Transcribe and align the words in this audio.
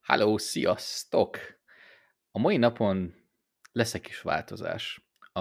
Halló, 0.00 0.38
sziasztok! 0.38 1.38
A 2.30 2.38
mai 2.38 2.56
napon 2.56 3.14
lesz 3.72 3.94
egy 3.94 4.00
kis 4.00 4.20
változás 4.20 5.06
a, 5.32 5.40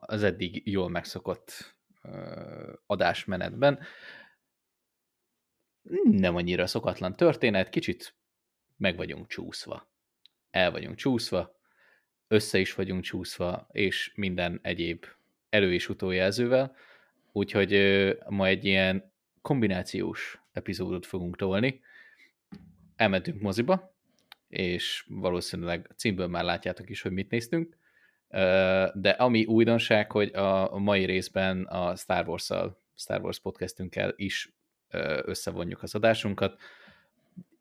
az 0.00 0.22
eddig 0.22 0.66
jól 0.66 0.88
megszokott 0.88 1.76
adásmenetben. 2.86 3.84
Nem 6.02 6.36
annyira 6.36 6.66
szokatlan 6.66 7.16
történet, 7.16 7.68
kicsit 7.68 8.16
meg 8.76 8.96
vagyunk 8.96 9.26
csúszva. 9.26 9.92
El 10.50 10.70
vagyunk 10.70 10.96
csúszva, 10.96 11.53
össze 12.34 12.58
is 12.58 12.74
vagyunk 12.74 13.02
csúszva, 13.02 13.66
és 13.72 14.12
minden 14.14 14.58
egyéb 14.62 15.04
elő- 15.50 15.72
és 15.72 15.88
utójelzővel, 15.88 16.76
úgyhogy 17.32 17.72
ma 18.28 18.46
egy 18.46 18.64
ilyen 18.64 19.12
kombinációs 19.42 20.40
epizódot 20.52 21.06
fogunk 21.06 21.36
tolni. 21.36 21.80
Elmentünk 22.96 23.40
moziba, 23.40 23.94
és 24.48 25.04
valószínűleg 25.08 25.90
címből 25.96 26.26
már 26.26 26.44
látjátok 26.44 26.90
is, 26.90 27.02
hogy 27.02 27.12
mit 27.12 27.30
néztünk. 27.30 27.76
De 28.94 29.14
ami 29.18 29.44
újdonság, 29.44 30.10
hogy 30.10 30.30
a 30.34 30.78
mai 30.78 31.04
részben 31.04 31.64
a 31.64 31.96
Star 31.96 32.28
wars 32.28 32.50
Star 32.96 33.20
Wars 33.22 33.40
podcastünkkel 33.40 34.12
is 34.16 34.52
összevonjuk 35.24 35.82
az 35.82 35.94
adásunkat. 35.94 36.60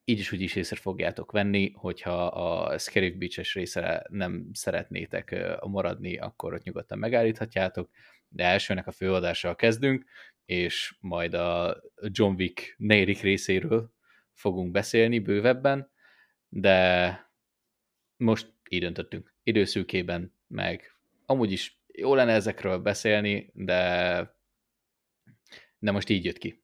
Így 0.05 0.19
is 0.19 0.31
úgy 0.31 0.41
is 0.41 0.55
észre 0.55 0.75
fogjátok 0.75 1.31
venni, 1.31 1.71
hogyha 1.71 2.25
a 2.25 2.77
Scarif 2.77 3.15
Beach-es 3.15 3.53
részre 3.53 4.05
nem 4.09 4.49
szeretnétek 4.53 5.35
maradni, 5.61 6.17
akkor 6.17 6.53
ott 6.53 6.63
nyugodtan 6.63 6.97
megállíthatjátok, 6.97 7.89
de 8.27 8.43
elsőnek 8.43 8.87
a 8.87 8.91
főadással 8.91 9.55
kezdünk, 9.55 10.05
és 10.45 10.95
majd 10.99 11.33
a 11.33 11.81
John 12.01 12.33
Wick 12.35 12.75
negyedik 12.77 13.21
részéről 13.21 13.93
fogunk 14.33 14.71
beszélni 14.71 15.19
bővebben, 15.19 15.91
de 16.49 17.19
most 18.17 18.53
így 18.69 18.81
döntöttünk. 18.81 19.33
Időszűkében 19.43 20.33
meg 20.47 20.93
amúgy 21.25 21.51
is 21.51 21.81
jó 21.87 22.15
lenne 22.15 22.31
ezekről 22.31 22.77
beszélni, 22.77 23.51
de, 23.53 24.35
de 25.79 25.91
most 25.91 26.09
így 26.09 26.25
jött 26.25 26.37
ki. 26.37 26.62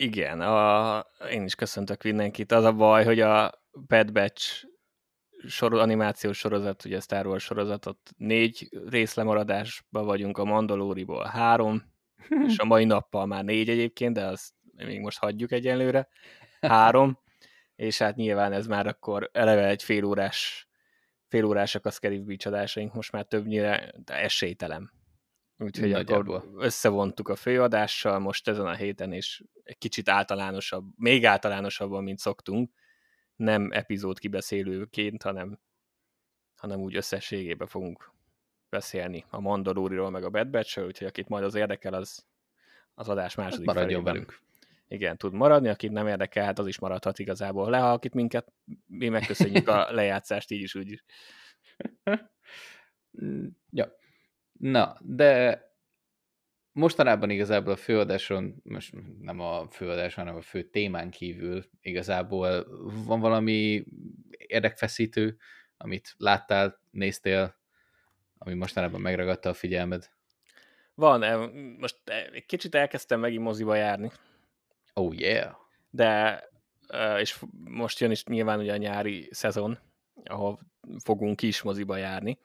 Igen, 0.00 0.40
a, 0.40 1.06
én 1.30 1.44
is 1.44 1.54
köszöntök 1.54 2.02
mindenkit. 2.02 2.52
Az 2.52 2.64
a 2.64 2.72
baj, 2.72 3.04
hogy 3.04 3.20
a 3.20 3.62
Bad 3.86 4.12
Batch 4.12 4.66
sor, 5.46 5.74
animációs 5.74 6.38
sorozat, 6.38 6.84
ugye 6.84 7.00
Star 7.00 7.26
Wars 7.26 7.44
sorozatot 7.44 7.98
négy 8.16 8.68
részlemaradásban 8.88 10.04
vagyunk, 10.04 10.38
a 10.38 10.44
Mandalóriból 10.44 11.24
három, 11.24 11.82
és 12.46 12.58
a 12.58 12.64
mai 12.64 12.84
nappal 12.84 13.26
már 13.26 13.44
négy 13.44 13.68
egyébként, 13.68 14.14
de 14.14 14.24
azt 14.24 14.52
még 14.76 15.00
most 15.00 15.18
hagyjuk 15.18 15.52
egyenlőre. 15.52 16.08
Három, 16.60 17.18
és 17.76 17.98
hát 17.98 18.16
nyilván 18.16 18.52
ez 18.52 18.66
már 18.66 18.86
akkor 18.86 19.30
eleve 19.32 19.66
egy 19.66 19.82
fél 19.82 20.04
órás, 20.04 20.68
fél 21.28 21.44
órásak 21.44 21.86
a 21.86 21.90
Scarif 21.90 22.22
Beach 22.22 22.46
adásaink, 22.46 22.94
most 22.94 23.12
már 23.12 23.24
többnyire 23.24 23.94
esélytelen. 24.06 24.97
Úgyhogy 25.58 25.90
Nagyjából. 25.90 26.36
akkor 26.36 26.64
összevontuk 26.64 27.28
a 27.28 27.36
főadással 27.36 28.18
most 28.18 28.48
ezen 28.48 28.66
a 28.66 28.74
héten, 28.74 29.12
és 29.12 29.44
egy 29.62 29.78
kicsit 29.78 30.08
általánosabb, 30.08 30.84
még 30.96 31.26
általánosabban, 31.26 32.02
mint 32.02 32.18
szoktunk, 32.18 32.70
nem 33.36 33.70
epizód 33.72 34.18
kibeszélőként, 34.18 35.22
hanem, 35.22 35.58
hanem 36.56 36.80
úgy 36.80 36.96
összességében 36.96 37.66
fogunk 37.66 38.12
beszélni 38.68 39.24
a 39.30 39.40
Mandaloriról, 39.40 40.10
meg 40.10 40.24
a 40.24 40.30
Bad 40.30 40.50
batch 40.50 40.84
úgyhogy 40.84 41.06
akit 41.06 41.28
majd 41.28 41.44
az 41.44 41.54
érdekel, 41.54 41.94
az 41.94 42.26
az 42.94 43.08
adás 43.08 43.34
második 43.34 43.66
hát 43.66 43.74
maradjon 43.74 44.04
velünk 44.04 44.40
igen, 44.88 45.16
tud 45.16 45.32
maradni, 45.32 45.68
akit 45.68 45.90
nem 45.90 46.06
érdekel, 46.06 46.44
hát 46.44 46.58
az 46.58 46.66
is 46.66 46.78
maradhat 46.78 47.18
igazából 47.18 47.70
le, 47.70 47.78
ha 47.78 47.92
akit 47.92 48.14
minket, 48.14 48.52
mi 48.86 49.08
megköszönjük 49.08 49.68
a 49.68 49.86
lejátszást 49.92 50.50
így 50.50 50.62
is, 50.62 50.74
úgy 50.74 50.90
is. 50.90 51.04
ja. 53.70 53.96
Na, 54.58 54.96
de 55.00 55.62
mostanában 56.72 57.30
igazából 57.30 57.72
a 57.72 57.76
főadáson, 57.76 58.60
most 58.64 58.94
nem 59.20 59.40
a 59.40 59.68
főadáson, 59.70 60.24
hanem 60.24 60.38
a 60.38 60.42
fő 60.42 60.62
témán 60.62 61.10
kívül 61.10 61.64
igazából 61.80 62.66
van 63.06 63.20
valami 63.20 63.84
érdekfeszítő, 64.30 65.36
amit 65.76 66.14
láttál, 66.16 66.80
néztél, 66.90 67.56
ami 68.38 68.54
mostanában 68.54 69.00
megragadta 69.00 69.48
a 69.48 69.54
figyelmed? 69.54 70.10
Van, 70.94 71.50
most 71.78 71.96
egy 72.32 72.46
kicsit 72.46 72.74
elkezdtem 72.74 73.20
megint 73.20 73.42
moziba 73.42 73.74
járni, 73.74 74.10
Oh 74.98 75.14
yeah! 75.18 75.54
De, 75.90 76.42
és 77.18 77.44
most 77.64 77.98
jön 78.00 78.10
is 78.10 78.24
nyilván 78.24 78.58
ugye 78.58 78.72
a 78.72 78.76
nyári 78.76 79.28
szezon, 79.30 79.78
ahol 80.24 80.58
fogunk 81.04 81.42
is 81.42 81.62
moziba 81.62 81.96
járni. 81.96 82.38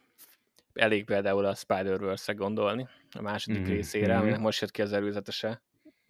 Elég 0.73 1.06
például 1.06 1.45
a 1.45 1.56
Spider-Verse-re 1.56 2.38
gondolni, 2.38 2.88
a 3.11 3.22
második 3.22 3.59
mm-hmm. 3.59 3.69
részére, 3.69 4.17
aminek 4.17 4.39
most 4.39 4.61
jött 4.61 4.72
ki 4.72 4.81
az 4.81 4.94
előzetese 4.94 5.61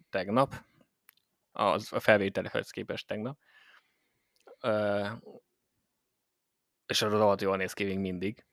tegnap, 0.10 0.64
az 1.52 1.94
a 1.94 2.00
felvételhez 2.00 2.70
képest 2.70 3.08
tegnap. 3.08 3.38
Uh, 4.62 5.08
és 6.86 7.02
az 7.02 7.12
rohadt 7.12 7.42
jól 7.42 7.58
néz 7.58 7.74
ki 7.74 7.84
még 7.84 8.00
mindig. 8.00 8.46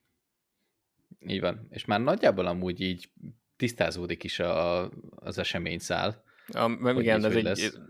Így 1.18 1.40
van. 1.40 1.66
És 1.70 1.84
már 1.84 2.00
nagyjából 2.00 2.46
amúgy 2.46 2.80
így 2.80 3.10
tisztázódik 3.56 4.24
is 4.24 4.38
a, 4.38 4.88
az 5.14 5.38
eseményszál. 5.38 6.24
A, 6.46 6.90
igen, 7.00 7.24
ez 7.24 7.34
egy, 7.34 7.46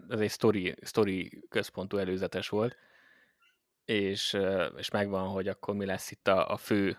ez 0.08 0.20
egy 0.20 0.30
story, 0.30 0.74
story 0.82 1.44
központú 1.48 1.96
előzetes 1.96 2.48
volt, 2.48 2.76
és, 3.84 4.38
és 4.76 4.90
megvan, 4.90 5.28
hogy 5.28 5.48
akkor 5.48 5.74
mi 5.74 5.84
lesz 5.84 6.10
itt 6.10 6.28
a, 6.28 6.50
a 6.50 6.56
fő 6.56 6.98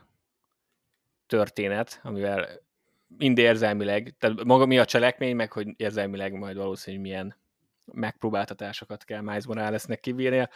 történet, 1.31 1.99
amivel 2.03 2.61
mind 3.07 3.37
érzelmileg, 3.37 4.15
tehát 4.19 4.43
maga 4.43 4.65
mi 4.65 4.79
a 4.79 4.85
cselekmény, 4.85 5.35
meg 5.35 5.51
hogy 5.51 5.67
érzelmileg 5.75 6.33
majd 6.33 6.57
valószínűleg 6.57 7.05
milyen 7.05 7.35
megpróbáltatásokat 7.85 9.03
kell 9.03 9.21
Miles 9.21 9.45
Moralesnek 9.45 9.99
kibírnia. 9.99 10.49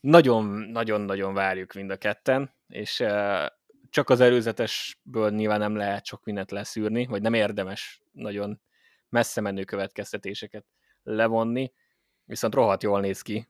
Nagyon-nagyon-nagyon 0.00 1.34
várjuk 1.34 1.72
mind 1.72 1.90
a 1.90 1.96
ketten, 1.96 2.54
és 2.66 3.04
csak 3.90 4.10
az 4.10 4.20
előzetesből 4.20 5.30
nyilván 5.30 5.58
nem 5.58 5.76
lehet 5.76 6.04
sok 6.06 6.24
mindent 6.24 6.50
leszűrni, 6.50 7.06
vagy 7.06 7.22
nem 7.22 7.34
érdemes 7.34 8.02
nagyon 8.12 8.60
messze 9.08 9.40
menő 9.40 9.64
következtetéseket 9.64 10.64
levonni, 11.02 11.72
viszont 12.24 12.54
rohadt 12.54 12.82
jól 12.82 13.00
néz 13.00 13.22
ki. 13.22 13.48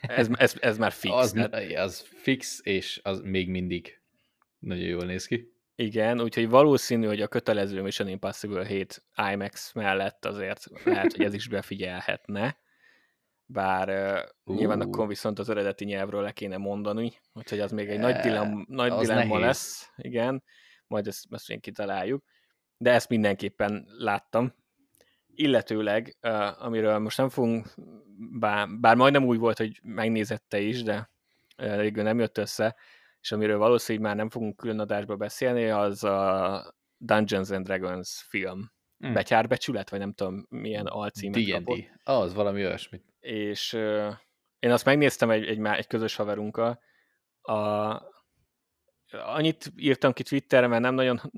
Ez, 0.00 0.28
ez, 0.32 0.54
ez 0.60 0.78
már 0.78 0.92
fix. 0.92 1.14
Az, 1.14 1.48
az 1.74 2.00
fix, 2.00 2.60
és 2.62 3.00
az 3.02 3.20
még 3.20 3.48
mindig 3.48 4.00
nagyon 4.58 4.84
jól 4.84 5.04
néz 5.04 5.26
ki. 5.26 5.53
Igen, 5.76 6.20
úgyhogy 6.20 6.48
valószínű, 6.48 7.06
hogy 7.06 7.20
a 7.20 7.28
kötelező 7.28 7.82
Mission 7.82 8.08
Impossible 8.08 8.66
7 8.66 9.04
IMAX 9.32 9.72
mellett 9.72 10.24
azért 10.24 10.84
lehet, 10.84 11.12
hogy 11.12 11.24
ez 11.24 11.34
is 11.34 11.48
befigyelhetne. 11.48 12.58
Bár 13.46 13.88
uh, 13.88 14.56
nyilván 14.56 14.80
akkor 14.80 15.08
viszont 15.08 15.38
az 15.38 15.48
eredeti 15.50 15.84
nyelvről 15.84 16.22
le 16.22 16.32
kéne 16.32 16.56
mondani, 16.56 17.12
úgyhogy 17.32 17.60
az 17.60 17.70
még 17.70 17.88
egy 17.88 17.98
nagy, 17.98 18.16
dilemma, 18.16 18.64
nagy 18.68 18.92
dilemma 18.92 19.38
lesz. 19.38 19.90
Igen, 19.96 20.42
majd 20.86 21.06
ezt, 21.06 21.24
ezt 21.30 21.48
még 21.48 21.60
kitaláljuk. 21.60 22.24
De 22.76 22.92
ezt 22.92 23.08
mindenképpen 23.08 23.86
láttam, 23.98 24.54
illetőleg, 25.34 26.16
uh, 26.22 26.64
amiről 26.64 26.98
most 26.98 27.16
nem 27.16 27.28
fogunk, 27.28 27.74
bár, 28.38 28.68
bár 28.68 28.96
majdnem 28.96 29.24
úgy 29.24 29.38
volt, 29.38 29.58
hogy 29.58 29.80
megnézette 29.82 30.60
is, 30.60 30.82
de 30.82 31.10
végül 31.56 32.02
nem 32.02 32.18
jött 32.18 32.38
össze, 32.38 32.76
és 33.24 33.32
amiről 33.32 33.58
valószínűleg 33.58 34.08
már 34.08 34.16
nem 34.16 34.30
fogunk 34.30 34.56
külön 34.56 34.78
adásba 34.78 35.16
beszélni, 35.16 35.68
az 35.68 36.04
a 36.04 36.74
Dungeons 36.96 37.50
and 37.50 37.64
Dragons 37.64 38.26
film. 38.28 38.72
Mm. 39.06 39.12
Betyárbecsület, 39.12 39.90
vagy 39.90 39.98
nem 39.98 40.12
tudom, 40.12 40.46
milyen 40.48 40.86
alcímet 40.86 41.40
D&D. 41.40 41.50
kapott. 41.50 41.78
Az, 42.02 42.34
valami 42.34 42.64
olyasmit. 42.64 43.04
És 43.20 43.72
uh, 43.72 44.12
én 44.58 44.70
azt 44.70 44.84
megnéztem 44.84 45.30
egy, 45.30 45.46
egy, 45.46 45.64
egy 45.64 45.86
közös 45.86 46.16
haverunkkal. 46.16 46.80
A, 47.40 47.54
annyit 49.10 49.72
írtam 49.76 50.12
ki 50.12 50.22
Twitterre, 50.22 50.66
mert 50.66 50.82
nem 50.82 50.94
nagyon 50.94 51.20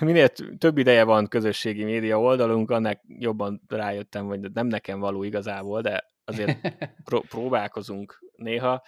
minél 0.00 0.28
több 0.58 0.78
ideje 0.78 1.04
van 1.04 1.28
közösségi 1.28 1.84
média 1.84 2.20
oldalunk, 2.20 2.70
annak 2.70 3.00
jobban 3.06 3.62
rájöttem, 3.68 4.26
hogy 4.26 4.52
nem 4.52 4.66
nekem 4.66 5.00
való 5.00 5.22
igazából, 5.22 5.80
de 5.80 6.10
azért 6.24 6.58
pró- 7.04 7.24
próbálkozunk 7.28 8.24
néha. 8.36 8.82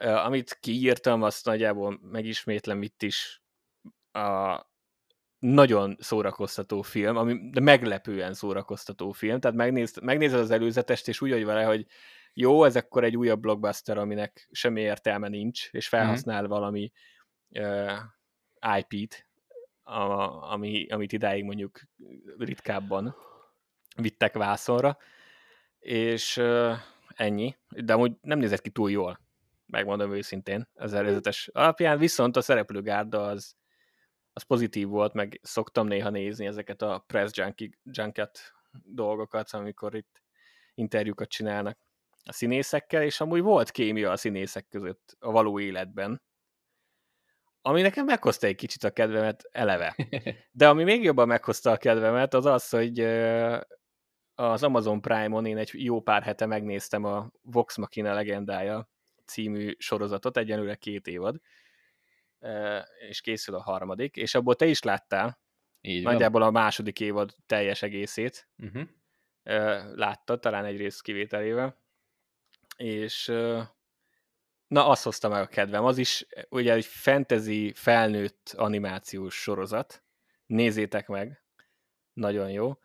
Amit 0.00 0.58
kiírtam, 0.60 1.22
azt 1.22 1.44
nagyjából 1.44 2.00
megismétlem 2.02 2.82
itt 2.82 3.02
is. 3.02 3.42
A 4.12 4.60
nagyon 5.38 5.96
szórakoztató 5.98 6.82
film, 6.82 7.16
ami 7.16 7.50
de 7.50 7.60
meglepően 7.60 8.34
szórakoztató 8.34 9.12
film, 9.12 9.40
tehát 9.40 9.56
megnéz, 9.56 9.96
megnézed 10.02 10.38
az 10.38 10.50
előzetest, 10.50 11.08
és 11.08 11.20
úgy 11.20 11.30
vagy 11.30 11.44
vele, 11.44 11.64
hogy 11.64 11.86
jó, 12.32 12.64
ez 12.64 12.76
akkor 12.76 13.04
egy 13.04 13.16
újabb 13.16 13.40
blockbuster, 13.40 13.98
aminek 13.98 14.48
semmi 14.50 14.80
értelme 14.80 15.28
nincs, 15.28 15.68
és 15.70 15.88
felhasznál 15.88 16.40
mm-hmm. 16.40 16.50
valami 16.50 16.92
IP-t, 18.78 19.26
a, 19.82 20.02
ami, 20.52 20.86
amit 20.86 21.12
idáig 21.12 21.44
mondjuk 21.44 21.80
ritkábban 22.38 23.16
vittek 23.96 24.34
vászonra, 24.34 24.98
és 25.78 26.36
uh, 26.36 26.72
ennyi, 27.14 27.56
de 27.68 27.92
amúgy 27.92 28.12
nem 28.20 28.38
nézett 28.38 28.60
ki 28.60 28.70
túl 28.70 28.90
jól, 28.90 29.20
megmondom 29.70 30.14
őszintén, 30.14 30.68
az 30.74 30.92
előzetes 30.92 31.48
alapján, 31.52 31.98
viszont 31.98 32.36
a 32.36 32.40
szereplőgárda 32.40 33.22
az, 33.22 33.54
az 34.32 34.42
pozitív 34.42 34.88
volt, 34.88 35.12
meg 35.12 35.40
szoktam 35.42 35.86
néha 35.86 36.10
nézni 36.10 36.46
ezeket 36.46 36.82
a 36.82 37.04
press 37.06 37.30
junket 37.82 38.52
dolgokat, 38.84 39.50
amikor 39.50 39.94
itt 39.94 40.22
interjúkat 40.74 41.28
csinálnak 41.28 41.78
a 42.24 42.32
színészekkel, 42.32 43.02
és 43.02 43.20
amúgy 43.20 43.40
volt 43.40 43.70
kémia 43.70 44.10
a 44.10 44.16
színészek 44.16 44.68
között 44.68 45.16
a 45.18 45.30
való 45.30 45.60
életben, 45.60 46.22
ami 47.62 47.82
nekem 47.82 48.04
meghozta 48.04 48.46
egy 48.46 48.56
kicsit 48.56 48.84
a 48.84 48.90
kedvemet 48.90 49.48
eleve. 49.50 49.96
De 50.52 50.68
ami 50.68 50.84
még 50.84 51.02
jobban 51.02 51.26
meghozta 51.26 51.70
a 51.70 51.76
kedvemet, 51.76 52.34
az 52.34 52.46
az, 52.46 52.68
hogy 52.68 53.00
az 54.34 54.62
Amazon 54.62 55.00
Prime-on 55.00 55.46
én 55.46 55.56
egy 55.56 55.70
jó 55.72 56.00
pár 56.00 56.22
hete 56.22 56.46
megnéztem 56.46 57.04
a 57.04 57.30
Vox 57.42 57.76
Machina 57.76 58.14
legendája 58.14 58.88
című 59.30 59.74
sorozatot, 59.78 60.36
egyenlőre 60.36 60.74
két 60.74 61.06
évad, 61.06 61.40
és 63.08 63.20
készül 63.20 63.54
a 63.54 63.62
harmadik, 63.62 64.16
és 64.16 64.34
abból 64.34 64.54
te 64.54 64.66
is 64.66 64.82
láttál, 64.82 65.40
Így 65.80 66.02
nagyjából 66.02 66.40
van. 66.40 66.48
a 66.48 66.52
második 66.52 67.00
évad 67.00 67.34
teljes 67.46 67.82
egészét 67.82 68.48
uh-huh. 68.58 68.88
láttad, 69.94 70.40
talán 70.40 70.64
egy 70.64 70.76
rész 70.76 71.00
kivételével, 71.00 71.78
és 72.76 73.26
na, 74.66 74.88
azt 74.88 75.04
hozta 75.04 75.28
meg 75.28 75.42
a 75.42 75.46
kedvem. 75.46 75.84
Az 75.84 75.98
is 75.98 76.26
ugye 76.48 76.72
egy 76.72 76.84
fantasy 76.84 77.72
felnőtt 77.74 78.52
animációs 78.56 79.34
sorozat. 79.34 80.04
Nézzétek 80.46 81.08
meg, 81.08 81.44
nagyon 82.12 82.50
jó. 82.50 82.78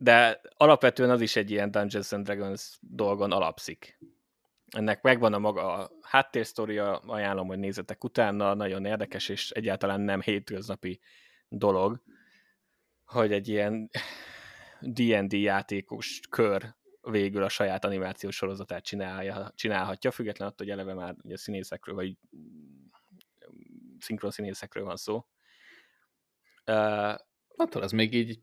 De 0.00 0.40
alapvetően 0.56 1.10
az 1.10 1.20
is 1.20 1.36
egy 1.36 1.50
ilyen 1.50 1.70
Dungeons 1.70 2.12
and 2.12 2.24
Dragons 2.24 2.78
dolgon 2.80 3.32
alapszik. 3.32 3.98
Ennek 4.68 5.02
megvan 5.02 5.32
a 5.32 5.38
maga 5.38 5.90
háttérsztoria, 6.02 6.98
ajánlom, 6.98 7.46
hogy 7.46 7.58
nézzetek 7.58 8.04
utána, 8.04 8.54
nagyon 8.54 8.84
érdekes, 8.84 9.28
és 9.28 9.50
egyáltalán 9.50 10.00
nem 10.00 10.20
hétköznapi 10.20 11.00
dolog, 11.48 12.02
hogy 13.04 13.32
egy 13.32 13.48
ilyen 13.48 13.90
D&D 14.80 15.32
játékos 15.32 16.20
kör 16.30 16.76
végül 17.00 17.42
a 17.42 17.48
saját 17.48 17.84
animációs 17.84 18.36
sorozatát 18.36 18.84
csinálja, 18.84 19.52
csinálhatja, 19.54 20.10
függetlenül 20.10 20.52
attól, 20.52 20.66
hogy 20.66 20.78
eleve 20.78 20.94
már 20.94 21.14
ugye 21.22 21.36
színészekről, 21.36 21.94
vagy 21.94 22.16
szinkron 23.98 24.30
színészekről 24.30 24.84
van 24.84 24.96
szó. 24.96 25.26
Uh, 26.66 27.14
attól 27.56 27.82
az 27.82 27.92
még 27.92 28.14
így, 28.14 28.40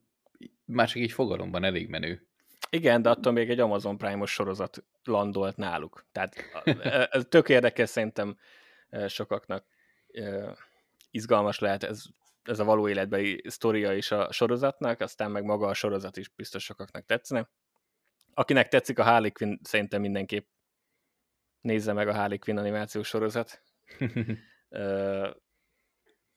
már 0.66 0.88
csak 0.88 0.98
így 0.98 1.12
fogalomban 1.12 1.64
elég 1.64 1.90
menő. 1.90 2.28
Igen, 2.70 3.02
de 3.02 3.10
attól 3.10 3.32
még 3.32 3.50
egy 3.50 3.60
Amazon 3.60 3.98
Prime-os 3.98 4.32
sorozat 4.32 4.84
landolt 5.04 5.58
náluk. 5.58 6.06
Tehát 6.12 6.36
ez 7.12 7.26
tök 7.30 7.50
érdekes 7.50 7.90
szerintem 7.90 8.38
sokaknak 9.08 9.66
izgalmas 11.12 11.60
lehet 11.60 11.84
ez, 11.84 12.04
ez 12.44 12.60
a 12.60 12.64
való 12.64 12.90
életbeli 12.90 13.42
sztoria 13.48 13.94
is 13.94 14.12
a 14.12 14.32
sorozatnak, 14.32 15.00
aztán 15.00 15.32
meg 15.32 15.44
maga 15.44 15.68
a 15.68 15.74
sorozat 15.74 16.18
is 16.18 16.30
biztos 16.30 16.64
sokaknak 16.64 17.06
tetszene 17.06 17.50
akinek 18.36 18.68
tetszik 18.68 19.00
a 19.00 19.04
Harley 19.04 19.32
Quinn, 19.32 19.60
szerintem 19.62 20.02
mindenképp 20.02 20.48
nézze 21.62 21.94
meg 21.94 22.08
a 22.08 22.14
Harley 22.14 22.40
Quinn 22.40 22.58
animációs 22.58 23.08
sorozat. 23.08 23.64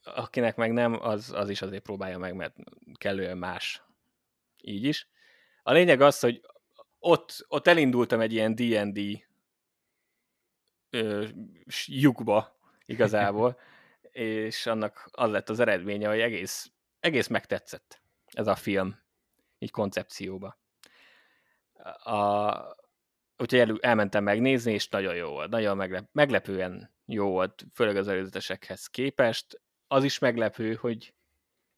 akinek 0.02 0.56
meg 0.56 0.72
nem, 0.72 1.02
az, 1.02 1.32
az 1.32 1.50
is 1.50 1.62
azért 1.62 1.82
próbálja 1.82 2.18
meg, 2.18 2.34
mert 2.34 2.56
kellően 2.94 3.38
más. 3.38 3.82
Így 4.68 4.84
is. 4.84 5.08
A 5.62 5.72
lényeg 5.72 6.00
az, 6.00 6.20
hogy 6.20 6.40
ott, 6.98 7.44
ott 7.48 7.66
elindultam 7.66 8.20
egy 8.20 8.32
ilyen 8.32 8.54
D&D 8.54 9.26
lyukba 11.86 12.56
igazából, 12.84 13.60
és 14.46 14.66
annak 14.66 15.08
az 15.12 15.30
lett 15.30 15.48
az 15.48 15.60
eredménye, 15.60 16.08
hogy 16.08 16.20
egész, 16.20 16.72
egész 17.00 17.26
megtetszett 17.26 18.00
ez 18.26 18.46
a 18.46 18.54
film, 18.54 19.00
így 19.58 19.70
koncepcióba. 19.70 20.58
A, 22.02 22.52
úgyhogy 23.36 23.58
el, 23.58 23.76
elmentem 23.80 24.24
megnézni, 24.24 24.72
és 24.72 24.88
nagyon 24.88 25.14
jó 25.14 25.28
volt. 25.28 25.50
Nagyon 25.50 25.76
meglep, 25.76 26.08
meglepően 26.12 26.94
jó 27.06 27.30
volt, 27.30 27.64
főleg 27.74 27.96
az 27.96 28.08
előzetesekhez 28.08 28.86
képest. 28.86 29.60
Az 29.86 30.04
is 30.04 30.18
meglepő, 30.18 30.74
hogy, 30.74 31.14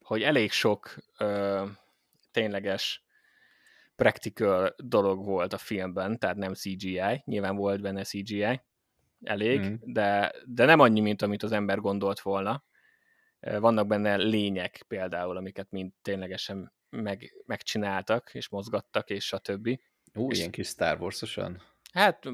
hogy 0.04 0.22
elég 0.22 0.50
sok 0.50 0.94
ö, 1.19 1.66
tényleges 2.31 3.05
practical 3.97 4.75
dolog 4.77 5.25
volt 5.25 5.53
a 5.53 5.59
filmben, 5.59 6.19
tehát 6.19 6.37
nem 6.37 6.55
CGI, 6.55 7.23
nyilván 7.25 7.56
volt 7.56 7.81
benne 7.81 8.03
CGI, 8.03 8.61
elég, 9.23 9.61
mm. 9.61 9.75
de, 9.81 10.32
de 10.44 10.65
nem 10.65 10.81
annyi, 10.81 11.00
mint 11.00 11.23
amit 11.23 11.43
az 11.43 11.53
ember 11.53 11.79
gondolt 11.79 12.21
volna. 12.21 12.65
Vannak 13.41 13.87
benne 13.87 14.17
lények 14.17 14.85
például, 14.88 15.37
amiket 15.37 15.71
mind 15.71 15.93
ténylegesen 16.03 16.73
meg, 16.91 17.43
megcsináltak, 17.47 18.35
és 18.35 18.49
mozgattak, 18.49 19.11
és 19.11 19.35
többi. 19.43 19.83
Ú, 20.15 20.31
és, 20.31 20.38
ilyen 20.38 20.50
kis 20.50 20.67
Star 20.67 21.00
Wars-osan? 21.00 21.62
Hát 21.93 22.29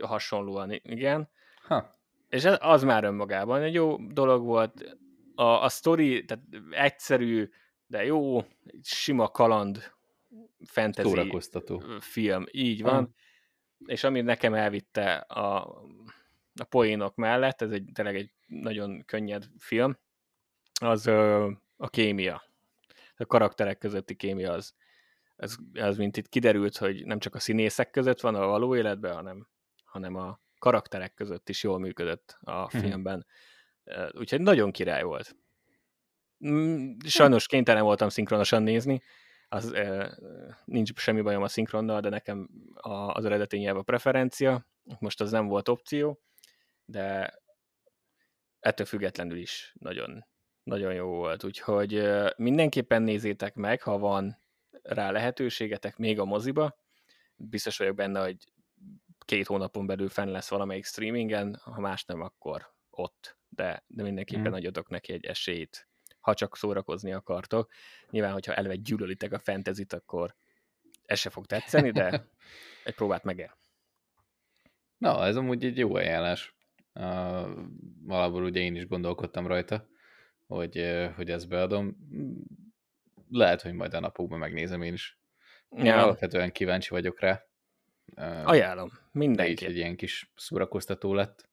hasonlóan, 0.00 0.72
igen. 0.72 1.30
Ha. 1.62 1.94
És 2.28 2.44
az 2.44 2.82
már 2.82 3.04
önmagában 3.04 3.62
egy 3.62 3.74
jó 3.74 3.96
dolog 3.96 4.44
volt. 4.44 4.96
A, 5.34 5.42
a 5.42 5.68
story, 5.68 6.24
tehát 6.24 6.44
egyszerű, 6.70 7.48
de 7.92 8.04
jó, 8.04 8.44
sima 8.82 9.28
kaland 9.28 9.92
fantasy 10.64 11.08
film. 12.00 12.44
Így 12.50 12.82
van. 12.82 13.04
Ha. 13.04 13.10
És 13.86 14.04
ami 14.04 14.20
nekem 14.20 14.54
elvitte 14.54 15.14
a, 15.14 15.56
a 16.54 16.64
poénok 16.68 17.14
mellett, 17.14 17.62
ez 17.62 17.70
egy 17.70 17.90
tényleg 17.94 18.16
egy 18.16 18.30
nagyon 18.46 19.04
könnyed 19.04 19.44
film, 19.58 19.98
az 20.80 21.06
ö, 21.06 21.50
a 21.76 21.88
kémia. 21.88 22.42
A 23.16 23.26
karakterek 23.26 23.78
közötti 23.78 24.14
kémia 24.14 24.52
az 24.52 24.74
ez, 25.36 25.56
ez 25.72 25.96
mint 25.96 26.16
itt 26.16 26.28
kiderült, 26.28 26.76
hogy 26.76 27.06
nem 27.06 27.18
csak 27.18 27.34
a 27.34 27.40
színészek 27.40 27.90
között 27.90 28.20
van 28.20 28.34
a 28.34 28.46
való 28.46 28.76
életben, 28.76 29.14
hanem, 29.14 29.48
hanem 29.84 30.16
a 30.16 30.40
karakterek 30.58 31.14
között 31.14 31.48
is 31.48 31.62
jól 31.62 31.78
működött 31.78 32.38
a 32.40 32.70
hmm. 32.70 32.80
filmben. 32.80 33.26
Úgyhogy 34.12 34.40
nagyon 34.40 34.70
király 34.70 35.02
volt. 35.02 35.36
Mm, 36.46 36.92
sajnos 37.06 37.46
kénytelen 37.46 37.82
voltam 37.82 38.08
szinkronosan 38.08 38.62
nézni, 38.62 39.02
az, 39.48 39.74
nincs 40.64 40.92
semmi 40.94 41.20
bajom 41.20 41.42
a 41.42 41.48
szinkronnal, 41.48 42.00
de 42.00 42.08
nekem 42.08 42.48
az 43.12 43.24
eredeti 43.24 43.56
nyelv 43.56 43.76
a 43.76 43.82
preferencia, 43.82 44.66
most 44.98 45.20
az 45.20 45.30
nem 45.30 45.46
volt 45.46 45.68
opció, 45.68 46.20
de 46.84 47.34
ettől 48.60 48.86
függetlenül 48.86 49.38
is 49.38 49.74
nagyon, 49.78 50.26
nagyon 50.62 50.94
jó 50.94 51.06
volt, 51.06 51.44
úgyhogy 51.44 52.08
mindenképpen 52.36 53.02
nézzétek 53.02 53.54
meg, 53.54 53.82
ha 53.82 53.98
van 53.98 54.38
rá 54.82 55.10
lehetőségetek 55.10 55.96
még 55.96 56.18
a 56.18 56.24
moziba. 56.24 56.76
Biztos 57.36 57.78
vagyok 57.78 57.94
benne, 57.94 58.22
hogy 58.22 58.52
két 59.18 59.46
hónapon 59.46 59.86
belül 59.86 60.08
fenn 60.08 60.30
lesz 60.30 60.48
valamelyik 60.48 60.84
streamingen, 60.84 61.60
ha 61.62 61.80
más 61.80 62.04
nem, 62.04 62.20
akkor 62.20 62.72
ott. 62.90 63.36
De, 63.48 63.84
de 63.86 64.02
mindenképpen 64.02 64.50
mm. 64.50 64.54
adjatok 64.54 64.88
neki 64.88 65.12
egy 65.12 65.24
esélyt, 65.24 65.88
ha 66.22 66.34
csak 66.34 66.56
szórakozni 66.56 67.12
akartok. 67.12 67.70
Nyilván, 68.10 68.32
hogyha 68.32 68.54
eleve 68.54 68.76
gyűlölitek 68.76 69.32
a 69.32 69.38
fentezit, 69.38 69.92
akkor 69.92 70.34
ez 71.06 71.18
se 71.18 71.30
fog 71.30 71.46
tetszeni, 71.46 71.90
de 71.90 72.26
egy 72.84 72.94
próbát 72.94 73.24
meg 73.24 73.40
el. 73.40 73.56
Na, 74.98 75.24
ez 75.26 75.36
amúgy 75.36 75.64
egy 75.64 75.78
jó 75.78 75.94
ajánlás. 75.94 76.54
Uh, 76.94 77.48
valahol 78.02 78.44
ugye 78.44 78.60
én 78.60 78.74
is 78.74 78.86
gondolkodtam 78.86 79.46
rajta, 79.46 79.88
hogy, 80.46 81.10
hogy 81.16 81.30
ezt 81.30 81.48
beadom 81.48 81.96
lehet, 83.30 83.62
hogy 83.62 83.72
majd 83.72 83.94
a 83.94 84.00
napokban 84.00 84.38
megnézem 84.38 84.82
én 84.82 84.92
is. 84.92 85.18
Ja. 85.70 86.02
Alapvetően 86.02 86.52
kíváncsi 86.52 86.90
vagyok 86.90 87.20
rá. 87.20 87.46
Ajánlom, 88.44 88.90
mindenki. 89.12 89.50
Így 89.50 89.70
egy 89.70 89.76
ilyen 89.76 89.96
kis 89.96 90.32
szórakoztató 90.36 91.14
lett. 91.14 91.48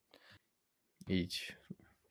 Így, 1.08 1.58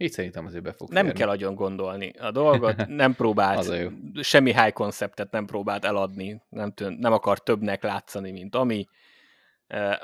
így 0.01 0.13
szerintem 0.13 0.47
azért 0.47 0.63
be 0.63 0.73
fog 0.73 0.91
Nem 0.91 1.05
férni. 1.05 1.19
kell 1.19 1.29
agyon 1.29 1.55
gondolni 1.55 2.11
a 2.11 2.31
dolgot, 2.31 2.87
nem 3.03 3.15
próbált, 3.15 3.73
semmi 4.21 4.53
high 4.53 4.73
konceptet 4.73 5.31
nem 5.31 5.47
próbált 5.47 5.85
eladni, 5.85 6.43
nem, 6.49 6.73
tűn, 6.73 6.93
nem 6.93 7.13
akar 7.13 7.39
többnek 7.39 7.83
látszani, 7.83 8.31
mint 8.31 8.55
ami. 8.55 8.89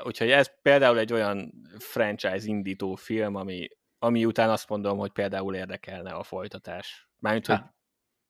Úgyhogy 0.03 0.31
ez 0.31 0.61
például 0.61 0.99
egy 0.99 1.13
olyan 1.13 1.53
franchise 1.77 2.47
indító 2.47 2.95
film, 2.95 3.35
ami, 3.35 3.67
ami 3.99 4.25
után 4.25 4.49
azt 4.49 4.69
mondom, 4.69 4.97
hogy 4.97 5.11
például 5.11 5.55
érdekelne 5.55 6.11
a 6.11 6.23
folytatás. 6.23 7.09
Mármint, 7.19 7.45
hogy 7.45 7.59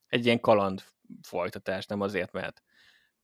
egy 0.07 0.25
ilyen 0.25 0.39
kaland 0.39 0.83
folytatás, 1.21 1.85
nem 1.85 2.01
azért, 2.01 2.31
mert 2.31 2.63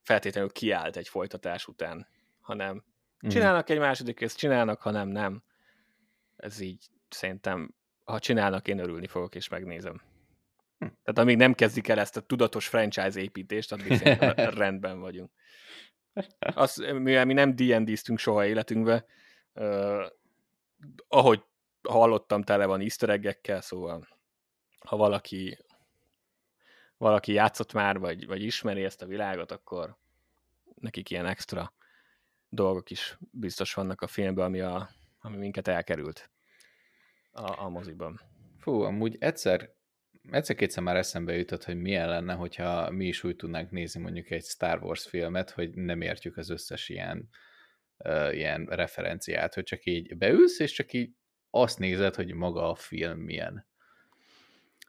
feltétlenül 0.00 0.50
kiállt 0.50 0.96
egy 0.96 1.08
folytatás 1.08 1.66
után, 1.66 2.08
hanem 2.40 2.84
mm. 3.26 3.28
csinálnak 3.28 3.70
egy 3.70 3.78
második 3.78 4.20
részt, 4.20 4.38
csinálnak, 4.38 4.80
ha 4.80 4.90
nem, 4.90 5.08
nem. 5.08 5.42
Ez 6.36 6.60
így 6.60 6.86
szerintem 7.08 7.74
ha 8.04 8.18
csinálnak, 8.18 8.68
én 8.68 8.78
örülni 8.78 9.06
fogok, 9.06 9.34
és 9.34 9.48
megnézem. 9.48 10.02
Hm. 10.78 10.86
Tehát 10.86 11.18
amíg 11.18 11.36
nem 11.36 11.54
kezdik 11.54 11.88
el 11.88 11.98
ezt 11.98 12.16
a 12.16 12.20
tudatos 12.20 12.66
franchise 12.68 13.20
építést, 13.20 13.72
addig 13.72 13.98
rendben 14.62 15.00
vagyunk. 15.00 15.30
Azt, 16.38 16.92
mivel 16.92 17.24
mi 17.24 17.32
nem 17.32 17.56
D&D-ztünk 17.56 18.18
soha 18.18 18.46
életünkbe, 18.46 19.04
uh, 19.54 20.06
ahogy 21.08 21.42
hallottam, 21.82 22.42
tele 22.42 22.66
van 22.66 22.80
easter 22.80 23.38
szóval 23.60 24.08
ha 24.78 24.96
valaki 24.96 25.58
valaki 26.96 27.32
játszott 27.32 27.72
már, 27.72 27.98
vagy, 27.98 28.26
vagy 28.26 28.42
ismeri 28.42 28.84
ezt 28.84 29.02
a 29.02 29.06
világot, 29.06 29.52
akkor 29.52 29.96
nekik 30.74 31.10
ilyen 31.10 31.26
extra 31.26 31.72
dolgok 32.48 32.90
is 32.90 33.18
biztos 33.30 33.74
vannak 33.74 34.00
a 34.00 34.06
filmben, 34.06 34.44
ami, 34.44 34.60
a, 34.60 34.90
ami 35.20 35.36
minket 35.36 35.68
elkerült 35.68 36.30
a, 37.32 37.64
a 37.64 37.68
moziban. 37.68 38.20
Fú, 38.58 38.80
amúgy 38.80 39.16
egyszer, 39.18 39.74
egyszer-kétszer 40.30 40.82
már 40.82 40.96
eszembe 40.96 41.36
jutott, 41.36 41.64
hogy 41.64 41.80
milyen 41.80 42.08
lenne, 42.08 42.34
hogyha 42.34 42.90
mi 42.90 43.06
is 43.06 43.24
úgy 43.24 43.36
tudnánk 43.36 43.70
nézni 43.70 44.00
mondjuk 44.00 44.30
egy 44.30 44.44
Star 44.44 44.82
Wars 44.82 45.08
filmet, 45.08 45.50
hogy 45.50 45.74
nem 45.74 46.00
értjük 46.00 46.36
az 46.36 46.50
összes 46.50 46.88
ilyen, 46.88 47.28
uh, 47.96 48.34
ilyen 48.34 48.64
referenciát, 48.64 49.54
hogy 49.54 49.64
csak 49.64 49.84
így 49.84 50.16
beülsz, 50.16 50.58
és 50.58 50.72
csak 50.72 50.92
így 50.92 51.14
azt 51.50 51.78
nézed, 51.78 52.14
hogy 52.14 52.34
maga 52.34 52.70
a 52.70 52.74
film 52.74 53.18
milyen. 53.18 53.66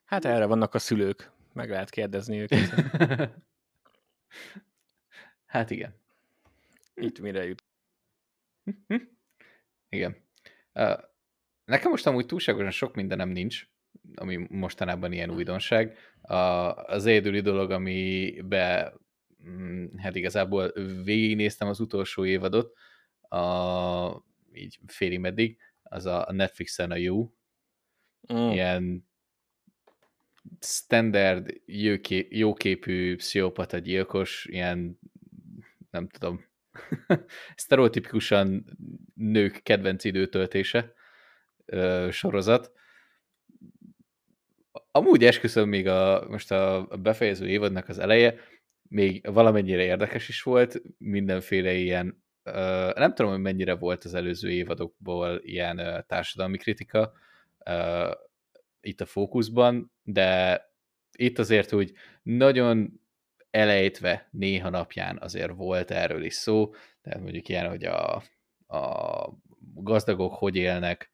Hát 0.05 0.25
erre 0.25 0.45
vannak 0.45 0.73
a 0.73 0.79
szülők, 0.79 1.31
meg 1.53 1.69
lehet 1.69 1.89
kérdezni 1.89 2.39
őket. 2.39 2.69
hát 5.45 5.69
igen. 5.69 5.95
Itt 6.95 7.19
mire 7.19 7.45
jut. 7.45 7.63
igen. 9.89 10.17
Uh, 10.73 11.12
nekem 11.65 11.91
most 11.91 12.08
amúgy 12.08 12.25
túlságosan 12.25 12.72
sok 12.72 12.96
mindenem 12.96 13.29
nincs, 13.29 13.67
ami 14.15 14.46
mostanában 14.50 15.12
ilyen 15.12 15.32
újdonság. 15.32 15.98
A, 16.22 16.36
az 16.74 17.05
egyedüli 17.05 17.41
dolog, 17.41 17.72
amibe 17.72 18.93
mm, 19.50 19.86
hát 19.98 20.15
igazából 20.15 20.72
végignéztem 21.03 21.67
az 21.67 21.79
utolsó 21.79 22.25
évadot, 22.25 22.74
a, 23.22 24.25
így 24.53 24.79
félig 24.88 25.20
meddig, 25.20 25.58
az 25.84 26.05
a 26.05 26.27
Netflixen 26.32 26.91
a 26.91 26.96
jó. 26.96 27.34
Mm. 28.34 28.50
Ilyen 28.50 29.08
standard, 30.60 31.62
jóké, 31.65 32.27
jóképű 32.29 33.15
pszichopata 33.15 33.77
gyilkos, 33.77 34.46
ilyen, 34.50 35.00
nem 35.89 36.08
tudom, 36.08 36.46
sztereotipikusan 37.55 38.65
nők 39.13 39.60
kedvenc 39.63 40.03
időtöltése 40.03 40.93
sorozat. 42.10 42.72
Amúgy 44.91 45.24
esküszöm 45.24 45.70
még 45.70 45.88
a, 45.88 46.25
most 46.29 46.51
a 46.51 46.88
befejező 47.01 47.48
évadnak 47.48 47.89
az 47.89 48.00
eleje, 48.00 48.36
még 48.89 49.32
valamennyire 49.34 49.84
érdekes 49.84 50.29
is 50.29 50.41
volt, 50.41 50.82
mindenféle 50.98 51.74
ilyen, 51.74 52.24
nem 52.93 53.13
tudom, 53.13 53.32
hogy 53.32 53.41
mennyire 53.41 53.75
volt 53.75 54.03
az 54.03 54.13
előző 54.13 54.51
évadokból 54.51 55.41
ilyen 55.43 56.05
társadalmi 56.08 56.58
kritika, 56.58 57.13
itt 58.82 59.01
a 59.01 59.05
fókuszban, 59.05 59.91
de 60.03 60.62
itt 61.17 61.39
azért 61.39 61.74
úgy 61.74 61.93
nagyon 62.24 63.01
elejtve 63.50 64.27
néha 64.32 64.70
napján 64.70 65.17
azért 65.22 65.51
volt 65.55 65.91
erről 65.91 66.24
is 66.24 66.34
szó, 66.34 66.74
tehát 67.01 67.22
mondjuk 67.22 67.50
ilyen, 67.50 67.70
hogy 67.70 67.84
a, 67.84 68.15
a 68.67 69.29
gazdagok 69.74 70.34
hogy 70.34 70.55
élnek, 70.55 71.12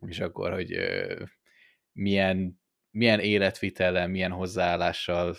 és 0.00 0.20
akkor, 0.20 0.52
hogy 0.52 0.76
milyen, 1.92 2.60
milyen 2.90 3.20
életvitellel, 3.20 4.08
milyen 4.08 4.30
hozzáállással 4.30 5.36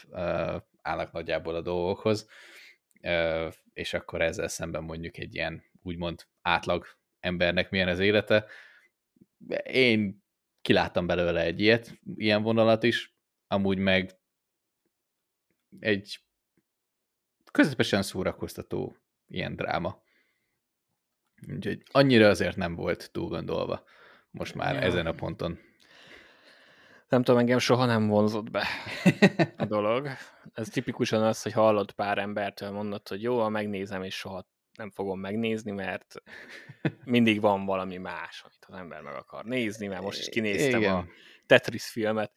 állnak 0.82 1.12
nagyjából 1.12 1.56
a 1.56 1.62
dolgokhoz, 1.62 2.28
és 3.74 3.94
akkor 3.94 4.22
ezzel 4.22 4.48
szemben 4.48 4.84
mondjuk 4.84 5.18
egy 5.18 5.36
ilyen 5.36 5.64
úgymond 5.82 6.28
átlag 6.42 6.86
embernek 7.20 7.70
milyen 7.70 7.88
az 7.88 8.00
élete. 8.00 8.46
Én 9.64 10.24
kiláttam 10.62 11.08
belőle 11.08 11.42
egy 11.42 11.62
ilyet, 11.62 12.00
ilyen 12.16 12.42
vonalat 12.42 12.84
is, 12.84 13.16
amúgy 13.48 13.78
meg 13.78 14.12
egy 15.80 16.20
közepesen 17.52 18.02
szórakoztató 18.02 18.98
ilyen 19.28 19.56
dráma. 19.56 20.04
Úgyhogy 21.54 21.84
annyira 21.92 22.28
azért 22.28 22.56
nem 22.56 22.76
volt 22.76 23.12
túl 23.12 23.28
gondolva 23.28 23.84
most 24.38 24.56
már 24.56 24.76
ja. 24.76 24.82
ezen 24.82 25.06
a 25.06 25.14
ponton. 25.14 25.60
Nem 27.10 27.24
tudom, 27.24 27.40
engem 27.40 27.60
soha 27.60 27.86
nem 27.86 28.08
vonzott 28.08 28.52
be 28.52 28.68
a 29.58 29.66
dolog. 29.76 30.10
Ez 30.54 30.70
tipikusan 30.70 31.24
az, 31.24 31.42
hogy 31.42 31.52
hallott 31.52 31.92
pár 31.92 32.18
embertől 32.18 32.72
mondott, 32.72 33.08
hogy 33.08 33.22
jó, 33.22 33.40
ha 33.40 33.50
megnézem, 33.50 34.04
és 34.04 34.16
soha 34.16 34.48
nem 34.78 34.92
fogom 34.92 35.20
megnézni, 35.20 35.72
mert 35.72 36.16
mindig 37.04 37.42
van 37.42 37.66
valami 37.66 37.98
más, 37.98 38.42
amit 38.46 38.66
az 38.68 38.76
ember 38.76 39.02
meg 39.02 39.16
akar 39.16 39.46
nézni, 39.46 39.88
mert 39.88 40.02
most 40.02 40.20
is 40.20 40.30
kinéztem 40.30 40.80
Igen. 40.80 40.94
a 40.94 41.06
Tetris 41.46 41.86
filmet, 41.86 42.32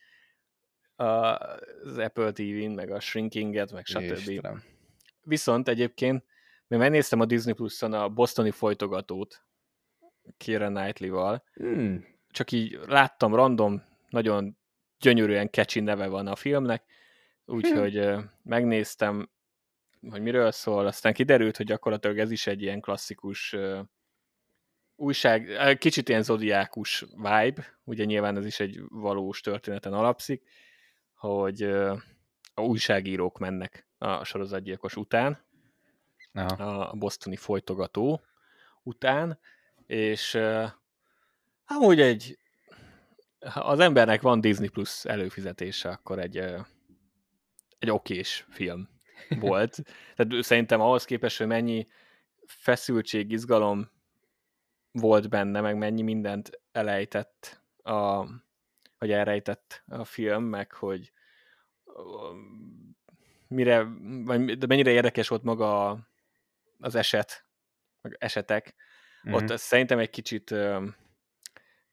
az 0.97 1.99
Apple 1.99 2.33
TV-n, 2.33 2.71
meg 2.71 2.91
a 2.91 3.01
Shrinkinget, 3.01 3.73
meg 3.73 3.87
stb. 3.87 4.01
Istenem. 4.01 4.63
Viszont 5.23 5.69
egyébként 5.69 6.25
még 6.67 6.79
megnéztem 6.79 7.21
a 7.21 7.25
Disney 7.25 7.55
Plus-on 7.55 7.93
a 7.93 8.09
Bostoni 8.09 8.51
folytogatót 8.51 9.45
Kira 10.37 10.69
Knightley-val, 10.69 11.45
hmm. 11.55 12.05
csak 12.31 12.53
így 12.53 12.79
láttam 12.87 13.35
random, 13.35 13.83
nagyon 14.09 14.57
gyönyörűen 15.01 15.51
catchy 15.51 15.81
neve 15.81 16.07
van 16.07 16.27
a 16.27 16.37
filmnek, 16.37 16.85
úgyhogy 17.45 17.99
hmm. 17.99 18.31
megnéztem, 18.43 19.31
hogy 20.11 20.23
miről 20.23 20.51
szól, 20.51 20.87
aztán 20.87 21.13
kiderült, 21.13 21.57
hogy 21.57 21.67
gyakorlatilag 21.67 22.19
ez 22.19 22.31
is 22.31 22.47
egy 22.47 22.63
ilyen 22.63 22.81
klasszikus 22.81 23.57
újság, 24.97 25.77
kicsit 25.79 26.09
ilyen 26.09 26.23
zodiákus 26.23 27.05
vibe, 27.15 27.79
ugye 27.85 28.05
nyilván 28.05 28.37
ez 28.37 28.47
is 28.47 28.61
egy 28.61 28.81
valós 28.89 29.41
történeten 29.41 29.93
alapszik, 29.93 30.43
hogy 31.15 31.63
a 32.55 32.63
újságírók 32.63 33.39
mennek 33.39 33.87
a 33.99 34.25
sorozatgyilkos 34.25 34.97
után, 34.97 35.45
Aha. 36.33 36.81
a 36.81 36.95
bostoni 36.95 37.37
folytogató 37.37 38.21
után, 38.83 39.39
és 39.91 40.39
amúgy 41.67 42.01
egy 42.01 42.39
ha 43.41 43.61
az 43.61 43.79
embernek 43.79 44.21
van 44.23 44.41
Disney 44.41 44.69
Plus 44.69 45.05
előfizetése, 45.05 45.89
akkor 45.89 46.19
egy, 46.19 46.37
egy 47.79 47.91
okés 47.91 48.47
film 48.51 48.89
volt. 49.41 49.83
Tehát 50.17 50.45
szerintem 50.45 50.81
ahhoz 50.81 51.05
képest, 51.05 51.39
hogy 51.39 51.47
mennyi 51.47 51.87
feszültség, 52.47 53.31
izgalom 53.31 53.91
volt 54.93 55.29
benne, 55.29 55.61
meg 55.61 55.77
mennyi 55.77 56.03
mindent 56.03 56.61
elejtett, 56.73 57.63
a, 57.83 58.27
vagy 58.99 59.11
elrejtett 59.11 59.83
a 59.89 60.05
film, 60.05 60.45
meg 60.45 60.73
hogy 60.73 61.13
mire, 63.49 63.83
vagy 64.25 64.67
mennyire 64.67 64.91
érdekes 64.91 65.29
volt 65.29 65.43
maga 65.43 65.99
az 66.81 66.95
eset, 66.95 67.45
meg 68.01 68.17
esetek, 68.19 68.75
mm-hmm. 69.29 69.35
ott 69.35 69.57
szerintem 69.57 69.99
egy 69.99 70.11
kicsit 70.11 70.55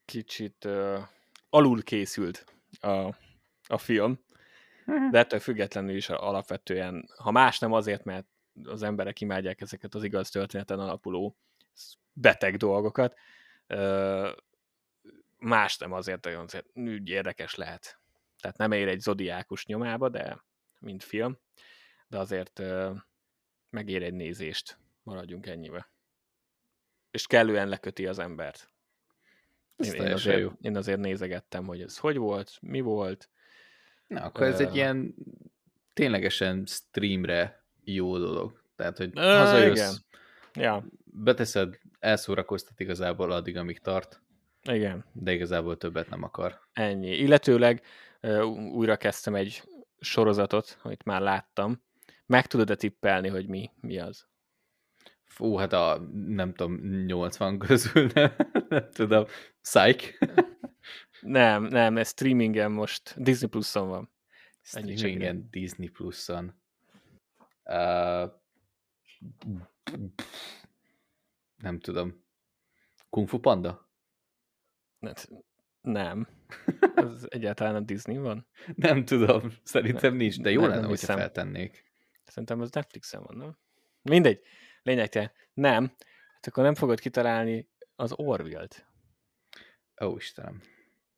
kicsit 0.06 0.68
alul 1.50 1.84
készült 1.84 2.46
a, 2.80 3.16
a 3.68 3.78
film, 3.78 4.20
Mhm. 4.88 5.10
De 5.10 5.18
ettől 5.18 5.40
függetlenül 5.40 5.96
is 5.96 6.10
alapvetően, 6.10 7.10
ha 7.18 7.32
más 7.32 7.60
nem 7.60 7.74
azért, 7.74 8.04
mert 8.04 8.26
az 8.64 8.84
emberek 8.84 9.22
imádják 9.22 9.62
ezeket 9.62 9.96
az 9.96 10.04
igaz 10.04 10.30
történeten 10.30 10.80
alapuló 10.80 11.38
beteg 12.14 12.56
dolgokat, 12.56 13.18
más 15.38 15.78
nem 15.78 15.92
azért, 15.92 16.26
hogy 16.26 16.64
úgy 16.74 17.10
érdekes 17.10 17.56
lehet. 17.56 18.00
Tehát 18.40 18.58
nem 18.58 18.72
ér 18.72 18.88
egy 18.88 19.00
zodiákus 19.00 19.66
nyomába, 19.66 20.10
de 20.10 20.44
mint 20.80 21.04
film, 21.04 21.38
de 22.08 22.18
azért 22.18 22.62
megér 23.70 24.04
egy 24.04 24.14
nézést, 24.14 24.78
maradjunk 25.04 25.46
ennyibe. 25.46 25.90
És 27.18 27.28
kellően 27.28 27.68
leköti 27.68 28.08
az 28.08 28.20
embert. 28.20 28.70
Én, 29.76 29.94
én, 29.94 30.14
azért, 30.14 30.52
én 30.62 30.78
azért 30.78 31.00
nézegettem, 31.00 31.66
hogy 31.66 31.82
ez 31.82 31.98
hogy 31.98 32.18
volt, 32.18 32.58
mi 32.62 32.82
volt, 32.82 33.30
Na, 34.08 34.22
akkor 34.22 34.46
ez 34.46 34.60
egy 34.60 34.76
ilyen 34.76 35.16
ténylegesen 35.94 36.66
streamre 36.66 37.66
jó 37.84 38.18
dolog. 38.18 38.62
Tehát, 38.76 38.98
hogy 38.98 39.12
hazajössz, 39.16 39.78
igen. 39.80 39.96
Ja. 40.54 40.86
beteszed, 41.04 41.78
elszórakoztat 42.00 42.80
igazából 42.80 43.32
addig, 43.32 43.58
amíg 43.58 43.80
tart. 43.80 44.22
Igen. 44.64 45.06
De 45.14 45.34
igazából 45.34 45.78
többet 45.78 46.10
nem 46.10 46.24
akar. 46.24 46.60
Ennyi. 46.74 47.12
Illetőleg 47.12 47.82
újra 48.74 48.98
kezdtem 48.98 49.36
egy 49.36 49.64
sorozatot, 50.00 50.80
amit 50.82 51.04
már 51.04 51.22
láttam. 51.22 51.82
Meg 52.26 52.48
tudod-e 52.48 52.76
tippelni, 52.76 53.28
hogy 53.28 53.48
mi, 53.48 53.72
mi 53.82 54.00
az? 54.00 54.28
Fú, 55.28 55.56
hát 55.56 55.74
a 55.74 56.08
nem 56.28 56.54
tudom, 56.54 56.80
80 57.06 57.60
közül 57.60 58.10
nem, 58.14 58.36
nem 58.70 58.90
tudom. 58.92 59.26
Psych? 59.62 60.18
Nem, 61.22 61.64
nem, 61.64 61.98
ez 61.98 62.08
streamingen 62.10 62.72
most 62.72 63.14
Disney 63.24 63.50
Plus-on 63.50 63.88
van. 63.88 64.12
Streamingen 64.62 65.48
Disney 65.52 65.88
Plus-on. 65.88 66.54
Uh, 67.64 68.32
nem 71.58 71.80
tudom. 71.80 72.24
Kung 73.10 73.28
Fu 73.28 73.40
Panda? 73.40 73.90
Hát, 75.02 75.30
nem. 75.82 76.28
Ez 76.96 77.26
egyáltalán 77.28 77.76
a 77.76 77.80
Disney 77.80 78.18
van? 78.18 78.48
Nem 78.76 79.06
tudom. 79.06 79.52
Szerintem 79.64 80.16
nincs, 80.16 80.42
de 80.42 80.52
jó 80.52 80.60
Nem, 80.62 80.70
lenne, 80.70 80.82
nem 80.82 80.90
hogyha 80.90 81.06
hiszem. 81.06 81.18
feltennék. 81.18 81.84
Szerintem 82.26 82.62
az 82.62 82.72
Netflixen 82.72 83.24
van, 83.24 83.38
nem? 83.38 83.58
Mindegy. 84.02 84.42
Lényegtelen. 84.88 85.32
Nem. 85.54 85.92
Hát 86.34 86.48
akkor 86.48 86.64
nem 86.64 86.76
fogod 86.76 87.00
kitalálni 87.00 87.70
az 87.96 88.14
Orville-t. 88.16 88.86
Ó, 90.02 90.16
Istenem. 90.16 90.62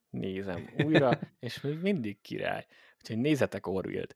Nézem 0.09 0.69
újra, 0.83 1.19
és 1.39 1.61
még 1.61 1.77
mindig 1.79 2.21
király. 2.21 2.65
Úgyhogy 2.97 3.17
nézzetek 3.17 3.67
Orville-t. 3.67 4.15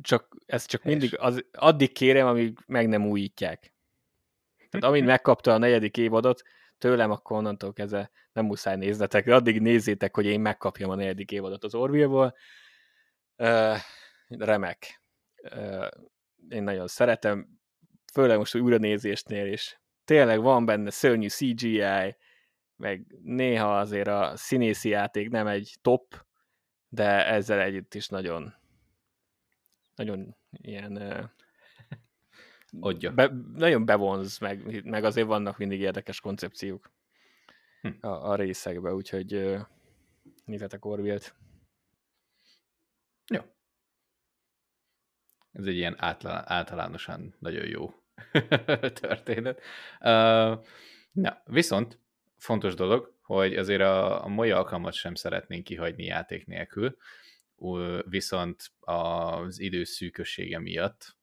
Csak, 0.00 0.36
ez 0.46 0.66
csak 0.66 0.82
Helyes. 0.82 1.00
mindig, 1.00 1.18
az, 1.18 1.44
addig 1.52 1.92
kérem, 1.92 2.26
amíg 2.26 2.58
meg 2.66 2.88
nem 2.88 3.06
újítják. 3.06 3.72
Tehát 4.70 4.86
amint 4.86 5.06
megkapta 5.14 5.52
a 5.52 5.58
negyedik 5.58 5.96
évadot, 5.96 6.42
tőlem 6.78 7.10
akkor 7.10 7.36
onnantól 7.36 7.72
kezdve 7.72 8.10
nem 8.32 8.44
muszáj 8.44 8.76
néznetek, 8.76 9.24
de 9.24 9.34
addig 9.34 9.60
nézzétek, 9.60 10.14
hogy 10.14 10.26
én 10.26 10.40
megkapjam 10.40 10.90
a 10.90 10.94
negyedik 10.94 11.30
évadot 11.30 11.64
az 11.64 11.74
Orville-ból. 11.74 12.34
Uh, 13.36 13.76
remek. 14.28 15.02
Uh, 15.42 15.88
én 16.48 16.62
nagyon 16.62 16.86
szeretem, 16.86 17.57
főleg 18.12 18.38
most 18.38 18.54
újra 18.54 18.76
nézésnél 18.76 19.52
is. 19.52 19.80
Tényleg 20.04 20.40
van 20.40 20.64
benne 20.64 20.90
szörnyű 20.90 21.28
CGI, 21.28 22.16
meg 22.76 23.06
néha 23.22 23.78
azért 23.78 24.08
a 24.08 24.32
színészi 24.36 24.88
játék 24.88 25.30
nem 25.30 25.46
egy 25.46 25.76
top, 25.82 26.26
de 26.88 27.26
ezzel 27.26 27.60
együtt 27.60 27.94
is 27.94 28.08
nagyon 28.08 28.54
nagyon 29.94 30.36
ilyen 30.50 30.92
Adja. 32.80 33.12
be, 33.12 33.32
nagyon 33.54 33.84
bevonz, 33.84 34.38
meg, 34.38 34.84
meg 34.84 35.04
azért 35.04 35.26
vannak 35.26 35.58
mindig 35.58 35.80
érdekes 35.80 36.20
koncepciók 36.20 36.92
Hm. 37.80 38.06
a, 38.06 38.30
a 38.30 38.34
részekbe, 38.34 38.94
úgyhogy 38.94 39.58
nézzetek 40.44 40.84
Orville-t. 40.84 41.34
Jó. 43.26 43.40
Ez 45.58 45.66
egy 45.66 45.76
ilyen 45.76 45.96
általánosan 46.44 47.34
nagyon 47.38 47.66
jó 47.66 47.94
történet. 49.00 49.60
Na, 51.12 51.42
viszont 51.44 51.98
fontos 52.36 52.74
dolog, 52.74 53.14
hogy 53.22 53.56
azért 53.56 53.80
a, 53.80 54.24
a 54.24 54.28
mai 54.28 54.50
alkalmat 54.50 54.92
sem 54.92 55.14
szeretnénk 55.14 55.64
kihagyni 55.64 56.04
játék 56.04 56.46
nélkül, 56.46 56.96
viszont 58.08 58.70
az 58.80 59.60
idő 59.60 59.84
miatt 60.58 61.16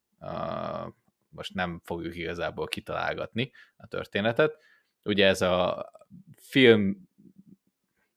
most 1.29 1.53
nem 1.53 1.81
fogjuk 1.83 2.15
igazából 2.15 2.67
kitalálgatni 2.67 3.51
a 3.77 3.87
történetet. 3.87 4.57
Ugye 5.03 5.27
ez 5.27 5.41
a 5.41 5.91
film, 6.35 7.09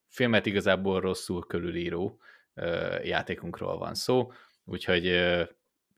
filmet 0.09 0.47
igazából 0.47 1.01
rosszul 1.01 1.47
körülíró 1.47 2.21
játékunkról 3.03 3.79
van 3.79 3.95
szó, 3.95 4.33
úgyhogy 4.65 5.07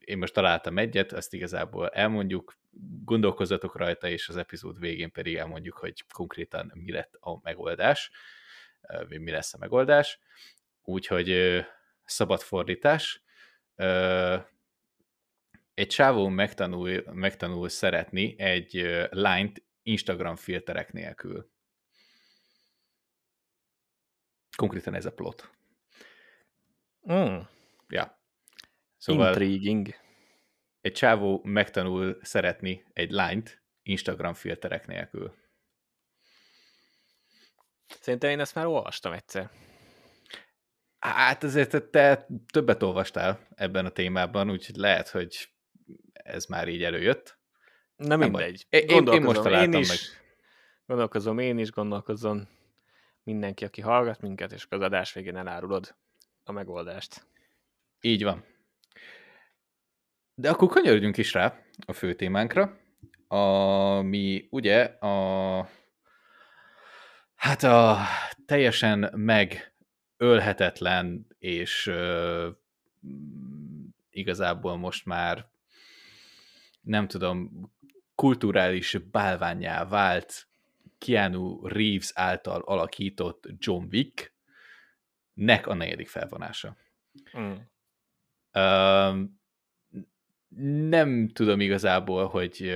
én 0.05 0.17
most 0.17 0.33
találtam 0.33 0.77
egyet, 0.77 1.13
ezt 1.13 1.33
igazából 1.33 1.89
elmondjuk, 1.89 2.57
gondolkozzatok 3.03 3.75
rajta, 3.75 4.07
és 4.07 4.29
az 4.29 4.37
epizód 4.37 4.79
végén 4.79 5.11
pedig 5.11 5.35
elmondjuk, 5.35 5.77
hogy 5.77 6.05
konkrétan 6.13 6.71
mi 6.73 6.91
lett 6.91 7.13
a 7.19 7.39
megoldás, 7.43 8.11
mi 9.07 9.31
lesz 9.31 9.53
a 9.53 9.57
megoldás. 9.57 10.19
Úgyhogy 10.81 11.59
szabad 12.03 12.41
fordítás. 12.41 13.23
Egy 15.73 15.87
csávó 15.87 16.27
megtanul, 16.27 17.03
megtanul 17.13 17.69
szeretni 17.69 18.35
egy 18.39 19.07
lányt 19.09 19.63
Instagram 19.83 20.35
filterek 20.35 20.93
nélkül. 20.93 21.49
Konkrétan 24.57 24.93
ez 24.93 25.05
a 25.05 25.13
plot. 25.13 25.51
Mm, 27.11 27.39
Ja. 27.87 28.20
Szóval 29.01 29.27
intriguing. 29.27 29.95
egy 30.81 30.93
csávó 30.93 31.41
megtanul 31.43 32.17
szeretni 32.21 32.85
egy 32.93 33.11
lányt 33.11 33.63
Instagram 33.81 34.33
filterek 34.33 34.87
nélkül. 34.87 35.35
Szerintem 37.99 38.29
én 38.29 38.39
ezt 38.39 38.55
már 38.55 38.65
olvastam 38.65 39.11
egyszer. 39.11 39.49
Hát 40.99 41.43
azért 41.43 41.89
te, 41.89 42.27
többet 42.51 42.83
olvastál 42.83 43.47
ebben 43.55 43.85
a 43.85 43.89
témában, 43.89 44.51
úgyhogy 44.51 44.75
lehet, 44.75 45.09
hogy 45.09 45.49
ez 46.13 46.45
már 46.45 46.67
így 46.67 46.83
előjött. 46.83 47.39
Nem 47.95 48.19
mindegy. 48.19 48.65
baj. 48.69 48.81
Én- 48.81 49.07
én- 49.07 49.21
most 49.21 49.41
találtam 49.41 49.73
én 49.73 49.79
is, 49.79 49.87
meg. 49.87 49.97
Gondolkozom 50.85 51.39
én 51.39 51.57
is, 51.57 51.71
gondolkozom 51.71 52.49
mindenki, 53.23 53.65
aki 53.65 53.81
hallgat 53.81 54.21
minket, 54.21 54.51
és 54.51 54.65
az 54.69 54.81
adás 54.81 55.13
végén 55.13 55.35
elárulod 55.35 55.95
a 56.43 56.51
megoldást. 56.51 57.25
Így 58.01 58.23
van. 58.23 58.45
De 60.41 60.49
akkor 60.49 60.67
kanyarodjunk 60.67 61.17
is 61.17 61.33
rá 61.33 61.59
a 61.85 61.93
fő 61.93 62.13
témánkra, 62.13 62.77
ami 63.27 64.47
ugye 64.49 64.83
a 64.83 65.69
hát 67.35 67.63
a 67.63 67.97
teljesen 68.45 69.11
megölhetetlen 69.15 71.27
és 71.39 71.87
ö, 71.87 72.49
mm, 73.07 73.85
igazából 74.09 74.77
most 74.77 75.05
már 75.05 75.49
nem 76.81 77.07
tudom, 77.07 77.71
kulturális 78.15 78.97
bálványá 79.11 79.85
vált 79.85 80.47
Keanu 80.97 81.67
Reeves 81.67 82.11
által 82.13 82.61
alakított 82.61 83.47
John 83.57 83.85
Wick 83.91 84.33
nek 85.33 85.67
a 85.67 85.73
negyedik 85.73 86.07
felvonása. 86.07 86.77
Mm. 87.37 87.53
Um, 88.61 89.40
nem 90.89 91.29
tudom 91.33 91.59
igazából, 91.59 92.27
hogy, 92.27 92.75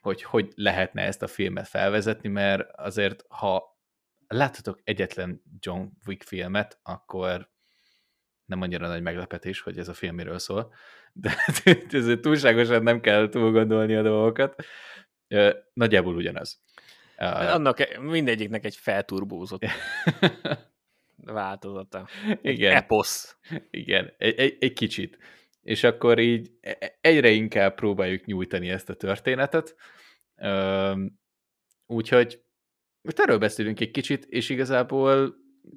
hogy 0.00 0.22
hogy 0.22 0.52
lehetne 0.54 1.02
ezt 1.02 1.22
a 1.22 1.26
filmet 1.26 1.68
felvezetni, 1.68 2.28
mert 2.28 2.70
azért, 2.72 3.24
ha 3.28 3.78
láthatok 4.26 4.80
egyetlen 4.84 5.42
John 5.58 5.86
Wick 6.06 6.22
filmet, 6.22 6.78
akkor 6.82 7.52
nem 8.44 8.60
annyira 8.60 8.86
nagy 8.86 9.02
meglepetés, 9.02 9.60
hogy 9.60 9.78
ez 9.78 9.88
a 9.88 9.94
film 9.94 10.14
miről 10.14 10.38
szól, 10.38 10.74
de 11.12 11.34
ezért 11.90 12.20
túlságosan 12.20 12.82
nem 12.82 13.00
kell 13.00 13.28
túl 13.28 13.52
gondolni 13.52 13.94
a 13.94 14.02
dolgokat. 14.02 14.64
Nagyjából 15.72 16.14
ugyanaz. 16.14 16.62
Ö, 17.18 17.24
Annak 17.24 17.98
mindegyiknek 18.00 18.64
egy 18.64 18.76
felturbózott 18.76 19.64
változata. 21.16 22.08
Egy 22.42 22.58
Igen. 22.58 22.76
eposz. 22.76 23.36
Igen, 23.70 24.12
egy, 24.18 24.38
egy, 24.38 24.56
egy 24.60 24.72
kicsit. 24.72 25.18
És 25.64 25.84
akkor 25.84 26.18
így 26.18 26.50
e- 26.60 26.98
egyre 27.00 27.30
inkább 27.30 27.74
próbáljuk 27.74 28.24
nyújtani 28.24 28.68
ezt 28.70 28.90
a 28.90 28.94
történetet. 28.94 29.74
Úgyhogy 31.86 32.42
most 33.02 33.18
erről 33.20 33.38
beszélünk 33.38 33.80
egy 33.80 33.90
kicsit, 33.90 34.24
és 34.24 34.48
igazából 34.48 35.34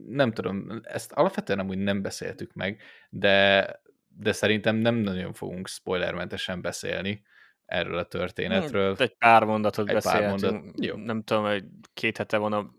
nem 0.08 0.32
tudom, 0.32 0.82
ezt 0.84 1.12
alapvetően 1.12 1.60
amúgy 1.60 1.78
nem 1.78 2.02
beszéltük 2.02 2.54
meg, 2.54 2.82
de, 3.10 3.65
de 4.08 4.32
szerintem 4.32 4.76
nem 4.76 4.95
nagyon 4.95 5.34
fogunk 5.34 5.67
spoilermentesen 5.67 6.62
beszélni 6.62 7.23
erről 7.65 7.97
a 7.97 8.06
történetről. 8.06 8.95
Egy 8.97 9.15
pár 9.17 9.43
mondatot 9.43 9.89
Egy 9.89 10.04
pár 10.04 10.21
beszéltünk. 10.21 10.62
mondat, 10.63 10.86
jó. 10.86 10.95
Nem 10.95 11.23
tudom, 11.23 11.43
hogy 11.43 11.63
két 11.93 12.17
hete 12.17 12.38
van 12.38 12.54
a 12.54 12.71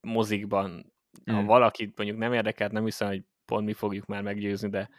mozikban. 0.00 0.92
Ha 1.26 1.40
Mm. 1.42 1.44
valakit 1.46 1.96
mondjuk 1.96 2.18
nem 2.18 2.32
érdekelt, 2.32 2.72
nem 2.72 2.84
hiszem, 2.84 3.08
hogy 3.08 3.22
pont 3.48 3.66
mi 3.66 3.72
fogjuk 3.72 4.06
már 4.06 4.22
meggyőzni, 4.22 4.68
de 4.68 4.90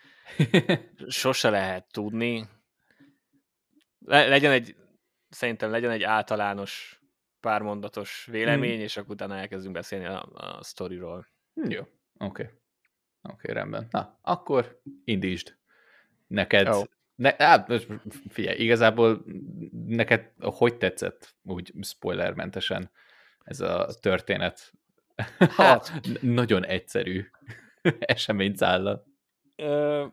sose 1.08 1.50
lehet 1.50 1.92
tudni. 1.92 2.48
Le- 4.06 4.28
legyen 4.28 4.52
egy, 4.52 4.76
szerintem 5.30 5.72
legyen 5.72 5.92
egy 5.92 6.04
általános 6.04 7.02
pármondatos 7.40 8.28
vélemény, 8.32 8.78
Mm. 8.78 8.82
és 8.82 8.98
akkor 8.98 9.12
utána 9.12 9.38
elkezdünk 9.38 9.74
beszélni 9.74 10.06
a, 10.06 10.30
a 10.34 10.64
sztoriról. 10.64 11.28
Jó, 11.54 11.80
oké. 11.82 11.90
Okay. 12.18 12.46
Oké, 13.22 13.34
okay, 13.34 13.54
rendben. 13.54 13.88
Na, 13.90 14.20
akkor 14.22 14.82
indítsd. 15.04 15.58
Neked... 16.28 16.68
Jó. 16.68 16.82
Ne, 17.16 17.34
á, 17.38 17.66
most 17.68 17.88
figyelj, 18.30 18.58
igazából 18.58 19.26
neked 19.86 20.32
hogy 20.40 20.78
tetszett 20.78 21.36
úgy 21.44 21.74
spoilermentesen 21.82 22.92
ez 23.44 23.60
a 23.60 23.90
történet? 24.00 24.74
Hát. 25.38 25.94
Nagyon 26.22 26.66
egyszerű 26.66 27.30
eseményszállal. 28.00 29.06
Ö, 29.56 30.06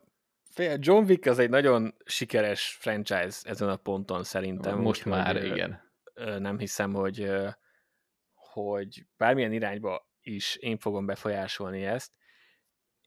figyelj, 0.51 0.77
John 0.81 1.05
Wick 1.05 1.27
az 1.27 1.39
egy 1.39 1.51
nagyon 1.51 1.95
sikeres 2.05 2.77
franchise 2.81 3.39
ezen 3.43 3.69
a 3.69 3.77
ponton 3.77 4.25
szerintem. 4.25 4.79
Most 4.79 5.07
úgyhogy, 5.07 5.13
már, 5.13 5.37
ö, 5.37 5.45
igen. 5.45 5.81
nem 6.39 6.59
hiszem, 6.59 6.93
hogy 6.93 7.31
hogy 8.63 9.07
bármilyen 9.17 9.53
irányba 9.53 10.09
is 10.21 10.57
én 10.57 10.79
fogom 10.79 11.07
befolyásolni 11.07 11.85
ezt. 11.85 12.13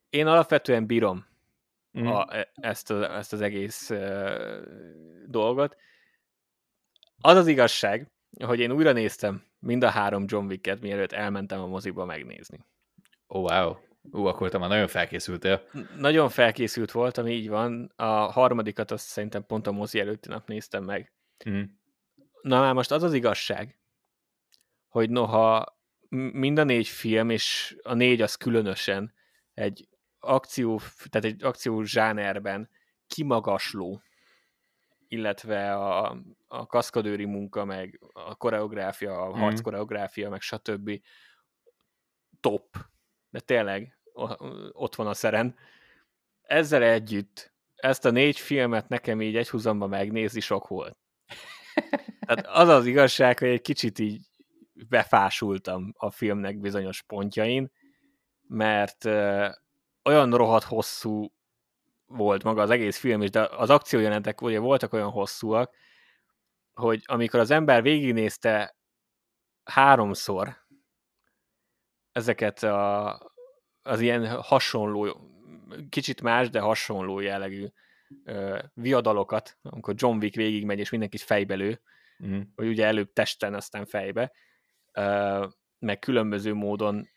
Én 0.10 0.28
alapvetően 0.28 0.86
bírom 0.86 1.26
mm. 2.00 2.06
a, 2.06 2.36
e, 2.36 2.52
ezt, 2.54 2.91
a, 2.91 3.15
ezt 3.15 3.34
az 3.34 3.41
egész 3.41 3.89
uh, 3.89 4.62
dolgot. 5.28 5.76
Az 7.22 7.36
az 7.36 7.48
igazság, 7.48 8.12
hogy 8.45 8.60
én 8.60 8.72
újra 8.72 8.91
néztem 8.91 9.43
mind 9.60 9.84
a 9.84 9.89
három 9.89 10.24
John 10.28 10.45
Wick-et, 10.45 10.82
mielőtt 10.82 11.12
elmentem 11.12 11.62
a 11.62 11.67
moziba 11.67 12.06
megnézni. 12.06 12.65
Oh, 13.28 13.41
wow. 13.41 13.76
Ú, 14.02 14.26
akkor 14.26 14.50
te 14.50 14.58
már 14.58 14.70
nagyon 14.70 14.88
felkészültél. 14.88 15.68
Nagyon 15.98 16.30
felkészült 16.30 16.92
voltam, 16.92 17.28
így 17.28 17.50
van. 17.50 17.94
A 17.96 18.32
harmadikat 18.32 18.92
azt 18.92 19.06
szerintem 19.06 19.46
pont 19.46 19.68
a 19.68 19.72
mozi 19.72 20.00
előtti 20.00 20.28
nap 20.28 20.48
néztem 20.48 20.84
meg. 20.84 21.14
Mm. 21.50 21.62
Na 22.42 22.60
már 22.60 22.74
most 22.74 22.92
az 22.92 23.04
az 23.04 23.14
igazság, 23.14 23.80
hogy 24.88 25.10
noha 25.10 25.78
mind 26.10 26.60
a 26.60 26.64
négy 26.64 26.88
film, 26.88 27.30
és 27.30 27.78
a 27.82 27.94
négy 27.94 28.22
az 28.22 28.36
különösen 28.36 29.14
egy 29.54 29.88
akció, 30.20 30.82
tehát 31.10 31.28
egy 31.28 31.44
akció 31.44 31.84
zsánerben 31.84 32.70
kimagasló, 33.08 34.02
illetve 35.08 35.76
a, 35.76 36.18
a 36.48 36.66
kaszkadőri 36.66 37.26
munka, 37.26 37.66
meg 37.66 38.00
a 38.14 38.36
koreográfia, 38.36 39.22
a 39.22 39.30
mm. 39.30 39.40
harc 39.40 39.62
koreográfia, 39.62 40.30
meg 40.30 40.42
stb. 40.42 41.02
top. 42.40 42.78
De 43.30 43.39
tényleg 43.39 43.98
ott 44.72 44.96
van 44.96 45.08
a 45.08 45.13
szeren. 45.13 45.56
Ezzel 46.42 46.84
együtt 46.84 47.54
ezt 47.76 48.06
a 48.06 48.12
négy 48.12 48.39
filmet 48.39 48.88
nekem 48.88 49.22
így 49.22 49.36
egyhuzamba 49.36 49.88
megnézni 49.88 50.39
sok 50.39 50.68
volt. 50.68 50.98
Tehát 52.26 52.48
az 52.48 52.68
az 52.68 52.86
igazság, 52.86 53.39
hogy 53.39 53.48
egy 53.48 53.62
kicsit 53.62 54.00
így 54.00 54.22
befásultam 54.74 55.94
a 55.98 56.12
filmnek 56.12 56.60
bizonyos 56.60 57.02
pontjain, 57.02 57.72
mert 58.48 59.06
olyan 60.04 60.32
rohadt 60.32 60.63
hosszú 60.63 61.34
volt 62.06 62.44
maga 62.44 62.62
az 62.62 62.70
egész 62.70 62.98
film 62.98 63.22
is, 63.22 63.30
de 63.30 63.42
az 63.42 63.70
akciójelenetek 63.70 64.42
ugye 64.42 64.60
voltak 64.60 64.94
olyan 64.94 65.10
hosszúak, 65.10 65.76
hogy 66.74 67.02
amikor 67.06 67.39
az 67.39 67.52
ember 67.52 67.82
végignézte 67.82 68.78
háromszor 69.63 70.56
ezeket 72.12 72.63
a, 72.63 73.32
az 73.82 74.00
ilyen 74.00 74.28
hasonló, 74.28 75.17
kicsit 75.89 76.22
más, 76.22 76.50
de 76.50 76.60
hasonló 76.60 77.19
jellegű 77.19 77.65
uh, 78.26 78.60
viadalokat, 78.74 79.58
amikor 79.62 79.93
John 79.98 80.17
Wick 80.17 80.36
végigmegy, 80.36 80.80
és 80.80 80.89
mindenkit 80.89 81.22
fejbelő, 81.22 81.82
mm. 82.26 82.39
hogy 82.56 82.67
ugye 82.67 82.86
előbb 82.86 83.13
testen, 83.13 83.54
aztán 83.54 83.86
fejbe, 83.86 84.32
uh, 84.95 85.52
meg 85.80 86.00
különböző 86.00 86.54
módon 86.54 87.08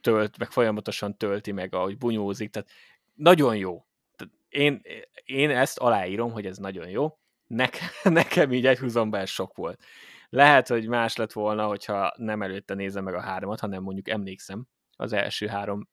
tölt, 0.00 0.38
meg 0.38 0.50
folyamatosan 0.50 1.16
tölti 1.16 1.52
meg, 1.52 1.74
ahogy 1.74 1.98
bunyózik, 1.98 2.50
tehát 2.50 2.68
nagyon 3.14 3.56
jó. 3.56 3.86
Tehát 4.16 4.34
én, 4.48 4.82
én 5.24 5.50
ezt 5.50 5.78
aláírom, 5.78 6.32
hogy 6.32 6.46
ez 6.46 6.56
nagyon 6.56 6.88
jó. 6.88 7.18
Nekem, 7.46 7.88
nekem 8.20 8.52
így 8.52 8.66
egy 8.66 8.78
húzomban 8.78 9.26
sok 9.26 9.56
volt. 9.56 9.82
Lehet, 10.28 10.68
hogy 10.68 10.88
más 10.88 11.16
lett 11.16 11.32
volna, 11.32 11.66
hogyha 11.66 12.12
nem 12.16 12.42
előtte 12.42 12.74
nézem 12.74 13.04
meg 13.04 13.14
a 13.14 13.20
háromat, 13.20 13.60
hanem 13.60 13.82
mondjuk 13.82 14.08
emlékszem 14.08 14.66
az 14.96 15.12
első 15.12 15.46
három 15.46 15.88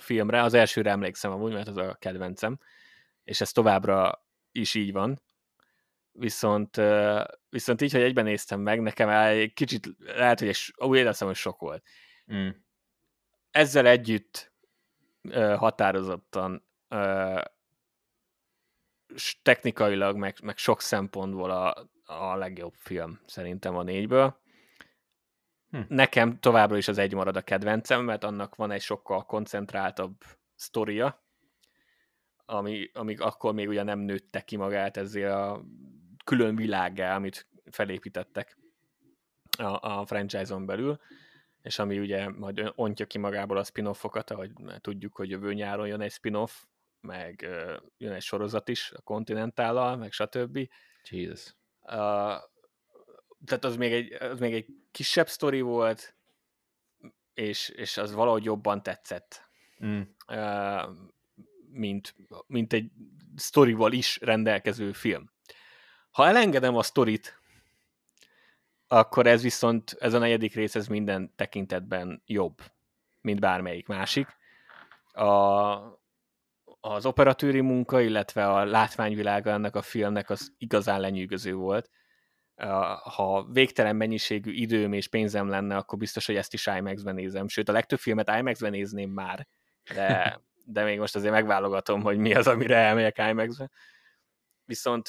filmre. 0.00 0.42
Az 0.42 0.54
elsőre 0.54 0.90
emlékszem 0.90 1.32
amúgy, 1.32 1.52
mert 1.52 1.68
az 1.68 1.76
a 1.76 1.96
kedvencem, 1.98 2.58
és 3.24 3.40
ez 3.40 3.52
továbbra 3.52 4.24
is 4.52 4.74
így 4.74 4.92
van. 4.92 5.22
Viszont, 6.12 6.80
viszont 7.48 7.80
így, 7.80 7.92
hogy 7.92 8.02
egyben 8.02 8.24
néztem 8.24 8.60
meg, 8.60 8.80
nekem 8.80 9.08
egy 9.08 9.52
kicsit 9.52 9.88
lehet, 9.98 10.38
hogy 10.38 10.48
egy, 10.48 10.72
úgy 10.76 10.98
éreztem, 10.98 11.26
hogy 11.26 11.36
sok 11.36 11.60
volt. 11.60 11.84
Mm 12.34 12.48
ezzel 13.52 13.86
együtt 13.86 14.52
határozottan 15.56 16.66
technikailag, 19.42 20.16
meg, 20.16 20.36
meg 20.42 20.56
sok 20.56 20.80
szempontból 20.80 21.50
a, 21.50 21.90
a 22.04 22.36
legjobb 22.36 22.74
film 22.76 23.20
szerintem 23.26 23.76
a 23.76 23.82
négyből. 23.82 24.40
Hm. 25.70 25.80
Nekem 25.88 26.38
továbbra 26.40 26.76
is 26.76 26.88
az 26.88 26.98
egy 26.98 27.14
marad 27.14 27.36
a 27.36 27.42
kedvencem, 27.42 28.04
mert 28.04 28.24
annak 28.24 28.54
van 28.54 28.70
egy 28.70 28.80
sokkal 28.80 29.26
koncentráltabb 29.26 30.14
sztoria, 30.54 31.22
ami, 32.44 32.90
amíg 32.92 33.20
akkor 33.20 33.54
még 33.54 33.68
ugye 33.68 33.82
nem 33.82 33.98
nőtte 33.98 34.40
ki 34.40 34.56
magát 34.56 34.96
ezzel 34.96 35.42
a 35.42 35.64
külön 36.24 36.56
világgá, 36.56 37.14
amit 37.14 37.48
felépítettek 37.70 38.56
a, 39.58 39.98
a 39.98 40.06
franchise-on 40.06 40.66
belül 40.66 41.00
és 41.62 41.78
ami 41.78 41.98
ugye 41.98 42.28
majd 42.28 42.72
ontja 42.74 43.06
ki 43.06 43.18
magából 43.18 43.56
a 43.56 43.64
spin-offokat, 43.64 44.30
ahogy 44.30 44.50
tudjuk, 44.80 45.16
hogy 45.16 45.30
jövő 45.30 45.54
nyáron 45.54 45.86
jön 45.86 46.00
egy 46.00 46.12
spin-off, 46.12 46.64
meg 47.00 47.48
jön 47.96 48.12
egy 48.12 48.22
sorozat 48.22 48.68
is 48.68 48.92
a 48.92 49.00
Continental-al, 49.00 49.96
meg 49.96 50.12
stb. 50.12 50.68
Jesus. 51.10 51.56
Tehát 53.44 53.64
az 53.64 53.76
még, 53.76 53.92
egy, 53.92 54.12
az 54.12 54.38
még 54.38 54.54
egy 54.54 54.66
kisebb 54.90 55.28
sztori 55.28 55.60
volt, 55.60 56.14
és, 57.34 57.68
és 57.68 57.96
az 57.96 58.12
valahogy 58.12 58.44
jobban 58.44 58.82
tetszett. 58.82 59.50
Mm. 59.84 60.00
Uh, 60.28 60.88
mint, 61.70 62.14
mint 62.46 62.72
egy 62.72 62.90
sztorival 63.36 63.92
is 63.92 64.18
rendelkező 64.20 64.92
film. 64.92 65.30
Ha 66.10 66.26
elengedem 66.26 66.76
a 66.76 66.82
sztorit, 66.82 67.40
akkor 68.86 69.26
ez 69.26 69.42
viszont, 69.42 69.96
ez 69.98 70.14
a 70.14 70.18
negyedik 70.18 70.54
rész, 70.54 70.74
ez 70.74 70.86
minden 70.86 71.32
tekintetben 71.36 72.22
jobb, 72.26 72.62
mint 73.20 73.40
bármelyik 73.40 73.86
másik. 73.86 74.26
A, 75.12 75.22
az 76.84 77.06
operatőri 77.06 77.60
munka, 77.60 78.00
illetve 78.00 78.46
a 78.50 78.64
látványvilága 78.64 79.50
ennek 79.50 79.76
a 79.76 79.82
filmnek 79.82 80.30
az 80.30 80.52
igazán 80.58 81.00
lenyűgöző 81.00 81.54
volt. 81.54 81.90
Ha 83.02 83.46
végtelen 83.52 83.96
mennyiségű 83.96 84.52
időm 84.52 84.92
és 84.92 85.08
pénzem 85.08 85.48
lenne, 85.48 85.76
akkor 85.76 85.98
biztos, 85.98 86.26
hogy 86.26 86.36
ezt 86.36 86.52
is 86.52 86.66
IMAX-ben 86.66 87.14
nézem. 87.14 87.48
Sőt, 87.48 87.68
a 87.68 87.72
legtöbb 87.72 87.98
filmet 87.98 88.30
IMAX-ben 88.38 88.70
nézném 88.70 89.10
már, 89.10 89.46
de, 89.94 90.40
de 90.64 90.84
még 90.84 90.98
most 90.98 91.16
azért 91.16 91.32
megválogatom, 91.32 92.02
hogy 92.02 92.18
mi 92.18 92.34
az, 92.34 92.46
amire 92.46 92.76
elmegyek 92.76 93.18
IMAX-be. 93.18 93.70
Viszont 94.64 95.08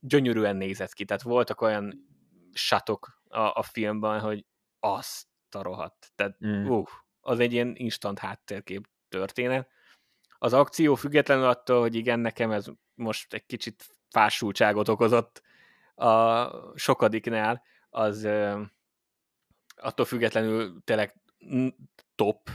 gyönyörűen 0.00 0.56
nézett 0.56 0.92
ki, 0.92 1.04
tehát 1.04 1.22
voltak 1.22 1.60
olyan 1.60 2.08
satok 2.52 3.22
a, 3.28 3.40
a 3.40 3.62
filmben, 3.62 4.20
hogy 4.20 4.46
azt 4.80 5.26
a 5.50 5.62
rohadt. 5.62 6.12
Tehát 6.14 6.36
mm. 6.46 6.66
uh, 6.66 6.88
az 7.20 7.40
egy 7.40 7.52
ilyen 7.52 7.72
instant 7.76 8.18
háttérkép 8.18 8.88
történet. 9.08 9.76
Az 10.38 10.52
akció 10.52 10.94
függetlenül 10.94 11.44
attól, 11.44 11.80
hogy 11.80 11.94
igen, 11.94 12.18
nekem 12.18 12.50
ez 12.50 12.66
most 12.94 13.34
egy 13.34 13.46
kicsit 13.46 13.84
fásultságot 14.08 14.88
okozott 14.88 15.42
a 15.94 16.48
sokadiknál, 16.76 17.62
az 17.90 18.28
attól 19.76 20.04
függetlenül 20.06 20.84
tényleg 20.84 21.14
top 22.14 22.50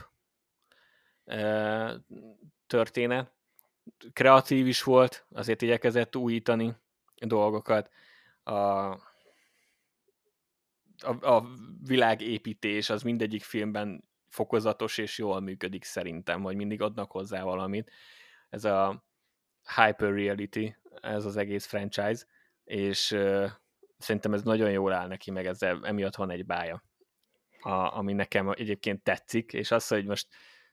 történet. 2.68 3.32
Kreatív 4.14 4.68
is 4.68 4.84
volt, 4.84 5.26
azért 5.32 5.62
igyekezett 5.62 6.16
újítani 6.16 6.76
dolgokat. 7.16 7.90
A, 8.44 8.52
a, 11.02 11.18
a 11.22 11.48
világépítés 11.84 12.90
az 12.90 13.02
mindegyik 13.02 13.44
filmben 13.44 14.04
fokozatos 14.34 14.98
és 14.98 15.18
jól 15.18 15.40
működik 15.40 15.84
szerintem, 15.84 16.42
hogy 16.42 16.56
mindig 16.56 16.82
adnak 16.82 17.12
hozzá 17.12 17.44
valamit. 17.44 17.92
Ez 18.50 18.66
a 18.66 19.04
hyper 19.76 20.14
reality, 20.14 20.76
ez 21.02 21.26
az 21.26 21.38
egész 21.38 21.66
franchise, 21.66 22.26
és 22.64 23.12
uh, 23.12 23.50
szerintem 23.98 24.34
ez 24.34 24.44
nagyon 24.44 24.72
jól 24.72 24.94
áll 24.94 25.08
neki, 25.08 25.32
meg 25.32 25.46
ezzel 25.46 25.80
emiatt 25.84 26.16
van 26.16 26.32
egy 26.32 26.46
bája, 26.46 26.84
a, 27.60 27.98
ami 27.98 28.14
nekem 28.14 28.50
egyébként 28.50 29.04
tetszik, 29.04 29.54
és 29.54 29.72
az, 29.72 29.88
hogy 29.88 30.06
most 30.06 30.28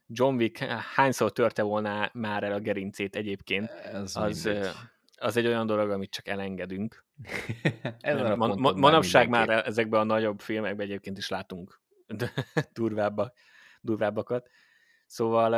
John 0.07 0.35
Wick 0.35 0.59
hányszor 0.95 1.33
törte 1.33 1.63
volna 1.63 2.11
már 2.13 2.43
el 2.43 2.53
a 2.53 2.61
gerincét 2.61 3.17
egyébként, 3.17 3.71
ez 3.71 4.17
az, 4.17 4.51
az 5.17 5.37
egy 5.37 5.47
olyan 5.47 5.67
dolog, 5.67 5.91
amit 5.91 6.11
csak 6.11 6.29
elengedünk. 6.29 7.05
Ez 8.01 8.37
man, 8.37 8.59
man, 8.59 8.79
manapság 8.79 9.29
már 9.29 9.49
ezekben 9.51 10.01
a 10.01 10.05
nagyobb 10.05 10.41
filmekben 10.41 10.87
egyébként 10.87 11.19
is 11.19 11.29
látunk 11.29 11.81
durvábbak, 12.73 13.35
durvábbakat. 13.81 14.49
Szóval 15.07 15.53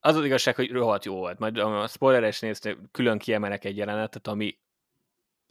az 0.00 0.16
az 0.16 0.24
igazság, 0.24 0.54
hogy 0.54 0.70
rohadt 0.70 1.04
jó 1.04 1.14
volt. 1.14 1.38
Majd 1.38 1.58
a 1.58 1.86
spoileres 1.86 2.40
nézte, 2.40 2.76
külön 2.90 3.18
kiemelek 3.18 3.64
egy 3.64 3.76
jelenetet, 3.76 4.26
ami 4.26 4.58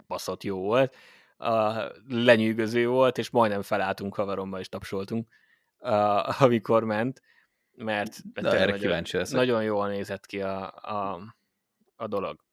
baszott 0.07 0.43
jó 0.43 0.59
volt, 0.59 0.95
a, 1.37 1.73
lenyűgöző 2.07 2.87
volt, 2.87 3.17
és 3.17 3.29
majdnem 3.29 3.61
felálltunk 3.61 4.15
haverommal 4.15 4.59
és 4.59 4.69
tapsoltunk, 4.69 5.27
a, 5.77 5.91
amikor 6.43 6.83
ment, 6.83 7.21
mert 7.75 8.31
De 8.33 8.49
erre 8.49 8.71
nagyon, 8.71 9.03
nagyon 9.29 9.63
jól 9.63 9.87
nézett 9.87 10.25
ki 10.25 10.41
a, 10.41 10.73
a, 10.75 11.21
a 11.95 12.07
dolog 12.07 12.45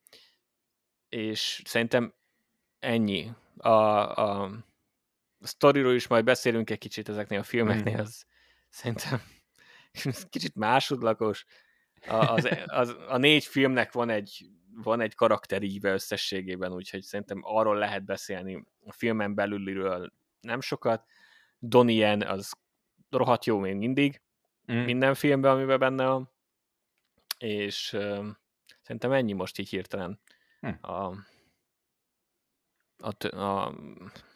és 1.14 1.62
szerintem 1.64 2.14
ennyi. 2.78 3.30
A, 3.56 3.68
a 3.68 4.50
sztoriról 5.46 5.94
is 5.94 6.06
majd 6.06 6.24
beszélünk 6.24 6.70
egy 6.70 6.78
kicsit 6.78 7.08
ezeknél 7.08 7.38
a 7.38 7.42
filmeknél, 7.42 7.96
mm. 7.96 8.00
az 8.00 8.24
szerintem 8.68 9.22
kicsit 10.30 10.54
másodlagos. 10.54 11.44
A, 12.06 12.14
az, 12.14 12.48
az, 12.66 12.96
a 13.08 13.16
négy 13.16 13.44
filmnek 13.44 13.92
van 13.92 14.10
egy, 14.10 14.46
van 14.74 15.00
egy 15.00 15.14
karakteríve 15.14 15.92
összességében, 15.92 16.72
úgyhogy 16.72 17.02
szerintem 17.02 17.40
arról 17.42 17.76
lehet 17.76 18.04
beszélni 18.04 18.64
a 18.84 18.92
filmen 18.92 19.34
belüliről 19.34 20.12
nem 20.40 20.60
sokat. 20.60 21.04
Donnie 21.58 22.12
az 22.12 22.52
rohadt 23.10 23.44
jó 23.44 23.58
még 23.58 23.74
mindig, 23.74 24.22
mm. 24.72 24.76
minden 24.76 25.14
filmben, 25.14 25.52
amiben 25.52 25.78
benne 25.78 26.06
van, 26.06 26.32
és 27.38 27.92
uh, 27.92 28.26
szerintem 28.82 29.12
ennyi 29.12 29.32
most 29.32 29.58
így 29.58 29.68
hirtelen 29.68 30.20
hm. 30.60 30.90
a, 30.90 31.16
a, 32.98 33.36
a 33.36 33.74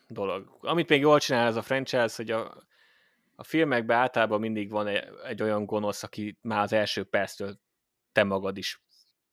dolog. 0.08 0.58
Amit 0.60 0.88
még 0.88 1.00
jól 1.00 1.18
csinál 1.18 1.46
ez 1.46 1.56
a 1.56 1.62
franchise, 1.62 2.14
hogy 2.16 2.30
a, 2.30 2.66
a 3.34 3.44
filmekben 3.44 3.96
általában 3.96 4.40
mindig 4.40 4.70
van 4.70 4.86
egy, 4.86 5.08
egy 5.24 5.42
olyan 5.42 5.64
gonosz, 5.64 6.02
aki 6.02 6.38
már 6.42 6.62
az 6.62 6.72
első 6.72 7.04
perctől 7.04 7.60
te 8.12 8.24
magad 8.24 8.56
is 8.56 8.82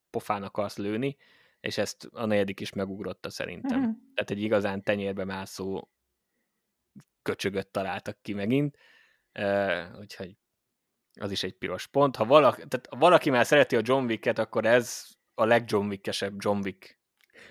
pofán 0.09 0.43
akarsz 0.43 0.77
lőni, 0.77 1.17
és 1.59 1.77
ezt 1.77 2.09
a 2.11 2.25
negyedik 2.25 2.59
is 2.59 2.73
megugrotta 2.73 3.29
szerintem. 3.29 3.79
Mm. 3.79 3.91
Tehát 4.13 4.31
egy 4.31 4.41
igazán 4.41 4.83
tenyérbe 4.83 5.23
mászó 5.23 5.89
köcsögöt 7.21 7.67
találtak 7.67 8.17
ki 8.21 8.33
megint, 8.33 8.77
uh, 9.39 9.99
úgyhogy 9.99 10.37
az 11.19 11.31
is 11.31 11.43
egy 11.43 11.53
piros 11.53 11.87
pont. 11.87 12.15
Ha 12.15 12.25
valaki, 12.25 12.63
tehát 12.67 12.87
ha 12.89 12.97
valaki 12.97 13.29
már 13.29 13.45
szereti 13.45 13.75
a 13.75 13.81
John 13.83 14.05
Wick-et, 14.05 14.39
akkor 14.39 14.65
ez 14.65 15.07
a 15.33 15.45
legjohn 15.45 15.87
Wick-esebb 15.87 16.33
John 16.37 16.59
Wick, 16.63 16.99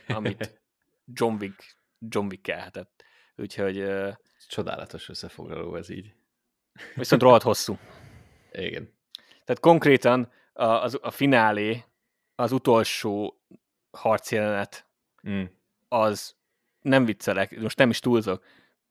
amit 0.07 0.63
John 1.19 1.37
Wick, 1.41 1.77
John 1.99 2.27
Wick 2.27 2.49
elhetett. 2.49 2.94
Úgyhogy... 3.37 3.87
Csodálatos 4.49 5.09
összefoglaló 5.09 5.77
ez 5.77 5.89
így. 5.89 6.15
Viszont 6.95 7.23
rohadt 7.23 7.43
hosszú. 7.43 7.79
Igen. 8.53 8.93
Tehát 9.45 9.61
konkrétan 9.61 10.33
a, 10.53 10.65
az, 10.65 10.99
a 11.03 11.11
finálé, 11.11 11.85
az 12.35 12.53
utolsó 12.53 13.41
harcjelenet, 13.91 14.87
mm. 15.29 15.45
az 15.89 16.37
nem 16.81 17.05
viccelek, 17.05 17.61
most 17.61 17.79
nem 17.79 17.91
is 17.91 17.99
túlzok, 17.99 18.45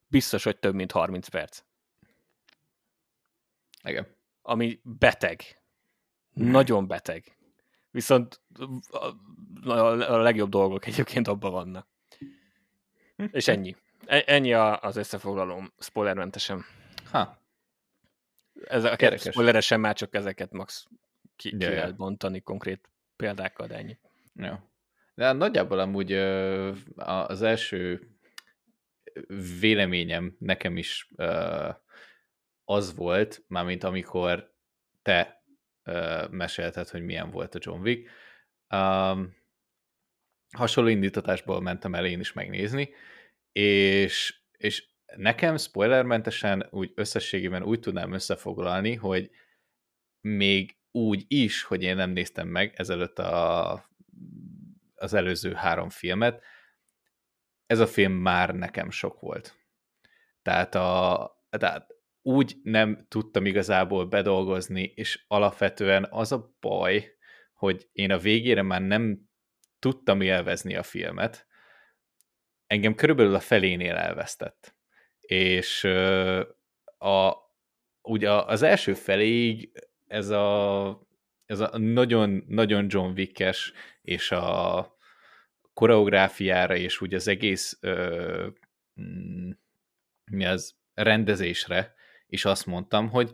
biztos, 0.07 0.43
hogy 0.43 0.57
több 0.57 0.73
mint 0.73 0.91
30 0.91 1.27
perc. 1.27 1.63
Igen. 3.83 4.07
Ami 4.41 4.79
beteg. 4.83 5.61
Mm. 6.41 6.51
Nagyon 6.51 6.87
beteg. 6.87 7.37
Viszont 7.91 8.41
a, 8.91 9.73
a 9.73 10.17
legjobb 10.17 10.49
dolgok 10.49 10.85
egyébként 10.85 11.27
abban 11.27 11.51
vannak. 11.51 11.87
És 13.31 13.47
ennyi. 13.47 13.75
E, 14.05 14.23
ennyi 14.25 14.53
az 14.53 14.95
összefoglalóm, 14.95 15.73
spoilermentesen. 15.79 16.63
Ha. 17.11 17.41
Ezeket 18.63 19.19
spoileresen 19.19 19.79
már 19.79 19.95
csak 19.95 20.15
ezeket 20.15 20.51
max 20.51 20.85
ki, 21.35 21.49
ki 21.49 21.57
yeah. 21.59 21.73
lehet 21.73 21.95
bontani 21.95 22.41
konkrét 22.41 22.89
példákkal, 23.15 23.67
de 23.67 23.75
ennyi. 23.75 23.97
Jó. 24.35 24.53
De 25.15 25.31
nagyjából 25.31 25.79
amúgy 25.79 26.13
az 26.95 27.41
első 27.41 28.07
véleményem 29.59 30.35
nekem 30.39 30.77
is 30.77 31.09
az 32.63 32.95
volt, 32.95 33.43
mármint 33.47 33.83
amikor 33.83 34.53
te 35.01 35.43
mesélted, 36.29 36.89
hogy 36.89 37.01
milyen 37.01 37.29
volt 37.29 37.55
a 37.55 37.59
John 37.61 37.81
Wick. 37.81 38.09
hasonló 40.57 40.89
indítatásból 40.89 41.61
mentem 41.61 41.95
el 41.95 42.05
én 42.05 42.19
is 42.19 42.33
megnézni, 42.33 42.89
és, 43.53 44.41
és 44.57 44.87
nekem 45.15 45.57
spoilermentesen 45.57 46.67
úgy 46.69 46.91
összességében 46.95 47.63
úgy 47.63 47.79
tudnám 47.79 48.13
összefoglalni, 48.13 48.93
hogy 48.93 49.29
még 50.21 50.77
úgy 50.91 51.25
is, 51.27 51.63
hogy 51.63 51.83
én 51.83 51.95
nem 51.95 52.09
néztem 52.09 52.47
meg 52.47 52.73
ezelőtt 52.75 53.19
a, 53.19 53.71
az 54.95 55.13
előző 55.13 55.53
három 55.53 55.89
filmet, 55.89 56.43
ez 57.65 57.79
a 57.79 57.87
film 57.87 58.13
már 58.13 58.55
nekem 58.55 58.89
sok 58.89 59.19
volt. 59.19 59.55
Tehát, 60.41 60.75
a, 60.75 61.31
tehát 61.49 61.93
úgy 62.21 62.55
nem 62.63 63.05
tudtam 63.07 63.45
igazából 63.45 64.05
bedolgozni, 64.05 64.83
és 64.95 65.25
alapvetően 65.27 66.07
az 66.09 66.31
a 66.31 66.55
baj, 66.59 67.17
hogy 67.53 67.89
én 67.91 68.11
a 68.11 68.17
végére 68.17 68.61
már 68.61 68.81
nem 68.81 69.29
tudtam 69.79 70.21
élvezni 70.21 70.75
a 70.75 70.83
filmet, 70.83 71.47
engem 72.73 72.95
körülbelül 72.95 73.35
a 73.35 73.39
felénél 73.39 73.95
elvesztett. 73.95 74.75
És 75.19 75.83
a, 76.97 77.33
ugye 78.01 78.31
az 78.31 78.61
első 78.61 78.93
feléig 78.93 79.71
ez 80.07 80.29
a, 80.29 81.07
ez 81.45 81.59
a 81.59 81.77
nagyon, 81.77 82.43
nagyon 82.47 82.85
John 82.89 83.11
Wick-es, 83.11 83.73
és 84.01 84.31
a 84.31 84.97
koreográfiára, 85.73 86.75
és 86.75 87.01
úgy 87.01 87.13
az 87.13 87.27
egész 87.27 87.77
ö, 87.81 88.47
mm, 89.01 89.49
mi 90.31 90.45
az 90.45 90.75
rendezésre, 90.93 91.93
és 92.27 92.45
azt 92.45 92.65
mondtam, 92.65 93.09
hogy 93.09 93.33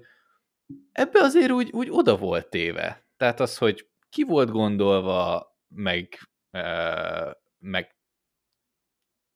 ebbe 0.91 1.19
azért 1.19 1.51
úgy, 1.51 1.71
úgy 1.71 1.87
oda 1.91 2.17
volt 2.17 2.49
téve. 2.49 3.05
Tehát 3.17 3.39
az, 3.39 3.57
hogy 3.57 3.87
ki 4.09 4.23
volt 4.23 4.49
gondolva, 4.49 5.47
meg, 5.67 6.19
ö, 6.51 7.31
meg 7.59 7.98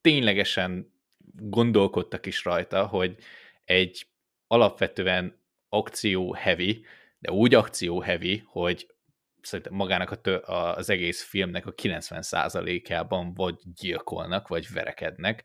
ténylegesen 0.04 0.94
gondolkodtak 1.36 2.26
is 2.26 2.44
rajta, 2.44 2.86
hogy 2.86 3.18
egy 3.66 4.08
alapvetően 4.48 5.42
akció 5.70 6.34
heavy, 6.34 6.86
de 7.20 7.32
úgy 7.32 7.54
akció 7.54 8.02
heavy, 8.02 8.44
hogy 8.46 8.88
szerintem 9.42 9.74
magának 9.74 10.12
a 10.12 10.16
tő, 10.16 10.36
az 10.36 10.90
egész 10.90 11.24
filmnek 11.24 11.66
a 11.66 11.74
90%-ában 11.74 13.34
vagy 13.34 13.56
gyilkolnak, 13.64 14.48
vagy 14.48 14.68
verekednek. 14.74 15.44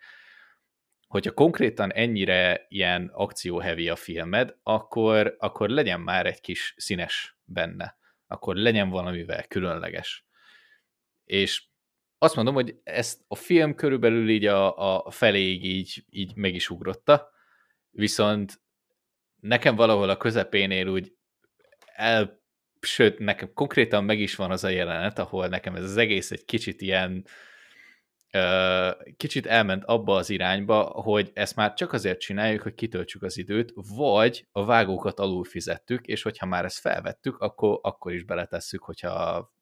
Hogyha 1.06 1.32
konkrétan 1.32 1.92
ennyire 1.92 2.66
ilyen 2.68 3.10
akció 3.14 3.58
heavy 3.58 3.88
a 3.88 3.96
filmed, 3.96 4.56
akkor, 4.62 5.36
akkor 5.38 5.68
legyen 5.68 6.00
már 6.00 6.26
egy 6.26 6.40
kis 6.40 6.74
színes 6.76 7.38
benne. 7.44 7.96
Akkor 8.26 8.56
legyen 8.56 8.88
valamivel 8.88 9.46
különleges. 9.46 10.26
És 11.24 11.67
azt 12.18 12.34
mondom, 12.34 12.54
hogy 12.54 12.80
ezt 12.84 13.20
a 13.28 13.34
film 13.34 13.74
körülbelül 13.74 14.28
így 14.28 14.46
a, 14.46 15.04
a 15.06 15.10
feléig 15.10 15.64
így, 15.64 16.04
így 16.10 16.36
meg 16.36 16.54
is 16.54 16.70
ugrotta, 16.70 17.30
viszont 17.90 18.60
nekem 19.40 19.76
valahol 19.76 20.10
a 20.10 20.16
közepénél 20.16 20.86
úgy 20.86 21.12
el, 21.94 22.40
sőt, 22.80 23.18
nekem 23.18 23.52
konkrétan 23.54 24.04
meg 24.04 24.20
is 24.20 24.34
van 24.34 24.50
az 24.50 24.64
a 24.64 24.68
jelenet, 24.68 25.18
ahol 25.18 25.46
nekem 25.48 25.74
ez 25.74 25.84
az 25.84 25.96
egész 25.96 26.30
egy 26.30 26.44
kicsit 26.44 26.80
ilyen 26.80 27.24
kicsit 29.16 29.46
elment 29.46 29.84
abba 29.84 30.14
az 30.16 30.30
irányba, 30.30 30.82
hogy 30.82 31.30
ezt 31.34 31.56
már 31.56 31.74
csak 31.74 31.92
azért 31.92 32.20
csináljuk, 32.20 32.62
hogy 32.62 32.74
kitöltsük 32.74 33.22
az 33.22 33.38
időt, 33.38 33.72
vagy 33.96 34.46
a 34.52 34.64
vágókat 34.64 35.18
alul 35.18 35.44
fizettük, 35.44 36.06
és 36.06 36.22
hogyha 36.22 36.46
már 36.46 36.64
ezt 36.64 36.78
felvettük, 36.78 37.38
akkor, 37.38 37.78
akkor 37.82 38.12
is 38.12 38.24
beletesszük, 38.24 38.82
hogyha 38.82 39.52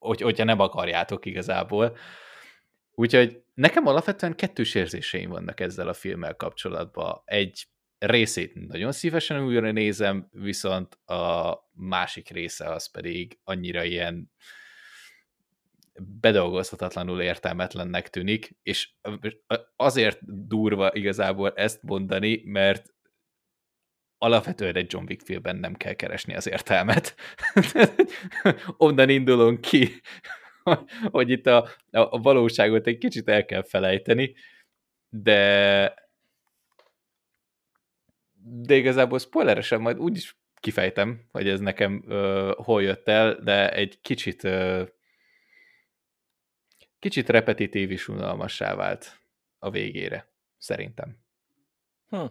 hogy, 0.00 0.20
hogyha 0.20 0.44
nem 0.44 0.60
akarjátok 0.60 1.26
igazából. 1.26 1.96
Úgyhogy 2.94 3.42
nekem 3.54 3.86
alapvetően 3.86 4.36
kettős 4.36 4.74
érzéseim 4.74 5.30
vannak 5.30 5.60
ezzel 5.60 5.88
a 5.88 5.92
filmmel 5.92 6.34
kapcsolatban. 6.34 7.22
Egy 7.24 7.66
részét 7.98 8.68
nagyon 8.68 8.92
szívesen 8.92 9.44
újra 9.44 9.70
nézem, 9.70 10.28
viszont 10.32 10.94
a 10.94 11.54
másik 11.72 12.28
része 12.28 12.72
az 12.72 12.90
pedig 12.90 13.38
annyira 13.44 13.84
ilyen 13.84 14.32
bedolgozhatatlanul 16.20 17.20
értelmetlennek 17.20 18.10
tűnik, 18.10 18.56
és 18.62 18.90
azért 19.76 20.18
durva 20.48 20.90
igazából 20.94 21.52
ezt 21.54 21.82
mondani, 21.82 22.42
mert 22.44 22.94
alapvetően 24.22 24.76
egy 24.76 24.92
John 24.92 25.04
Wick 25.08 25.24
filmben 25.24 25.56
nem 25.56 25.74
kell 25.74 25.92
keresni 25.92 26.34
az 26.34 26.48
értelmet. 26.48 27.14
Onnan 28.76 29.08
indulunk 29.08 29.60
ki, 29.60 30.00
hogy 31.16 31.30
itt 31.30 31.46
a, 31.46 31.68
a 31.90 32.20
valóságot 32.20 32.86
egy 32.86 32.98
kicsit 32.98 33.28
el 33.28 33.44
kell 33.44 33.62
felejteni, 33.62 34.34
de 35.08 35.94
de 38.42 38.74
igazából 38.74 39.18
spoileresen 39.18 39.80
majd 39.80 39.98
úgy 39.98 40.16
is 40.16 40.38
kifejtem, 40.54 41.26
hogy 41.30 41.48
ez 41.48 41.60
nekem 41.60 42.04
uh, 42.06 42.54
hol 42.54 42.82
jött 42.82 43.08
el, 43.08 43.34
de 43.34 43.72
egy 43.72 44.00
kicsit 44.00 44.42
uh, 44.42 44.88
kicsit 46.98 47.28
repetitív 47.28 47.90
és 47.90 48.08
unalmassá 48.08 48.74
vált 48.74 49.20
a 49.58 49.70
végére, 49.70 50.32
szerintem. 50.58 51.16
Hm. 52.08 52.24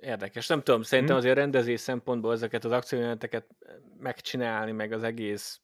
Érdekes, 0.00 0.46
nem 0.46 0.62
tudom, 0.62 0.82
szerintem 0.82 1.14
hmm. 1.14 1.24
azért 1.24 1.38
rendezés 1.38 1.80
szempontból 1.80 2.32
ezeket 2.32 2.64
az 2.64 2.72
akciójeleneteket 2.72 3.46
megcsinálni, 3.98 4.72
meg 4.72 4.92
az 4.92 5.02
egész 5.02 5.60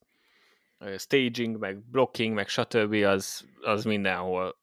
staging, 0.97 1.57
meg 1.57 1.89
blocking, 1.89 2.33
meg 2.33 2.47
stb. 2.47 2.93
az, 2.93 3.45
az 3.61 3.83
mindenhol 3.83 4.57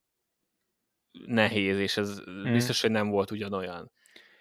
nehéz, 1.26 1.78
és 1.78 1.96
ez 1.96 2.18
hmm. 2.18 2.52
biztos, 2.52 2.80
hogy 2.80 2.90
nem 2.90 3.08
volt 3.08 3.30
ugyanolyan. 3.30 3.90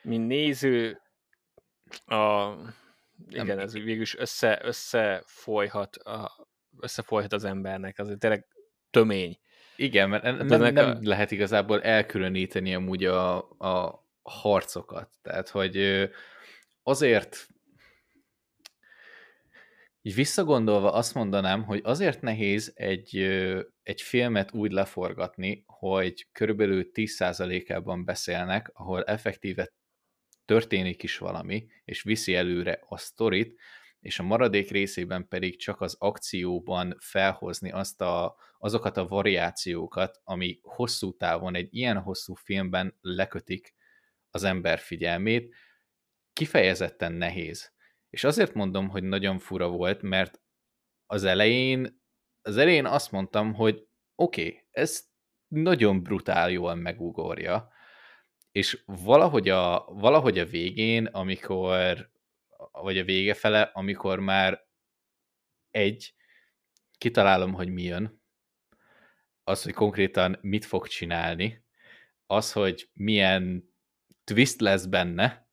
mint 0.02 0.28
néző, 0.28 1.02
a, 2.06 2.52
igen, 3.30 3.46
nem, 3.46 3.60
ez 3.60 3.74
végül 3.74 4.02
is 4.02 4.18
össze, 4.18 4.60
összefolyhat, 4.64 5.96
a, 5.96 6.48
összefolyhat 6.80 7.34
az 7.34 7.44
embernek, 7.44 8.00
azért 8.00 8.20
tényleg 8.20 8.46
tömény. 8.90 9.38
Igen, 9.76 10.10
mert 10.10 10.24
nem, 10.24 10.62
nem 10.74 10.90
a... 10.90 10.98
lehet 11.02 11.32
igazából 11.32 11.82
elkülöníteni 11.82 12.76
amúgy 12.76 13.06
a, 13.06 13.38
a 13.50 14.03
harcokat. 14.24 15.10
Tehát, 15.22 15.50
hogy 15.50 16.10
azért 16.84 17.48
így 20.02 20.16
visszagondolva 20.16 20.92
azt 20.92 21.14
mondanám, 21.14 21.64
hogy 21.64 21.82
azért 21.84 22.22
nehéz 22.22 22.72
egy, 22.76 23.18
egy 23.84 24.02
filmet 24.02 24.54
úgy 24.54 24.72
leforgatni, 24.72 25.64
hogy 25.68 26.28
körülbelül 26.32 26.90
10%-ában 26.94 28.06
beszélnek, 28.06 28.72
ahol 28.74 29.04
effektíve 29.04 29.74
történik 30.46 31.04
is 31.04 31.18
valami, 31.18 31.68
és 31.86 32.02
viszi 32.02 32.36
előre 32.36 32.80
a 32.88 32.98
sztorit, 32.98 33.60
és 34.00 34.20
a 34.20 34.24
maradék 34.24 34.72
részében 34.72 35.28
pedig 35.28 35.60
csak 35.60 35.82
az 35.82 35.96
akcióban 36.00 36.96
felhozni 37.00 37.72
azt 37.72 38.02
a, 38.02 38.36
azokat 38.58 38.98
a 38.98 39.08
variációkat, 39.08 40.22
ami 40.24 40.60
hosszú 40.62 41.18
távon 41.18 41.56
egy 41.56 41.68
ilyen 41.72 41.98
hosszú 41.98 42.34
filmben 42.34 42.98
lekötik 43.02 43.74
az 44.34 44.44
ember 44.44 44.80
figyelmét, 44.80 45.56
kifejezetten 46.34 47.12
nehéz. 47.12 47.74
És 48.10 48.24
azért 48.24 48.54
mondom, 48.54 48.90
hogy 48.90 49.04
nagyon 49.04 49.40
fura 49.40 49.68
volt, 49.68 50.02
mert 50.02 50.42
az 51.06 51.24
elején, 51.24 52.02
az 52.42 52.58
elején 52.58 52.86
azt 52.86 53.12
mondtam, 53.12 53.54
hogy 53.54 53.88
oké, 54.16 54.46
okay, 54.46 54.66
ez 54.72 55.04
nagyon 55.48 56.04
brutál 56.04 56.52
jól 56.52 56.76
megugorja, 56.76 57.72
és 58.52 58.84
valahogy 58.86 59.50
a, 59.50 59.86
valahogy 59.86 60.40
a 60.40 60.46
végén, 60.46 61.06
amikor, 61.06 62.12
vagy 62.72 62.98
a 62.98 63.04
vége 63.04 63.34
fele, 63.34 63.62
amikor 63.62 64.20
már 64.20 64.68
egy, 65.72 66.14
kitalálom, 66.98 67.54
hogy 67.54 67.70
mi 67.70 67.84
jön, 67.84 68.22
az, 69.44 69.64
hogy 69.64 69.74
konkrétan 69.74 70.38
mit 70.42 70.66
fog 70.66 70.88
csinálni, 70.88 71.64
az, 72.26 72.52
hogy 72.52 72.90
milyen 72.94 73.73
twist 74.24 74.60
lesz 74.60 74.86
benne, 74.86 75.48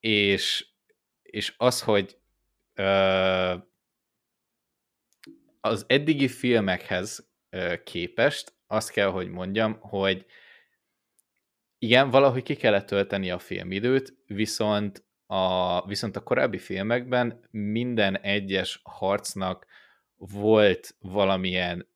és, 0.00 0.66
és 1.22 1.54
az, 1.56 1.82
hogy 1.82 2.18
ö, 2.74 3.54
az 5.60 5.84
eddigi 5.88 6.28
filmekhez 6.28 7.28
ö, 7.50 7.82
képest 7.84 8.54
azt 8.66 8.90
kell, 8.90 9.08
hogy 9.08 9.28
mondjam, 9.28 9.78
hogy 9.80 10.26
igen, 11.78 12.10
valahogy 12.10 12.42
ki 12.42 12.54
kellett 12.54 12.86
tölteni 12.86 13.30
a 13.30 13.38
filmidőt, 13.38 14.16
viszont 14.26 15.04
a, 15.26 15.86
viszont 15.86 16.16
a 16.16 16.22
korábbi 16.22 16.58
filmekben 16.58 17.48
minden 17.50 18.18
egyes 18.18 18.80
harcnak 18.82 19.66
volt 20.16 20.96
valamilyen 21.00 21.88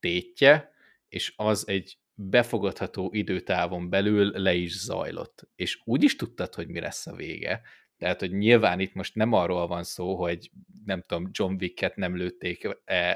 tétje, 0.00 0.72
és 1.08 1.32
az 1.36 1.68
egy 1.68 1.98
befogadható 2.14 3.10
időtávon 3.12 3.90
belül 3.90 4.30
le 4.34 4.54
is 4.54 4.78
zajlott. 4.78 5.48
És 5.54 5.80
úgy 5.84 6.02
is 6.02 6.16
tudtad, 6.16 6.54
hogy 6.54 6.68
mi 6.68 6.80
lesz 6.80 7.06
a 7.06 7.14
vége. 7.14 7.62
Tehát, 7.96 8.20
hogy 8.20 8.32
nyilván 8.32 8.80
itt 8.80 8.94
most 8.94 9.14
nem 9.14 9.32
arról 9.32 9.66
van 9.66 9.84
szó, 9.84 10.16
hogy 10.16 10.50
nem 10.84 11.02
tudom, 11.02 11.28
John 11.32 11.54
Wicket 11.60 11.96
nem 11.96 12.16
lőtték 12.16 12.68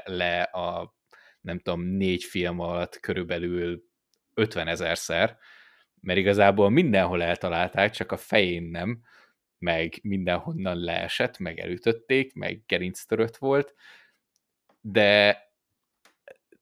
le 0.05 0.41
a 0.41 0.95
nem 1.41 1.59
tudom, 1.59 1.81
négy 1.81 2.23
film 2.23 2.59
alatt 2.59 2.99
körülbelül 2.99 3.83
50 4.33 4.67
ezerszer, 4.67 5.37
mert 6.01 6.19
igazából 6.19 6.69
mindenhol 6.69 7.23
eltalálták, 7.23 7.91
csak 7.91 8.11
a 8.11 8.17
fején 8.17 8.63
nem, 8.63 9.01
meg 9.57 9.99
mindenhonnan 10.01 10.77
leesett, 10.77 11.37
meg 11.37 11.59
elütötték, 11.59 12.33
meg 12.33 12.63
gerinctörött 12.65 13.37
volt, 13.37 13.73
de 14.81 15.41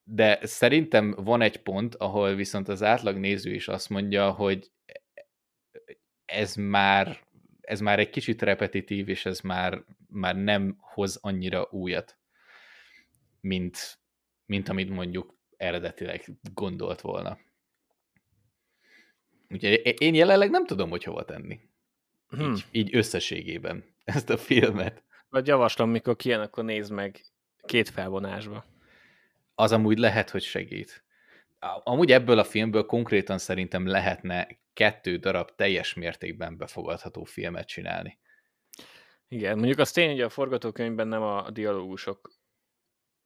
de 0.08 0.38
szerintem 0.42 1.14
van 1.16 1.40
egy 1.40 1.62
pont, 1.62 1.94
ahol 1.94 2.34
viszont 2.34 2.68
az 2.68 2.82
átlag 2.82 3.16
néző 3.16 3.54
is 3.54 3.68
azt 3.68 3.88
mondja, 3.88 4.30
hogy 4.30 4.70
ez 6.24 6.54
már, 6.54 7.18
ez 7.60 7.80
már 7.80 7.98
egy 7.98 8.10
kicsit 8.10 8.42
repetitív, 8.42 9.08
és 9.08 9.26
ez 9.26 9.40
már, 9.40 9.84
már 10.08 10.36
nem 10.36 10.76
hoz 10.78 11.16
annyira 11.16 11.68
újat, 11.70 12.18
mint, 13.40 13.98
mint 14.44 14.68
amit 14.68 14.90
mondjuk 14.90 15.34
eredetileg 15.56 16.24
gondolt 16.54 17.00
volna. 17.00 17.38
Úgyhogy 19.48 19.94
én 19.98 20.14
jelenleg 20.14 20.50
nem 20.50 20.66
tudom, 20.66 20.90
hogy 20.90 21.04
hova 21.04 21.24
tenni. 21.24 21.60
Hmm. 22.28 22.52
Így, 22.52 22.64
így 22.70 22.96
összességében 22.96 23.84
ezt 24.04 24.30
a 24.30 24.36
filmet. 24.36 25.04
Vagy 25.28 25.46
javaslom, 25.46 25.90
mikor 25.90 26.16
kijön, 26.16 26.40
akkor 26.40 26.64
nézd 26.64 26.92
meg 26.92 27.20
két 27.64 27.88
felvonásba 27.88 28.74
az 29.58 29.72
amúgy 29.72 29.98
lehet, 29.98 30.30
hogy 30.30 30.42
segít. 30.42 31.04
Amúgy 31.82 32.12
ebből 32.12 32.38
a 32.38 32.44
filmből 32.44 32.86
konkrétan 32.86 33.38
szerintem 33.38 33.86
lehetne 33.86 34.48
kettő 34.72 35.16
darab 35.16 35.54
teljes 35.54 35.94
mértékben 35.94 36.56
befogadható 36.56 37.24
filmet 37.24 37.66
csinálni. 37.66 38.18
Igen, 39.28 39.56
mondjuk 39.56 39.78
az 39.78 39.92
tény, 39.92 40.10
hogy 40.10 40.20
a 40.20 40.28
forgatókönyvben 40.28 41.08
nem 41.08 41.22
a 41.22 41.50
dialógusok 41.50 42.30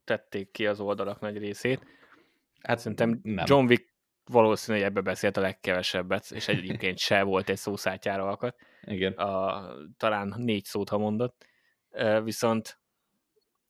tették 0.04 0.50
ki 0.50 0.66
az 0.66 0.80
oldalak 0.80 1.20
nagy 1.20 1.38
részét. 1.38 1.86
Hát 2.62 2.78
szerintem 2.78 3.20
nem. 3.22 3.44
John 3.48 3.66
Wick 3.66 3.88
valószínű, 4.24 4.78
hogy 4.78 4.86
ebbe 4.86 5.00
beszélt 5.00 5.36
a 5.36 5.40
legkevesebbet, 5.40 6.30
és 6.30 6.48
egyébként 6.48 6.98
se 6.98 7.22
volt 7.22 7.48
egy 7.48 7.56
szószátyára 7.56 8.28
alkat. 8.28 8.56
Igen. 8.82 9.12
A, 9.12 9.64
talán 9.96 10.34
négy 10.36 10.64
szót, 10.64 10.88
ha 10.88 10.98
mondott. 10.98 11.46
Viszont 12.22 12.80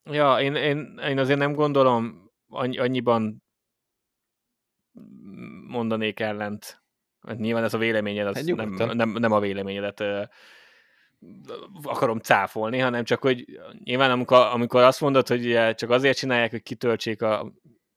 ja, 0.03 0.39
én, 0.39 0.55
én, 0.55 0.99
én 1.07 1.19
azért 1.19 1.39
nem 1.39 1.53
gondolom, 1.53 2.30
annyiban 2.51 3.43
mondanék 5.67 6.19
ellent. 6.19 6.81
Hát 7.27 7.37
nyilván 7.37 7.63
ez 7.63 7.73
a 7.73 7.77
véleményed, 7.77 8.27
az 8.27 8.35
hát 8.35 8.55
nem, 8.55 8.95
nem, 8.95 9.09
nem 9.09 9.31
a 9.31 9.39
véleményedet 9.39 10.03
akarom 11.83 12.19
cáfolni, 12.19 12.79
hanem 12.79 13.03
csak, 13.03 13.21
hogy 13.21 13.59
nyilván 13.83 14.11
amikor, 14.11 14.37
amikor 14.37 14.81
azt 14.81 15.01
mondod, 15.01 15.27
hogy 15.27 15.73
csak 15.75 15.89
azért 15.89 16.17
csinálják, 16.17 16.51
hogy 16.51 16.63
kitöltsék 16.63 17.21
a, 17.21 17.53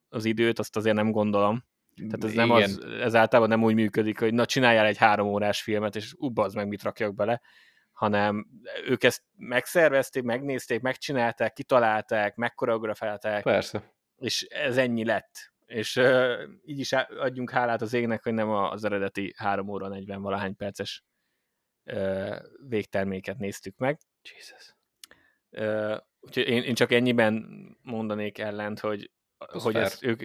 az 0.08 0.24
időt, 0.24 0.58
azt 0.58 0.76
azért 0.76 0.96
nem 0.96 1.10
gondolom. 1.10 1.64
Tehát 1.96 2.24
ez, 2.24 2.32
nem 2.32 2.50
az, 2.50 2.84
ez 3.00 3.14
általában 3.14 3.50
nem 3.50 3.62
úgy 3.62 3.74
működik, 3.74 4.18
hogy 4.18 4.34
na 4.34 4.46
csináljál 4.46 4.86
egy 4.86 4.96
három 4.96 5.28
órás 5.28 5.62
filmet, 5.62 5.96
és 5.96 6.14
az 6.34 6.54
meg 6.54 6.68
mit 6.68 6.82
rakjak 6.82 7.14
bele, 7.14 7.40
hanem 7.92 8.46
ők 8.86 9.04
ezt 9.04 9.22
megszervezték, 9.36 10.22
megnézték, 10.22 10.80
megcsinálták, 10.80 11.52
kitalálták, 11.52 12.34
megkoreografálták. 12.34 13.42
Persze 13.42 13.93
és 14.16 14.42
ez 14.42 14.76
ennyi 14.76 15.04
lett. 15.04 15.52
És 15.66 15.96
uh, 15.96 16.42
így 16.64 16.78
is 16.78 16.92
adjunk 16.92 17.50
hálát 17.50 17.82
az 17.82 17.92
égnek, 17.92 18.22
hogy 18.22 18.34
nem 18.34 18.50
az 18.50 18.84
eredeti 18.84 19.34
3 19.36 19.68
óra 19.68 19.88
40 19.88 20.22
valahány 20.22 20.56
perces 20.56 21.04
uh, 21.84 22.36
végterméket 22.68 23.38
néztük 23.38 23.76
meg. 23.76 23.98
Jesus. 24.22 24.74
Uh, 25.50 25.98
úgyhogy 26.20 26.48
én, 26.48 26.62
én 26.62 26.74
csak 26.74 26.92
ennyiben 26.92 27.46
mondanék 27.82 28.38
ellent, 28.38 28.80
hogy, 28.80 29.10
hogy 29.36 29.76
ezt 29.76 30.04
ők, 30.04 30.22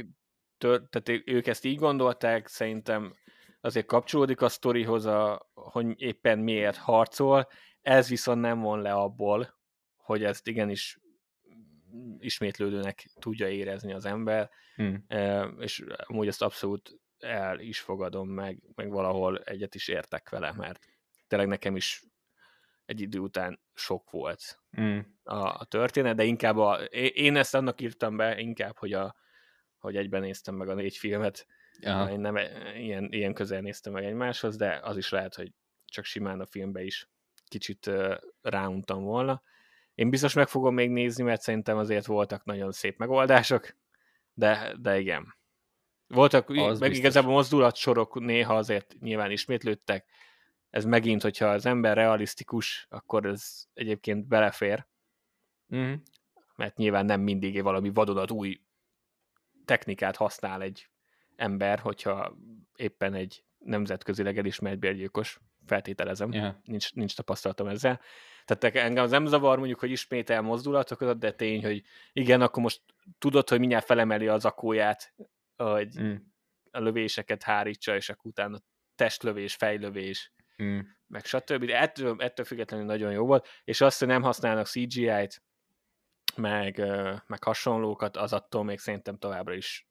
tör, 0.58 0.84
tehát 0.90 1.22
ők 1.26 1.48
ezt 1.48 1.66
így 1.66 1.78
gondolták, 1.78 2.48
szerintem 2.48 3.16
azért 3.62 3.86
kapcsolódik 3.86 4.42
a 4.42 4.50
sztorihoz, 4.50 5.06
a, 5.06 5.50
hogy 5.54 6.02
éppen 6.02 6.40
miért 6.40 6.78
harcol, 6.78 7.48
ez 7.82 8.10
viszont 8.10 8.42
nem 8.42 8.60
von 8.60 8.82
le 8.82 8.94
abból, 8.94 9.60
hogy 9.96 10.24
ezt 10.24 10.48
igenis 10.48 11.00
ismétlődőnek 12.20 13.10
tudja 13.20 13.50
érezni 13.50 13.94
az 13.94 14.06
ember, 14.06 14.50
hmm. 14.76 15.06
és 15.60 15.84
amúgy 15.98 16.28
ezt 16.28 16.42
abszolút 16.42 17.00
el 17.20 17.60
is 17.60 17.80
fogadom, 17.80 18.30
meg, 18.30 18.62
meg 18.76 18.90
valahol 18.90 19.38
egyet 19.38 19.76
is 19.76 19.88
értek 19.88 20.30
vele, 20.30 20.54
mert 20.58 20.86
tényleg 21.28 21.48
nekem 21.48 21.76
is 21.76 22.04
egy 22.86 23.02
idő 23.02 23.20
után 23.20 23.60
sok 23.74 24.12
volt 24.12 24.60
hmm. 24.72 25.20
a, 25.24 25.36
a 25.36 25.66
történet, 25.70 26.16
de 26.16 26.24
inkább 26.24 26.58
a, 26.58 26.76
én 27.14 27.36
ezt 27.36 27.56
annak 27.56 27.82
írtam 27.82 28.18
be, 28.18 28.40
inkább, 28.40 28.78
hogy, 28.78 28.94
a, 28.94 29.16
hogy 29.78 29.96
egyben 29.96 30.22
néztem 30.22 30.56
meg 30.56 30.70
a 30.70 30.74
négy 30.74 30.98
filmet, 30.98 31.46
Aha. 31.82 32.12
én 32.12 32.20
nem 32.20 32.36
e, 32.36 32.78
ilyen, 32.78 33.08
ilyen 33.12 33.34
közel 33.34 33.62
néztem 33.62 33.94
meg 33.94 34.06
egymáshoz, 34.06 34.56
de 34.56 34.80
az 34.84 34.98
is 34.98 35.10
lehet, 35.10 35.36
hogy 35.36 35.54
csak 35.86 36.06
simán 36.06 36.40
a 36.40 36.46
filmbe 36.46 36.84
is 36.84 37.10
kicsit 37.48 37.88
uh, 37.88 38.16
ráuntam 38.42 39.04
volna. 39.04 39.42
Én 40.00 40.10
biztos 40.10 40.34
meg 40.34 40.48
fogom 40.48 40.74
még 40.74 40.90
nézni, 40.90 41.24
mert 41.24 41.42
szerintem 41.42 41.78
azért 41.78 42.06
voltak 42.06 42.44
nagyon 42.44 42.72
szép 42.72 42.98
megoldások, 42.98 43.76
de, 44.34 44.76
de 44.82 45.00
igen. 45.00 45.36
Voltak, 46.08 46.50
az 46.50 46.56
meg 46.56 46.90
biztos. 46.90 46.98
igazából 46.98 47.32
mozdulatsorok 47.32 48.20
néha 48.20 48.56
azért 48.56 48.96
nyilván 49.00 49.32
ismétlődtek. 49.32 50.06
Ez 50.70 50.86
megint, 50.86 51.22
hogyha 51.22 51.46
az 51.46 51.66
ember 51.66 51.96
realisztikus, 51.96 52.88
akkor 52.90 53.26
ez 53.26 53.66
egyébként 53.74 54.28
belefér. 54.28 54.88
Mm. 55.76 55.94
Mert 56.56 56.78
nyilván 56.78 57.06
nem 57.06 57.22
mindig 57.22 57.64
valami 57.64 57.90
vadonat 57.90 58.32
új 58.32 58.62
technikát 59.66 60.16
használ 60.16 60.62
egy 60.62 60.90
ember, 61.36 61.80
hogyha 61.80 62.38
éppen 62.76 63.14
egy 63.14 63.44
nemzetközileg 63.58 64.38
elismert 64.38 64.80
bérgyilkos, 64.80 65.40
feltételezem, 65.70 66.32
Yeah. 66.32 66.56
nincs, 66.64 66.94
nincs 66.94 67.16
tapasztalatom 67.16 67.68
ezzel. 67.68 68.00
Tehát 68.46 68.76
engem 68.76 69.04
az 69.04 69.12
nem 69.12 69.26
zavar 69.26 69.58
mondjuk, 69.58 69.80
hogy 69.80 69.92
ismétel 69.92 70.42
mozdulatokat, 70.42 71.18
de 71.20 71.32
tény, 71.32 71.64
hogy 71.64 71.84
igen, 72.14 72.42
akkor 72.42 72.64
most 72.64 72.82
tudod, 73.18 73.50
hogy 73.50 73.60
mindjárt 73.60 73.86
felemeli 73.86 74.28
az 74.28 74.46
akóját, 74.46 75.14
hogy 75.56 76.00
Mm. 76.02 76.16
a 76.72 76.80
lövéseket 76.80 77.44
hárítsa, 77.44 77.96
és 77.96 78.10
akkor 78.10 78.32
utána 78.32 78.58
testlövés, 78.96 79.56
fejlövés, 79.56 80.32
Mm. 80.64 80.80
meg 81.08 81.26
stb. 81.26 81.66
De 81.66 81.80
ettől, 81.80 82.16
ettől 82.22 82.46
függetlenül 82.46 82.86
nagyon 82.86 83.12
jó 83.12 83.26
volt, 83.26 83.48
és 83.64 83.82
azt, 83.82 84.00
hogy 84.00 84.08
nem 84.08 84.22
használnak 84.22 84.66
CGI-t, 84.68 85.42
meg, 86.36 86.78
meg 87.28 87.44
hasonlókat, 87.44 88.18
az 88.18 88.34
attól 88.34 88.64
még 88.64 88.80
szerintem 88.80 89.18
továbbra 89.18 89.54
is 89.54 89.89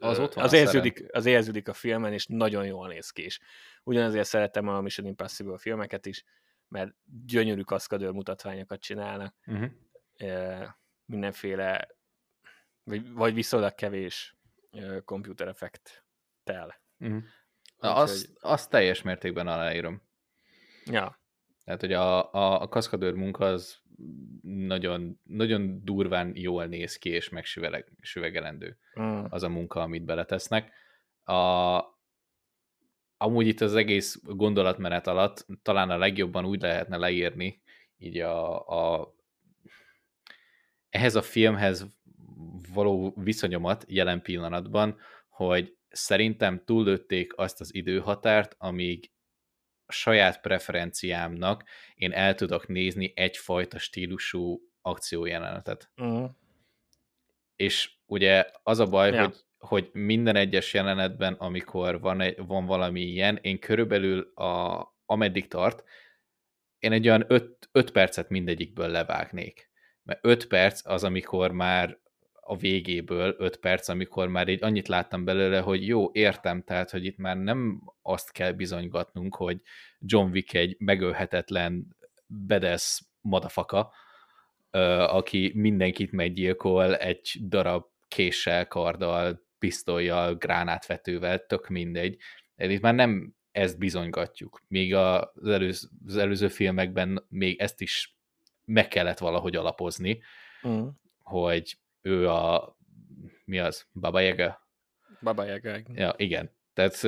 Az 0.00 0.18
ott 0.18 0.34
van 0.34 0.44
az 0.44 0.52
a 0.52 0.56
érződik, 0.56 1.04
az 1.12 1.26
érződik 1.26 1.68
a 1.68 1.72
filmen, 1.72 2.12
és 2.12 2.26
nagyon 2.26 2.66
jól 2.66 2.88
néz 2.88 3.10
ki 3.10 3.24
is. 3.24 3.40
Ugyanazért 3.84 4.26
szeretem 4.26 4.68
a 4.68 4.80
Mission 4.80 5.06
Impossible 5.06 5.58
filmeket 5.58 6.06
is, 6.06 6.24
mert 6.68 6.94
gyönyörű 7.24 7.60
kaszkadőr 7.60 8.10
mutatványokat 8.10 8.80
csinálnak, 8.80 9.34
Uh-huh. 9.46 9.70
ö, 10.18 10.64
mindenféle, 11.04 11.88
vagy, 12.84 13.12
vagy 13.12 13.34
viszonylag 13.34 13.74
kevés 13.74 14.36
ö, 14.70 15.00
komputereffekttel. 15.00 16.80
Uh-huh. 16.98 17.16
Úgyhogy- 17.16 17.22
Azt, 18.02 18.28
azt 18.40 18.70
teljes 18.70 19.02
mértékben 19.02 19.46
aláírom. 19.46 20.02
Ja, 20.84 21.18
Tehát, 21.64 21.80
hogy 21.80 21.92
a, 21.92 22.32
a, 22.32 22.60
a 22.62 22.68
kaszkadőr 22.68 23.12
munka 23.14 23.44
az 23.44 23.78
nagyon, 24.42 25.20
nagyon 25.22 25.84
durván 25.84 26.32
jól 26.36 26.66
néz 26.66 26.96
ki, 26.96 27.08
és 27.08 27.28
megsüvegelendő 27.28 28.78
mm. 29.00 29.24
az 29.28 29.42
a 29.42 29.48
munka, 29.48 29.80
amit 29.80 30.04
beletesznek. 30.04 30.72
A, 31.22 31.80
amúgy 33.16 33.46
itt 33.46 33.60
az 33.60 33.74
egész 33.74 34.20
gondolatmenet 34.22 35.06
alatt 35.06 35.46
talán 35.62 35.90
a 35.90 35.96
legjobban 35.96 36.44
úgy 36.44 36.60
lehetne 36.60 36.96
leírni 36.96 37.62
így 38.04 38.18
a, 38.18 38.66
a 38.68 39.14
ehhez 40.88 41.14
a 41.14 41.22
filmhez 41.22 41.86
való 42.72 43.14
viszonyomat 43.16 43.84
jelen 43.88 44.22
pillanatban, 44.22 44.98
hogy 45.28 45.76
szerintem 45.88 46.64
túllőtték 46.64 47.32
azt 47.36 47.60
az 47.60 47.74
időhatárt, 47.74 48.54
amíg 48.58 49.12
a 49.86 49.92
saját 49.92 50.40
preferenciámnak 50.40 51.64
én 51.94 52.12
el 52.12 52.34
tudok 52.34 52.66
nézni 52.68 53.12
egyfajta 53.16 53.78
stílusú 53.78 54.60
akciójelenetet. 54.82 55.90
Mm. 56.02 56.24
És 57.56 57.90
ugye 58.06 58.46
az 58.62 58.78
a 58.78 58.86
baj, 58.86 59.12
ja. 59.12 59.22
hogy, 59.22 59.36
hogy 59.58 59.90
minden 59.92 60.36
egyes 60.36 60.74
jelenetben, 60.74 61.32
amikor 61.32 62.00
van, 62.00 62.20
egy, 62.20 62.46
van 62.46 62.66
valami 62.66 63.00
ilyen, 63.00 63.38
én 63.42 63.58
körülbelül 63.58 64.20
a, 64.34 64.86
ameddig 65.06 65.48
tart, 65.48 65.84
én 66.78 66.92
egy 66.92 67.08
olyan 67.08 67.24
5 67.72 67.90
percet 67.92 68.28
mindegyikből 68.28 68.88
levágnék. 68.88 69.70
Mert 70.02 70.20
5 70.22 70.46
perc 70.46 70.86
az, 70.86 71.04
amikor 71.04 71.52
már 71.52 71.98
a 72.46 72.56
végéből 72.56 73.34
5 73.38 73.56
perc, 73.56 73.88
amikor 73.88 74.28
már 74.28 74.48
így 74.48 74.62
annyit 74.64 74.88
láttam 74.88 75.24
belőle, 75.24 75.60
hogy 75.60 75.86
jó, 75.86 76.10
értem, 76.12 76.62
tehát, 76.62 76.90
hogy 76.90 77.04
itt 77.04 77.16
már 77.16 77.36
nem 77.36 77.82
azt 78.02 78.32
kell 78.32 78.52
bizonygatnunk, 78.52 79.34
hogy 79.34 79.60
John 79.98 80.30
Wick 80.30 80.54
egy 80.54 80.76
megölhetetlen 80.78 81.96
bedesz 82.26 83.00
madafaka, 83.20 83.92
aki 85.08 85.52
mindenkit 85.54 86.12
meggyilkol 86.12 86.96
egy 86.96 87.36
darab 87.40 87.84
késsel, 88.08 88.66
karddal, 88.68 89.42
pisztolyjal, 89.58 90.34
gránátvetővel, 90.34 91.46
tök 91.46 91.68
mindegy. 91.68 92.16
De 92.56 92.66
itt 92.66 92.80
már 92.80 92.94
nem 92.94 93.34
ezt 93.50 93.78
bizonygatjuk. 93.78 94.60
Még 94.68 94.94
az 94.94 95.48
előző, 95.48 95.88
az 96.06 96.16
előző 96.16 96.48
filmekben 96.48 97.24
még 97.28 97.60
ezt 97.60 97.80
is 97.80 98.16
meg 98.64 98.88
kellett 98.88 99.18
valahogy 99.18 99.56
alapozni, 99.56 100.22
Mm. 100.68 100.86
hogy 101.22 101.78
ő 102.04 102.28
a 102.28 102.76
mi 103.44 103.58
az? 103.58 103.86
Baba 103.92 104.20
Yaga? 104.20 104.68
Baba 105.22 105.44
Yaga. 105.44 105.80
Ja, 105.94 106.14
igen. 106.16 106.50
Tehát, 106.72 107.00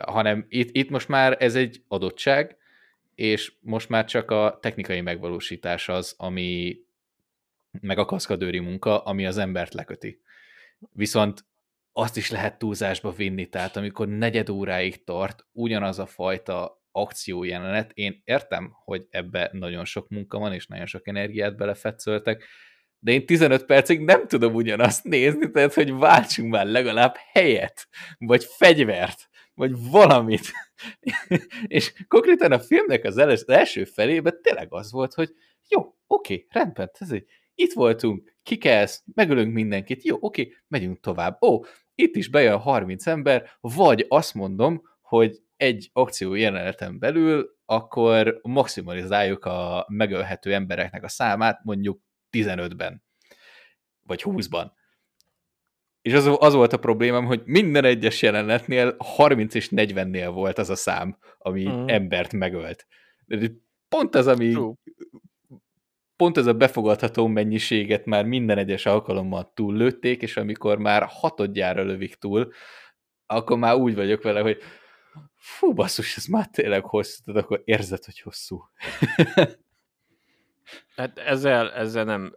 hanem 0.00 0.46
itt, 0.48 0.68
itt 0.76 0.90
most 0.90 1.08
már 1.08 1.36
ez 1.38 1.54
egy 1.54 1.82
adottság, 1.88 2.56
és 3.14 3.52
most 3.60 3.88
már 3.88 4.04
csak 4.04 4.30
a 4.30 4.58
technikai 4.62 5.00
megvalósítás 5.00 5.88
az, 5.88 6.14
ami 6.18 6.76
meg 7.80 7.98
a 7.98 8.04
kaszkadőri 8.04 8.58
munka, 8.58 9.02
ami 9.02 9.26
az 9.26 9.38
embert 9.38 9.74
leköti. 9.74 10.20
Viszont 10.92 11.44
azt 11.92 12.16
is 12.16 12.30
lehet 12.30 12.58
túlzásba 12.58 13.10
vinni, 13.12 13.48
tehát 13.48 13.76
amikor 13.76 14.08
negyed 14.08 14.48
óráig 14.48 15.04
tart 15.04 15.46
ugyanaz 15.52 15.98
a 15.98 16.06
fajta 16.06 16.82
akciójelenet, 16.90 17.90
én 17.92 18.22
értem, 18.24 18.72
hogy 18.84 19.06
ebbe 19.10 19.50
nagyon 19.52 19.84
sok 19.84 20.08
munka 20.08 20.38
van, 20.38 20.52
és 20.52 20.66
nagyon 20.66 20.86
sok 20.86 21.08
energiát 21.08 21.56
belefetszöltek, 21.56 22.44
de 23.04 23.12
én 23.12 23.26
15 23.26 23.64
percig 23.64 24.00
nem 24.00 24.26
tudom 24.26 24.54
ugyanazt 24.54 25.04
nézni, 25.04 25.50
tehát 25.50 25.74
hogy 25.74 25.92
váltsunk 25.92 26.50
már 26.50 26.66
legalább 26.66 27.14
helyet, 27.32 27.88
vagy 28.18 28.44
fegyvert, 28.44 29.28
vagy 29.54 29.72
valamit. 29.90 30.52
és 31.66 31.92
konkrétan 32.08 32.52
a 32.52 32.58
filmnek 32.58 33.04
az, 33.04 33.18
el- 33.18 33.30
az 33.30 33.48
első 33.48 33.84
felében 33.84 34.38
tényleg 34.42 34.66
az 34.70 34.92
volt, 34.92 35.14
hogy 35.14 35.30
jó, 35.68 35.94
oké, 36.06 36.46
rendben, 36.48 36.90
ez 36.98 37.10
itt 37.54 37.72
voltunk, 37.72 38.36
kikelsz, 38.42 39.02
megölünk 39.14 39.52
mindenkit, 39.52 40.04
jó, 40.04 40.16
oké, 40.20 40.52
megyünk 40.68 41.00
tovább. 41.00 41.42
Ó, 41.42 41.60
itt 41.94 42.16
is 42.16 42.28
bejön 42.28 42.58
30 42.58 43.06
ember, 43.06 43.50
vagy 43.60 44.04
azt 44.08 44.34
mondom, 44.34 44.82
hogy 45.00 45.38
egy 45.56 45.90
akció 45.92 46.34
jeleneten 46.34 46.98
belül 46.98 47.56
akkor 47.64 48.38
maximalizáljuk 48.42 49.44
a 49.44 49.86
megölhető 49.88 50.54
embereknek 50.54 51.02
a 51.02 51.08
számát 51.08 51.60
mondjuk 51.62 52.00
15-ben, 52.34 53.02
vagy 54.02 54.22
20-ban. 54.24 54.70
És 56.02 56.12
az, 56.12 56.36
az 56.38 56.54
volt 56.54 56.72
a 56.72 56.78
problémám, 56.78 57.24
hogy 57.24 57.42
minden 57.44 57.84
egyes 57.84 58.22
jelenetnél 58.22 58.96
30 58.98 59.54
és 59.54 59.68
40-nél 59.70 60.30
volt 60.34 60.58
az 60.58 60.70
a 60.70 60.74
szám, 60.74 61.18
ami 61.38 61.68
mm. 61.68 61.86
embert 61.86 62.32
megölt. 62.32 62.86
Pont 63.88 64.14
az, 64.14 64.26
ami 64.26 64.50
True. 64.50 64.74
pont 66.16 66.36
ez 66.36 66.46
a 66.46 66.54
befogadható 66.54 67.26
mennyiséget 67.26 68.04
már 68.04 68.24
minden 68.24 68.58
egyes 68.58 68.86
alkalommal 68.86 69.52
túllőtték, 69.54 70.22
és 70.22 70.36
amikor 70.36 70.78
már 70.78 71.06
hatodjára 71.08 71.82
lövik 71.82 72.14
túl, 72.14 72.52
akkor 73.26 73.58
már 73.58 73.74
úgy 73.74 73.94
vagyok 73.94 74.22
vele, 74.22 74.40
hogy 74.40 74.58
fú, 75.34 75.72
basszus, 75.72 76.16
ez 76.16 76.24
már 76.24 76.46
tényleg 76.46 76.84
hosszú, 76.84 77.22
tehát 77.24 77.42
akkor 77.42 77.62
érzed, 77.64 78.04
hogy 78.04 78.20
hosszú. 78.20 78.62
Hát 80.96 81.18
ezzel, 81.18 81.72
ezzel 81.72 82.04
nem, 82.04 82.32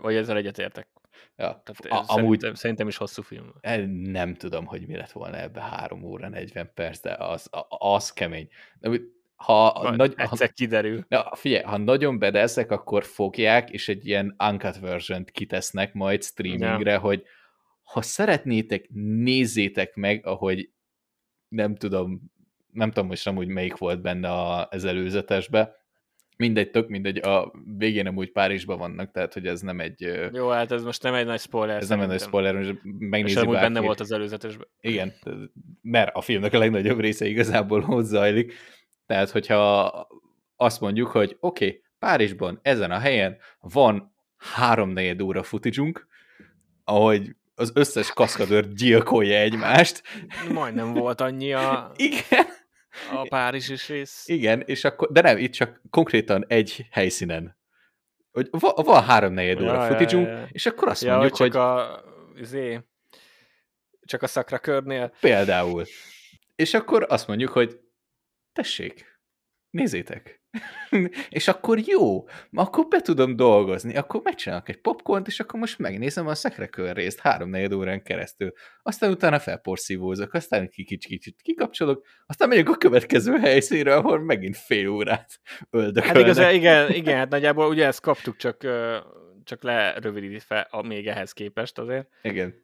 vagy 0.00 0.14
ezzel 0.14 0.36
egyetértek. 0.36 0.88
Ja, 1.36 1.62
Tehát 1.64 2.06
a, 2.08 2.12
amúgy 2.12 2.38
szerintem, 2.40 2.54
szerintem 2.54 2.88
is 2.88 2.96
hosszú 2.96 3.22
film. 3.22 3.52
nem 4.12 4.34
tudom, 4.34 4.66
hogy 4.66 4.86
mi 4.86 4.96
lett 4.96 5.10
volna 5.10 5.36
ebbe 5.36 5.60
3 5.60 6.02
óra 6.02 6.28
40 6.28 6.70
perc, 6.74 7.00
de 7.00 7.14
az, 7.18 7.50
az 7.68 8.12
kemény. 8.12 8.48
Úgy, 8.80 9.02
ha, 9.34 9.80
Majd 9.82 9.96
nagy, 9.96 10.14
ha, 10.16 10.22
egyszer 10.22 10.52
kiderül. 10.52 11.04
na, 11.08 11.34
figyelj, 11.34 11.62
ha 11.62 11.76
nagyon 11.76 12.18
bedeszek, 12.18 12.70
akkor 12.70 13.04
fogják, 13.04 13.70
és 13.70 13.88
egy 13.88 14.06
ilyen 14.06 14.34
uncut 14.38 14.78
version 14.78 15.24
kitesznek 15.24 15.92
majd 15.92 16.22
streamingre, 16.22 16.96
hogy 16.96 17.24
ha 17.82 18.02
szeretnétek, 18.02 18.88
nézzétek 19.22 19.94
meg, 19.94 20.26
ahogy 20.26 20.70
nem 21.48 21.74
tudom, 21.74 22.32
nem 22.72 22.90
tudom 22.90 23.08
most 23.08 23.26
amúgy 23.26 23.48
melyik 23.48 23.76
volt 23.76 24.00
benne 24.02 24.62
az 24.68 24.84
előzetesbe, 24.84 25.83
mindegy, 26.36 26.70
tök 26.70 26.88
mindegy, 26.88 27.18
a 27.18 27.52
végén 27.78 28.06
amúgy 28.06 28.32
Párizsban 28.32 28.78
vannak, 28.78 29.10
tehát 29.10 29.32
hogy 29.32 29.46
ez 29.46 29.60
nem 29.60 29.80
egy, 29.80 30.28
Jó, 30.32 30.48
hát 30.48 30.72
ez 30.72 30.84
most 30.84 31.02
nem 31.02 31.14
egy 31.14 31.26
nagy 31.26 31.40
spoiler. 31.40 31.76
ez 31.76 31.88
nem 31.88 32.00
egy 32.00 32.08
nagy 32.08 32.20
spoiler, 32.20 32.54
most 32.54 32.68
És 32.68 32.76
megnézi 32.98 33.38
amúgy 33.38 33.54
bárki. 33.54 33.72
benne 33.72 33.86
volt 33.86 34.00
az 34.00 34.12
előzetesben. 34.12 34.66
Igen, 34.80 35.14
mert 35.82 36.14
a 36.14 36.20
filmnek 36.20 36.52
a 36.52 36.58
legnagyobb 36.58 37.00
része 37.00 37.26
igazából 37.26 37.84
ott 37.88 38.04
zajlik. 38.04 38.52
Tehát, 39.06 39.30
hogyha 39.30 39.90
azt 40.56 40.80
mondjuk, 40.80 41.08
hogy 41.08 41.36
oké, 41.40 41.66
okay, 41.66 41.82
Párizsban, 41.98 42.58
ezen 42.62 42.90
a 42.90 42.98
helyen 42.98 43.36
van 43.60 44.14
háromnegyed 44.36 45.22
óra 45.22 45.42
footage 45.42 45.92
ahogy 46.84 47.36
az 47.54 47.72
összes 47.74 48.12
kaszkadőr 48.12 48.72
gyilkolja 48.72 49.38
egymást. 49.38 50.02
Majdnem 50.52 50.92
volt 50.92 51.20
annyi 51.20 51.52
a, 51.52 51.92
Igen, 51.96 52.46
a 53.12 53.26
Párizs 53.28 53.88
rész. 53.88 54.28
igen, 54.28 54.60
és 54.60 54.84
akkor, 54.84 55.12
de 55.12 55.20
nem, 55.20 55.38
itt 55.38 55.52
csak 55.52 55.80
konkrétan 55.90 56.44
egy 56.48 56.86
helyszínen. 56.90 57.56
Hogy 58.32 58.48
va- 58.50 58.84
van 58.84 59.02
háromnegyed 59.04 59.60
óra 59.60 59.72
Ja, 59.74 59.80
ja, 59.80 59.86
footage 59.86 60.18
ja, 60.20 60.28
ja. 60.38 60.48
és 60.52 60.66
akkor 60.66 60.88
azt 60.88 61.02
Ja, 61.02 61.10
mondjuk, 61.10 61.36
hogy 61.36 61.40
hogy 61.40 61.50
csak 61.50 61.62
a, 61.62 62.04
izé, 62.36 62.80
csak 64.06 64.22
a 64.22 64.26
szakra 64.26 64.58
körnél. 64.58 65.12
Például. 65.20 65.84
És 66.56 66.74
akkor 66.74 67.06
azt 67.08 67.26
mondjuk, 67.26 67.50
hogy 67.50 67.80
tessék, 68.52 69.18
nézzétek. 69.70 70.42
és 71.28 71.48
akkor 71.48 71.78
jó, 71.78 72.24
akkor 72.52 72.88
be 72.88 73.00
tudom 73.00 73.36
dolgozni, 73.36 73.96
akkor 73.96 74.20
megcsinálok 74.24 74.68
egy 74.68 74.80
popcornt, 74.80 75.26
és 75.26 75.40
akkor 75.40 75.60
most 75.60 75.78
megnézem 75.78 76.26
a 76.26 76.34
szekrekör 76.34 76.94
részt 76.94 77.20
három 77.20 77.54
órán 77.72 78.02
keresztül. 78.02 78.52
Aztán 78.82 79.10
utána 79.10 79.38
felporszívózok, 79.38 80.34
aztán 80.34 80.68
kicsit, 80.68 81.04
kicsit 81.04 81.42
kikapcsolok, 81.42 82.06
aztán 82.26 82.48
megyek 82.48 82.68
a 82.68 82.76
következő 82.76 83.38
helyszínre, 83.38 83.94
ahol 83.94 84.18
megint 84.18 84.56
fél 84.56 84.88
órát 84.88 85.40
öldökölnek. 85.70 86.16
Hát 86.16 86.24
igazán, 86.24 86.54
igen, 86.54 86.90
igen, 86.90 87.16
hát 87.16 87.30
nagyjából 87.30 87.68
ugye 87.68 87.86
ezt 87.86 88.00
kaptuk, 88.00 88.36
csak, 88.36 88.66
csak 89.44 89.62
lerövidítve 89.62 90.68
még 90.82 91.06
ehhez 91.06 91.32
képest 91.32 91.78
azért. 91.78 92.08
Igen. 92.22 92.54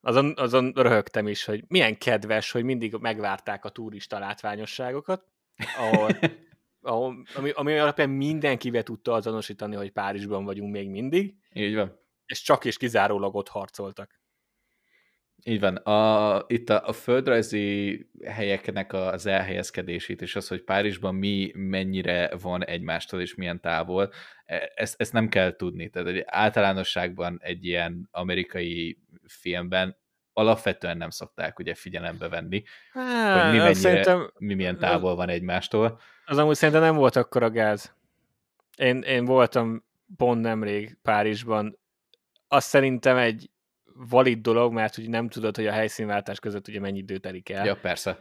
Azon, 0.00 0.34
azon 0.36 0.72
röhögtem 0.74 1.28
is, 1.28 1.44
hogy 1.44 1.64
milyen 1.68 1.98
kedves, 1.98 2.50
hogy 2.50 2.64
mindig 2.64 2.94
megvárták 3.00 3.64
a 3.64 3.68
turista 3.68 4.18
látványosságokat, 4.18 5.24
ahol, 5.76 6.10
ahol, 6.80 7.26
ami, 7.34 7.50
ami 7.50 7.78
alapján 7.78 8.10
mindenkivel 8.10 8.82
tudta 8.82 9.12
azonosítani, 9.12 9.74
hogy 9.74 9.92
Párizsban 9.92 10.44
vagyunk 10.44 10.72
még 10.72 10.90
mindig. 10.90 11.34
Így 11.52 11.74
van. 11.74 11.98
És 12.26 12.42
csak 12.42 12.64
és 12.64 12.76
kizárólag 12.76 13.34
ott 13.34 13.48
harcoltak. 13.48 14.20
Így 15.44 15.60
van. 15.60 15.76
A, 15.76 16.44
itt 16.46 16.68
a, 16.70 16.88
a 16.88 16.92
földrajzi 16.92 18.06
helyeknek 18.24 18.92
az 18.92 19.26
elhelyezkedését, 19.26 20.22
és 20.22 20.36
az, 20.36 20.48
hogy 20.48 20.62
Párizsban 20.62 21.14
mi 21.14 21.50
mennyire 21.54 22.30
van 22.42 22.64
egymástól, 22.64 23.20
és 23.20 23.34
milyen 23.34 23.60
távol, 23.60 24.12
e, 24.44 24.72
ezt, 24.74 25.00
ezt 25.00 25.12
nem 25.12 25.28
kell 25.28 25.56
tudni. 25.56 25.90
Tehát 25.90 26.08
egy 26.08 26.22
általánosságban 26.26 27.38
egy 27.42 27.64
ilyen 27.64 28.08
amerikai 28.10 28.98
filmben 29.26 29.96
alapvetően 30.36 30.96
nem 30.96 31.10
szokták 31.10 31.58
ugye 31.58 31.74
figyelembe 31.74 32.28
venni, 32.28 32.62
Há, 32.92 33.42
hogy 33.42 33.52
mi, 33.52 33.56
mennyire, 33.56 33.74
szerintem, 33.74 34.32
mi 34.38 34.54
milyen 34.54 34.78
távol 34.78 35.14
van 35.14 35.28
egymástól. 35.28 36.00
Az 36.24 36.38
amúgy 36.38 36.54
szerintem 36.54 36.82
nem 36.82 36.94
volt 36.94 37.16
akkor 37.16 37.42
a 37.42 37.50
gáz. 37.50 37.94
Én, 38.76 39.02
én 39.02 39.24
voltam 39.24 39.84
pont 40.16 40.40
nemrég 40.40 40.98
Párizsban. 41.02 41.78
Azt 42.48 42.68
szerintem 42.68 43.16
egy 43.16 43.50
valid 43.94 44.40
dolog, 44.40 44.72
mert 44.72 44.96
ugye 44.96 45.08
nem 45.08 45.28
tudod, 45.28 45.56
hogy 45.56 45.66
a 45.66 45.72
helyszínváltás 45.72 46.38
között 46.38 46.68
ugye 46.68 46.80
mennyi 46.80 46.98
idő 46.98 47.18
telik 47.18 47.48
el. 47.48 47.66
Ja, 47.66 47.76
persze. 47.76 48.18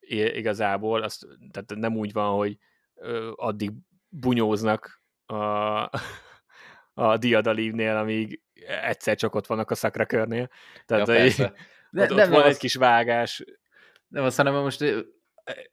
I- 0.00 0.36
igazából, 0.36 1.02
azt, 1.02 1.26
tehát 1.50 1.74
nem 1.74 1.96
úgy 1.96 2.12
van, 2.12 2.36
hogy 2.36 2.58
ö, 2.94 3.32
addig 3.36 3.70
bunyóznak 4.08 5.02
a, 5.26 5.34
a 6.94 7.16
diadalívnél, 7.16 7.96
amíg 7.96 8.42
egyszer 8.66 9.16
csak 9.16 9.34
ott 9.34 9.46
vannak 9.46 9.70
a 9.70 9.74
szakrakörnél. 9.74 10.50
Tehát 10.86 11.08
ja, 11.08 11.14
persze. 11.14 11.52
De, 11.90 12.02
ott, 12.02 12.08
nem, 12.08 12.18
ott 12.18 12.34
van 12.34 12.42
az... 12.42 12.54
egy 12.54 12.58
kis 12.58 12.74
vágás. 12.74 13.44
Nem 14.08 14.24
azt 14.24 14.36
hanem 14.36 14.54
most 14.54 14.84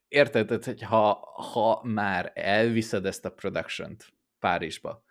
érted, 0.08 0.64
hogy 0.64 0.82
ha, 0.82 1.14
ha 1.52 1.82
már 1.84 2.32
elviszed 2.34 3.06
ezt 3.06 3.26
a 3.26 3.32
production-t 3.32 4.14
Párizsba, 4.40 5.04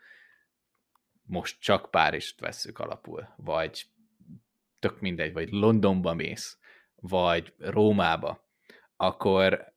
most 1.22 1.60
csak 1.60 1.90
Párizst 1.90 2.40
vesszük 2.40 2.78
alapul, 2.78 3.34
vagy 3.36 3.86
tök 4.78 5.00
mindegy, 5.00 5.32
vagy 5.32 5.50
Londonba 5.50 6.14
mész, 6.14 6.58
vagy 6.94 7.54
Rómába, 7.58 8.48
akkor 8.96 9.73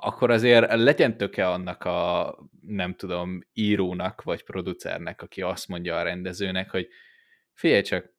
akkor 0.00 0.30
azért 0.30 0.74
legyen 0.74 1.16
töke 1.16 1.48
annak 1.48 1.84
a, 1.84 2.36
nem 2.60 2.94
tudom, 2.94 3.40
írónak, 3.52 4.22
vagy 4.22 4.44
producernek, 4.44 5.22
aki 5.22 5.42
azt 5.42 5.68
mondja 5.68 5.96
a 5.96 6.02
rendezőnek, 6.02 6.70
hogy 6.70 6.88
figyelj 7.54 7.82
csak, 7.82 8.10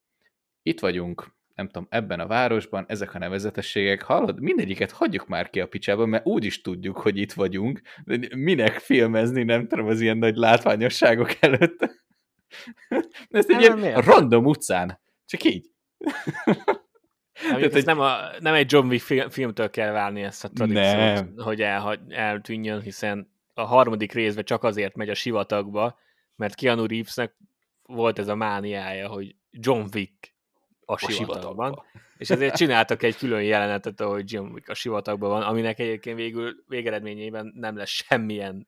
itt 0.61 0.79
vagyunk, 0.79 1.35
nem 1.55 1.65
tudom, 1.65 1.87
ebben 1.89 2.19
a 2.19 2.27
városban, 2.27 2.85
ezek 2.87 3.13
a 3.13 3.19
nevezetességek, 3.19 4.01
hallod, 4.01 4.41
mindegyiket 4.41 4.91
hagyjuk 4.91 5.27
már 5.27 5.49
ki 5.49 5.59
a 5.59 5.67
picsába, 5.67 6.05
mert 6.05 6.25
úgy 6.25 6.45
is 6.45 6.61
tudjuk, 6.61 6.97
hogy 6.97 7.17
itt 7.17 7.33
vagyunk, 7.33 7.81
de 8.03 8.35
minek 8.35 8.79
filmezni, 8.79 9.43
nem 9.43 9.67
tudom, 9.67 9.87
az 9.87 10.01
ilyen 10.01 10.17
nagy 10.17 10.35
látványosságok 10.35 11.31
előtt. 11.39 11.79
Ezt 13.29 13.49
egy 13.49 13.65
hát, 13.65 13.77
ilyen 13.77 14.01
random 14.01 14.45
utcán, 14.45 15.01
csak 15.25 15.43
így. 15.43 15.69
Tehát, 17.49 17.75
ez 17.75 17.83
nem, 17.83 17.99
a, 17.99 18.17
nem 18.39 18.53
egy 18.53 18.71
John 18.71 18.87
Wick 18.87 19.03
film, 19.03 19.29
filmtől 19.29 19.69
kell 19.69 19.91
válni 19.91 20.23
ezt 20.23 20.43
a 20.43 20.49
tradíciót, 20.49 21.41
hogy 21.41 21.61
el, 21.61 22.05
eltűnjön, 22.09 22.81
hiszen 22.81 23.31
a 23.53 23.63
harmadik 23.63 24.11
részben 24.11 24.43
csak 24.43 24.63
azért 24.63 24.95
megy 24.95 25.09
a 25.09 25.13
sivatagba, 25.13 25.99
mert 26.35 26.55
Keanu 26.55 26.85
Reevesnek 26.85 27.35
volt 27.83 28.19
ez 28.19 28.27
a 28.27 28.35
mániája, 28.35 29.07
hogy 29.07 29.35
John 29.51 29.85
Wick 29.93 30.33
a, 30.85 30.93
a 30.93 30.97
sivatagban. 30.97 31.41
sivatagban. 31.41 31.83
És 32.17 32.29
ezért 32.29 32.55
csináltak 32.55 33.03
egy 33.03 33.15
külön 33.15 33.43
jelenetet, 33.43 34.01
ahogy 34.01 34.31
John 34.31 34.51
Wick 34.51 34.69
a 34.69 34.73
sivatagban 34.73 35.29
van, 35.29 35.41
aminek 35.41 35.79
egyébként 35.79 36.17
végül 36.17 36.63
végeredményében 36.67 37.53
nem 37.55 37.77
lesz 37.77 37.89
semmilyen 37.89 38.67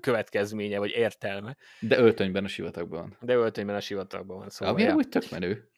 következménye, 0.00 0.78
vagy 0.78 0.90
értelme. 0.90 1.56
De 1.80 1.98
öltönyben 1.98 2.44
a 2.44 2.48
sivatagban 2.48 3.00
van. 3.00 3.16
De 3.20 3.34
öltönyben 3.34 3.74
a 3.76 3.80
sivatagban 3.80 4.38
van. 4.38 4.50
Szóval 4.50 4.74
Ami 4.74 4.82
ja. 4.82 4.94
úgy 4.94 5.08
tök 5.08 5.30
menő. 5.30 5.70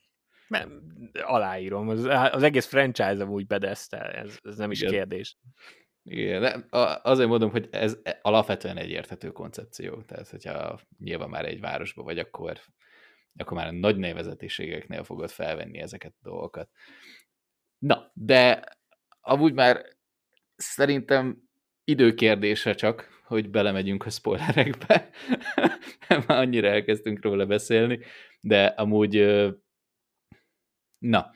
Nem, 0.49 0.83
aláírom. 1.13 1.89
Az, 1.89 2.05
az 2.31 2.43
egész 2.43 2.67
franchise 2.67 3.23
amúgy 3.23 3.47
bedesztel, 3.47 4.11
ez, 4.11 4.39
ez 4.43 4.57
nem 4.57 4.71
is 4.71 4.81
Igen. 4.81 4.93
kérdés. 4.93 5.37
Igen, 6.03 6.41
de 6.41 6.67
azért 7.03 7.29
mondom, 7.29 7.51
hogy 7.51 7.69
ez 7.71 7.99
alapvetően 8.23 8.77
egy 8.77 8.91
érthető 8.91 9.31
koncepció. 9.31 10.03
Tehát, 10.03 10.29
hogyha 10.29 10.81
nyilván 10.99 11.29
már 11.29 11.45
egy 11.45 11.61
városban 11.61 12.05
vagy, 12.05 12.19
akkor, 12.19 12.61
akkor 13.37 13.57
már 13.57 13.67
a 13.67 13.73
nagy 13.73 13.97
nevezetiségeknél 13.97 15.05
fogod 15.05 15.31
felvenni 15.31 15.79
ezeket 15.79 16.13
a 16.23 16.29
dolgokat. 16.29 16.71
Na, 17.79 18.11
de 18.15 18.65
amúgy 19.21 19.53
már 19.53 19.85
szerintem 20.57 21.49
időkérdése 21.85 22.75
csak, 22.75 23.09
hogy 23.25 23.51
belemegyünk 23.51 24.07
a 24.07 24.11
spoilerekbe. 24.11 25.11
már 26.27 26.39
annyira 26.39 26.69
elkezdtünk 26.69 27.23
róla 27.23 27.47
beszélni, 27.47 28.01
de 28.41 28.65
amúgy 28.65 29.17
Na, 30.99 31.31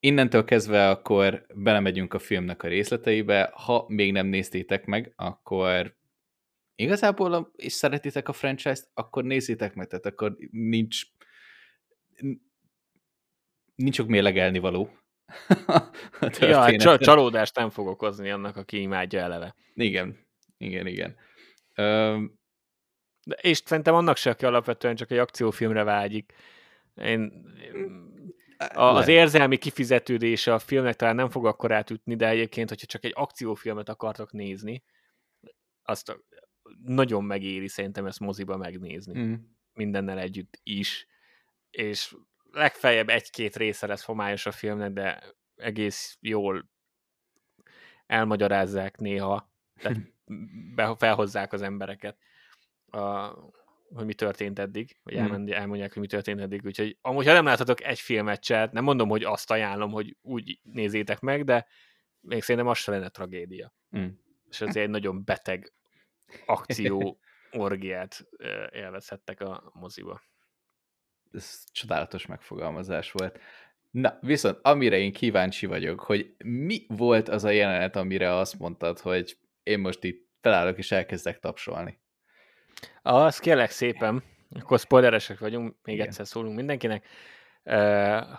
innentől 0.00 0.44
kezdve 0.44 0.90
akkor 0.90 1.46
belemegyünk 1.54 2.14
a 2.14 2.18
filmnek 2.18 2.62
a 2.62 2.68
részleteibe. 2.68 3.52
Ha 3.54 3.84
még 3.88 4.12
nem 4.12 4.26
néztétek 4.26 4.84
meg, 4.84 5.12
akkor 5.16 5.96
igazából, 6.74 7.52
és 7.56 7.72
szeretitek 7.72 8.28
a 8.28 8.32
franchise-t, 8.32 8.90
akkor 8.94 9.24
nézzétek 9.24 9.74
meg, 9.74 9.86
tehát 9.86 10.06
akkor 10.06 10.36
nincs 10.50 11.02
nincs 13.74 13.94
sok 13.94 14.08
mérlegelni 14.08 14.58
való. 14.58 14.98
ja, 16.40 16.58
hát 16.58 16.98
csalódást 16.98 17.56
nem 17.56 17.70
fog 17.70 17.86
okozni 17.86 18.30
annak, 18.30 18.56
aki 18.56 18.80
imádja 18.80 19.20
eleve. 19.20 19.54
Igen, 19.74 20.26
igen, 20.58 20.86
igen. 20.86 21.16
De 23.24 23.36
és 23.40 23.62
szerintem 23.64 23.94
annak 23.94 24.16
se, 24.16 24.30
aki 24.30 24.44
alapvetően 24.44 24.96
csak 24.96 25.10
egy 25.10 25.18
akciófilmre 25.18 25.84
vágyik. 25.84 26.32
Én, 26.94 27.44
a, 28.68 28.82
az 28.82 29.08
érzelmi 29.08 29.56
kifizetődése 29.56 30.54
a 30.54 30.58
filmnek 30.58 30.96
talán 30.96 31.14
nem 31.14 31.30
fog 31.30 31.46
akkor 31.46 31.72
átütni, 31.72 32.16
de 32.16 32.28
egyébként, 32.28 32.68
hogyha 32.68 32.86
csak 32.86 33.04
egy 33.04 33.12
akciófilmet 33.14 33.88
akartok 33.88 34.32
nézni, 34.32 34.82
azt 35.82 36.20
nagyon 36.84 37.24
megéri 37.24 37.68
szerintem 37.68 38.06
ezt 38.06 38.20
moziba 38.20 38.56
megnézni. 38.56 39.20
Mm. 39.20 39.34
Mindennel 39.72 40.18
együtt 40.18 40.60
is. 40.62 41.06
És 41.70 42.16
legfeljebb 42.50 43.08
egy-két 43.08 43.56
része 43.56 43.86
lesz 43.86 44.04
homályos 44.04 44.46
a 44.46 44.52
filmnek, 44.52 44.92
de 44.92 45.22
egész 45.56 46.16
jól 46.20 46.70
elmagyarázzák 48.06 48.96
néha, 48.96 49.52
tehát 49.80 49.98
felhozzák 50.98 51.52
az 51.52 51.62
embereket. 51.62 52.18
A, 52.86 53.32
hogy 53.94 54.04
mi 54.04 54.14
történt 54.14 54.58
eddig, 54.58 54.96
vagy 55.02 55.14
hmm. 55.14 55.52
elmondják, 55.52 55.92
hogy 55.92 56.02
mi 56.02 56.08
történt 56.08 56.40
eddig, 56.40 56.64
úgyhogy 56.64 56.98
amúgy, 57.00 57.26
ha 57.26 57.32
nem 57.32 57.44
láthatok 57.44 57.84
egy 57.84 58.00
filmet 58.00 58.44
se, 58.44 58.68
nem 58.72 58.84
mondom, 58.84 59.08
hogy 59.08 59.24
azt 59.24 59.50
ajánlom, 59.50 59.90
hogy 59.90 60.16
úgy 60.20 60.60
nézzétek 60.62 61.20
meg, 61.20 61.44
de 61.44 61.66
még 62.20 62.42
szerintem 62.42 62.70
az 62.70 62.78
se 62.78 62.90
lenne 62.90 63.08
tragédia. 63.08 63.74
Hmm. 63.90 64.20
És 64.48 64.60
azért 64.60 64.84
egy 64.84 64.90
nagyon 64.90 65.24
beteg 65.24 65.72
akció 66.46 67.20
orgiát 67.50 68.28
élvezhettek 68.70 69.40
a 69.40 69.70
moziba. 69.74 70.22
Ez 71.32 71.64
csodálatos 71.72 72.26
megfogalmazás 72.26 73.12
volt. 73.12 73.38
Na, 73.90 74.18
viszont 74.20 74.58
amire 74.62 74.98
én 74.98 75.12
kíváncsi 75.12 75.66
vagyok, 75.66 76.00
hogy 76.00 76.34
mi 76.44 76.84
volt 76.88 77.28
az 77.28 77.44
a 77.44 77.50
jelenet, 77.50 77.96
amire 77.96 78.34
azt 78.34 78.58
mondtad, 78.58 78.98
hogy 78.98 79.38
én 79.62 79.78
most 79.78 80.04
itt 80.04 80.28
felállok 80.40 80.78
és 80.78 80.92
elkezdek 80.92 81.38
tapsolni. 81.38 81.99
Az 83.02 83.38
kérlek 83.38 83.70
szépen, 83.70 84.22
akkor 84.60 84.78
spoileresek 84.78 85.38
vagyunk, 85.38 85.76
még 85.82 85.94
Igen. 85.94 86.06
egyszer 86.06 86.26
szólunk 86.26 86.56
mindenkinek. 86.56 87.06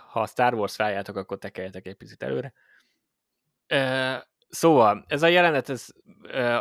Ha 0.08 0.20
a 0.20 0.26
Star 0.26 0.54
Wars 0.54 0.78
rájátok, 0.78 1.16
akkor 1.16 1.38
tekeljetek 1.38 1.86
egy 1.86 1.94
picit 1.94 2.22
előre. 2.22 2.52
Szóval, 4.48 5.04
ez 5.08 5.22
a 5.22 5.26
jelenet, 5.26 5.68
ez 5.68 5.86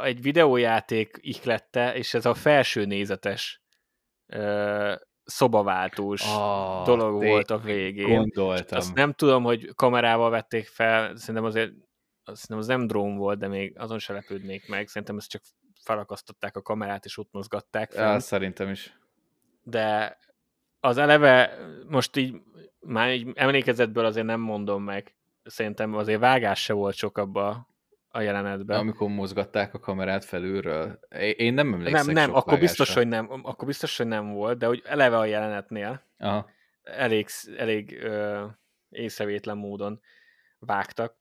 egy 0.04 0.22
videójáték 0.22 1.18
ihlette, 1.22 1.96
és 1.96 2.14
ez 2.14 2.26
a 2.26 2.34
felső 2.34 2.86
nézetes 2.86 3.62
szobaváltós 5.24 6.26
oh, 6.26 6.84
dolog 6.86 7.24
volt 7.24 7.52
a 7.52 7.58
végén. 7.58 8.08
Gondoltam. 8.08 8.78
Azt 8.78 8.94
nem 8.94 9.14
tudom, 9.14 9.44
hogy 9.44 9.70
kamerával 9.76 10.30
vették 10.30 10.68
fel, 10.68 11.16
szerintem 11.16 11.44
azért 11.44 11.72
azt 12.24 12.42
hiszem 12.42 12.58
az 12.58 12.68
nem 12.68 12.88
drón 12.88 13.16
volt, 13.16 13.40
de 13.40 13.48
még 13.48 13.80
azon 13.80 14.00
se 14.00 14.14
lepődnék 14.14 14.68
meg. 14.68 14.88
Szerintem 14.88 15.18
ezt 15.18 15.30
csak 15.30 15.42
felakasztották 15.84 16.56
a 16.56 16.62
kamerát, 16.62 17.06
és 17.06 17.18
ott 17.18 17.32
mozgatták 17.32 17.92
fel. 17.92 18.12
Ja, 18.12 18.20
szerintem 18.20 18.70
is. 18.70 18.98
De 19.64 20.18
az 20.80 20.98
eleve 20.98 21.58
most 21.88 22.16
így 22.16 22.42
már 22.80 23.14
így 23.14 23.32
emlékezetből 23.34 24.06
azért 24.06 24.26
nem 24.26 24.40
mondom 24.40 24.84
meg. 24.84 25.16
Szerintem 25.44 25.96
azért 25.96 26.20
vágás 26.20 26.64
se 26.64 26.74
volt 26.74 26.96
sok 26.96 27.18
abba 27.18 27.68
a 28.10 28.22
jelenetben. 28.22 28.80
Amikor 28.80 29.10
mozgatták 29.10 29.74
a 29.74 29.80
kamerát 29.80 30.26
felülről. 30.26 31.00
Én 31.36 31.54
nem 31.54 31.74
emlékszem 31.74 32.06
Nem, 32.06 32.14
nem, 32.14 32.30
akkor 32.30 32.54
vágásra. 32.54 32.66
biztos, 32.68 32.94
hogy 32.94 33.08
nem, 33.08 33.30
akkor 33.44 33.68
biztos, 33.68 33.98
hogy 33.98 34.08
nem 34.08 34.34
volt, 34.34 34.58
de 34.58 34.66
hogy 34.66 34.82
eleve 34.86 35.18
a 35.18 35.26
jelenetnél 35.26 36.02
Aha. 36.18 36.50
elég, 36.84 37.28
elég 37.58 38.04
ö, 38.04 38.46
észrevétlen 38.90 39.58
módon 39.58 40.02
vágtak. 40.60 41.16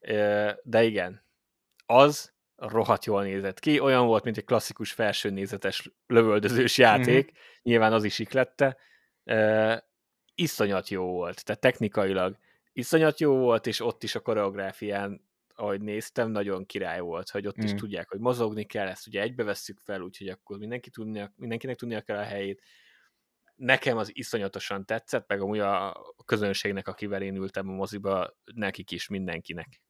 Ö, 0.00 0.50
de 0.62 0.84
igen, 0.84 1.22
az 1.86 2.32
rohadt 2.56 3.04
jól 3.04 3.22
nézett 3.22 3.58
ki. 3.58 3.80
Olyan 3.80 4.06
volt, 4.06 4.24
mint 4.24 4.36
egy 4.36 4.44
klasszikus 4.44 4.92
felső 4.92 5.30
nézetes 5.30 5.90
lövöldözős 6.06 6.78
játék. 6.78 7.24
Mm-hmm. 7.24 7.40
Nyilván 7.62 7.92
az 7.92 8.04
is 8.04 8.18
iklette. 8.18 8.76
Uh, 9.24 9.76
iszonyat 10.34 10.88
jó 10.88 11.04
volt. 11.04 11.44
Tehát 11.44 11.60
technikailag 11.60 12.36
iszonyat 12.72 13.20
jó 13.20 13.36
volt, 13.36 13.66
és 13.66 13.80
ott 13.80 14.02
is 14.02 14.14
a 14.14 14.20
koreográfián, 14.20 15.28
ahogy 15.54 15.80
néztem, 15.80 16.30
nagyon 16.30 16.66
király 16.66 17.00
volt, 17.00 17.30
hogy 17.30 17.46
ott 17.46 17.60
mm. 17.60 17.64
is 17.64 17.70
mhm. 17.70 17.80
tudják, 17.80 18.08
hogy 18.08 18.20
mozogni 18.20 18.64
kell, 18.64 18.86
ezt 18.86 19.06
ugye 19.06 19.20
egybe 19.20 19.44
vesszük 19.44 19.78
fel, 19.78 20.00
úgyhogy 20.00 20.28
akkor 20.28 20.58
mindenki 20.58 20.90
tudnia, 20.90 21.32
mindenkinek 21.36 21.76
tudnia 21.76 22.00
kell 22.00 22.18
a 22.18 22.22
helyét. 22.22 22.62
Nekem 23.54 23.96
az 23.96 24.10
iszonyatosan 24.16 24.84
tetszett, 24.84 25.28
meg 25.28 25.40
amúgy 25.40 25.58
a 25.58 26.02
közönségnek, 26.24 26.88
akivel 26.88 27.22
én 27.22 27.36
ültem 27.36 27.68
a 27.68 27.72
moziba, 27.72 28.36
nekik 28.54 28.90
is, 28.90 29.08
mindenkinek. 29.08 29.80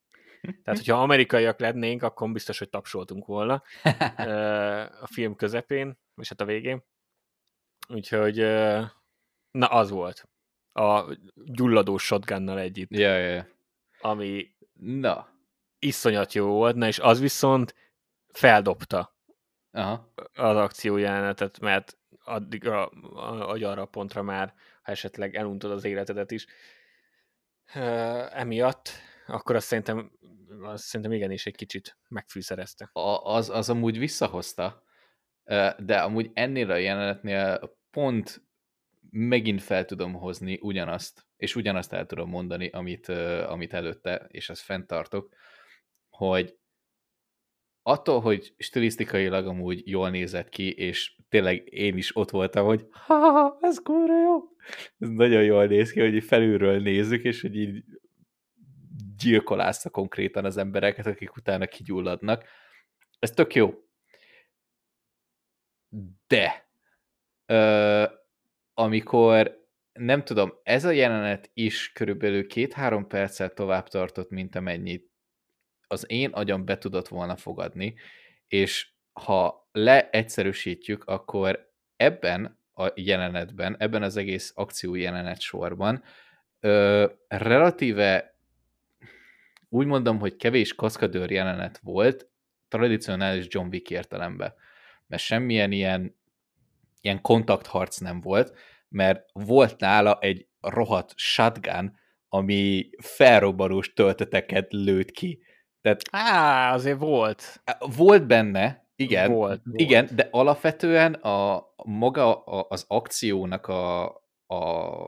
Tehát, 0.40 0.78
hogyha 0.78 1.02
amerikaiak 1.02 1.58
lennénk, 1.58 2.02
akkor 2.02 2.32
biztos, 2.32 2.58
hogy 2.58 2.68
tapsoltunk 2.68 3.26
volna 3.26 3.62
a 5.00 5.06
film 5.06 5.36
közepén, 5.36 5.98
és 6.16 6.28
hát 6.28 6.40
a 6.40 6.44
végén. 6.44 6.84
Úgyhogy, 7.88 8.36
na 9.50 9.66
az 9.66 9.90
volt. 9.90 10.28
A 10.72 11.16
gyulladó 11.34 11.96
shotgunnal 11.96 12.58
együtt. 12.58 12.90
Ja, 12.90 13.16
ja, 13.16 13.28
ja. 13.28 13.46
Ami 14.00 14.54
na. 14.80 15.28
iszonyat 15.78 16.32
jó 16.32 16.46
volt, 16.46 16.76
na 16.76 16.86
és 16.86 16.98
az 16.98 17.20
viszont 17.20 17.74
feldobta 18.32 19.16
Aha. 19.70 20.12
az 20.34 20.56
akciójelenetet, 20.56 21.60
mert 21.60 21.98
addig 22.24 22.66
a, 22.66 22.90
a, 23.14 23.50
arra 23.50 23.82
a 23.82 23.86
pontra 23.86 24.22
már, 24.22 24.54
ha 24.82 24.92
esetleg 24.92 25.34
eluntod 25.34 25.70
az 25.70 25.84
életedet 25.84 26.30
is, 26.30 26.46
emiatt, 28.32 28.90
akkor 29.26 29.56
azt 29.56 29.66
szerintem 29.66 30.10
azt 30.62 30.84
szerintem 30.84 31.12
igenis 31.16 31.46
egy 31.46 31.56
kicsit 31.56 31.98
megfűszerezte. 32.08 32.90
A, 32.92 33.34
az, 33.34 33.50
az 33.50 33.70
amúgy 33.70 33.98
visszahozta, 33.98 34.84
de 35.78 35.96
amúgy 35.96 36.30
ennél 36.34 36.70
a 36.70 36.76
jelenetnél 36.76 37.76
pont 37.90 38.44
megint 39.10 39.62
fel 39.62 39.84
tudom 39.84 40.12
hozni 40.12 40.58
ugyanazt, 40.62 41.26
és 41.36 41.56
ugyanazt 41.56 41.92
el 41.92 42.06
tudom 42.06 42.28
mondani, 42.28 42.68
amit, 42.68 43.08
amit 43.48 43.72
előtte, 43.72 44.26
és 44.28 44.48
ezt 44.48 44.62
fenntartok, 44.62 45.34
hogy 46.08 46.56
attól, 47.82 48.20
hogy 48.20 48.54
stilisztikailag 48.58 49.46
amúgy 49.46 49.82
jól 49.84 50.10
nézett 50.10 50.48
ki, 50.48 50.72
és 50.72 51.16
tényleg 51.28 51.72
én 51.72 51.96
is 51.96 52.16
ott 52.16 52.30
voltam, 52.30 52.66
hogy 52.66 52.86
ha, 52.90 53.58
ez 53.60 53.78
kurva 53.78 54.20
jó. 54.20 54.40
Ez 54.98 55.08
nagyon 55.08 55.42
jól 55.42 55.66
néz 55.66 55.90
ki, 55.90 56.00
hogy 56.00 56.24
felülről 56.24 56.80
nézzük, 56.80 57.24
és 57.24 57.40
hogy 57.40 57.56
így 57.56 57.84
gyilkolásza 59.18 59.90
konkrétan 59.90 60.44
az 60.44 60.56
embereket, 60.56 61.06
akik 61.06 61.36
utána 61.36 61.66
kigyulladnak. 61.66 62.44
Ez 63.18 63.30
tök 63.30 63.54
jó. 63.54 63.74
De 66.26 66.68
ö, 67.46 68.04
amikor 68.74 69.64
nem 69.92 70.24
tudom, 70.24 70.52
ez 70.62 70.84
a 70.84 70.90
jelenet 70.90 71.50
is 71.54 71.92
körülbelül 71.92 72.46
két-három 72.46 73.06
perccel 73.06 73.52
tovább 73.52 73.88
tartott, 73.88 74.30
mint 74.30 74.56
amennyit 74.56 75.10
az 75.86 76.10
én 76.10 76.30
agyam 76.30 76.64
be 76.64 76.78
tudott 76.78 77.08
volna 77.08 77.36
fogadni, 77.36 77.94
és 78.48 78.88
ha 79.12 79.68
leegyszerűsítjük, 79.72 81.04
akkor 81.04 81.72
ebben 81.96 82.58
a 82.74 82.92
jelenetben, 82.94 83.76
ebben 83.78 84.02
az 84.02 84.16
egész 84.16 84.52
akció 84.54 84.94
jelenet 84.94 85.40
sorban 85.40 86.02
ö, 86.60 87.06
relatíve 87.28 88.35
úgy 89.68 89.86
mondom, 89.86 90.18
hogy 90.18 90.36
kevés 90.36 90.74
kaszkadőr 90.74 91.30
jelenet 91.30 91.78
volt, 91.82 92.28
tradicionális 92.68 93.46
John 93.48 93.68
Wick 93.68 93.90
értelemben. 93.90 94.54
Mert 95.06 95.22
semmilyen 95.22 95.72
ilyen, 95.72 96.16
ilyen 97.00 97.20
kontaktharc 97.20 97.98
nem 97.98 98.20
volt, 98.20 98.56
mert 98.88 99.28
volt 99.32 99.80
nála 99.80 100.18
egy 100.20 100.46
rohadt 100.60 101.12
shotgun, 101.16 101.98
ami 102.28 102.90
felrobbanós 102.98 103.92
tölteteket 103.92 104.66
lőtt 104.72 105.10
ki. 105.10 105.42
Tehát, 105.80 106.02
Á, 106.10 106.74
azért 106.74 106.98
volt. 106.98 107.62
Volt 107.96 108.26
benne, 108.26 108.86
igen, 108.96 109.32
volt, 109.32 109.62
igen, 109.72 110.04
volt. 110.04 110.14
de 110.14 110.28
alapvetően 110.30 111.14
a 111.14 111.66
maga 111.84 112.44
a, 112.44 112.66
az 112.68 112.84
akciónak 112.88 113.66
a, 113.66 114.04
a, 114.46 115.02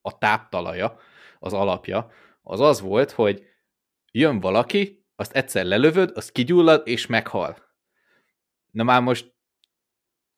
a 0.00 0.18
táptalaja, 0.18 0.98
az 1.38 1.52
alapja, 1.52 2.10
az 2.42 2.60
az 2.60 2.80
volt, 2.80 3.10
hogy 3.10 3.42
jön 4.12 4.40
valaki, 4.40 5.04
azt 5.16 5.32
egyszer 5.32 5.64
lelövöd, 5.64 6.10
azt 6.14 6.32
kigyullad, 6.32 6.82
és 6.84 7.06
meghal. 7.06 7.56
Na 8.70 8.82
már 8.82 9.02
most 9.02 9.34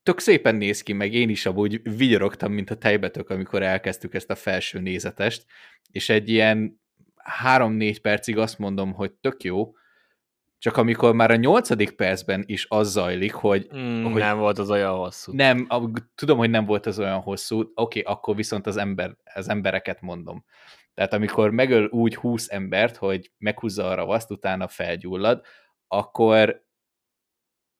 tök 0.02 0.18
szépen 0.18 0.54
néz 0.54 0.82
ki, 0.82 0.92
meg 0.92 1.12
én 1.12 1.28
is 1.28 1.46
amúgy 1.46 1.96
vigyorogtam, 1.96 2.52
mint 2.52 2.70
a 2.70 2.76
tejbetök, 2.76 3.30
amikor 3.30 3.62
elkezdtük 3.62 4.14
ezt 4.14 4.30
a 4.30 4.34
felső 4.34 4.80
nézetest, 4.80 5.46
és 5.90 6.08
egy 6.08 6.28
ilyen 6.28 6.80
három-négy 7.16 8.00
percig 8.00 8.38
azt 8.38 8.58
mondom, 8.58 8.92
hogy 8.92 9.12
tök 9.12 9.42
jó, 9.42 9.72
csak 10.58 10.76
amikor 10.76 11.14
már 11.14 11.30
a 11.30 11.36
nyolcadik 11.36 11.90
percben 11.90 12.44
is 12.46 12.66
az 12.68 12.90
zajlik, 12.90 13.32
hogy, 13.32 13.68
mm, 13.76 14.04
hogy... 14.04 14.20
Nem 14.20 14.38
volt 14.38 14.58
az 14.58 14.70
olyan 14.70 14.96
hosszú. 14.96 15.32
Nem, 15.32 15.68
tudom, 16.14 16.38
hogy 16.38 16.50
nem 16.50 16.64
volt 16.64 16.86
az 16.86 16.98
olyan 16.98 17.20
hosszú, 17.20 17.60
oké, 17.60 17.72
okay, 17.74 18.02
akkor 18.02 18.36
viszont 18.36 18.66
az, 18.66 18.76
ember, 18.76 19.16
az 19.34 19.48
embereket 19.48 20.00
mondom. 20.00 20.44
Tehát 20.98 21.12
amikor 21.12 21.50
megöl 21.50 21.86
úgy 21.86 22.14
20 22.14 22.48
embert, 22.50 22.96
hogy 22.96 23.32
meghúzza 23.38 23.90
a 23.90 23.94
ravaszt, 23.94 24.30
utána 24.30 24.68
felgyullad, 24.68 25.44
akkor, 25.86 26.64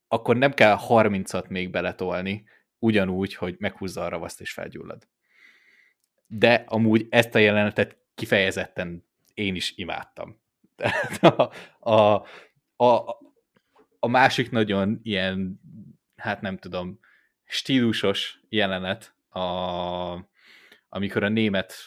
akkor 0.09 0.37
nem 0.37 0.53
kell 0.53 0.77
30-at 0.89 1.49
még 1.49 1.71
beletolni, 1.71 2.45
ugyanúgy, 2.79 3.35
hogy 3.35 3.57
meghúzza 3.59 4.05
a 4.05 4.09
ravaszt 4.09 4.41
és 4.41 4.53
felgyullad. 4.53 5.09
De 6.27 6.64
amúgy 6.69 7.07
ezt 7.11 7.35
a 7.35 7.39
jelenetet 7.39 7.97
kifejezetten 8.14 9.05
én 9.35 9.55
is 9.55 9.73
imádtam. 9.77 10.41
Tehát 10.77 11.23
a, 11.23 11.51
a, 11.91 12.27
a, 12.85 13.19
a 13.99 14.09
másik 14.09 14.51
nagyon 14.51 15.01
ilyen, 15.03 15.61
hát 16.16 16.41
nem 16.41 16.57
tudom, 16.57 17.01
stílusos 17.45 18.41
jelenet 18.49 19.14
a, 19.29 19.41
amikor 20.89 21.22
a 21.22 21.28
német 21.28 21.86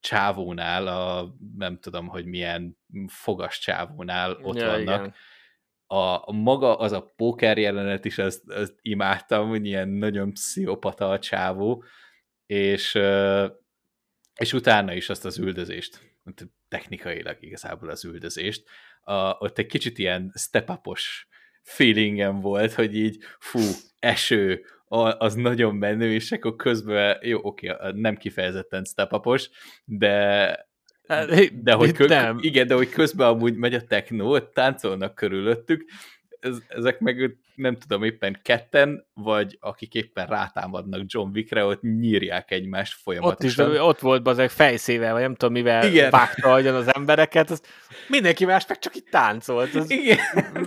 csávónál, 0.00 0.86
a 0.86 1.34
nem 1.56 1.78
tudom, 1.78 2.08
hogy 2.08 2.24
milyen 2.26 2.78
fogas 3.06 3.58
csávónál 3.58 4.38
ott 4.42 4.56
ja, 4.56 4.66
vannak, 4.66 5.00
igen. 5.00 5.14
A, 5.86 6.28
a 6.28 6.32
maga, 6.32 6.76
az 6.76 6.92
a 6.92 7.12
póker 7.16 7.58
jelenet 7.58 8.04
is, 8.04 8.18
azt, 8.18 8.50
azt 8.50 8.74
imádtam, 8.82 9.48
hogy 9.48 9.66
ilyen 9.66 9.88
nagyon 9.88 10.32
pszichopata 10.32 11.10
a 11.10 11.18
csávó, 11.18 11.84
és, 12.46 12.98
és 14.34 14.52
utána 14.52 14.94
is 14.94 15.08
azt 15.08 15.24
az 15.24 15.38
üldözést, 15.38 16.16
technikailag 16.68 17.36
igazából 17.40 17.88
az 17.88 18.04
üldözést, 18.04 18.68
a, 19.02 19.14
ott 19.14 19.58
egy 19.58 19.66
kicsit 19.66 19.98
ilyen 19.98 20.32
step-upos 20.34 21.28
feelingem 21.62 22.40
volt, 22.40 22.72
hogy 22.72 22.96
így 22.96 23.24
fú, 23.38 23.60
eső, 23.98 24.64
az 25.00 25.34
nagyon 25.34 25.74
menő, 25.74 26.12
és 26.12 26.32
akkor 26.32 26.56
közben, 26.56 27.18
jó, 27.20 27.38
oké, 27.42 27.72
nem 27.94 28.16
kifejezetten 28.16 28.84
step 28.84 29.26
de 29.84 30.66
hát, 31.08 31.62
de 31.62 31.72
hogy, 31.72 31.92
kö, 31.92 32.06
nem. 32.06 32.38
igen, 32.40 32.66
de 32.66 32.74
hogy 32.74 32.88
közben 32.88 33.28
amúgy 33.28 33.56
megy 33.56 33.74
a 33.74 33.84
techno, 33.84 34.40
táncolnak 34.40 35.14
körülöttük, 35.14 35.84
ez, 36.40 36.58
ezek 36.68 37.00
meg 37.00 37.36
nem 37.54 37.76
tudom, 37.76 38.02
éppen 38.02 38.40
ketten, 38.42 39.06
vagy 39.14 39.56
akik 39.60 39.94
éppen 39.94 40.26
rátámadnak 40.26 41.02
John 41.06 41.30
Wickre, 41.34 41.64
ott 41.64 41.82
nyírják 41.82 42.50
egymást 42.50 42.94
folyamatosan. 43.02 43.66
Ott 43.66 43.72
is, 43.72 43.80
ott 43.80 44.00
volt 44.00 44.22
bazeg 44.22 44.50
fejszével, 44.50 45.12
vagy 45.12 45.22
nem 45.22 45.34
tudom 45.34 45.54
mivel 45.54 45.86
Igen. 45.86 46.10
vágta 46.10 46.52
agyon 46.52 46.74
az 46.74 46.94
embereket, 46.94 47.50
az 47.50 47.62
mindenki 48.08 48.44
más 48.44 48.66
meg 48.66 48.78
csak 48.78 48.94
itt 48.94 49.10
táncolt. 49.10 49.74
Az 49.74 49.90
Igen. 49.90 50.18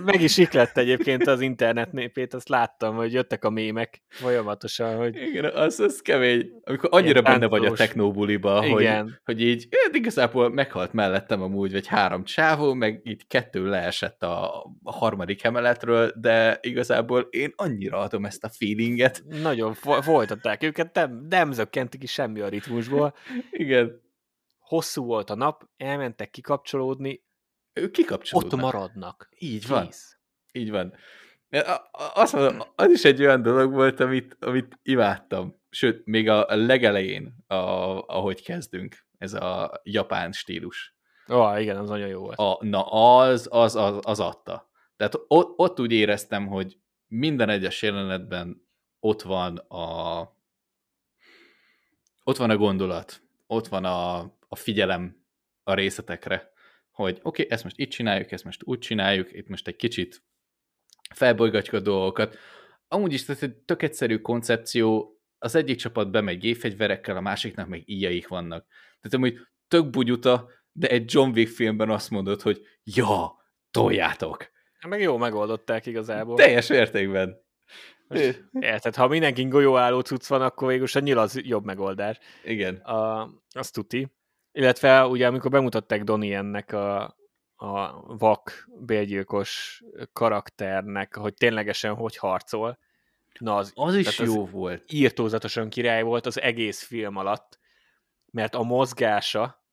Meg 0.04 0.20
is 0.20 0.36
iklett 0.36 0.76
egyébként 0.76 1.26
az 1.26 1.40
internet 1.40 1.92
népét, 1.92 2.34
azt 2.34 2.48
láttam, 2.48 2.96
hogy 2.96 3.12
jöttek 3.12 3.44
a 3.44 3.50
mémek 3.50 4.02
folyamatosan. 4.08 4.96
Hogy 4.96 5.16
Igen, 5.16 5.44
az, 5.44 5.80
az 5.80 6.00
kemény. 6.02 6.50
Amikor 6.62 6.88
annyira 6.92 7.22
benne 7.22 7.46
vagy 7.46 7.66
a 7.66 7.72
technóbuliba, 7.72 8.60
hogy, 8.60 8.88
hogy 9.24 9.42
így, 9.42 9.66
én 9.70 9.94
igazából 9.94 10.50
meghalt 10.50 10.92
mellettem 10.92 11.42
amúgy, 11.42 11.72
vagy 11.72 11.86
három 11.86 12.24
csávó, 12.24 12.74
meg 12.74 13.00
így 13.04 13.26
kettő 13.26 13.68
leesett 13.68 14.22
a 14.22 14.66
harmadik 14.84 15.44
emeletről, 15.44 16.12
de 16.14 16.58
igazából 16.76 17.20
én 17.20 17.52
annyira 17.56 17.98
adom 17.98 18.24
ezt 18.24 18.44
a 18.44 18.48
feelinget. 18.48 19.22
Nagyon 19.28 19.74
fo- 19.74 20.04
folytatták 20.04 20.62
őket, 20.62 20.94
nem, 20.94 21.26
nem 21.28 21.52
zökkentik 21.52 22.00
ki 22.00 22.06
semmi 22.06 22.40
a 22.40 22.48
ritmusból. 22.48 23.14
Igen. 23.50 24.00
Hosszú 24.58 25.04
volt 25.04 25.30
a 25.30 25.34
nap, 25.34 25.68
elmentek 25.76 26.30
kikapcsolódni, 26.30 27.24
ők 27.72 27.90
kikapcsolódnak. 27.90 28.52
Ott 28.52 28.60
maradnak. 28.60 29.28
Így 29.38 29.66
van. 29.66 29.84
Kész. 29.84 30.18
Így 30.52 30.70
van. 30.70 30.94
Azt 32.14 32.32
mondom, 32.32 32.62
az 32.74 32.90
is 32.90 33.04
egy 33.04 33.20
olyan 33.20 33.42
dolog 33.42 33.72
volt, 33.72 34.00
amit, 34.00 34.36
amit 34.40 34.78
imádtam. 34.82 35.60
Sőt, 35.70 36.06
még 36.06 36.28
a 36.28 36.46
legelején, 36.48 37.44
a, 37.46 37.54
ahogy 38.06 38.42
kezdünk, 38.42 39.06
ez 39.18 39.34
a 39.34 39.80
japán 39.82 40.32
stílus. 40.32 40.96
Ó, 41.28 41.36
oh, 41.36 41.60
igen, 41.60 41.76
az 41.76 41.88
nagyon 41.88 42.08
jó 42.08 42.20
volt. 42.20 42.38
A, 42.38 42.58
na, 42.60 42.82
az, 42.82 43.48
az, 43.50 43.76
az, 43.76 43.98
az 44.02 44.20
adta. 44.20 44.70
Tehát 44.96 45.14
ott, 45.28 45.58
ott 45.58 45.80
úgy 45.80 45.92
éreztem, 45.92 46.46
hogy 46.46 46.78
minden 47.06 47.48
egyes 47.48 47.82
jelenetben 47.82 48.68
ott 49.00 49.22
van 49.22 49.56
a 49.56 50.34
ott 52.24 52.36
van 52.36 52.50
a 52.50 52.56
gondolat, 52.56 53.22
ott 53.46 53.66
van 53.66 53.84
a, 53.84 54.18
a 54.48 54.56
figyelem 54.56 55.24
a 55.62 55.74
részletekre, 55.74 56.52
hogy 56.90 57.18
oké, 57.22 57.42
okay, 57.42 57.46
ezt 57.50 57.64
most 57.64 57.78
itt 57.78 57.90
csináljuk, 57.90 58.32
ezt 58.32 58.44
most 58.44 58.62
úgy 58.64 58.78
csináljuk, 58.78 59.32
itt 59.32 59.48
most 59.48 59.68
egy 59.68 59.76
kicsit 59.76 60.22
felbolygatjuk 61.14 61.74
a 61.74 61.80
dolgokat. 61.80 62.36
Amúgy 62.88 63.12
is 63.12 63.24
tehát 63.24 63.42
egy 63.42 63.54
tök 63.54 63.82
egyszerű 63.82 64.18
koncepció, 64.18 65.20
az 65.38 65.54
egyik 65.54 65.76
csapat 65.76 66.10
bemegy 66.10 66.38
gépfegyverekkel, 66.38 67.16
a 67.16 67.20
másiknak 67.20 67.68
meg 67.68 67.82
íjaik 67.84 68.28
vannak. 68.28 68.66
Tehát 69.00 69.14
amúgy 69.14 69.38
tök 69.68 69.90
bugyuta, 69.90 70.48
de 70.72 70.88
egy 70.88 71.12
John 71.14 71.30
Wick 71.30 71.50
filmben 71.54 71.90
azt 71.90 72.10
mondod, 72.10 72.42
hogy 72.42 72.66
ja, 72.84 73.32
toljátok. 73.70 74.50
Meg 74.88 75.00
jó 75.00 75.16
megoldották 75.16 75.86
igazából. 75.86 76.36
Teljes 76.36 76.68
értékben. 76.68 77.44
Érted, 78.52 78.94
ha 78.94 79.08
mindenki 79.08 79.48
golyóálló 79.48 80.00
cucc 80.00 80.26
van, 80.26 80.42
akkor 80.42 80.68
végül 80.68 80.86
a 80.92 80.98
nyil 80.98 81.18
az 81.18 81.40
jobb 81.42 81.64
megoldás. 81.64 82.18
Igen. 82.44 82.76
A, 82.76 83.30
azt 83.50 83.72
tuti. 83.72 84.08
Illetve 84.52 85.06
ugye 85.06 85.26
amikor 85.26 85.50
bemutatták 85.50 86.04
Donnie 86.04 86.38
ennek 86.38 86.72
a, 86.72 87.02
a 87.56 88.02
vak 88.16 88.68
bélgyilkos 88.80 89.82
karakternek, 90.12 91.16
hogy 91.16 91.34
ténylegesen 91.34 91.94
hogy 91.94 92.16
harcol, 92.16 92.78
na 93.38 93.56
az, 93.56 93.72
az 93.74 93.94
is 93.94 94.18
jó 94.18 94.44
az 94.44 94.50
volt. 94.50 94.92
Írtózatosan 94.92 95.68
király 95.68 96.02
volt 96.02 96.26
az 96.26 96.40
egész 96.40 96.82
film 96.82 97.16
alatt, 97.16 97.58
mert 98.30 98.54
a 98.54 98.62
mozgása, 98.62 99.64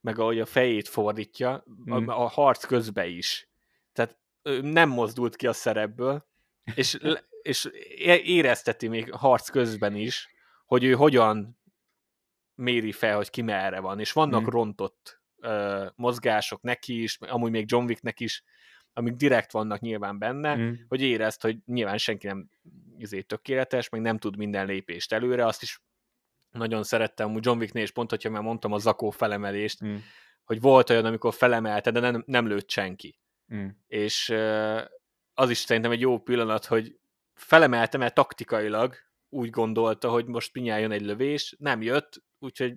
meg 0.00 0.18
ahogy 0.18 0.40
a 0.40 0.46
fejét 0.46 0.88
fordítja, 0.88 1.64
hmm. 1.84 2.08
a, 2.08 2.22
a 2.22 2.28
harc 2.28 2.64
közben 2.64 3.06
is. 3.06 3.48
Tehát 3.92 4.18
nem 4.62 4.88
mozdult 4.88 5.36
ki 5.36 5.46
a 5.46 5.52
szerepből, 5.52 6.26
és, 6.74 6.98
és 7.42 7.68
érezteti 8.24 8.88
még 8.88 9.14
harc 9.14 9.48
közben 9.48 9.94
is, 9.94 10.28
hogy 10.66 10.84
ő 10.84 10.92
hogyan 10.92 11.58
méri 12.54 12.92
fel, 12.92 13.16
hogy 13.16 13.30
ki 13.30 13.42
merre 13.42 13.80
van, 13.80 14.00
és 14.00 14.12
vannak 14.12 14.40
hmm. 14.40 14.50
rontott 14.50 15.20
uh, 15.36 15.86
mozgások 15.94 16.62
neki 16.62 17.02
is, 17.02 17.18
amúgy 17.20 17.50
még 17.50 17.64
John 17.70 17.84
Wicknek 17.84 18.20
is, 18.20 18.44
amik 18.92 19.14
direkt 19.14 19.52
vannak 19.52 19.80
nyilván 19.80 20.18
benne, 20.18 20.54
hmm. 20.54 20.84
hogy 20.88 21.00
érezt, 21.00 21.42
hogy 21.42 21.58
nyilván 21.64 21.98
senki 21.98 22.26
nem 22.26 22.50
izé, 22.98 23.20
tökéletes, 23.20 23.88
meg 23.88 24.00
nem 24.00 24.18
tud 24.18 24.36
minden 24.36 24.66
lépést 24.66 25.12
előre, 25.12 25.46
azt 25.46 25.62
is 25.62 25.82
nagyon 26.50 26.82
szerettem, 26.82 27.34
úgy 27.34 27.44
John 27.44 27.58
Wicknél 27.58 27.82
is 27.82 27.90
pont, 27.90 28.10
hogyha 28.10 28.30
már 28.30 28.42
mondtam 28.42 28.72
a 28.72 28.78
zakó 28.78 29.10
felemelést, 29.10 29.78
hmm. 29.78 30.02
hogy 30.44 30.60
volt 30.60 30.90
olyan, 30.90 31.04
amikor 31.04 31.34
felemelte, 31.34 31.90
de 31.90 32.00
nem, 32.00 32.22
nem 32.26 32.46
lőtt 32.46 32.70
senki. 32.70 33.18
Hmm. 33.52 33.76
És 33.86 34.34
az 35.34 35.50
is 35.50 35.58
szerintem 35.58 35.92
egy 35.92 36.00
jó 36.00 36.18
pillanat, 36.18 36.64
hogy 36.64 36.98
felemelte, 37.34 37.98
mert 37.98 38.14
taktikailag 38.14 38.94
úgy 39.28 39.50
gondolta, 39.50 40.10
hogy 40.10 40.26
most 40.26 40.50
jön 40.56 40.90
egy 40.90 41.02
lövés, 41.02 41.56
nem 41.58 41.82
jött, 41.82 42.22
úgyhogy 42.38 42.74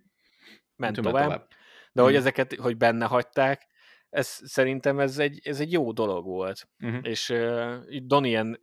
ment 0.76 0.96
tovább. 0.96 1.24
tovább. 1.24 1.48
De 1.92 2.02
hogy 2.02 2.14
mm. 2.14 2.18
ezeket, 2.18 2.56
hogy 2.56 2.78
benne 2.78 3.06
hagyták, 3.06 3.68
ez 4.10 4.40
szerintem 4.44 5.00
ez 5.00 5.20
egy, 5.20 5.40
ez 5.44 5.60
egy 5.60 5.72
jó 5.72 5.92
dolog 5.92 6.26
volt. 6.26 6.68
Uh-huh. 6.80 7.00
És 7.04 7.30
uh, 7.30 7.76
Donien 8.04 8.60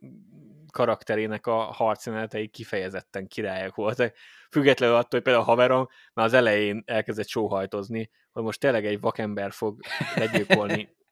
karakterének 0.71 1.47
a 1.47 1.55
harcjelenetei 1.55 2.47
kifejezetten 2.47 3.27
királyok 3.27 3.75
voltak. 3.75 4.15
Függetlenül 4.51 4.95
attól, 4.95 5.09
hogy 5.09 5.21
például 5.21 5.45
a 5.45 5.47
haverom 5.47 5.87
már 6.13 6.25
az 6.25 6.33
elején 6.33 6.83
elkezdett 6.85 7.27
sóhajtozni, 7.27 8.09
hogy 8.31 8.43
most 8.43 8.59
tényleg 8.59 8.85
egy 8.85 8.99
vakember 8.99 9.51
fog 9.51 9.79
legyilkolni 10.15 10.89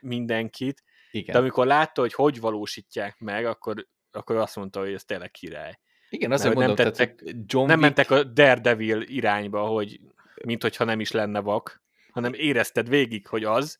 mindenkit, 0.00 0.82
Igen. 1.10 1.34
de 1.34 1.40
amikor 1.40 1.66
látta, 1.66 2.00
hogy 2.00 2.12
hogy 2.12 2.40
valósítják 2.40 3.18
meg, 3.18 3.46
akkor, 3.46 3.86
akkor 4.10 4.36
azt 4.36 4.56
mondta, 4.56 4.80
hogy 4.80 4.92
ez 4.92 5.04
tényleg 5.04 5.30
király. 5.30 5.78
Igen, 6.08 6.32
azért 6.32 6.54
nem, 6.54 6.66
mondom, 6.66 6.84
tettek, 6.86 7.14
tehát 7.14 7.36
John 7.46 7.66
nem 7.66 7.80
Wick... 7.80 7.80
mentek 7.80 8.10
a 8.10 8.22
Daredevil 8.22 9.00
irányba, 9.00 9.66
hogy 9.66 10.00
mint 10.44 10.62
hogyha 10.62 10.84
nem 10.84 11.00
is 11.00 11.10
lenne 11.10 11.40
vak, 11.40 11.82
hanem 12.12 12.32
érezted 12.34 12.88
végig, 12.88 13.26
hogy 13.26 13.44
az, 13.44 13.78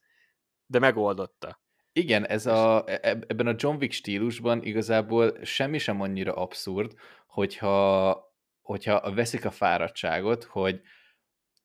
de 0.67 0.79
megoldotta. 0.79 1.61
Igen, 1.93 2.27
ez 2.27 2.47
a, 2.47 2.85
e, 2.87 2.99
e, 3.03 3.19
ebben 3.27 3.47
a 3.47 3.55
John 3.57 3.77
Wick 3.77 3.93
stílusban 3.93 4.63
igazából 4.63 5.39
semmi 5.43 5.79
sem 5.79 6.01
annyira 6.01 6.35
abszurd, 6.35 6.93
hogyha, 7.27 8.35
hogyha 8.61 9.15
veszik 9.15 9.45
a 9.45 9.51
fáradtságot, 9.51 10.45
hogy 10.45 10.81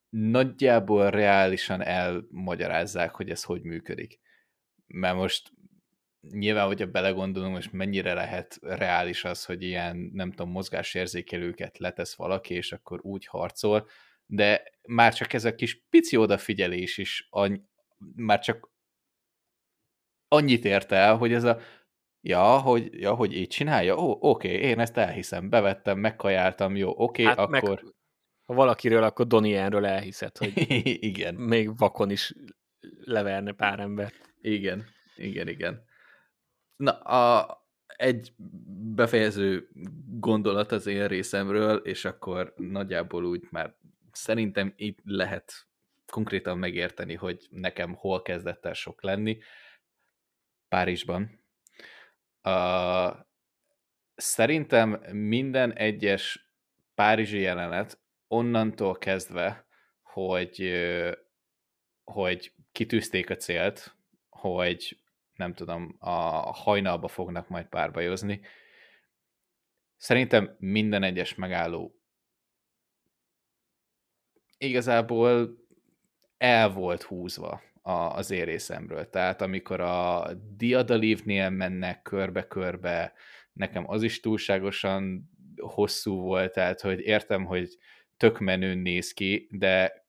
nagyjából 0.10 1.10
reálisan 1.10 1.82
elmagyarázzák, 1.82 3.16
hogy 3.16 3.30
ez 3.30 3.44
hogy 3.44 3.62
működik. 3.62 4.20
Mert 4.88 5.16
most 5.16 5.52
nyilván, 6.32 6.66
hogyha 6.66 6.86
belegondolunk, 6.86 7.54
most 7.54 7.72
mennyire 7.72 8.14
lehet 8.14 8.58
reális 8.62 9.24
az, 9.24 9.46
hogy 9.46 9.64
ilyen, 9.64 10.10
nem 10.14 10.30
tudom, 10.30 10.52
mozgásérzékelőket 10.52 11.78
letesz 11.78 12.16
valaki, 12.16 12.54
és 12.54 12.72
akkor 12.72 13.00
úgy 13.02 13.26
harcol, 13.26 13.88
de 14.26 14.64
már 14.88 15.14
csak 15.14 15.34
ez 15.34 15.46
a 15.46 15.56
kis 15.56 15.86
pici 15.90 16.18
odafigyelés 16.18 16.98
is 16.98 17.28
any- 17.30 17.70
már 18.16 18.40
csak 18.40 18.72
annyit 20.28 20.66
ért 20.66 20.92
el, 20.92 21.18
hogy 21.18 21.34
ez 21.34 21.44
a 21.44 21.60
ja, 22.22 22.60
hogy, 22.60 23.02
ja, 23.02 23.14
hogy 23.14 23.36
így 23.36 23.48
csinálja, 23.48 23.98
ó, 23.98 24.18
oké, 24.20 24.50
én 24.50 24.80
ezt 24.80 24.98
elhiszem, 24.98 25.50
bevettem, 25.50 26.00
megkajáltam, 26.00 26.76
jó, 26.76 26.94
oké, 26.96 27.24
hát 27.24 27.38
akkor... 27.38 27.82
Meg, 27.84 27.96
ha 28.48 28.54
valakiről, 28.54 29.04
akkor 29.04 29.28
Donienről 29.28 29.86
elhiszed, 29.86 30.38
hogy 30.38 30.54
igen. 31.10 31.36
még 31.36 31.78
vakon 31.78 32.10
is 32.10 32.34
leverne 33.00 33.52
pár 33.52 33.80
ember. 33.80 34.14
Igen, 34.42 34.86
igen, 35.16 35.48
igen. 35.48 35.84
Na, 36.76 36.92
a, 36.92 37.58
egy 37.88 38.34
befejező 38.96 39.70
gondolat 40.20 40.72
az 40.72 40.86
én 40.86 41.08
részemről, 41.08 41.78
és 41.78 42.06
akkor 42.06 42.54
nagyjából 42.56 43.26
úgy 43.26 43.48
már 43.52 43.76
szerintem 44.12 44.74
itt 44.76 45.00
lehet 45.04 45.68
konkrétan 46.06 46.58
megérteni, 46.58 47.14
hogy 47.14 47.48
nekem 47.50 47.94
hol 47.94 48.22
kezdett 48.22 48.66
el 48.66 48.74
sok 48.74 49.04
lenni. 49.04 49.38
Párizsban. 50.68 51.40
Uh, 52.44 53.16
szerintem 54.16 54.90
minden 55.12 55.74
egyes 55.74 56.52
párizsi 56.96 57.40
jelenet 57.40 58.00
onnantól 58.28 58.98
kezdve, 58.98 59.66
hogy, 60.02 60.74
hogy 62.04 62.54
kitűzték 62.72 63.30
a 63.30 63.36
célt, 63.36 63.96
hogy 64.30 65.00
nem 65.36 65.54
tudom, 65.54 65.96
a 66.00 66.52
hajnalba 66.54 67.08
fognak 67.08 67.50
majd 67.50 67.66
párbajozni. 67.66 68.42
Szerintem 69.98 70.56
minden 70.60 71.04
egyes 71.04 71.36
megálló 71.36 71.98
igazából 74.58 75.58
el 76.38 76.70
volt 76.70 77.02
húzva 77.02 77.62
az 77.82 78.32
érészemről. 78.32 79.10
Tehát 79.10 79.42
amikor 79.42 79.80
a 79.80 80.34
Diadalívnél 80.58 81.50
mennek 81.50 82.02
körbe-körbe, 82.02 83.14
nekem 83.54 83.90
az 83.90 84.04
is 84.04 84.20
túlságosan 84.20 85.30
hosszú 85.62 86.22
volt, 86.22 86.54
tehát 86.54 86.82
hogy 86.82 87.00
értem, 87.00 87.46
hogy 87.46 87.78
tök 88.18 88.40
menőn 88.40 88.78
néz 88.78 89.14
ki, 89.14 89.48
de, 89.52 90.06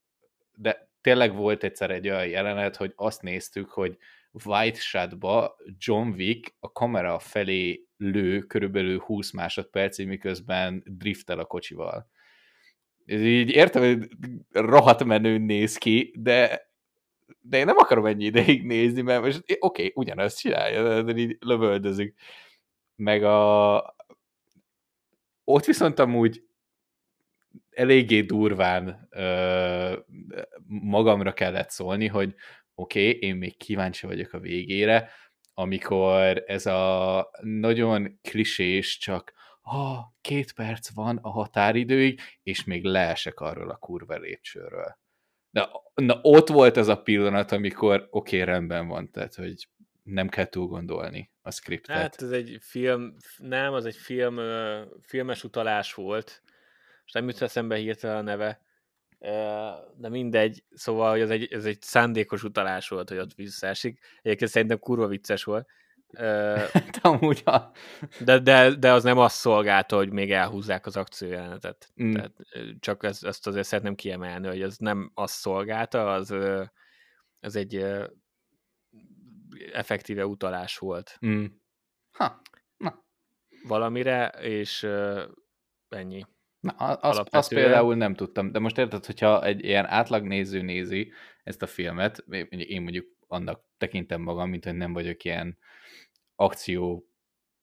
de 0.55 0.91
tényleg 1.01 1.35
volt 1.35 1.65
egyszer 1.65 1.91
egy 1.91 2.09
olyan 2.09 2.27
jelenet, 2.27 2.77
hogy 2.77 2.93
azt 2.97 3.23
néztük, 3.23 3.71
hogy 3.71 3.97
White 4.45 4.79
Shotba 4.79 5.57
John 5.79 6.09
Wick 6.09 6.55
a 6.59 6.73
kamera 6.73 7.19
felé 7.19 7.87
lő 7.97 8.39
körülbelül 8.41 8.99
20 8.99 9.31
másodpercig, 9.33 10.07
miközben 10.07 10.83
driftel 10.87 11.39
a 11.39 11.45
kocsival. 11.45 12.11
Ez 13.05 13.21
így 13.21 13.51
értem, 13.51 13.83
hogy 13.83 14.09
rohadt 14.51 15.05
menő 15.05 15.39
néz 15.39 15.77
ki, 15.77 16.15
de 16.19 16.67
de 17.41 17.59
én 17.59 17.65
nem 17.65 17.77
akarom 17.77 18.07
ennyi 18.07 18.25
ideig 18.25 18.67
nézni, 18.67 19.03
mert 19.03 19.23
most 19.23 19.39
oké, 19.39 19.57
okay, 19.61 19.93
ugyanazt 19.95 20.39
csinálja, 20.39 21.03
de 21.03 21.17
így 21.17 21.37
lövöldözik. 21.41 22.15
Meg 22.97 23.25
a... 23.25 23.77
Ott 25.45 25.65
viszont 25.65 25.99
amúgy 25.99 26.48
eléggé 27.71 28.21
durván 28.21 29.09
ö, 29.11 29.99
magamra 30.67 31.33
kellett 31.33 31.71
szólni, 31.71 32.07
hogy 32.07 32.35
oké, 32.75 33.09
okay, 33.09 33.29
én 33.29 33.37
még 33.37 33.57
kíváncsi 33.57 34.07
vagyok 34.07 34.33
a 34.33 34.39
végére, 34.41 35.11
amikor 35.55 36.43
ez 36.47 36.67
a 36.67 37.31
nagyon 37.41 38.19
klisés, 38.23 38.99
csak 38.99 39.33
ah, 39.61 39.99
két 40.21 40.53
perc 40.53 40.95
van 40.95 41.17
a 41.17 41.29
határidőig, 41.29 42.21
és 42.43 42.65
még 42.65 42.85
leesek 42.85 43.41
arról 43.41 43.71
a 43.71 43.77
kurva 43.77 44.17
lépcsőről. 44.17 44.99
Na, 45.51 45.71
na 45.95 46.19
ott 46.23 46.49
volt 46.49 46.77
ez 46.77 46.89
a 46.89 47.03
pillanat, 47.03 47.53
amikor 47.53 48.09
oké, 48.11 48.41
okay, 48.41 48.53
rendben 48.53 48.89
van, 48.89 49.11
tehát, 49.11 49.35
hogy 49.35 49.69
nem 50.03 50.29
kell 50.29 50.45
túl 50.45 50.67
gondolni 50.67 51.31
a 51.43 51.51
skriptet. 51.51 51.97
Hát 51.97 52.23
ez 52.23 52.31
egy 52.31 52.59
film, 52.61 53.17
nem, 53.37 53.73
az 53.73 53.85
egy 53.85 53.97
film, 53.97 54.39
filmes 55.01 55.45
utalás 55.45 55.95
volt, 55.95 56.43
és 57.09 57.15
nem 57.15 57.29
jut 57.29 57.43
eszembe 57.43 57.77
hirtelen 57.77 58.17
a 58.17 58.23
neve, 58.23 58.61
de 59.97 60.09
mindegy, 60.09 60.65
szóval 60.75 61.11
hogy 61.11 61.21
ez 61.21 61.31
egy, 61.31 61.53
ez 61.53 61.65
egy 61.65 61.83
szándékos 61.83 62.43
utalás 62.43 62.89
volt, 62.89 63.09
hogy 63.09 63.19
ott 63.19 63.35
visszaesik. 63.35 64.01
Egyébként 64.23 64.51
szerintem 64.51 64.79
kurva 64.79 65.07
vicces 65.07 65.45
volt. 65.45 65.69
Amúgy 67.01 67.43
a... 67.45 67.71
de, 68.25 68.39
de, 68.39 68.75
de 68.75 68.93
az 68.93 69.03
nem 69.03 69.19
azt 69.19 69.37
szolgálta, 69.37 69.97
hogy 69.97 70.11
még 70.11 70.33
elhúzzák 70.33 70.87
az 70.87 70.97
akciójelenetet. 70.97 71.93
Mm. 72.03 72.13
Tehát 72.13 72.33
csak 72.81 73.05
ezt, 73.05 73.25
ezt 73.25 73.47
azért 73.47 73.67
szeretném 73.67 73.95
kiemelni, 73.95 74.47
hogy 74.47 74.63
ez 74.63 74.77
nem 74.77 75.11
azt 75.15 75.35
szolgálta, 75.35 76.13
az, 76.13 76.35
az 77.41 77.57
egy 77.57 77.87
effektíve 79.73 80.27
utalás 80.27 80.79
volt. 80.79 81.19
Mm. 81.27 81.45
Ha. 82.11 82.41
Na. 82.77 83.05
Valamire, 83.63 84.29
és 84.29 84.87
ennyi. 85.89 86.27
Na, 86.61 86.73
azt, 86.73 87.35
azt 87.35 87.55
például 87.55 87.95
nem 87.95 88.15
tudtam, 88.15 88.53
de 88.53 88.59
most 88.59 88.79
érted, 88.79 89.05
hogyha 89.07 89.45
egy 89.45 89.65
ilyen 89.65 89.87
átlagnéző 89.87 90.63
nézi 90.63 91.13
ezt 91.43 91.63
a 91.63 91.67
filmet, 91.67 92.25
én 92.49 92.83
mondjuk 92.83 93.07
annak 93.27 93.65
tekintem 93.77 94.21
magam, 94.21 94.51
mint 94.51 94.65
hogy 94.65 94.75
nem 94.75 94.93
vagyok 94.93 95.25
ilyen 95.25 95.59
akció, 96.35 97.09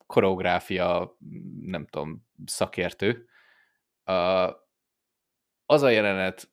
koreográfia, 0.06 1.18
nem 1.62 1.86
tudom, 1.86 2.28
szakértő. 2.46 3.28
Az 5.66 5.82
a 5.82 5.90
jelenet, 5.90 6.50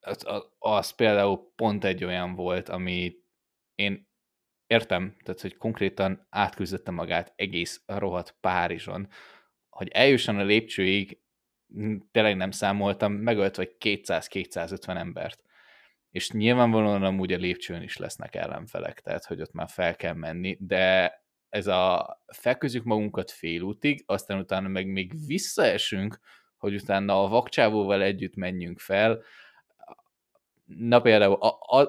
az, 0.00 0.26
az 0.58 0.90
például 0.90 1.52
pont 1.56 1.84
egy 1.84 2.04
olyan 2.04 2.34
volt, 2.34 2.68
ami 2.68 3.16
én 3.74 4.08
értem, 4.66 5.16
tehát 5.24 5.40
hogy 5.40 5.56
konkrétan 5.56 6.26
átküzdötte 6.30 6.90
magát 6.90 7.32
egész 7.36 7.82
rohadt 7.86 8.36
Párizson, 8.40 9.08
hogy 9.68 9.88
eljusson 9.88 10.38
a 10.38 10.42
lépcsőig, 10.42 11.23
tényleg 12.10 12.36
nem 12.36 12.50
számoltam, 12.50 13.12
megölt 13.12 13.56
vagy 13.56 13.76
200-250 13.80 14.96
embert. 14.96 15.42
És 16.10 16.30
nyilvánvalóan 16.30 17.02
amúgy 17.02 17.32
a 17.32 17.36
lépcsőn 17.36 17.82
is 17.82 17.96
lesznek 17.96 18.34
ellenfelek, 18.34 19.00
tehát 19.00 19.24
hogy 19.24 19.40
ott 19.40 19.52
már 19.52 19.68
fel 19.68 19.96
kell 19.96 20.14
menni, 20.14 20.56
de 20.60 21.12
ez 21.48 21.66
a 21.66 22.16
felközük 22.26 22.84
magunkat 22.84 23.30
félútig, 23.30 24.02
aztán 24.06 24.38
utána 24.38 24.68
meg 24.68 24.86
még 24.86 25.12
visszaesünk, 25.26 26.20
hogy 26.56 26.74
utána 26.74 27.24
a 27.24 27.28
vakcsávóval 27.28 28.02
együtt 28.02 28.34
menjünk 28.34 28.78
fel. 28.78 29.22
Na 30.64 31.00
például 31.00 31.38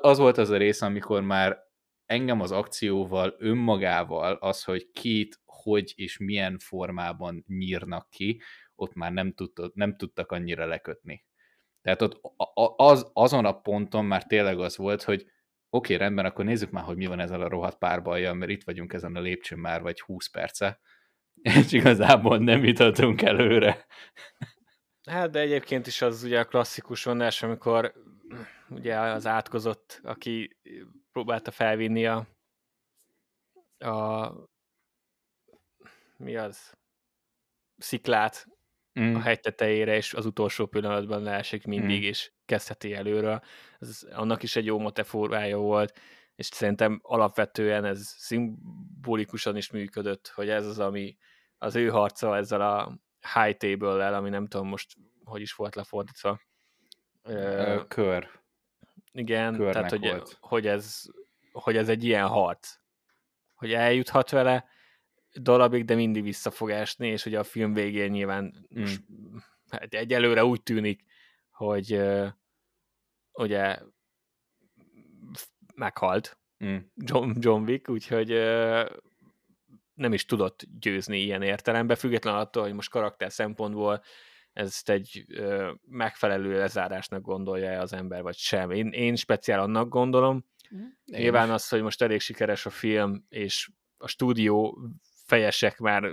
az 0.01 0.17
volt 0.17 0.37
az 0.37 0.49
a 0.49 0.57
rész, 0.57 0.81
amikor 0.81 1.21
már 1.21 1.63
engem 2.05 2.41
az 2.41 2.51
akcióval, 2.51 3.35
önmagával, 3.37 4.33
az, 4.33 4.63
hogy 4.63 4.91
kit, 4.91 5.39
hogy 5.45 5.93
és 5.95 6.17
milyen 6.17 6.57
formában 6.59 7.43
nyírnak 7.47 8.09
ki, 8.09 8.41
ott 8.75 8.93
már 8.93 9.11
nem, 9.11 9.33
tudtak, 9.33 9.73
nem 9.73 9.97
tudtak 9.97 10.31
annyira 10.31 10.65
lekötni. 10.65 11.25
Tehát 11.81 12.01
ott 12.01 12.19
az, 12.75 13.09
azon 13.13 13.45
a 13.45 13.61
ponton 13.61 14.05
már 14.05 14.23
tényleg 14.23 14.59
az 14.59 14.77
volt, 14.77 15.03
hogy 15.03 15.21
oké, 15.21 15.93
okay, 15.93 15.97
rendben, 15.97 16.25
akkor 16.25 16.45
nézzük 16.45 16.71
már, 16.71 16.83
hogy 16.83 16.97
mi 16.97 17.05
van 17.05 17.19
ezzel 17.19 17.41
a 17.41 17.49
rohadt 17.49 17.77
párbajjal, 17.77 18.33
mert 18.33 18.51
itt 18.51 18.63
vagyunk 18.63 18.93
ezen 18.93 19.15
a 19.15 19.19
lépcsőn 19.19 19.59
már 19.59 19.81
vagy 19.81 20.01
20 20.01 20.27
perce, 20.27 20.79
és 21.41 21.71
igazából 21.71 22.37
nem 22.37 22.63
jutottunk 22.63 23.21
előre. 23.21 23.85
Hát, 25.09 25.29
de 25.29 25.39
egyébként 25.39 25.87
is 25.87 26.01
az 26.01 26.23
ugye 26.23 26.39
a 26.39 26.45
klasszikus 26.45 27.03
vonás, 27.03 27.43
amikor 27.43 27.93
ugye 28.69 28.99
az 28.99 29.25
átkozott, 29.25 29.99
aki 30.03 30.57
próbálta 31.11 31.51
felvinni 31.51 32.05
a, 32.05 32.27
a 33.77 34.31
mi 36.17 36.35
az? 36.35 36.73
Sziklát 37.77 38.47
mm. 38.99 39.15
a 39.15 39.19
hegy 39.19 39.39
tetejére, 39.39 39.95
és 39.95 40.13
az 40.13 40.25
utolsó 40.25 40.65
pillanatban 40.65 41.21
leesik 41.21 41.65
mindig, 41.65 42.01
mm. 42.01 42.07
és 42.07 42.31
kezdheti 42.45 42.93
előre. 42.93 43.41
Ez, 43.79 44.01
annak 44.11 44.43
is 44.43 44.55
egy 44.55 44.65
jó 44.65 44.79
metaforája 44.79 45.57
volt, 45.57 45.99
és 46.35 46.45
szerintem 46.45 46.99
alapvetően 47.03 47.85
ez 47.85 48.07
szimbolikusan 48.17 49.55
is 49.55 49.71
működött, 49.71 50.31
hogy 50.35 50.49
ez 50.49 50.65
az, 50.65 50.79
ami 50.79 51.17
az 51.57 51.75
ő 51.75 51.89
harca 51.89 52.35
ezzel 52.35 52.61
a 52.61 52.99
high 53.33 53.57
table-lel, 53.57 54.13
ami 54.13 54.29
nem 54.29 54.47
tudom 54.47 54.67
most, 54.67 54.95
hogy 55.23 55.41
is 55.41 55.53
volt 55.53 55.75
lefordítva. 55.75 56.39
Kör. 57.87 58.29
Igen, 59.11 59.55
Körnek 59.55 59.73
tehát 59.73 59.89
hogy, 59.89 60.09
volt. 60.09 60.37
hogy, 60.39 60.67
ez, 60.67 61.01
hogy 61.51 61.77
ez 61.77 61.89
egy 61.89 62.03
ilyen 62.03 62.27
harc. 62.27 62.75
Hogy 63.55 63.73
eljuthat 63.73 64.29
vele, 64.29 64.65
darabig, 65.41 65.85
de 65.85 65.95
mindig 65.95 66.23
vissza 66.23 66.51
fog 66.51 66.69
esni, 66.69 67.07
és 67.07 67.25
ugye 67.25 67.39
a 67.39 67.43
film 67.43 67.73
végén 67.73 68.11
nyilván 68.11 68.43
mm. 68.43 68.79
most, 68.79 69.01
hát 69.69 69.93
egyelőre 69.93 70.45
úgy 70.45 70.63
tűnik, 70.63 71.03
hogy 71.51 71.93
uh, 71.93 72.27
ugye 73.33 73.79
meghalt 75.75 76.37
mm. 76.65 76.77
John, 76.95 77.31
John 77.39 77.63
Wick, 77.63 77.89
úgyhogy 77.89 78.31
uh, 78.33 78.89
nem 79.93 80.13
is 80.13 80.25
tudott 80.25 80.65
győzni 80.79 81.19
ilyen 81.19 81.41
értelemben, 81.41 81.97
független 81.97 82.35
attól, 82.35 82.63
hogy 82.63 82.73
most 82.73 82.89
karakter 82.89 83.31
szempontból 83.31 84.03
ezt 84.53 84.89
egy 84.89 85.25
uh, 85.29 85.69
megfelelő 85.85 86.57
lezárásnak 86.57 87.21
gondolja 87.21 87.81
az 87.81 87.93
ember, 87.93 88.21
vagy 88.21 88.35
sem. 88.35 88.71
Én, 88.71 88.87
én 88.87 89.15
speciál 89.15 89.59
annak 89.59 89.89
gondolom. 89.89 90.45
Mm. 90.75 90.85
Nyilván 91.05 91.51
az, 91.51 91.69
hogy 91.69 91.81
most 91.81 92.01
elég 92.01 92.19
sikeres 92.19 92.65
a 92.65 92.69
film, 92.69 93.25
és 93.29 93.69
a 93.97 94.07
stúdió 94.07 94.79
fejesek 95.25 95.77
már 95.77 96.11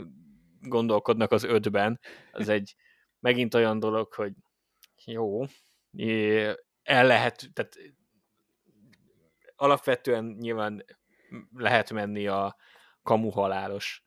gondolkodnak 0.61 1.33
az 1.33 1.45
ötben, 1.45 2.01
az 2.33 2.49
egy 2.49 2.75
megint 3.21 3.55
olyan 3.55 3.79
dolog, 3.79 4.13
hogy 4.13 4.33
jó, 5.05 5.45
el 6.83 7.07
lehet, 7.07 7.51
tehát 7.53 7.79
alapvetően 9.57 10.25
nyilván 10.25 10.85
lehet 11.55 11.93
menni 11.93 12.27
a 12.27 12.57
kamuhalálos 13.03 14.05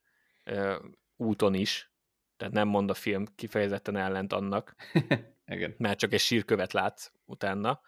úton 1.16 1.54
is, 1.54 1.92
tehát 2.38 2.54
nem 2.54 2.68
mond 2.68 2.90
a 2.90 2.94
film 2.94 3.26
kifejezetten 3.36 3.96
ellent 3.96 4.34
annak, 4.34 4.76
Igen. 5.46 5.76
mert 5.78 6.00
csak 6.00 6.14
egy 6.14 6.20
sírkövet 6.20 6.74
látsz 6.74 7.12
utána, 7.26 7.82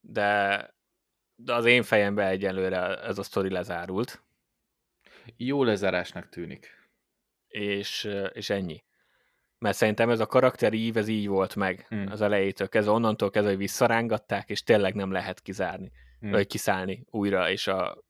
de, 0.00 0.74
de 1.34 1.54
az 1.54 1.64
én 1.64 1.82
fejemben 1.82 2.26
egyelőre 2.26 3.02
ez 3.02 3.18
a 3.18 3.22
sztori 3.22 3.50
lezárult, 3.50 4.22
jó 5.36 5.64
lezárásnak 5.64 6.28
tűnik. 6.28 6.78
És, 7.46 8.10
és 8.32 8.50
ennyi. 8.50 8.84
Mert 9.58 9.76
szerintem 9.76 10.10
ez 10.10 10.20
a 10.20 10.26
karakteri 10.26 10.78
ív, 10.78 10.96
ez 10.96 11.08
így 11.08 11.28
volt 11.28 11.56
meg 11.56 11.86
hmm. 11.88 12.06
az 12.10 12.20
elejétől 12.20 12.68
kezdve, 12.68 12.92
onnantól 12.92 13.30
kezdve, 13.30 13.50
hogy 13.50 13.60
visszarángatták, 13.60 14.48
és 14.50 14.62
tényleg 14.62 14.94
nem 14.94 15.10
lehet 15.10 15.40
kizárni, 15.40 15.92
hmm. 16.20 16.30
vagy 16.30 16.46
kiszállni 16.46 17.04
újra, 17.10 17.50
és, 17.50 17.66
a, 17.66 18.02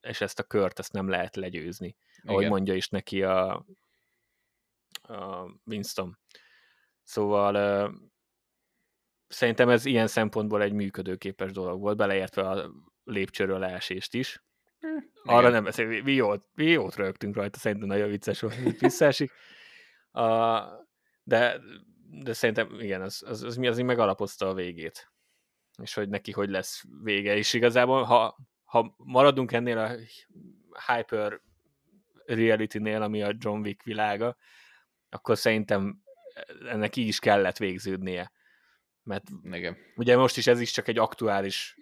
és 0.00 0.20
ezt 0.20 0.38
a 0.38 0.42
kört, 0.42 0.78
ezt 0.78 0.92
nem 0.92 1.08
lehet 1.08 1.36
legyőzni. 1.36 1.86
Igen. 1.86 2.34
Ahogy 2.34 2.48
mondja 2.48 2.74
is 2.74 2.88
neki 2.88 3.22
a, 3.22 3.66
a 5.02 5.50
Winston. 5.64 6.18
Szóval 7.02 7.54
uh, 7.86 7.94
szerintem 9.28 9.68
ez 9.68 9.84
ilyen 9.84 10.06
szempontból 10.06 10.62
egy 10.62 10.72
működőképes 10.72 11.52
dolog 11.52 11.80
volt, 11.80 11.96
beleértve 11.96 12.48
a 12.48 12.70
lépcsőről 13.04 13.58
leesést 13.58 14.14
is. 14.14 14.42
Arra 15.24 15.48
nem 15.48 15.64
beszél, 15.64 16.02
mi 16.02 16.12
jót, 16.12 16.46
mi 16.54 16.64
jót 16.64 16.96
rögtünk 16.96 17.34
rajta, 17.34 17.58
szerintem 17.58 17.88
nagyon 17.88 18.08
vicces 18.08 18.40
volt, 18.40 18.54
hogy 18.54 18.78
visszaesik. 18.78 19.32
Uh, 20.12 20.60
de, 21.22 21.60
de 22.10 22.32
szerintem 22.32 22.80
igen, 22.80 23.02
az, 23.02 23.22
az, 23.26 23.42
az, 23.42 23.58
az, 23.58 23.66
az 23.66 23.78
megalapozta 23.78 24.48
a 24.48 24.54
végét. 24.54 25.12
És 25.82 25.94
hogy 25.94 26.08
neki 26.08 26.32
hogy 26.32 26.48
lesz 26.48 26.82
vége. 27.02 27.36
És 27.36 27.52
igazából, 27.52 28.02
ha, 28.02 28.36
ha 28.64 28.94
maradunk 28.96 29.52
ennél 29.52 29.78
a 29.78 29.90
hyper 30.86 31.40
reality-nél, 32.24 33.02
ami 33.02 33.22
a 33.22 33.34
John 33.38 33.60
Wick 33.60 33.82
világa, 33.82 34.36
akkor 35.08 35.38
szerintem 35.38 36.02
ennek 36.68 36.96
így 36.96 37.06
is 37.06 37.18
kellett 37.18 37.56
végződnie. 37.56 38.32
Mert 39.02 39.24
Igen. 39.50 39.76
ugye 39.96 40.16
most 40.16 40.36
is 40.36 40.46
ez 40.46 40.60
is 40.60 40.70
csak 40.70 40.88
egy 40.88 40.98
aktuális 40.98 41.77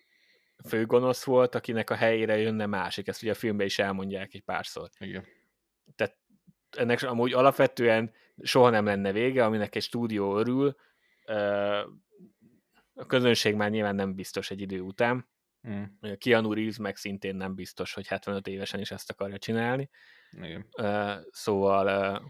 főgonosz 0.64 1.24
volt, 1.24 1.54
akinek 1.54 1.90
a 1.90 1.94
helyére 1.94 2.36
jönne 2.36 2.66
másik. 2.66 3.08
Ezt 3.08 3.22
ugye 3.22 3.30
a 3.32 3.34
filmben 3.34 3.66
is 3.66 3.78
elmondják 3.78 4.34
egy 4.34 4.42
párszor. 4.42 4.90
Igen. 4.98 5.24
Tehát 5.96 6.16
ennek 6.70 7.02
amúgy 7.02 7.32
alapvetően 7.32 8.12
soha 8.42 8.70
nem 8.70 8.84
lenne 8.84 9.12
vége, 9.12 9.44
aminek 9.44 9.74
egy 9.74 9.82
stúdió 9.82 10.38
örül. 10.38 10.76
A 12.94 13.06
közönség 13.06 13.54
már 13.54 13.70
nyilván 13.70 13.94
nem 13.94 14.14
biztos 14.14 14.50
egy 14.50 14.60
idő 14.60 14.80
után. 14.80 15.28
Mm. 15.68 15.82
Keanu 16.18 16.52
Reeves 16.52 16.76
meg 16.76 16.96
szintén 16.96 17.36
nem 17.36 17.54
biztos, 17.54 17.94
hogy 17.94 18.06
75 18.06 18.46
évesen 18.46 18.80
is 18.80 18.90
ezt 18.90 19.10
akarja 19.10 19.38
csinálni. 19.38 19.90
Igen. 20.32 20.66
Szóval 21.30 22.22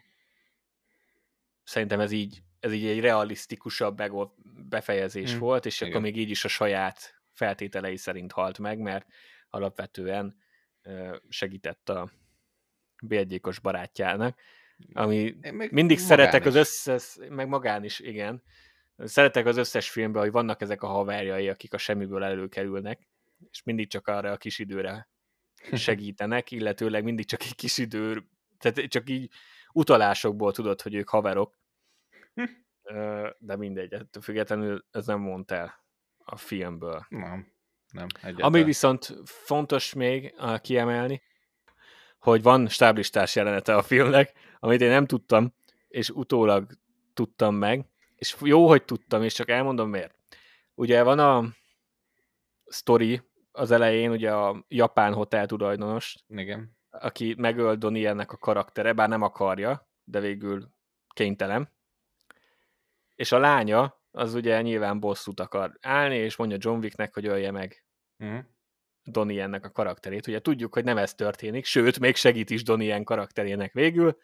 szerintem 1.62 2.00
ez 2.00 2.12
így, 2.12 2.42
ez 2.60 2.72
így 2.72 2.86
egy 2.86 3.00
realisztikusabb 3.00 4.02
befejezés 4.68 5.34
mm. 5.34 5.38
volt, 5.38 5.66
és 5.66 5.80
Igen. 5.80 5.92
akkor 5.92 6.02
még 6.02 6.16
így 6.16 6.30
is 6.30 6.44
a 6.44 6.48
saját 6.48 7.15
feltételei 7.36 7.96
szerint 7.96 8.32
halt 8.32 8.58
meg, 8.58 8.78
mert 8.78 9.06
alapvetően 9.50 10.36
segített 11.28 11.88
a 11.88 12.10
bérgyékos 13.02 13.58
barátjának, 13.58 14.38
ami 14.92 15.36
meg 15.50 15.72
mindig 15.72 15.98
szeretek 15.98 16.40
is. 16.40 16.46
az 16.46 16.54
összes, 16.54 17.16
meg 17.28 17.48
magán 17.48 17.84
is, 17.84 18.00
igen. 18.00 18.42
Szeretek 18.96 19.46
az 19.46 19.56
összes 19.56 19.90
filmben, 19.90 20.22
hogy 20.22 20.30
vannak 20.30 20.60
ezek 20.60 20.82
a 20.82 20.86
haverjai, 20.86 21.48
akik 21.48 21.74
a 21.74 21.78
semmiből 21.78 22.24
előkerülnek, 22.24 23.08
és 23.50 23.62
mindig 23.62 23.88
csak 23.88 24.06
arra 24.06 24.32
a 24.32 24.36
kis 24.36 24.58
időre 24.58 25.08
segítenek, 25.72 26.50
illetőleg 26.50 27.04
mindig 27.04 27.24
csak 27.24 27.42
egy 27.42 27.54
kis 27.54 27.78
idő, 27.78 28.28
tehát 28.58 28.88
csak 28.88 29.08
így 29.08 29.30
utalásokból 29.72 30.52
tudod, 30.52 30.80
hogy 30.80 30.94
ők 30.94 31.08
haverok. 31.08 31.58
De 33.38 33.56
mindegy, 33.56 33.92
ettől 33.92 34.22
függetlenül 34.22 34.84
ez 34.90 35.06
nem 35.06 35.20
mondta 35.20 35.54
el 35.54 35.85
a 36.28 36.36
filmből. 36.36 37.06
Nem, 37.08 37.52
nem. 37.92 38.06
Egyáltalán. 38.16 38.52
Ami 38.52 38.62
viszont 38.62 39.14
fontos 39.24 39.94
még 39.94 40.34
kiemelni, 40.60 41.22
hogy 42.18 42.42
van 42.42 42.68
stáblistás 42.68 43.36
jelenete 43.36 43.76
a 43.76 43.82
filmnek, 43.82 44.32
amit 44.58 44.80
én 44.80 44.88
nem 44.88 45.06
tudtam, 45.06 45.54
és 45.88 46.10
utólag 46.10 46.66
tudtam 47.14 47.54
meg, 47.54 47.86
és 48.16 48.36
jó, 48.40 48.68
hogy 48.68 48.84
tudtam, 48.84 49.22
és 49.22 49.34
csak 49.34 49.48
elmondom 49.48 49.90
miért. 49.90 50.14
Ugye 50.74 51.02
van 51.02 51.18
a 51.18 51.44
story 52.70 53.22
az 53.52 53.70
elején, 53.70 54.10
ugye 54.10 54.32
a 54.32 54.64
japán 54.68 55.12
hotel 55.12 55.46
tulajdonos, 55.46 56.16
Igen. 56.28 56.76
aki 56.90 57.34
megöl 57.38 57.76
Donnie 57.76 58.08
ennek 58.08 58.32
a 58.32 58.36
karaktere, 58.36 58.92
bár 58.92 59.08
nem 59.08 59.22
akarja, 59.22 59.88
de 60.04 60.20
végül 60.20 60.68
kénytelen. 61.14 61.72
És 63.14 63.32
a 63.32 63.38
lánya, 63.38 64.00
az 64.16 64.34
ugye 64.34 64.62
nyilván 64.62 65.00
bosszút 65.00 65.40
akar 65.40 65.78
állni, 65.80 66.16
és 66.16 66.36
mondja 66.36 66.56
John 66.60 66.78
Wicknek, 66.78 67.14
hogy 67.14 67.26
ölje 67.26 67.50
meg 67.50 67.84
uh-huh. 68.18 68.44
Donnie 69.02 69.42
ennek 69.42 69.64
a 69.64 69.70
karakterét. 69.70 70.26
Ugye 70.26 70.40
tudjuk, 70.40 70.74
hogy 70.74 70.84
nem 70.84 70.98
ez 70.98 71.14
történik, 71.14 71.64
sőt, 71.64 71.98
még 71.98 72.16
segít 72.16 72.50
is 72.50 72.62
Donnie 72.62 72.94
en 72.94 73.04
karakterének 73.04 73.72
végül, 73.72 74.18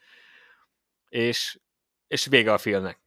és, 1.08 1.60
és 2.06 2.26
vége 2.26 2.52
a 2.52 2.58
filmnek. 2.58 3.00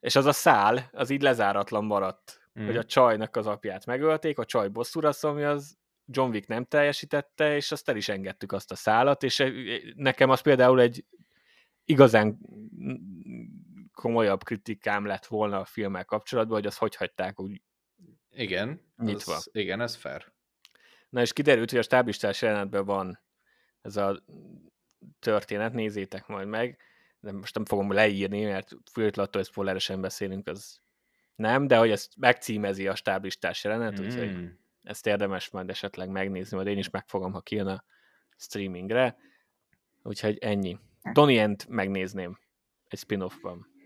És 0.00 0.16
az 0.16 0.26
a 0.26 0.32
szál, 0.32 0.88
az 0.92 1.10
így 1.10 1.22
lezáratlan 1.22 1.84
maradt, 1.84 2.50
mm. 2.60 2.66
hogy 2.66 2.76
a 2.76 2.84
csajnak 2.84 3.36
az 3.36 3.46
apját 3.46 3.86
megölték, 3.86 4.38
a 4.38 4.44
csaj 4.44 4.68
bosszúra 4.68 5.12
szomja, 5.12 5.50
az 5.50 5.78
John 6.06 6.30
Wick 6.30 6.48
nem 6.48 6.64
teljesítette, 6.64 7.56
és 7.56 7.72
azt 7.72 7.88
el 7.88 7.96
is 7.96 8.08
engedtük 8.08 8.52
azt 8.52 8.70
a 8.70 8.76
szálat, 8.76 9.22
és 9.22 9.44
nekem 9.94 10.30
az 10.30 10.40
például 10.40 10.80
egy 10.80 11.04
igazán 11.84 12.38
komolyabb 13.98 14.42
kritikám 14.42 15.04
lett 15.04 15.26
volna 15.26 15.60
a 15.60 15.64
filmmel 15.64 16.04
kapcsolatban, 16.04 16.56
hogy 16.56 16.66
azt 16.66 16.78
hogy 16.78 16.96
hagyták 16.96 17.40
úgy 17.40 17.62
igen, 18.30 18.80
nyitva. 18.96 19.34
Az, 19.34 19.48
igen, 19.52 19.80
ez 19.80 19.94
fair. 19.94 20.32
Na 21.08 21.20
és 21.20 21.32
kiderült, 21.32 21.70
hogy 21.70 21.78
a 21.78 21.82
stáblistás 21.82 22.42
jelenetben 22.42 22.84
van 22.84 23.20
ez 23.82 23.96
a 23.96 24.24
történet, 25.18 25.72
nézzétek 25.72 26.26
majd 26.26 26.48
meg, 26.48 26.78
de 27.20 27.32
most 27.32 27.54
nem 27.54 27.64
fogom 27.64 27.92
leírni, 27.92 28.44
mert 28.44 28.68
függetlenül 28.68 29.28
attól, 29.28 29.40
hogy 29.40 29.50
spoileresen 29.50 30.00
beszélünk, 30.00 30.46
az 30.46 30.80
nem, 31.34 31.66
de 31.66 31.76
hogy 31.76 31.90
ezt 31.90 32.16
megcímezi 32.16 32.88
a 32.88 32.94
stáblistás 32.94 33.64
jelenet, 33.64 34.00
mm. 34.00 34.04
úgyhogy 34.04 34.50
ezt 34.82 35.06
érdemes 35.06 35.50
majd 35.50 35.70
esetleg 35.70 36.08
megnézni, 36.08 36.56
majd 36.56 36.68
én 36.68 36.78
is 36.78 36.90
megfogom, 36.90 37.32
ha 37.32 37.40
kijön 37.40 37.66
a 37.66 37.84
streamingre. 38.36 39.16
Úgyhogy 40.02 40.38
ennyi. 40.38 40.78
Donnie-ent 41.12 41.68
megnézném 41.68 42.38
egy 42.88 42.98
spin-offban. 42.98 43.76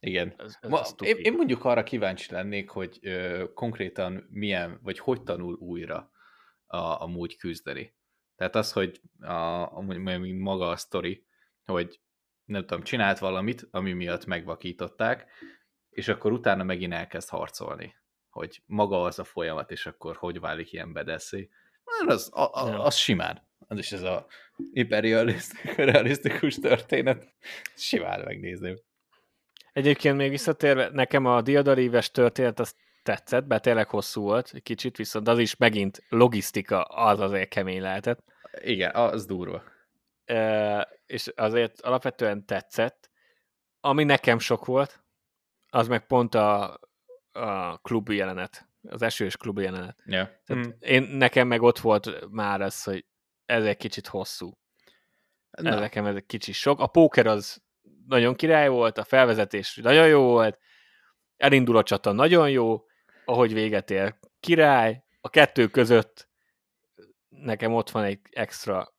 Igen. 0.00 0.34
Ez, 0.36 0.58
ez 0.60 0.70
Ma, 0.70 0.82
én, 1.00 1.16
én 1.16 1.32
mondjuk 1.32 1.64
arra 1.64 1.82
kíváncsi 1.82 2.32
lennék, 2.32 2.70
hogy 2.70 2.98
ö, 3.02 3.44
konkrétan 3.54 4.26
milyen, 4.30 4.80
vagy 4.82 4.98
hogy 4.98 5.22
tanul 5.22 5.54
újra 5.54 6.10
a, 6.66 7.02
a 7.02 7.06
múgy 7.06 7.36
küzdeni. 7.36 7.96
Tehát 8.36 8.54
az, 8.54 8.72
hogy 8.72 9.00
a, 9.20 9.76
a, 9.76 9.80
maga 10.38 10.68
a 10.68 10.76
sztori, 10.76 11.26
hogy 11.64 12.00
nem 12.44 12.66
tudom, 12.66 12.82
csinált 12.82 13.18
valamit, 13.18 13.68
ami 13.70 13.92
miatt 13.92 14.26
megvakították, 14.26 15.30
és 15.90 16.08
akkor 16.08 16.32
utána 16.32 16.62
megint 16.62 16.92
elkezd 16.92 17.28
harcolni, 17.28 17.94
hogy 18.30 18.62
maga 18.66 19.02
az 19.02 19.18
a 19.18 19.24
folyamat, 19.24 19.70
és 19.70 19.86
akkor 19.86 20.16
hogy 20.16 20.40
válik 20.40 20.72
ilyen 20.72 20.92
bedeszé. 20.92 21.48
Az, 22.06 22.30
a, 22.32 22.40
a, 22.40 22.84
az 22.84 22.94
simán. 22.96 23.47
Az 23.66 23.78
is 23.78 23.92
ez 23.92 24.02
a 24.02 24.26
hiperrealisztikus 24.72 26.54
történet. 26.54 27.26
Simán 27.76 28.20
megnézném. 28.24 28.78
Egyébként 29.72 30.16
még 30.16 30.30
visszatérve, 30.30 30.88
nekem 30.92 31.24
a 31.26 31.42
diadaríves 31.42 32.10
történet 32.10 32.60
az 32.60 32.74
tetszett, 33.02 33.44
bár 33.44 33.60
tényleg 33.60 33.88
hosszú 33.88 34.22
volt, 34.22 34.50
egy 34.54 34.62
kicsit, 34.62 34.96
viszont 34.96 35.28
az 35.28 35.38
is 35.38 35.56
megint 35.56 36.02
logisztika, 36.08 36.82
az 36.82 37.20
azért 37.20 37.48
kemény 37.48 37.80
lehetett. 37.80 38.24
Igen, 38.62 38.94
az 38.94 39.26
durva 39.26 39.62
és 41.06 41.32
azért 41.36 41.80
alapvetően 41.80 42.46
tetszett. 42.46 43.10
Ami 43.80 44.04
nekem 44.04 44.38
sok 44.38 44.64
volt, 44.64 45.02
az 45.70 45.88
meg 45.88 46.06
pont 46.06 46.34
a, 46.34 46.80
a 47.32 47.78
klub 47.78 48.08
jelenet, 48.10 48.68
az 48.88 49.02
esős 49.02 49.36
klub 49.36 49.58
jelenet. 49.58 50.02
Yeah. 50.04 50.28
Tehát 50.44 50.66
mm. 50.66 50.70
én, 50.80 51.02
nekem 51.02 51.46
meg 51.48 51.62
ott 51.62 51.78
volt 51.78 52.30
már 52.30 52.60
ez, 52.60 52.84
hogy 52.84 53.04
ez 53.48 53.64
egy 53.64 53.76
kicsit 53.76 54.06
hosszú. 54.06 54.58
Na. 55.50 55.70
Ez 55.70 55.78
nekem 55.78 56.06
ez 56.06 56.14
egy 56.14 56.26
kicsit 56.26 56.54
sok. 56.54 56.80
A 56.80 56.86
póker 56.86 57.26
az 57.26 57.62
nagyon 58.06 58.34
király 58.34 58.68
volt, 58.68 58.98
a 58.98 59.04
felvezetés 59.04 59.76
nagyon 59.76 60.08
jó 60.08 60.22
volt, 60.22 60.58
elindul 61.36 61.76
a 61.76 61.82
csata 61.82 62.12
nagyon 62.12 62.50
jó, 62.50 62.84
ahogy 63.24 63.52
véget 63.52 63.90
ér 63.90 64.14
király, 64.40 65.04
a 65.20 65.28
kettő 65.28 65.68
között 65.68 66.28
nekem 67.28 67.74
ott 67.74 67.90
van 67.90 68.04
egy 68.04 68.20
extra 68.30 68.94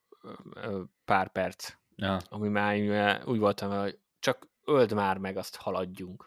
pár 1.05 1.31
perc, 1.31 1.73
ja. 1.95 2.17
ami 2.29 2.47
már 2.47 3.21
úgy 3.25 3.39
voltam, 3.39 3.79
hogy 3.79 3.99
csak 4.19 4.47
öld 4.65 4.93
már 4.93 5.17
meg, 5.17 5.37
azt 5.37 5.55
haladjunk. 5.55 6.25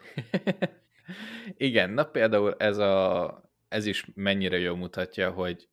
Igen, 1.56 1.90
na 1.90 2.04
például 2.04 2.54
ez, 2.58 2.78
a, 2.78 3.50
ez 3.68 3.86
is 3.86 4.06
mennyire 4.14 4.58
jól 4.58 4.76
mutatja, 4.76 5.30
hogy 5.30 5.68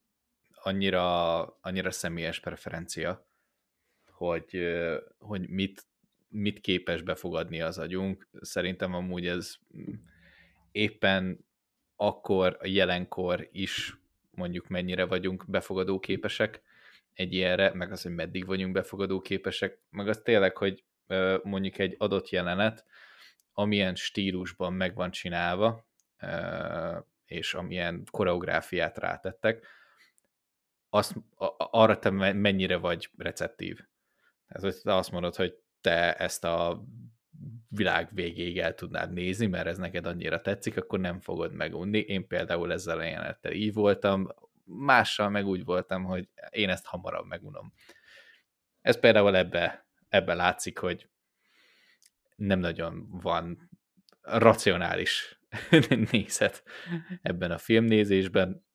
annyira, 0.63 1.39
annyira 1.45 1.91
személyes 1.91 2.39
preferencia, 2.39 3.27
hogy, 4.11 4.77
hogy 5.19 5.49
mit, 5.49 5.85
mit 6.27 6.59
képes 6.59 7.01
befogadni 7.01 7.61
az 7.61 7.77
agyunk. 7.77 8.27
Szerintem 8.41 8.93
amúgy 8.93 9.27
ez 9.27 9.55
éppen 10.71 11.45
akkor, 11.95 12.57
a 12.59 12.67
jelenkor 12.67 13.47
is 13.51 13.97
mondjuk 14.31 14.67
mennyire 14.67 15.05
vagyunk 15.05 15.45
befogadó 15.47 15.99
képesek, 15.99 16.61
egy 17.13 17.33
ilyenre, 17.33 17.73
meg 17.73 17.91
az, 17.91 18.01
hogy 18.01 18.13
meddig 18.13 18.45
vagyunk 18.45 18.73
befogadó 18.73 19.21
képesek, 19.21 19.79
meg 19.89 20.07
az 20.07 20.21
tényleg, 20.23 20.57
hogy 20.57 20.83
mondjuk 21.43 21.77
egy 21.77 21.95
adott 21.97 22.29
jelenet, 22.29 22.85
amilyen 23.53 23.95
stílusban 23.95 24.73
meg 24.73 24.95
van 24.95 25.11
csinálva, 25.11 25.87
és 27.25 27.53
amilyen 27.53 28.03
koreográfiát 28.11 28.97
rátettek, 28.97 29.67
azt, 30.89 31.15
arra 31.57 31.99
te 31.99 32.09
mennyire 32.33 32.77
vagy 32.77 33.09
receptív. 33.17 33.79
Ez, 34.47 34.61
hogy 34.61 34.75
te 34.83 34.95
azt 34.95 35.11
mondod, 35.11 35.35
hogy 35.35 35.53
te 35.81 36.15
ezt 36.15 36.43
a 36.43 36.83
világ 37.69 38.09
végéig 38.11 38.59
el 38.59 38.73
tudnád 38.73 39.13
nézni, 39.13 39.47
mert 39.47 39.67
ez 39.67 39.77
neked 39.77 40.05
annyira 40.05 40.41
tetszik, 40.41 40.77
akkor 40.77 40.99
nem 40.99 41.19
fogod 41.19 41.53
megunni. 41.53 41.99
Én 41.99 42.27
például 42.27 42.71
ezzel 42.71 42.97
a 42.97 43.03
jelenettel 43.03 43.51
így 43.51 43.73
voltam, 43.73 44.27
mással 44.63 45.29
meg 45.29 45.45
úgy 45.45 45.63
voltam, 45.63 46.03
hogy 46.03 46.29
én 46.49 46.69
ezt 46.69 46.85
hamarabb 46.85 47.25
megunom. 47.25 47.73
Ez 48.81 48.99
például 48.99 49.35
ebbe, 49.35 49.87
ebbe 50.09 50.33
látszik, 50.33 50.77
hogy 50.77 51.09
nem 52.35 52.59
nagyon 52.59 53.07
van 53.09 53.69
racionális 54.21 55.39
nézet 56.11 56.63
ebben 57.21 57.51
a 57.51 57.57
filmnézésben. 57.57 58.65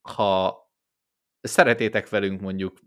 Ha 0.00 0.67
szeretétek 1.40 2.08
velünk 2.08 2.40
mondjuk 2.40 2.78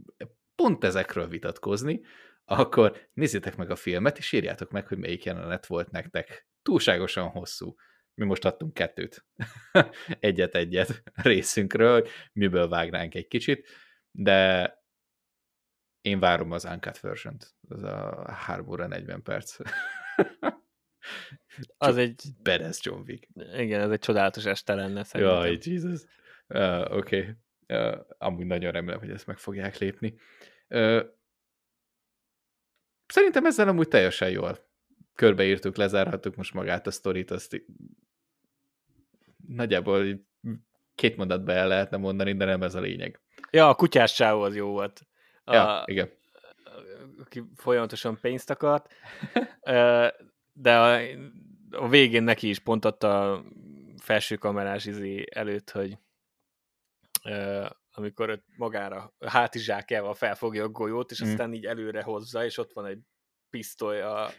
pont 0.56 0.84
ezekről 0.84 1.28
vitatkozni, 1.28 2.02
akkor 2.46 3.10
nézzétek 3.14 3.56
meg 3.56 3.70
a 3.70 3.76
filmet, 3.76 4.18
és 4.18 4.32
írjátok 4.32 4.72
meg, 4.72 4.88
hogy 4.88 4.98
melyik 4.98 5.24
jelenet 5.24 5.66
volt 5.66 5.92
nektek 5.92 6.48
túlságosan 6.62 7.30
hosszú. 7.30 7.76
Mi 8.14 8.26
most 8.26 8.46
adtunk 8.46 8.74
kettőt. 8.74 9.26
Egyet-egyet 10.20 11.04
részünkről, 11.14 11.94
hogy 11.94 12.10
miből 12.34 12.68
vágnánk 12.68 13.16
egy 13.16 13.28
kicsit, 13.28 13.68
de 14.12 14.70
én 16.02 16.20
várom 16.20 16.52
az 16.52 16.66
Uncut 16.66 17.00
version-t. 17.00 17.56
Az 17.68 17.84
a 17.84 18.32
3 18.32 18.68
óra 18.68 18.88
40 18.88 19.22
perc. 19.24 19.58
az 21.78 21.98
egy... 21.98 22.24
Beres 22.42 22.80
John 22.82 23.02
Wick. 23.08 23.28
Igen, 23.58 23.82
ez 23.82 23.92
egy 23.92 24.00
csodálatos 24.00 24.46
este 24.46 24.74
lenne 24.74 25.04
szerintem. 25.04 25.36
Jaj, 25.36 25.58
Jesus. 25.62 26.02
Uh, 26.48 26.98
Oké. 26.98 27.20
Okay. 27.20 27.36
Uh, 27.72 27.98
amúgy 28.18 28.46
nagyon 28.46 28.72
remélem, 28.72 29.00
hogy 29.00 29.10
ezt 29.10 29.28
meg 29.28 29.38
fogják 29.38 29.78
lépni. 29.78 30.16
Uh, 30.70 31.02
szerintem 33.08 33.46
ezzel 33.46 33.68
amúgy 33.68 33.88
teljesen 33.88 34.30
jól 34.30 34.70
körbeírtuk, 35.16 35.76
lezárhattuk 35.76 36.36
most 36.36 36.54
magát 36.54 36.88
a 36.88 36.92
sztorit, 36.92 37.32
azt 37.32 37.64
nagyjából 39.48 40.26
két 40.96 41.18
mondatba 41.18 41.52
el 41.52 41.68
lehetne 41.68 41.98
mondani, 41.98 42.36
de 42.36 42.46
nem 42.46 42.64
ez 42.64 42.76
a 42.76 42.80
lényeg. 42.80 43.20
Ja, 43.52 43.70
a 43.70 43.76
kutyás 43.76 44.14
csávó 44.14 44.42
az 44.42 44.56
jó 44.56 44.68
volt. 44.68 45.08
A, 45.44 45.54
ja, 45.54 45.84
igen. 45.86 46.10
Aki 47.20 47.44
folyamatosan 47.56 48.20
pénzt 48.22 48.50
akart, 48.50 48.94
de 50.54 50.78
a, 50.78 51.00
a 51.72 51.90
végén 51.90 52.24
neki 52.24 52.50
is 52.50 52.60
pont 52.60 52.86
adta 52.86 53.34
a 53.34 53.44
felső 53.98 54.36
kamerás 54.36 54.86
izé 54.86 55.26
előtt, 55.32 55.70
hogy 55.70 55.98
amikor 57.92 58.44
magára 58.58 59.14
hátizsákjával 59.20 60.14
felfogja 60.14 60.64
a 60.64 60.70
golyót, 60.70 61.12
és 61.12 61.24
mm. 61.24 61.30
aztán 61.30 61.54
így 61.54 61.66
előre 61.66 62.04
hozza, 62.04 62.46
és 62.46 62.58
ott 62.58 62.74
van 62.74 62.86
egy 62.86 63.00
pisztoly 63.50 64.02
a 64.02 64.30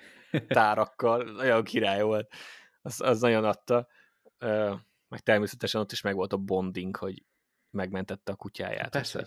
tárakkal, 0.47 1.25
nagyon 1.33 1.65
király 1.65 2.03
volt, 2.03 2.33
az, 2.83 3.01
az 3.01 3.21
nagyon 3.21 3.45
adta. 3.45 3.89
Meg 5.09 5.21
természetesen 5.21 5.81
ott 5.81 5.93
is 5.93 6.01
meg 6.01 6.15
volt 6.15 6.33
a 6.33 6.37
bonding, 6.37 6.97
hogy 6.97 7.25
megmentette 7.71 8.33
a 8.33 8.37
kutyáját. 8.37 8.91
Persze. 8.91 9.27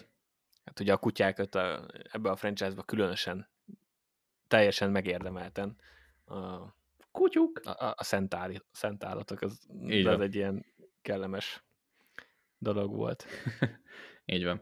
Hát 0.65 0.79
ugye 0.79 0.93
a 0.93 0.97
kutyákat 0.97 1.55
a, 1.55 1.87
ebbe 2.11 2.29
a 2.29 2.35
franchise-ba 2.35 2.83
különösen 2.83 3.49
teljesen 4.47 4.91
megérdemelten. 4.91 5.77
A, 6.25 6.73
Kutyuk? 7.11 7.61
A, 7.63 7.93
a, 7.97 8.03
szent, 8.03 8.35
szent 8.71 9.03
állatok, 9.03 9.41
az, 9.41 9.67
az 10.05 10.19
egy 10.19 10.35
ilyen 10.35 10.65
kellemes 11.01 11.64
dolog 12.57 12.95
volt. 12.95 13.25
Így 14.25 14.43
van. 14.43 14.61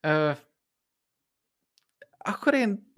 Ö, 0.00 0.32
akkor 2.18 2.54
én 2.54 2.92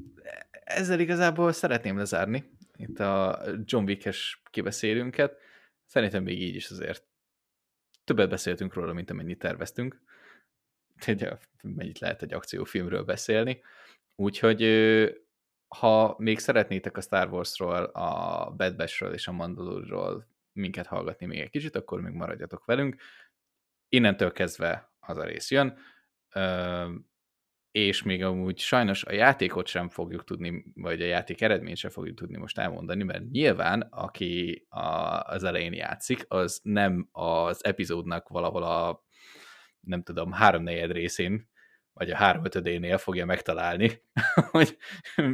ezzel 0.65 1.01
igazából 1.01 1.53
szeretném 1.53 1.97
lezárni 1.97 2.59
itt 2.81 2.99
a 3.01 3.43
John 3.65 3.85
Wick-es 3.85 4.43
kibeszélünket. 4.51 5.37
Szerintem 5.87 6.23
még 6.23 6.43
így 6.43 6.55
is 6.55 6.71
azért 6.71 7.05
többet 8.05 8.29
beszéltünk 8.29 8.75
róla, 8.75 8.93
mint 8.93 9.11
amennyit 9.11 9.39
terveztünk. 9.39 10.01
Ugye, 11.07 11.37
mennyit 11.63 11.99
lehet 11.99 12.23
egy 12.23 12.33
akciófilmről 12.33 13.05
beszélni. 13.05 13.63
Úgyhogy 14.17 14.63
ha 15.69 16.15
még 16.19 16.39
szeretnétek 16.39 16.97
a 16.97 17.01
Star 17.01 17.33
Wars-ról, 17.33 17.85
a 17.85 18.51
Bad 18.57 18.77
Batch-ről 18.77 19.13
és 19.13 19.29
a 19.29 19.33
Mandalore-ról 19.33 20.27
minket 20.53 20.87
hallgatni 20.87 21.27
még 21.27 21.41
egy 21.41 21.51
kicsit, 21.51 21.77
akkor 21.77 22.01
még 22.01 22.13
maradjatok 22.13 22.65
velünk. 22.65 22.97
Innentől 23.93 24.33
kezdve 24.33 24.93
az 25.01 25.19
a 25.19 25.25
rész 25.25 25.51
jön 25.51 25.79
és 27.71 28.03
még 28.03 28.25
amúgy 28.25 28.59
sajnos 28.59 29.05
a 29.05 29.13
játékot 29.13 29.67
sem 29.67 29.89
fogjuk 29.89 30.25
tudni, 30.25 30.65
vagy 30.75 31.03
a 31.03 31.07
játék 31.07 31.41
eredményt 31.41 31.77
sem 31.77 31.91
fogjuk 31.91 32.17
tudni 32.17 32.37
most 32.37 32.59
elmondani, 32.59 33.03
mert 33.03 33.31
nyilván, 33.31 33.81
aki 33.81 34.67
a, 34.69 35.21
az 35.21 35.45
elején 35.45 35.73
játszik, 35.73 36.25
az 36.29 36.61
nem 36.63 37.09
az 37.13 37.65
epizódnak 37.65 38.29
valahol 38.29 38.63
a, 38.63 39.05
nem 39.81 40.03
tudom, 40.03 40.33
háromnegyed 40.33 40.93
részén, 40.93 41.49
vagy 41.93 42.11
a 42.11 42.17
háromötödénél 42.17 42.99
fogja 42.99 43.27
megtalálni, 43.27 44.03
hogy 44.51 44.77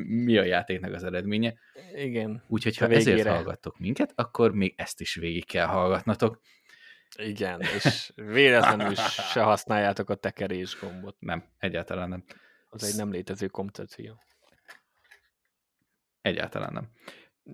mi 0.06 0.38
a 0.38 0.44
játéknak 0.44 0.92
az 0.92 1.04
eredménye. 1.04 1.54
Igen. 1.94 2.42
Úgyhogy 2.48 2.76
ha 2.76 2.88
ezért 2.88 3.28
hallgattok 3.28 3.78
minket, 3.78 4.12
akkor 4.14 4.52
még 4.52 4.74
ezt 4.76 5.00
is 5.00 5.14
végig 5.14 5.46
kell 5.46 5.66
hallgatnatok. 5.66 6.40
Igen, 7.16 7.60
és 7.60 8.12
véletlenül 8.14 8.94
se 9.32 9.42
használjátok 9.42 10.10
a 10.10 10.14
tekerés 10.14 10.78
gombot. 10.80 11.16
Nem, 11.18 11.44
egyáltalán 11.58 12.08
nem. 12.08 12.24
Az 12.68 12.84
egy 12.84 12.96
nem 12.96 13.10
létező 13.10 13.46
kompetencia. 13.46 14.18
Egyáltalán 16.20 16.72
nem. 16.72 16.90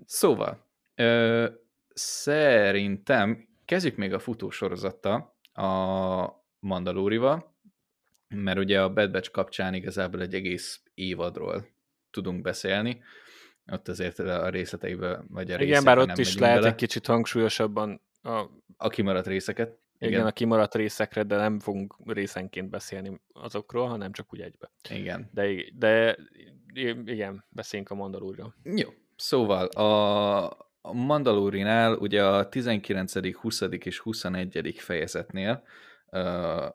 Szóval, 0.05 0.67
ö, 0.95 1.49
szerintem 1.93 3.47
kezdjük 3.65 3.95
még 3.95 4.13
a 4.13 4.19
futósorozattal, 4.19 5.37
a 5.53 6.41
Mandalórival, 6.59 7.55
mert 8.27 8.57
ugye 8.57 8.81
a 8.81 8.93
Bad 8.93 9.11
Batch 9.11 9.31
kapcsán 9.31 9.73
igazából 9.73 10.21
egy 10.21 10.33
egész 10.33 10.81
évadról 10.93 11.67
tudunk 12.11 12.41
beszélni, 12.41 13.03
ott 13.71 13.87
azért 13.87 14.19
a 14.19 14.49
részleteiben, 14.49 15.25
vagy 15.29 15.51
a 15.51 15.59
Igen, 15.61 15.83
bár 15.83 15.97
ott 15.97 16.17
is 16.17 16.37
lehet 16.37 16.55
bele. 16.55 16.67
egy 16.67 16.75
kicsit 16.75 17.05
hangsúlyosabban 17.05 18.01
a 18.23 18.49
a 18.77 18.89
kimaradt 18.89 19.27
részeket. 19.27 19.77
Igen. 19.97 20.13
igen, 20.13 20.25
a 20.25 20.31
kimaradt 20.31 20.75
részekre, 20.75 21.23
de 21.23 21.35
nem 21.35 21.59
fogunk 21.59 21.95
részenként 22.05 22.69
beszélni 22.69 23.21
azokról, 23.33 23.87
hanem 23.87 24.11
csak 24.11 24.33
úgy 24.33 24.41
egybe. 24.41 24.71
Igen. 24.89 25.29
De, 25.33 25.55
de 25.73 26.17
igen, 27.05 27.45
beszéljünk 27.49 27.91
a 27.91 27.95
Mandalúrról. 27.95 28.55
Jó, 28.63 28.89
szóval 29.15 29.65
a, 29.67 30.43
a 30.81 30.93
Mandalórinál 30.93 31.95
ugye 31.95 32.25
a 32.25 32.49
19., 32.49 33.35
20. 33.35 33.61
és 33.61 33.99
21. 33.99 34.75
fejezetnél 34.77 35.63
uh, 36.05 36.69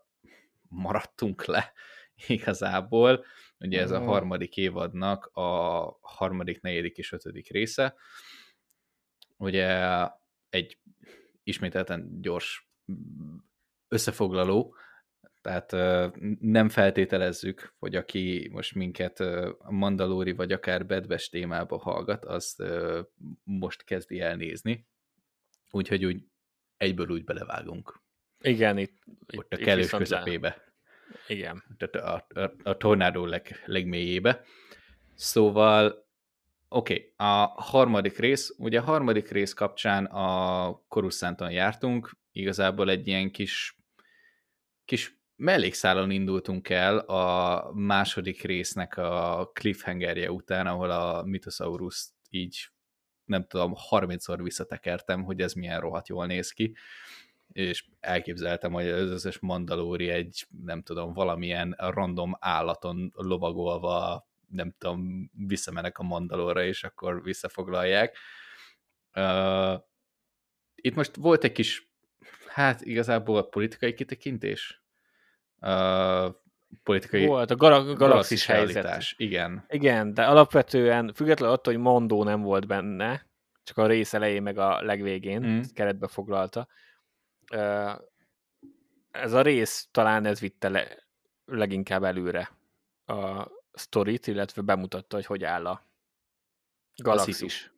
maradtunk 0.68 1.44
le 1.44 1.72
igazából. 2.26 3.24
Ugye 3.60 3.80
ez 3.80 3.90
a 3.90 4.00
harmadik 4.00 4.56
évadnak 4.56 5.30
a 5.32 5.40
harmadik, 6.00 6.60
negyedik 6.60 6.96
és 6.96 7.12
ötödik 7.12 7.50
része. 7.50 7.94
Ugye 9.36 9.84
egy 10.50 10.78
ismételten 11.48 12.20
gyors 12.20 12.70
összefoglaló, 13.88 14.74
tehát 15.40 15.72
nem 16.40 16.68
feltételezzük, 16.68 17.74
hogy 17.78 17.94
aki 17.94 18.48
most 18.52 18.74
minket 18.74 19.24
Mandalóri 19.68 20.32
vagy 20.32 20.52
akár 20.52 20.86
Bedves 20.86 21.28
témába 21.28 21.78
hallgat, 21.78 22.24
az 22.24 22.62
most 23.44 23.84
kezdi 23.84 24.20
el 24.20 24.36
nézni. 24.36 24.86
Úgyhogy 25.70 26.04
úgy 26.04 26.24
egyből 26.76 27.08
úgy 27.08 27.24
belevágunk. 27.24 28.00
Igen, 28.40 28.78
itt, 28.78 28.96
Ott 29.36 29.52
a 29.52 29.56
kellős 29.56 29.90
közepébe. 29.90 30.74
Igen. 31.26 31.62
Tehát 31.76 32.26
a, 32.34 32.40
a, 32.40 32.52
a 32.62 32.76
tornádó 32.76 33.24
leg, 33.24 33.62
legmélyébe. 33.64 34.44
Szóval 35.14 36.07
Oké, 36.68 36.94
okay. 36.94 37.12
a 37.16 37.62
harmadik 37.62 38.18
rész, 38.18 38.54
ugye 38.58 38.78
a 38.78 38.84
harmadik 38.84 39.30
rész 39.30 39.52
kapcsán 39.52 40.04
a 40.04 40.82
Korusszánton 40.88 41.50
jártunk, 41.50 42.10
igazából 42.32 42.90
egy 42.90 43.06
ilyen 43.06 43.30
kis, 43.30 43.78
kis 44.84 45.20
mellékszálon 45.36 46.10
indultunk 46.10 46.68
el 46.68 46.98
a 46.98 47.72
második 47.72 48.42
résznek 48.42 48.96
a 48.96 49.50
cliffhangerje 49.52 50.30
után, 50.30 50.66
ahol 50.66 50.90
a 50.90 51.22
Mythosaurus 51.22 52.08
így 52.30 52.68
nem 53.24 53.46
tudom, 53.46 53.74
30-szor 53.90 54.38
visszatekertem, 54.42 55.22
hogy 55.24 55.40
ez 55.40 55.52
milyen 55.52 55.80
rohadt 55.80 56.08
jól 56.08 56.26
néz 56.26 56.50
ki, 56.50 56.76
és 57.52 57.86
elképzeltem, 58.00 58.72
hogy 58.72 58.88
az 58.88 59.10
összes 59.10 59.38
mandalóri 59.38 60.08
egy, 60.08 60.46
nem 60.64 60.82
tudom, 60.82 61.12
valamilyen 61.12 61.74
random 61.78 62.36
állaton 62.40 63.12
lovagolva 63.14 64.27
nem 64.50 64.74
tudom, 64.78 65.30
visszamenek 65.46 65.98
a 65.98 66.02
Mandalorra, 66.02 66.64
és 66.64 66.84
akkor 66.84 67.22
visszafoglalják. 67.22 68.16
Uh, 69.14 69.82
itt 70.74 70.94
most 70.94 71.16
volt 71.16 71.44
egy 71.44 71.52
kis, 71.52 71.90
hát 72.46 72.80
igazából 72.80 73.36
a 73.36 73.42
politikai 73.42 73.94
kitekintés. 73.94 74.82
Uh, 75.60 76.34
politikai 76.82 77.26
Volt, 77.26 77.50
a 77.50 77.56
gal- 77.56 77.96
galaxis 77.96 78.46
helyzet. 78.46 79.04
Igen. 79.16 79.64
Igen, 79.68 80.14
de 80.14 80.26
alapvetően 80.26 81.12
függetlenül 81.14 81.54
attól, 81.54 81.72
hogy 81.72 81.82
Mondó 81.82 82.24
nem 82.24 82.42
volt 82.42 82.66
benne, 82.66 83.26
csak 83.64 83.76
a 83.76 83.86
rész 83.86 84.14
elején 84.14 84.42
meg 84.42 84.58
a 84.58 84.82
legvégén 84.82 85.46
mm. 85.46 85.60
keretbe 85.74 86.08
foglalta. 86.08 86.68
Ez 89.10 89.32
a 89.32 89.42
rész 89.42 89.88
talán 89.90 90.24
ez 90.24 90.40
vitte 90.40 90.68
le, 90.68 91.06
leginkább 91.44 92.02
előre 92.02 92.50
a, 93.06 93.46
sztorit, 93.78 94.26
illetve 94.26 94.62
bemutatta, 94.62 95.16
hogy 95.16 95.26
hogy 95.26 95.44
áll 95.44 95.66
a 95.66 95.86
galaxis 97.02 97.72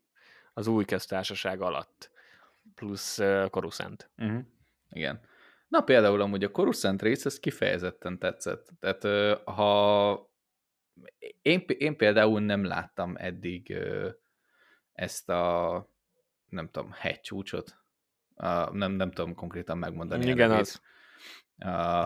az 0.53 0.67
új 0.67 0.85
köztársaság 0.85 1.61
alatt, 1.61 2.11
plusz 2.75 3.19
uh, 3.19 3.49
Coruscant. 3.51 4.11
Uh-huh. 4.19 4.43
Igen. 4.91 5.21
Na 5.69 5.81
például 5.81 6.21
amúgy 6.21 6.45
a 6.45 6.51
Coruscant 6.51 7.03
rész, 7.03 7.25
ez 7.25 7.39
kifejezetten 7.39 8.19
tetszett. 8.19 8.69
Tehát 8.81 9.03
ha 9.45 10.31
én, 11.43 11.65
én 11.67 11.97
például 11.97 12.41
nem 12.41 12.65
láttam 12.65 13.17
eddig 13.17 13.77
ezt 14.93 15.29
a 15.29 15.89
nem 16.49 16.69
tudom, 16.71 16.91
hegycsúcsot. 16.93 17.77
Nem, 18.73 18.93
nem 18.93 19.11
tudom 19.11 19.35
konkrétan 19.35 19.79
megmondani. 19.79 20.27
Igen, 20.27 20.51
az. 20.51 20.83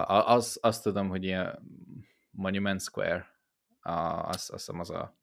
az. 0.07 0.59
Azt 0.63 0.83
tudom, 0.83 1.09
hogy 1.09 1.25
ilyen 1.25 1.59
Monument 2.31 2.81
Square, 2.81 3.34
azt, 3.85 4.51
azt 4.51 4.51
hiszem 4.51 4.81
az 4.81 4.91
a 4.91 5.17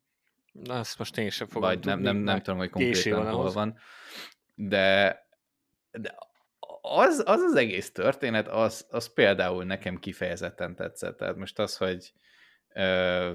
Na, 0.52 0.80
azt 0.80 0.98
most 0.98 1.18
én 1.18 1.30
sem 1.30 1.48
fogom 1.48 1.70
Vagy 1.70 1.86
nem, 1.86 2.00
nem, 2.00 2.18
nem 2.18 2.42
tudom, 2.42 2.60
hogy 2.60 2.70
konkrétan 2.70 3.24
van 3.24 3.34
hol 3.34 3.52
van. 3.52 3.78
De, 4.56 5.20
de 5.92 6.16
az, 6.82 7.24
az 7.26 7.42
az 7.42 7.56
egész 7.56 7.92
történet, 7.92 8.48
az, 8.48 8.88
az 8.90 9.14
például 9.14 9.64
nekem 9.64 10.00
kifejezetten 10.00 10.76
tetszett. 10.76 11.18
Tehát 11.18 11.36
most 11.36 11.60
az, 11.60 11.78
hogy 11.78 12.14
ö, 12.74 13.34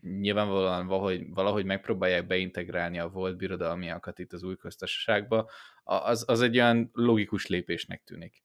nyilvánvalóan 0.00 0.86
valahogy, 0.86 1.28
valahogy 1.30 1.64
megpróbálják 1.64 2.26
beintegrálni 2.26 2.98
a 2.98 3.08
volt 3.08 3.36
birodalmiakat 3.36 4.18
itt 4.18 4.32
az 4.32 4.42
új 4.42 4.56
köztársaságba, 4.56 5.50
az, 5.84 6.24
az 6.26 6.40
egy 6.40 6.56
olyan 6.56 6.90
logikus 6.92 7.46
lépésnek 7.46 8.02
tűnik. 8.04 8.42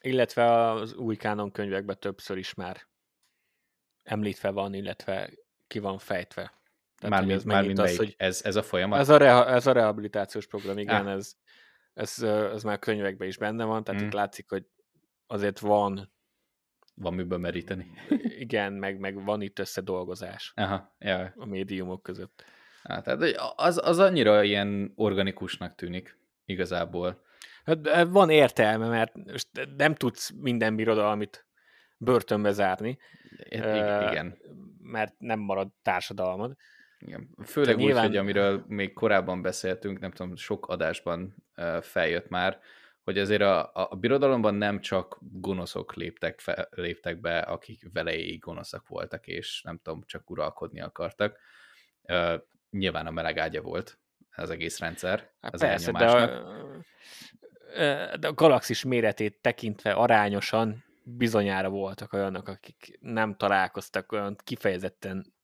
Illetve 0.00 0.70
az 0.70 0.94
új 0.94 1.16
kánon 1.16 1.50
könyvekben 1.50 1.98
többször 1.98 2.36
is 2.36 2.54
már 2.54 2.86
említve 4.06 4.50
van, 4.50 4.74
illetve 4.74 5.30
ki 5.66 5.78
van 5.78 5.98
fejtve. 5.98 6.52
Tehát, 6.98 7.14
mármint, 7.14 7.38
ez 7.38 7.44
mármint 7.44 7.78
az, 7.78 7.96
hogy 7.96 8.14
ez, 8.18 8.40
ez 8.44 8.56
a 8.56 8.62
folyamat? 8.62 8.98
Ez 8.98 9.08
a, 9.08 9.16
reha, 9.16 9.48
ez 9.48 9.66
a 9.66 9.72
rehabilitációs 9.72 10.46
program, 10.46 10.78
igen, 10.78 11.06
ah. 11.06 11.12
ez, 11.12 11.34
ez, 11.94 12.22
ez 12.22 12.62
már 12.62 12.78
könyvekben 12.78 13.28
is 13.28 13.36
benne 13.36 13.64
van, 13.64 13.84
tehát 13.84 14.02
mm. 14.02 14.06
itt 14.06 14.12
látszik, 14.12 14.48
hogy 14.48 14.64
azért 15.26 15.58
van 15.58 16.14
van 16.94 17.14
miből 17.14 17.38
meríteni. 17.38 17.90
Igen, 18.46 18.72
meg, 18.72 18.98
meg 18.98 19.24
van 19.24 19.40
itt 19.40 19.58
összedolgozás 19.58 20.52
Aha, 20.54 20.94
ja. 20.98 21.32
a 21.36 21.46
médiumok 21.46 22.02
között. 22.02 22.44
Hát, 22.82 23.04
tehát 23.04 23.52
az, 23.56 23.80
az 23.84 23.98
annyira 23.98 24.42
ilyen 24.42 24.92
organikusnak 24.94 25.74
tűnik 25.74 26.18
igazából. 26.44 27.24
Hát 27.64 28.08
van 28.08 28.30
értelme, 28.30 28.88
mert 28.88 29.12
nem 29.76 29.94
tudsz 29.94 30.30
minden 30.30 30.76
birodalmit 30.76 31.45
börtönbe 31.96 32.52
zárni. 32.52 32.98
Igen. 33.48 34.38
Mert 34.82 35.14
nem 35.18 35.38
marad 35.38 35.68
társadalmad. 35.82 36.56
Igen. 36.98 37.28
Főleg 37.44 37.76
nyilván... 37.76 38.02
úgy, 38.04 38.08
hogy 38.08 38.16
amiről 38.16 38.64
még 38.68 38.92
korábban 38.92 39.42
beszéltünk, 39.42 39.98
nem 39.98 40.10
tudom, 40.10 40.36
sok 40.36 40.68
adásban 40.68 41.34
feljött 41.80 42.28
már, 42.28 42.60
hogy 43.02 43.18
azért 43.18 43.42
a, 43.42 43.70
a 43.72 43.94
birodalomban 43.94 44.54
nem 44.54 44.80
csak 44.80 45.18
gonoszok 45.20 45.94
léptek, 45.94 46.40
fe, 46.40 46.68
léptek 46.70 47.20
be, 47.20 47.38
akik 47.38 47.88
veleig 47.92 48.38
gonoszak 48.38 48.88
voltak, 48.88 49.26
és 49.26 49.62
nem 49.62 49.80
tudom, 49.82 50.02
csak 50.06 50.30
uralkodni 50.30 50.80
akartak. 50.80 51.38
Uh, 52.02 52.34
nyilván 52.70 53.06
a 53.06 53.10
meleg 53.10 53.38
ágya 53.38 53.60
volt 53.62 53.98
az 54.34 54.50
egész 54.50 54.78
rendszer, 54.78 55.30
hát 55.40 55.54
az 55.54 55.60
persze, 55.60 55.92
de 55.92 56.06
a, 56.06 56.26
de 58.16 58.28
a 58.28 58.32
galaxis 58.32 58.84
méretét 58.84 59.38
tekintve 59.40 59.92
arányosan 59.92 60.84
bizonyára 61.08 61.68
voltak 61.68 62.12
olyanok, 62.12 62.48
akik 62.48 62.98
nem 63.00 63.36
találkoztak 63.36 64.12
olyan 64.12 64.36
kifejezetten 64.44 65.34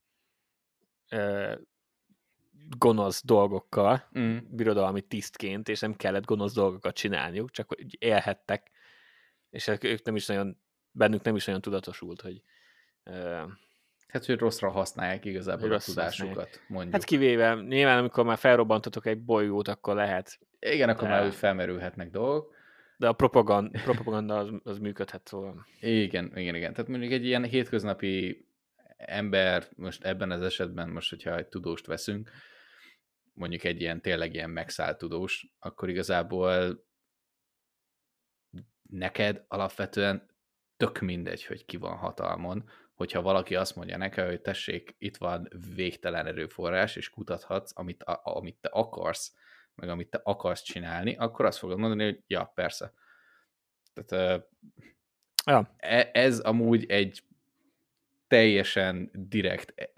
gonosz 2.78 3.24
dolgokkal, 3.24 4.08
mm. 4.18 4.36
birodalmi 4.50 5.00
tisztként, 5.00 5.68
és 5.68 5.80
nem 5.80 5.94
kellett 5.94 6.24
gonosz 6.24 6.54
dolgokat 6.54 6.94
csinálniuk, 6.94 7.50
csak 7.50 7.68
hogy 7.68 7.96
élhettek, 7.98 8.70
és 9.50 9.70
ők 9.80 10.04
nem 10.04 10.16
is 10.16 10.26
nagyon, 10.26 10.58
bennük 10.90 11.22
nem 11.22 11.36
is 11.36 11.46
olyan 11.46 11.60
tudatosult, 11.60 12.20
hogy 12.20 12.42
uh, 13.04 13.50
Hát, 14.12 14.24
hogy 14.24 14.38
rosszra 14.38 14.70
használják 14.70 15.24
igazából 15.24 15.72
a 15.72 15.78
tudásukat, 15.78 16.34
használják. 16.34 16.64
mondjuk. 16.68 16.92
Hát 16.92 17.04
kivéve, 17.04 17.54
nyilván 17.54 17.98
amikor 17.98 18.24
már 18.24 18.38
felrobbantatok 18.38 19.06
egy 19.06 19.24
bolygót, 19.24 19.68
akkor 19.68 19.94
lehet. 19.94 20.38
Igen, 20.58 20.88
akkor 20.88 21.02
de... 21.02 21.08
már 21.08 21.26
úgy 21.26 21.34
felmerülhetnek 21.34 22.10
dolgok. 22.10 22.54
De 23.02 23.08
a 23.08 23.12
propaganda, 23.12 23.80
propaganda 23.82 24.36
az, 24.36 24.50
az 24.64 24.78
működhet, 24.78 25.28
szóval. 25.28 25.66
Igen, 25.80 26.36
igen, 26.36 26.54
igen. 26.54 26.72
Tehát 26.72 26.90
mondjuk 26.90 27.12
egy 27.12 27.24
ilyen 27.24 27.44
hétköznapi 27.44 28.46
ember, 28.96 29.68
most 29.76 30.04
ebben 30.04 30.30
az 30.30 30.42
esetben, 30.42 30.88
most 30.88 31.10
hogyha 31.10 31.36
egy 31.36 31.46
tudóst 31.46 31.86
veszünk, 31.86 32.30
mondjuk 33.32 33.64
egy 33.64 33.80
ilyen 33.80 34.00
tényleg 34.00 34.34
ilyen 34.34 34.50
megszállt 34.50 34.98
tudós, 34.98 35.54
akkor 35.58 35.88
igazából 35.88 36.84
neked 38.90 39.44
alapvetően 39.48 40.30
tök 40.76 40.98
mindegy, 41.00 41.44
hogy 41.44 41.64
ki 41.64 41.76
van 41.76 41.96
hatalmon, 41.96 42.68
hogyha 42.94 43.22
valaki 43.22 43.54
azt 43.54 43.76
mondja 43.76 43.96
nekem, 43.96 44.26
hogy 44.26 44.40
tessék, 44.40 44.94
itt 44.98 45.16
van 45.16 45.48
végtelen 45.74 46.26
erőforrás, 46.26 46.96
és 46.96 47.10
kutathatsz, 47.10 47.72
amit, 47.74 48.02
a, 48.02 48.20
amit 48.24 48.56
te 48.60 48.68
akarsz, 48.68 49.34
meg 49.74 49.88
amit 49.88 50.10
te 50.10 50.20
akarsz 50.24 50.62
csinálni, 50.62 51.16
akkor 51.16 51.44
azt 51.44 51.58
fogod 51.58 51.78
mondani, 51.78 52.04
hogy 52.04 52.22
ja, 52.26 52.52
persze. 52.54 52.92
Tehát 53.94 54.44
ja. 55.46 55.74
E, 55.76 56.10
ez 56.12 56.38
amúgy 56.38 56.90
egy 56.90 57.22
teljesen 58.26 59.10
direkt 59.12 59.90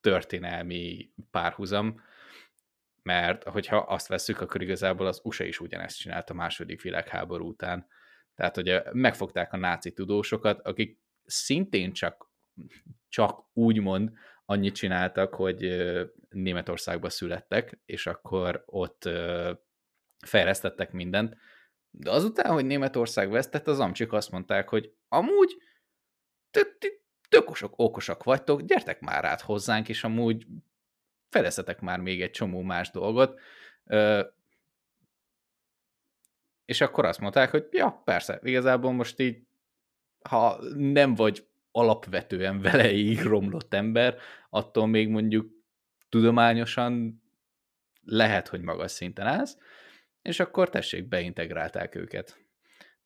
történelmi 0.00 1.12
párhuzam, 1.30 2.02
mert 3.02 3.44
hogyha 3.44 3.76
azt 3.76 4.06
veszük, 4.06 4.40
akkor 4.40 4.62
igazából 4.62 5.06
az 5.06 5.20
USA 5.24 5.44
is 5.44 5.60
ugyanezt 5.60 5.98
csinált 5.98 6.30
a 6.30 6.34
második 6.34 6.82
világháború 6.82 7.48
után. 7.48 7.86
Tehát, 8.34 8.54
hogy 8.54 8.82
megfogták 8.92 9.52
a 9.52 9.56
náci 9.56 9.92
tudósokat, 9.92 10.60
akik 10.60 10.98
szintén 11.24 11.92
csak, 11.92 12.30
csak 13.08 13.44
úgymond 13.52 14.12
annyit 14.44 14.74
csináltak, 14.74 15.34
hogy 15.34 15.62
Németországba 16.32 17.10
születtek, 17.10 17.80
és 17.84 18.06
akkor 18.06 18.62
ott 18.66 19.08
fejlesztettek 20.26 20.92
mindent. 20.92 21.36
De 21.90 22.10
azután, 22.10 22.52
hogy 22.52 22.66
Németország 22.66 23.30
vesztett, 23.30 23.66
az 23.66 23.80
amcsik 23.80 24.12
azt 24.12 24.30
mondták, 24.30 24.68
hogy 24.68 24.94
amúgy 25.08 25.56
tök 27.28 27.50
okosak 27.76 28.24
vagytok, 28.24 28.62
gyertek 28.62 29.00
már 29.00 29.24
át 29.24 29.40
hozzánk, 29.40 29.88
és 29.88 30.04
amúgy 30.04 30.46
fedezhetek 31.28 31.80
már 31.80 32.00
még 32.00 32.22
egy 32.22 32.30
csomó 32.30 32.62
más 32.62 32.90
dolgot. 32.90 33.40
És 36.64 36.80
akkor 36.80 37.04
azt 37.04 37.20
mondták, 37.20 37.50
hogy 37.50 37.68
ja, 37.70 38.02
persze, 38.04 38.40
igazából 38.42 38.92
most 38.92 39.20
így, 39.20 39.46
ha 40.28 40.62
nem 40.74 41.14
vagy 41.14 41.46
alapvetően 41.70 42.60
veleig 42.60 43.22
romlott 43.22 43.74
ember, 43.74 44.18
attól 44.50 44.86
még 44.86 45.08
mondjuk 45.08 45.50
tudományosan 46.12 47.22
lehet, 48.04 48.48
hogy 48.48 48.60
magas 48.60 48.90
szinten 48.90 49.26
állsz, 49.26 49.58
és 50.22 50.40
akkor 50.40 50.68
tessék, 50.70 51.08
beintegrálták 51.08 51.94
őket. 51.94 52.38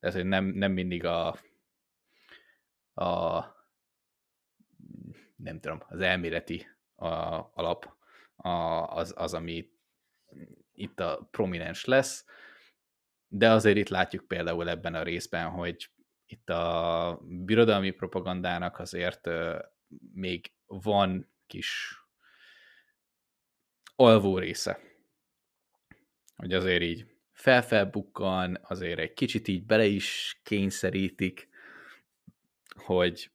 Tehát, 0.01 0.17
hogy 0.17 0.27
nem, 0.27 0.45
nem 0.45 0.73
mindig 0.73 1.05
a, 1.05 1.29
a 2.95 3.41
nem 5.37 5.61
tudom, 5.61 5.83
az 5.89 6.01
elméleti 6.01 6.67
a, 6.95 7.07
alap 7.55 7.97
a, 8.37 8.49
az, 8.97 9.15
az, 9.17 9.35
ami 9.35 9.71
itt 10.73 11.01
a 11.01 11.29
prominens 11.31 11.85
lesz, 11.85 12.25
de 13.29 13.51
azért 13.51 13.77
itt 13.77 13.89
látjuk 13.89 14.29
például 14.29 14.69
ebben 14.69 14.95
a 14.95 15.03
részben, 15.03 15.51
hogy 15.51 15.91
itt 16.27 16.51
a 16.51 17.21
birodalmi 17.23 17.91
propagandának 17.91 18.79
azért 18.79 19.29
még 20.13 20.53
van 20.67 21.33
kis 21.47 22.01
alvó 23.97 24.39
része. 24.39 24.81
Hogy 26.37 26.53
azért 26.53 26.83
így 26.83 27.07
felfelbukkan, 27.33 28.59
azért 28.63 28.99
egy 28.99 29.13
kicsit 29.13 29.49
így 29.49 29.67
bele 29.67 29.85
is 29.85 30.41
kényszerítik, 30.43 31.49
hogy 32.75 33.31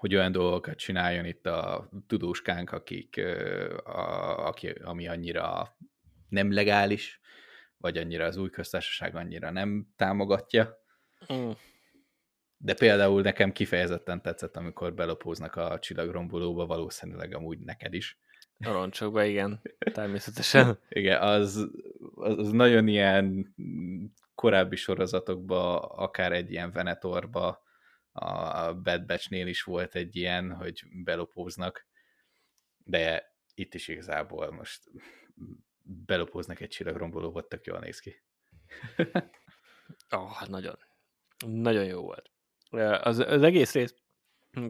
hogy 0.00 0.14
olyan 0.14 0.32
dolgokat 0.32 0.76
csináljon 0.76 1.24
itt 1.24 1.46
a 1.46 1.90
tudóskánk, 2.06 2.72
akik, 2.72 3.20
a, 3.84 4.46
aki, 4.46 4.68
ami 4.68 5.08
annyira 5.08 5.76
nem 6.28 6.52
legális, 6.52 7.20
vagy 7.76 7.98
annyira 7.98 8.24
az 8.24 8.36
új 8.36 8.50
köztársaság 8.50 9.14
annyira 9.16 9.50
nem 9.50 9.92
támogatja. 9.96 10.78
Mm. 11.32 11.50
De 12.56 12.74
például 12.74 13.22
nekem 13.22 13.52
kifejezetten 13.52 14.22
tetszett, 14.22 14.56
amikor 14.56 14.94
belopóznak 14.94 15.56
a 15.56 15.78
csillagrombolóba, 15.78 16.66
valószínűleg 16.66 17.34
amúgy 17.34 17.58
neked 17.58 17.94
is. 17.94 18.18
A 18.64 18.72
roncsokba, 18.72 19.24
igen, 19.24 19.60
természetesen. 19.78 20.78
igen, 20.88 21.22
az, 21.22 21.68
az, 22.14 22.38
az 22.38 22.50
nagyon 22.50 22.88
ilyen 22.88 23.54
korábbi 24.34 24.76
sorozatokba, 24.76 25.80
akár 25.80 26.32
egy 26.32 26.50
ilyen 26.50 26.72
Venetorba, 26.72 27.62
a 28.12 28.74
Bad 28.74 29.06
Batch-nél 29.06 29.46
is 29.46 29.62
volt 29.62 29.94
egy 29.94 30.16
ilyen, 30.16 30.52
hogy 30.52 30.82
belopóznak, 31.04 31.86
de 32.84 33.34
itt 33.54 33.74
is 33.74 33.88
igazából 33.88 34.50
most 34.50 34.90
belopóznak 35.82 36.60
egy 36.60 36.68
csillagrombolóba, 36.68 37.46
tök 37.46 37.64
jól 37.64 37.78
néz 37.78 37.98
ki. 37.98 38.22
oh, 40.10 40.48
nagyon. 40.48 40.78
Nagyon 41.46 41.84
jó 41.84 42.00
volt. 42.00 42.30
Az, 43.02 43.18
az 43.18 43.42
egész 43.42 43.72
rész, 43.72 43.94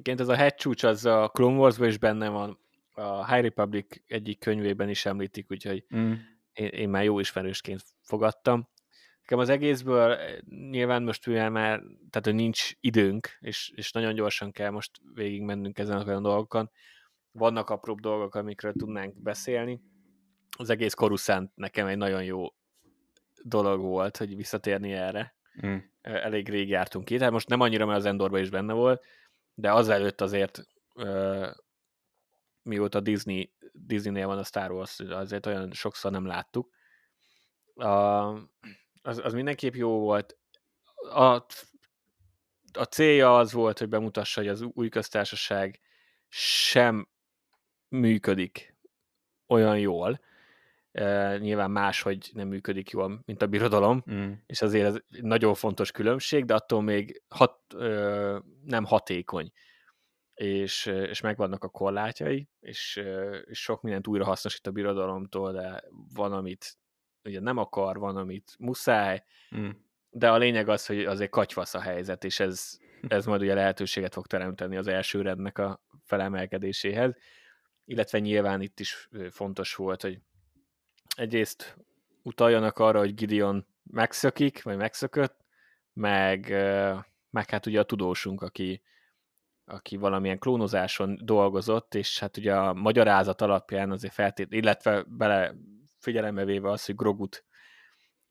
ez 0.03 0.29
a 0.29 0.37
hegycsúcs, 0.37 0.83
az 0.83 1.05
a 1.05 1.29
Clone 1.29 1.57
wars 1.57 1.79
is 1.79 1.99
benne 1.99 2.29
van, 2.29 2.59
a 2.93 3.27
High 3.27 3.43
Republic 3.43 3.87
egyik 4.07 4.39
könyvében 4.39 4.89
is 4.89 5.07
említik, 5.07 5.51
úgyhogy 5.51 5.85
mm. 5.97 6.12
én, 6.53 6.69
én 6.69 6.89
már 6.89 7.05
jó 7.05 7.19
ismerősként 7.19 7.83
fogadtam. 8.03 8.69
Nekem 9.21 9.39
az 9.39 9.49
egészből 9.49 10.19
nyilván 10.49 11.03
most 11.03 11.27
mivel 11.27 11.51
már, 11.51 11.79
tehát 12.11 12.25
hogy 12.25 12.35
nincs 12.35 12.73
időnk, 12.81 13.29
és, 13.41 13.73
és 13.75 13.93
nagyon 13.93 14.15
gyorsan 14.15 14.53
kell 14.53 14.71
most 14.71 14.91
végigmennünk 15.15 15.79
ezen 15.79 15.97
a 15.97 16.05
olyan 16.07 16.23
dolgokon, 16.23 16.71
vannak 17.33 17.71
apróbb 17.71 18.01
dolgok, 18.01 18.35
amikről 18.35 18.73
tudnánk 18.73 19.23
beszélni. 19.23 19.81
Az 20.59 20.71
egész 20.71 20.95
Koruszánt 20.95 21.53
nekem 21.55 21.87
egy 21.87 21.97
nagyon 21.97 22.25
jó 22.25 22.47
dolog 23.43 23.81
volt, 23.81 24.17
hogy 24.17 24.37
visszatérni 24.37 24.93
erre. 24.93 25.35
Mm. 25.67 25.77
Elég 26.01 26.49
rég 26.49 26.69
jártunk 26.69 27.05
ki, 27.05 27.17
tehát 27.17 27.33
most 27.33 27.49
nem 27.49 27.61
annyira, 27.61 27.87
mert 27.87 27.99
az 27.99 28.05
Endorban 28.05 28.41
is 28.41 28.51
benne 28.51 28.73
volt, 28.73 29.05
de 29.55 29.73
azelőtt 29.73 30.21
azért 30.21 30.67
mióta 32.62 33.01
Disney, 33.01 33.53
Disney-nél 33.73 34.27
van 34.27 34.39
a 34.39 34.45
Star 34.45 34.70
Wars, 34.70 34.99
azért 34.99 35.47
olyan 35.47 35.73
sokszor 35.73 36.11
nem 36.11 36.27
láttuk. 36.27 36.70
A, 37.74 37.89
az, 39.03 39.19
az 39.23 39.32
mindenképp 39.32 39.74
jó 39.74 39.99
volt. 39.99 40.39
A, 41.15 41.45
a 42.73 42.85
célja 42.91 43.39
az 43.39 43.53
volt, 43.53 43.78
hogy 43.78 43.89
bemutassa, 43.89 44.41
hogy 44.41 44.49
az 44.49 44.62
új 44.62 44.89
köztársaság 44.89 45.81
sem 46.28 47.09
működik 47.89 48.77
olyan 49.47 49.78
jól. 49.78 50.20
E, 50.93 51.37
nyilván 51.39 51.70
máshogy 51.70 52.31
nem 52.32 52.49
működik 52.49 52.91
jól, 52.91 53.23
mint 53.24 53.43
a 53.43 53.47
birodalom, 53.47 54.05
mm. 54.11 54.32
és 54.47 54.62
azért 54.62 54.87
ez 54.87 54.97
nagyon 55.20 55.55
fontos 55.55 55.91
különbség, 55.91 56.45
de 56.45 56.55
attól 56.55 56.82
még 56.82 57.23
hat, 57.28 57.61
ö, 57.74 58.39
nem 58.65 58.85
hatékony 58.85 59.53
és, 60.41 60.87
és 60.87 61.21
megvannak 61.21 61.65
a 61.65 61.69
korlátjai, 61.69 62.49
és, 62.61 63.03
és 63.45 63.62
sok 63.62 63.83
mindent 63.83 64.07
újra 64.07 64.25
hasznosít 64.25 64.67
a 64.67 64.71
birodalomtól, 64.71 65.53
de 65.53 65.85
van, 66.15 66.33
amit 66.33 66.79
ugye 67.25 67.41
nem 67.41 67.57
akar, 67.57 67.99
van, 67.99 68.17
amit 68.17 68.55
muszáj, 68.59 69.25
mm. 69.57 69.69
de 70.11 70.31
a 70.31 70.37
lényeg 70.37 70.69
az, 70.69 70.87
hogy 70.87 71.05
azért 71.05 71.31
katyvasz 71.31 71.75
a 71.75 71.81
helyzet, 71.81 72.25
és 72.25 72.41
ez, 72.41 72.79
ez 73.09 73.27
majd 73.27 73.41
ugye 73.41 73.55
lehetőséget 73.55 74.15
fog 74.15 74.27
teremteni 74.27 74.77
az 74.77 74.87
első 74.87 75.23
rendnek 75.23 75.59
a 75.59 75.83
felemelkedéséhez, 76.05 77.17
illetve 77.85 78.19
nyilván 78.19 78.61
itt 78.61 78.81
is 78.81 79.09
fontos 79.31 79.75
volt, 79.75 80.03
hogy 80.03 80.21
egyrészt 81.17 81.77
utaljanak 82.23 82.79
arra, 82.79 82.99
hogy 82.99 83.15
Gideon 83.15 83.67
megszökik, 83.83 84.62
vagy 84.62 84.77
megszökött, 84.77 85.45
meg, 85.93 86.49
meg 87.31 87.51
hát 87.51 87.67
ugye 87.67 87.81
a 87.81 87.85
tudósunk, 87.85 88.43
aki, 88.43 88.83
aki 89.70 89.97
valamilyen 89.97 90.38
klónozáson 90.38 91.18
dolgozott, 91.22 91.94
és 91.94 92.18
hát 92.18 92.36
ugye 92.36 92.56
a 92.56 92.72
magyarázat 92.72 93.40
alapján 93.40 93.90
azért 93.90 94.12
feltét, 94.12 94.52
illetve 94.52 95.05
bele 95.09 95.55
figyelembe 95.98 96.44
véve 96.44 96.70
az, 96.70 96.84
hogy 96.84 96.94
Grogut 96.94 97.44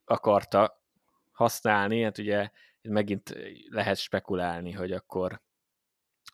akarta 0.06 0.84
használni, 1.32 2.02
hát 2.02 2.18
ugye 2.18 2.50
megint 2.82 3.36
lehet 3.70 3.98
spekulálni, 3.98 4.72
hogy 4.72 4.92
akkor 4.92 5.42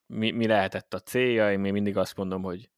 mi, 0.05 0.31
mi 0.31 0.47
lehetett 0.47 0.93
a 0.93 0.99
célja, 0.99 1.51
én 1.51 1.59
még 1.59 1.71
mindig 1.71 1.97
azt 1.97 2.15
mondom, 2.15 2.43
hogy 2.43 2.69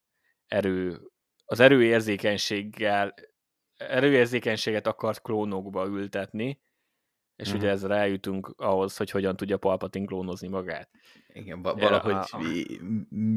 erő, 0.48 1.02
az 1.46 1.60
erőérzékenységgel 1.60 3.14
erőérzékenységet 3.78 4.88
akart 4.88 5.22
klónokba 5.22 5.86
ültetni, 5.86 6.60
és 7.38 7.48
uh-huh. 7.48 7.62
ugye 7.62 7.72
ezzel 7.72 7.94
eljutunk 7.94 8.54
ahhoz, 8.58 8.98
hogy 8.98 9.12
hogyan 9.12 9.36
tudja 9.36 9.58
Palpatine 9.58 10.06
klónozni 10.06 10.48
magát. 10.48 10.90
Igen, 11.34 11.62
valahogy 11.62 12.14
a... 12.14 12.38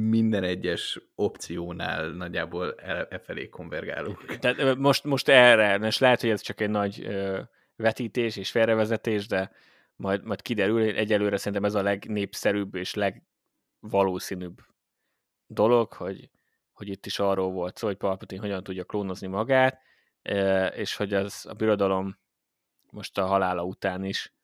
minden 0.08 0.42
egyes 0.42 1.00
opciónál 1.14 2.08
nagyjából 2.08 2.74
e, 2.74 3.06
e 3.10 3.18
felé 3.18 3.48
konvergálunk. 3.48 4.24
Tehát 4.40 4.76
most, 4.76 5.04
most 5.04 5.28
erre, 5.28 5.86
és 5.86 5.98
lehet, 5.98 6.20
hogy 6.20 6.30
ez 6.30 6.40
csak 6.40 6.60
egy 6.60 6.70
nagy 6.70 7.04
ö, 7.04 7.40
vetítés 7.76 8.36
és 8.36 8.50
félrevezetés, 8.50 9.26
de 9.26 9.50
majd, 9.96 10.24
majd 10.24 10.42
kiderül, 10.42 10.82
egyelőre 10.82 11.36
szerintem 11.36 11.64
ez 11.64 11.74
a 11.74 11.82
legnépszerűbb 11.82 12.74
és 12.74 12.94
legvalószínűbb 12.94 14.58
dolog, 15.46 15.92
hogy, 15.92 16.30
hogy 16.72 16.88
itt 16.88 17.06
is 17.06 17.18
arról 17.18 17.50
volt 17.50 17.76
szó, 17.76 17.86
hogy 17.86 17.96
Palpatine 17.96 18.40
hogyan 18.40 18.62
tudja 18.62 18.84
klónozni 18.84 19.26
magát, 19.26 19.80
és 20.74 20.96
hogy 20.96 21.14
az 21.14 21.46
a 21.48 21.54
birodalom 21.54 22.18
most 22.92 23.18
a 23.18 23.26
halála 23.26 23.64
után 23.64 24.04
is 24.04 24.34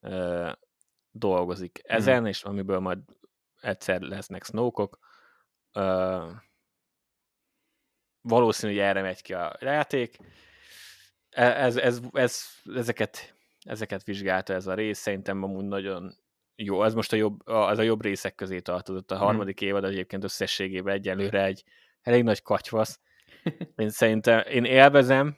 ö, 0.00 0.50
dolgozik 1.10 1.80
ezen, 1.82 2.22
mm. 2.22 2.26
és 2.26 2.42
amiből 2.42 2.78
majd 2.78 2.98
egyszer 3.60 4.00
lesznek 4.00 4.44
snókok. 4.44 4.98
Ö, 5.72 6.30
valószínű, 8.20 8.72
hogy 8.72 8.82
erre 8.82 9.02
megy 9.02 9.22
ki 9.22 9.34
a 9.34 9.56
játék. 9.60 10.16
E, 11.30 11.64
ez, 11.64 11.76
ez, 11.76 12.00
ez, 12.12 12.42
ezeket, 12.74 13.36
ezeket 13.60 14.04
vizsgálta 14.04 14.54
ez 14.54 14.66
a 14.66 14.74
rész, 14.74 14.98
szerintem 14.98 15.42
amúgy 15.42 15.64
nagyon 15.64 16.16
jó. 16.54 16.82
Ez 16.82 16.94
most 16.94 17.12
a 17.12 17.16
jobb, 17.16 17.46
az 17.46 17.78
a 17.78 17.82
jobb 17.82 18.02
részek 18.02 18.34
közé 18.34 18.60
tartozott. 18.60 19.10
A 19.10 19.14
mhm. 19.14 19.24
harmadik 19.24 19.64
mm. 19.64 19.66
évad 19.66 19.84
egyébként 19.84 20.24
összességében 20.24 20.94
egyelőre 20.94 21.44
egy 21.44 21.64
elég 22.02 22.22
nagy 22.22 22.42
katyvasz. 22.42 23.00
Én 23.76 23.90
szerintem, 23.90 24.42
én 24.48 24.64
élvezem, 24.64 25.36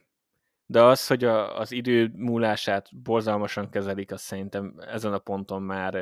de 0.70 0.82
az, 0.82 1.06
hogy 1.06 1.24
a, 1.24 1.58
az 1.58 1.72
idő 1.72 2.10
múlását 2.14 3.02
borzalmasan 3.02 3.70
kezelik, 3.70 4.12
azt 4.12 4.24
szerintem 4.24 4.74
ezen 4.78 5.12
a 5.12 5.18
ponton 5.18 5.62
már, 5.62 5.92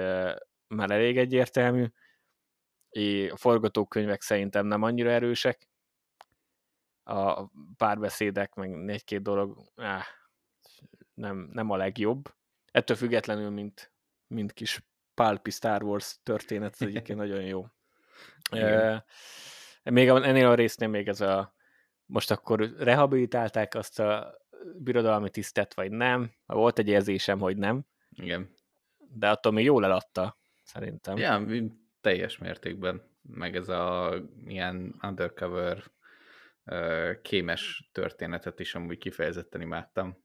már 0.66 0.90
elég 0.90 1.18
egyértelmű. 1.18 1.86
É, 2.88 3.28
a 3.28 3.36
forgatókönyvek 3.36 4.22
szerintem 4.22 4.66
nem 4.66 4.82
annyira 4.82 5.10
erősek. 5.10 5.68
A 7.02 7.46
párbeszédek, 7.76 8.54
meg 8.54 8.88
egy-két 8.90 9.22
dolog 9.22 9.72
áh, 9.76 10.04
nem, 11.14 11.48
nem 11.52 11.70
a 11.70 11.76
legjobb. 11.76 12.34
Ettől 12.72 12.96
függetlenül, 12.96 13.50
mint, 13.50 13.92
mint 14.26 14.52
kis 14.52 14.84
pálpi 15.14 15.50
Star 15.50 15.82
Wars 15.82 16.18
történet, 16.22 16.72
ez 16.72 16.86
egyébként 16.86 17.18
nagyon 17.24 17.42
jó. 17.42 17.66
E, 18.50 19.04
még 19.82 20.08
ennél 20.08 20.46
a 20.46 20.54
résznél 20.54 20.88
még 20.88 21.08
ez 21.08 21.20
a 21.20 21.54
most 22.06 22.30
akkor 22.30 22.74
rehabilitálták 22.78 23.74
azt 23.74 24.00
a 24.00 24.38
birodalmi 24.74 25.30
tisztet, 25.30 25.74
vagy 25.74 25.90
nem. 25.90 26.30
Volt 26.46 26.78
egy 26.78 26.88
érzésem, 26.88 27.38
hogy 27.38 27.56
nem. 27.56 27.86
Igen. 28.10 28.54
De 29.14 29.28
attól 29.28 29.52
még 29.52 29.64
jól 29.64 29.84
eladta, 29.84 30.36
szerintem. 30.62 31.16
Ja, 31.16 31.44
teljes 32.00 32.38
mértékben. 32.38 33.02
Meg 33.22 33.56
ez 33.56 33.68
a 33.68 34.14
ilyen 34.46 34.94
undercover 35.02 35.82
kémes 37.22 37.88
történetet 37.92 38.60
is 38.60 38.74
amúgy 38.74 38.98
kifejezetten 38.98 39.60
imádtam. 39.60 40.24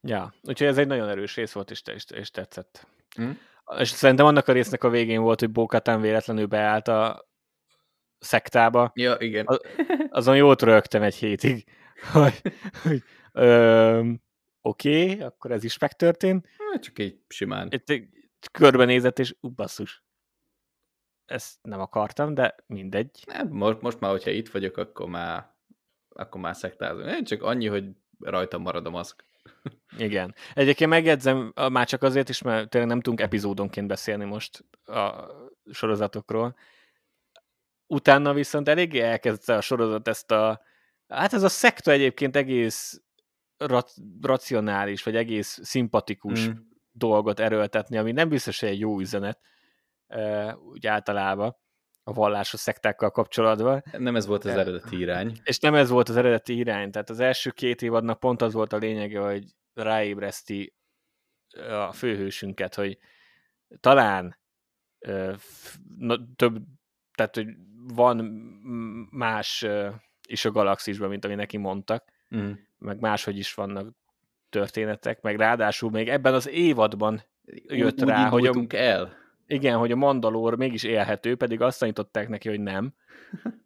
Ja, 0.00 0.34
úgyhogy 0.42 0.66
ez 0.66 0.78
egy 0.78 0.86
nagyon 0.86 1.08
erős 1.08 1.36
rész 1.36 1.52
volt, 1.52 1.70
és, 1.70 1.82
és, 1.94 2.04
és 2.14 2.30
tetszett. 2.30 2.86
Mm. 3.20 3.30
És 3.78 3.88
szerintem 3.88 4.26
annak 4.26 4.48
a 4.48 4.52
résznek 4.52 4.84
a 4.84 4.88
végén 4.88 5.22
volt, 5.22 5.40
hogy 5.40 5.50
Bókatán 5.50 6.00
véletlenül 6.00 6.46
beállt 6.46 6.88
a 6.88 7.28
szektába. 8.18 8.92
Ja, 8.94 9.16
igen. 9.18 9.46
azon 10.10 10.36
jót 10.36 10.62
rögtem 10.62 11.02
egy 11.02 11.14
hétig, 11.14 11.64
hogy, 12.12 12.42
hogy 12.82 13.02
Oké, 13.34 14.22
okay, 14.62 15.20
akkor 15.20 15.50
ez 15.50 15.64
is 15.64 15.78
megtörtént. 15.78 16.48
Hát 16.72 16.82
csak 16.82 16.98
egy 16.98 17.20
simán. 17.28 17.68
Itt 17.70 18.12
körbenézett, 18.52 19.18
és 19.18 19.34
ú, 19.40 19.48
basszus. 19.48 20.04
Ezt 21.24 21.58
nem 21.62 21.80
akartam, 21.80 22.34
de 22.34 22.54
mindegy. 22.66 23.24
Nem, 23.26 23.48
most, 23.48 23.80
most 23.80 24.00
már, 24.00 24.10
hogyha 24.10 24.30
itt 24.30 24.48
vagyok, 24.48 24.76
akkor 24.76 25.08
már, 25.08 25.54
akkor 26.08 26.40
már 26.40 26.56
szektázom. 26.56 27.06
Én 27.06 27.24
csak 27.24 27.42
annyi, 27.42 27.66
hogy 27.66 27.84
rajtam 28.18 28.62
marad 28.62 28.86
a 28.86 28.90
maszk. 28.90 29.24
Igen. 29.98 30.34
Egyébként 30.54 30.90
megjegyzem, 30.90 31.52
már 31.70 31.86
csak 31.86 32.02
azért 32.02 32.28
is, 32.28 32.42
mert 32.42 32.68
tényleg 32.68 32.90
nem 32.90 33.00
tudunk 33.00 33.20
epizódonként 33.20 33.86
beszélni 33.86 34.24
most 34.24 34.64
a 34.84 35.26
sorozatokról. 35.70 36.56
Utána 37.86 38.32
viszont 38.32 38.68
eléggé 38.68 39.00
elkezdte 39.00 39.56
a 39.56 39.60
sorozat 39.60 40.08
ezt 40.08 40.30
a 40.30 40.62
Hát 41.08 41.32
ez 41.32 41.42
a 41.42 41.48
szekta 41.48 41.90
egyébként 41.90 42.36
egész 42.36 43.02
racionális, 44.20 45.02
vagy 45.02 45.16
egész 45.16 45.58
szimpatikus 45.62 46.48
mm. 46.48 46.52
dolgot 46.92 47.40
erőltetni, 47.40 47.98
ami 47.98 48.12
nem 48.12 48.28
biztos, 48.28 48.60
hogy 48.60 48.68
egy 48.68 48.78
jó 48.78 49.00
üzenet, 49.00 49.40
úgy 50.72 50.86
általában 50.86 51.56
a 52.02 52.12
vallásos 52.12 52.60
szektákkal 52.60 53.10
kapcsolatban. 53.10 53.82
Nem 53.98 54.16
ez 54.16 54.26
volt 54.26 54.44
az 54.44 54.50
eredeti 54.50 54.98
irány. 54.98 55.40
És 55.44 55.58
nem 55.58 55.74
ez 55.74 55.88
volt 55.88 56.08
az 56.08 56.16
eredeti 56.16 56.56
irány. 56.56 56.90
Tehát 56.90 57.10
az 57.10 57.20
első 57.20 57.50
két 57.50 57.82
évadnak 57.82 58.20
pont 58.20 58.42
az 58.42 58.52
volt 58.52 58.72
a 58.72 58.76
lényege, 58.76 59.20
hogy 59.20 59.44
ráébreszti 59.74 60.74
a 61.68 61.92
főhősünket, 61.92 62.74
hogy 62.74 62.98
talán 63.80 64.38
több, 66.36 66.62
tehát 67.14 67.34
hogy 67.34 67.46
van 67.94 68.16
más 69.10 69.66
is 70.28 70.44
a 70.44 70.50
galaxisban, 70.50 71.08
mint 71.08 71.24
ami 71.24 71.34
neki 71.34 71.56
mondtak, 71.56 72.04
mm 72.36 72.52
meg 72.78 73.00
máshogy 73.00 73.38
is 73.38 73.54
vannak 73.54 73.94
történetek, 74.48 75.20
meg 75.20 75.36
ráadásul 75.36 75.90
még 75.90 76.08
ebben 76.08 76.34
az 76.34 76.48
évadban 76.48 77.22
jött 77.66 78.00
úgy 78.02 78.08
rá, 78.08 78.28
hogy 78.28 78.46
a, 78.46 78.64
el. 78.68 79.16
igen, 79.46 79.78
hogy 79.78 79.92
a 79.92 79.96
Mandalor 79.96 80.56
mégis 80.56 80.82
élhető, 80.82 81.36
pedig 81.36 81.60
azt 81.60 81.78
tanították 81.78 82.28
neki, 82.28 82.48
hogy 82.48 82.60
nem. 82.60 82.94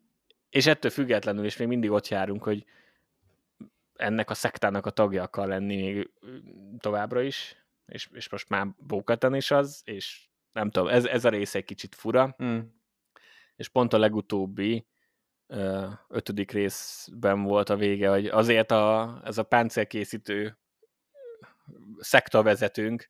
És 0.51 0.66
ettől 0.66 0.90
függetlenül 0.90 1.44
is 1.44 1.56
még 1.56 1.68
mindig 1.68 1.90
ott 1.90 2.09
járunk, 2.09 2.43
hogy 2.43 2.64
ennek 3.94 4.30
a 4.30 4.35
szektának 4.35 4.86
a 4.86 4.90
tagja 4.90 5.22
akar 5.22 5.48
lenni 5.48 5.76
még 5.76 6.10
továbbra 6.78 7.22
is, 7.22 7.56
és, 7.86 8.09
és 8.12 8.28
most 8.28 8.48
már 8.48 8.66
Bókatan 8.78 9.35
is 9.35 9.51
az, 9.51 9.82
és 9.85 10.28
nem 10.52 10.70
tudom, 10.70 10.89
ez, 10.89 11.05
ez 11.05 11.24
a 11.24 11.28
rész 11.28 11.55
egy 11.55 11.64
kicsit 11.64 11.94
fura, 11.94 12.36
Mm. 12.43 12.59
és 13.56 13.68
pont 13.68 13.93
a 13.93 13.98
legutóbbi 13.98 14.86
ötödik 16.09 16.51
részben 16.51 17.43
volt 17.43 17.69
a 17.69 17.77
vége, 17.77 18.09
hogy 18.09 18.27
azért 18.27 18.70
a, 18.70 19.20
ez 19.25 19.39
a 19.39 19.43
páncélkészítő 19.43 20.59
szekta 21.99 22.43
vezetőnk 22.43 23.09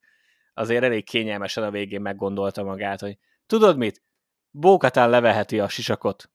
azért 0.54 0.84
elég 0.84 1.04
kényelmesen 1.04 1.64
a 1.64 1.70
végén 1.70 2.00
meggondolta 2.00 2.62
magát, 2.62 3.00
hogy 3.00 3.18
tudod 3.46 3.76
mit? 3.76 4.02
Bókatán 4.50 5.10
leveheti 5.10 5.60
a 5.60 5.68
sisakot. 5.68 6.30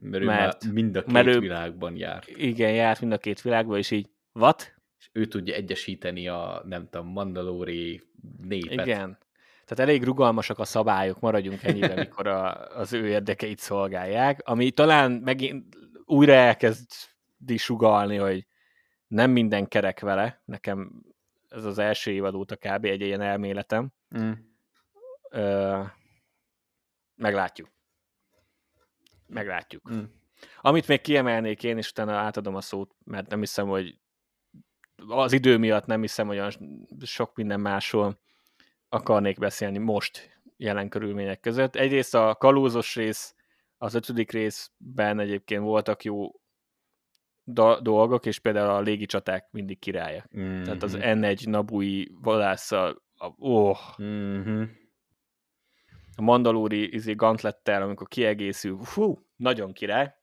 Mert, 0.00 0.24
Mert- 0.24 0.64
mind 0.64 0.96
a 0.96 1.02
két 1.02 1.12
mert 1.12 1.26
ő- 1.26 1.38
világban 1.38 1.96
jár. 1.96 2.22
Igen, 2.26 2.72
járt 2.72 3.00
mind 3.00 3.12
a 3.12 3.18
két 3.18 3.42
világban, 3.42 3.78
és 3.78 3.90
így, 3.90 4.10
what? 4.32 4.74
És 4.98 5.08
ő 5.12 5.24
tudja 5.26 5.54
egyesíteni 5.54 6.28
a, 6.28 6.62
nem 6.64 6.88
tudom, 6.88 7.06
mandalóri 7.08 8.02
népet. 8.42 8.86
Igen. 8.86 9.18
Tehát 9.64 9.88
elég 9.90 10.04
rugalmasak 10.04 10.58
a 10.58 10.64
szabályok, 10.64 11.20
maradjunk 11.20 11.62
ennyiben, 11.62 11.98
mikor 11.98 12.26
a, 12.26 12.66
az 12.78 12.92
ő 12.92 13.08
érdekeit 13.08 13.58
szolgálják, 13.58 14.40
ami 14.44 14.70
talán 14.70 15.12
megint 15.12 15.76
újra 16.04 16.32
elkezdi 16.32 17.56
sugalni, 17.56 18.16
hogy 18.16 18.46
nem 19.06 19.30
minden 19.30 19.68
kerek 19.68 20.00
vele, 20.00 20.42
nekem 20.44 21.02
ez 21.48 21.64
az 21.64 21.78
első 21.78 22.10
évad 22.10 22.34
óta 22.34 22.56
kb. 22.56 22.84
egy 22.84 23.00
ilyen 23.00 23.20
elméletem. 23.20 23.92
Mm. 24.18 24.32
Ö, 25.30 25.82
meglátjuk. 27.14 27.68
Meglátjuk. 29.26 29.90
Mm. 29.92 30.02
Amit 30.60 30.88
még 30.88 31.00
kiemelnék 31.00 31.62
én, 31.62 31.76
és 31.76 31.90
utána 31.90 32.16
átadom 32.16 32.54
a 32.54 32.60
szót, 32.60 32.94
mert 33.04 33.30
nem 33.30 33.38
hiszem, 33.38 33.66
hogy 33.66 33.98
az 35.08 35.32
idő 35.32 35.58
miatt 35.58 35.86
nem 35.86 36.00
hiszem, 36.00 36.26
hogy 36.26 36.36
olyan 36.36 36.52
sok 37.04 37.36
minden 37.36 37.60
másról 37.60 38.20
akarnék 38.94 39.38
beszélni 39.38 39.78
most 39.78 40.40
jelen 40.56 40.88
körülmények 40.88 41.40
között. 41.40 41.76
Egyrészt 41.76 42.14
a 42.14 42.34
kalózos 42.34 42.94
rész, 42.94 43.34
az 43.78 43.94
ötödik 43.94 44.30
részben 44.30 45.18
egyébként 45.18 45.62
voltak 45.62 46.04
jó 46.04 46.30
do- 47.44 47.82
dolgok, 47.82 48.26
és 48.26 48.38
például 48.38 48.70
a 48.70 48.80
légicsaták 48.80 49.48
mindig 49.50 49.78
királya. 49.78 50.24
Mm-hmm. 50.36 50.62
Tehát 50.62 50.82
az 50.82 50.96
N1 51.00 51.48
Nabui 51.48 52.16
vadásszal, 52.20 53.02
a, 53.14 53.26
oh, 53.36 53.78
Mm-hmm. 54.02 54.62
a 56.16 56.22
mandalóri 56.22 56.94
izé, 56.94 57.12
gantlettel, 57.12 57.82
amikor 57.82 58.08
kiegészül, 58.08 58.78
fú, 58.82 59.18
nagyon 59.36 59.72
király. 59.72 60.14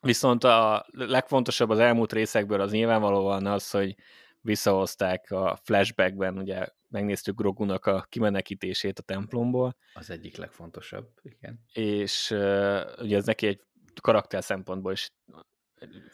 Viszont 0.00 0.44
a 0.44 0.86
legfontosabb 0.90 1.70
az 1.70 1.78
elmúlt 1.78 2.12
részekből 2.12 2.60
az 2.60 2.72
nyilvánvalóan 2.72 3.46
az, 3.46 3.70
hogy 3.70 3.96
visszahozták 4.40 5.30
a 5.30 5.58
flashbackben, 5.62 6.38
ugye 6.38 6.66
megnéztük 6.88 7.36
Grogunak 7.36 7.86
a 7.86 8.06
kimenekítését 8.08 8.98
a 8.98 9.02
templomból, 9.02 9.76
Az 9.94 10.10
egyik 10.10 10.36
legfontosabb, 10.36 11.08
igen. 11.22 11.60
és 11.72 12.30
uh, 12.30 12.82
ugye 12.98 13.16
ez 13.16 13.26
neki 13.26 13.46
egy 13.46 13.62
karakter 14.00 14.44
szempontból 14.44 14.92
is 14.92 15.12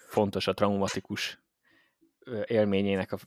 fontos 0.08 0.46
a 0.46 0.54
traumatikus 0.54 1.42
élményének 2.44 3.12
a, 3.12 3.18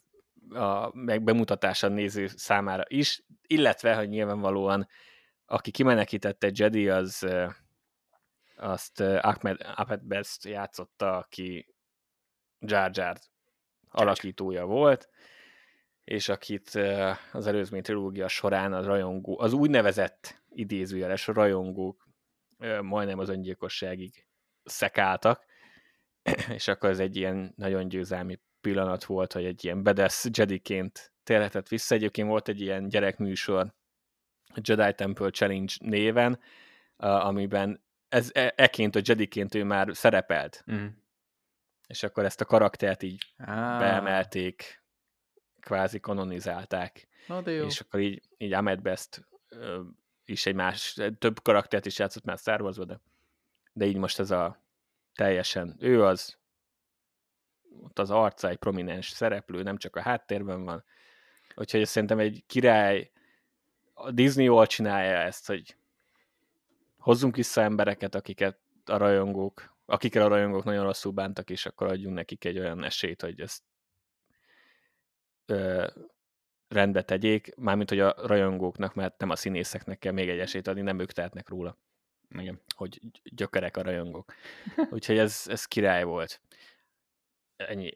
a 0.60 0.92
bemutatása 1.20 1.88
a 1.88 1.90
néző 1.90 2.28
számára 2.28 2.84
is, 2.88 3.24
illetve, 3.48 3.96
hogy 3.96 4.10
nyilvánvalóan 4.10 4.88
aki 5.50 5.72
kimenekítette 5.72 6.52
Jedi, 6.54 6.90
az 6.90 7.28
azt 8.56 9.00
Ahmed, 9.00 9.58
Ahmed 9.76 10.04
Best 10.04 10.46
játszotta, 10.46 11.18
aki 11.18 11.76
Jar 12.60 12.92
Jar 12.94 13.18
alakítója 13.90 14.66
volt, 14.66 15.10
és 16.04 16.30
akit 16.30 16.70
az 17.32 17.48
előzmény 17.48 17.82
trilógia 17.82 18.28
során 18.28 18.74
az 18.74 18.86
rajongó, 18.86 19.40
az 19.40 19.54
úgynevezett 19.54 20.44
idézőjeles 20.50 21.28
rajongók 21.28 22.08
majdnem 22.82 23.20
az 23.20 23.30
öngyilkosságig 23.30 24.26
szekáltak, 24.64 25.46
és 26.58 26.68
akkor 26.68 26.90
ez 26.90 27.00
egy 27.00 27.16
ilyen 27.16 27.54
nagyon 27.56 27.88
győzelmi 27.88 28.40
pillanat 28.62 29.04
volt, 29.04 29.34
hogy 29.34 29.46
egy 29.46 29.64
ilyen 29.64 29.84
bedesz 29.84 30.28
Jediként 30.32 31.14
térhetett 31.24 31.68
vissza. 31.68 31.96
Egyébként 31.96 32.28
volt 32.28 32.48
egy 32.48 32.62
ilyen 32.62 32.88
gyerekműsor, 32.88 33.74
Jedi 34.62 34.94
Temple 34.94 35.30
Challenge 35.30 35.74
néven, 35.80 36.40
amiben 36.98 37.84
ez 38.10 38.30
e- 38.34 38.54
eként 38.56 38.96
a 38.96 39.02
Jediként 39.04 39.56
ő 39.56 39.64
már 39.64 39.90
szerepelt, 39.92 40.64
Mm. 40.72 40.86
És 41.88 42.04
akkor 42.04 42.26
ezt 42.26 42.42
a 42.42 42.46
karaktert 42.46 43.04
így 43.04 43.34
Ah, 43.38 43.80
beemelték, 43.80 44.84
kvázi 45.60 46.00
kanonizálták, 46.00 47.08
Na 47.28 47.42
de 47.42 47.52
jó. 47.52 47.66
és 47.66 47.80
akkor 47.80 48.00
így, 48.00 48.22
így 48.38 48.54
Ahmed 48.54 48.82
Best 48.82 49.28
ö, 49.50 49.82
is 50.26 50.46
egy 50.46 50.56
más, 50.56 51.00
több 51.20 51.42
karaktert 51.42 51.86
is 51.86 52.00
játszott 52.00 52.24
már 52.24 52.38
Star 52.38 52.62
Wars-ba, 52.62 52.86
de, 52.86 53.00
de 53.74 53.86
így 53.86 53.98
most 53.98 54.20
ez 54.20 54.32
a 54.32 54.62
teljesen, 55.16 55.76
ő 55.80 56.04
az, 56.04 56.38
ott 57.82 58.00
az 58.00 58.12
arca 58.12 58.50
egy 58.50 58.58
prominens 58.58 59.10
szereplő, 59.10 59.64
nem 59.64 59.78
csak 59.78 59.96
a 59.96 60.02
háttérben 60.02 60.64
van, 60.64 60.84
úgyhogy 61.56 61.86
szerintem 61.86 62.20
egy 62.20 62.44
király, 62.48 63.12
a 63.94 64.12
Disney 64.12 64.44
jól 64.46 64.68
csinálja 64.68 65.18
ezt, 65.18 65.48
hogy 65.48 65.78
hozzunk 66.98 67.36
vissza 67.36 67.62
embereket, 67.62 68.16
akiket 68.16 68.60
a 68.86 68.98
rajongók, 68.98 69.76
akikkel 69.90 70.26
a 70.26 70.28
rajongók 70.28 70.64
nagyon 70.64 70.84
rosszul 70.84 71.12
bántak, 71.12 71.50
és 71.50 71.66
akkor 71.66 71.88
adjunk 71.88 72.16
nekik 72.16 72.46
egy 72.46 72.60
olyan 72.60 72.84
esélyt, 72.84 73.22
hogy 73.22 73.40
ezt 73.40 73.64
ö, 75.46 75.88
rendbe 76.68 77.02
tegyék, 77.02 77.56
mármint, 77.56 77.90
hogy 77.90 78.00
a 78.00 78.16
rajongóknak, 78.18 78.94
mert 78.94 79.20
nem 79.20 79.30
a 79.30 79.36
színészeknek 79.36 80.00
kell 80.00 80.12
még 80.12 80.30
egy 80.30 80.40
esélyt 80.40 80.68
adni, 80.68 80.82
nem 80.82 81.00
ők 81.00 81.12
tehetnek 81.12 81.50
róla, 81.50 81.78
Igen. 82.30 82.62
hogy 82.76 83.02
gyökerek 83.24 83.78
a 83.78 83.82
rajongók. 83.82 84.34
Úgyhogy 84.92 85.18
ez, 85.18 85.44
ez 85.48 85.66
király 85.66 86.04
volt. 86.04 86.42
Ennyi. 87.56 87.94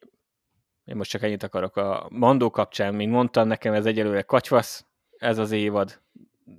Én 0.85 0.95
most 0.95 1.09
csak 1.09 1.21
ennyit 1.21 1.43
akarok 1.43 1.75
a 1.75 2.07
Mandó 2.09 2.49
kapcsán, 2.49 2.95
mint 2.95 3.11
mondtam, 3.11 3.47
nekem 3.47 3.73
ez 3.73 3.85
egyelőre 3.85 4.21
kacsvasz, 4.21 4.85
ez 5.17 5.37
az 5.37 5.51
évad, 5.51 6.01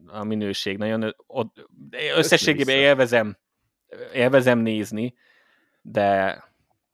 a 0.06 0.24
minőség 0.24 0.78
nagyon, 0.78 1.16
összességében 2.14 2.76
élvezem, 2.76 3.36
élvezem 4.12 4.59
nézni, 4.59 5.14
de, 5.82 6.43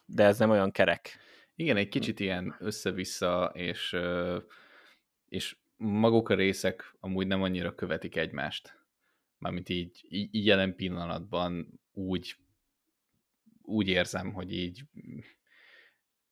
de 0.06 0.24
ez 0.24 0.38
nem 0.38 0.50
olyan 0.50 0.70
kerek. 0.70 1.18
Igen, 1.54 1.76
egy 1.76 1.88
kicsit 1.88 2.20
ilyen 2.20 2.56
össze-vissza, 2.58 3.50
és, 3.54 3.96
és 5.28 5.56
maguk 5.76 6.28
a 6.28 6.34
részek 6.34 6.94
amúgy 7.00 7.26
nem 7.26 7.42
annyira 7.42 7.74
követik 7.74 8.16
egymást. 8.16 8.78
Mármint 9.38 9.68
így, 9.68 10.06
így 10.08 10.46
jelen 10.46 10.76
pillanatban 10.76 11.80
úgy, 11.92 12.36
úgy 13.62 13.88
érzem, 13.88 14.32
hogy 14.32 14.52
így 14.52 14.82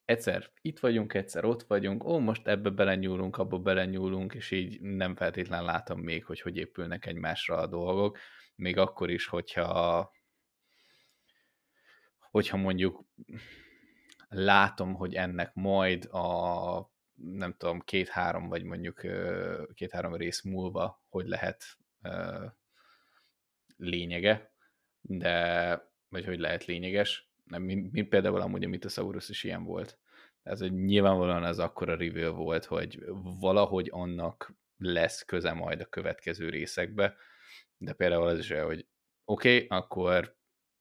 egyszer 0.05 0.51
itt 0.61 0.79
vagyunk, 0.79 1.15
egyszer 1.15 1.45
ott 1.45 1.63
vagyunk, 1.63 2.05
ó, 2.05 2.19
most 2.19 2.47
ebbe 2.47 2.71
belenyúlunk, 2.71 3.37
abba 3.37 3.59
belenyúlunk, 3.59 4.35
és 4.35 4.51
így 4.51 4.81
nem 4.81 5.15
feltétlen 5.15 5.65
látom 5.65 6.01
még, 6.01 6.25
hogy 6.25 6.41
hogy 6.41 6.57
épülnek 6.57 7.07
egymásra 7.07 7.57
a 7.57 7.67
dolgok, 7.67 8.19
még 8.55 8.77
akkor 8.77 9.11
is, 9.11 9.27
hogyha 9.27 10.11
hogyha 12.37 12.57
mondjuk 12.57 13.05
látom, 14.29 14.95
hogy 14.95 15.15
ennek 15.15 15.55
majd 15.55 16.05
a 16.05 16.95
nem 17.15 17.55
tudom, 17.57 17.81
két-három, 17.81 18.49
vagy 18.49 18.63
mondjuk 18.63 19.01
két-három 19.75 20.15
rész 20.15 20.43
múlva, 20.43 21.03
hogy 21.09 21.27
lehet 21.27 21.65
lényege, 23.77 24.53
de, 25.01 25.91
vagy 26.09 26.25
hogy 26.25 26.39
lehet 26.39 26.65
lényeges, 26.65 27.31
nem, 27.45 27.63
mint, 27.63 28.09
például 28.09 28.41
amúgy 28.41 28.65
a 28.65 28.69
Mythosaurus 28.69 29.29
is 29.29 29.45
ilyen 29.45 29.65
volt. 29.65 29.99
Ez, 30.43 30.61
hogy 30.61 30.73
nyilvánvalóan 30.73 31.45
ez 31.45 31.59
akkora 31.59 31.97
reveal 31.97 32.33
volt, 32.33 32.65
hogy 32.65 33.05
valahogy 33.41 33.89
annak 33.93 34.55
lesz 34.77 35.25
köze 35.25 35.53
majd 35.53 35.81
a 35.81 35.87
következő 35.87 36.49
részekbe, 36.49 37.17
de 37.79 37.93
például 37.93 38.27
az 38.27 38.39
is 38.39 38.51
hogy 38.53 38.87
oké, 39.25 39.65
okay, 39.65 39.79
akkor 39.79 40.37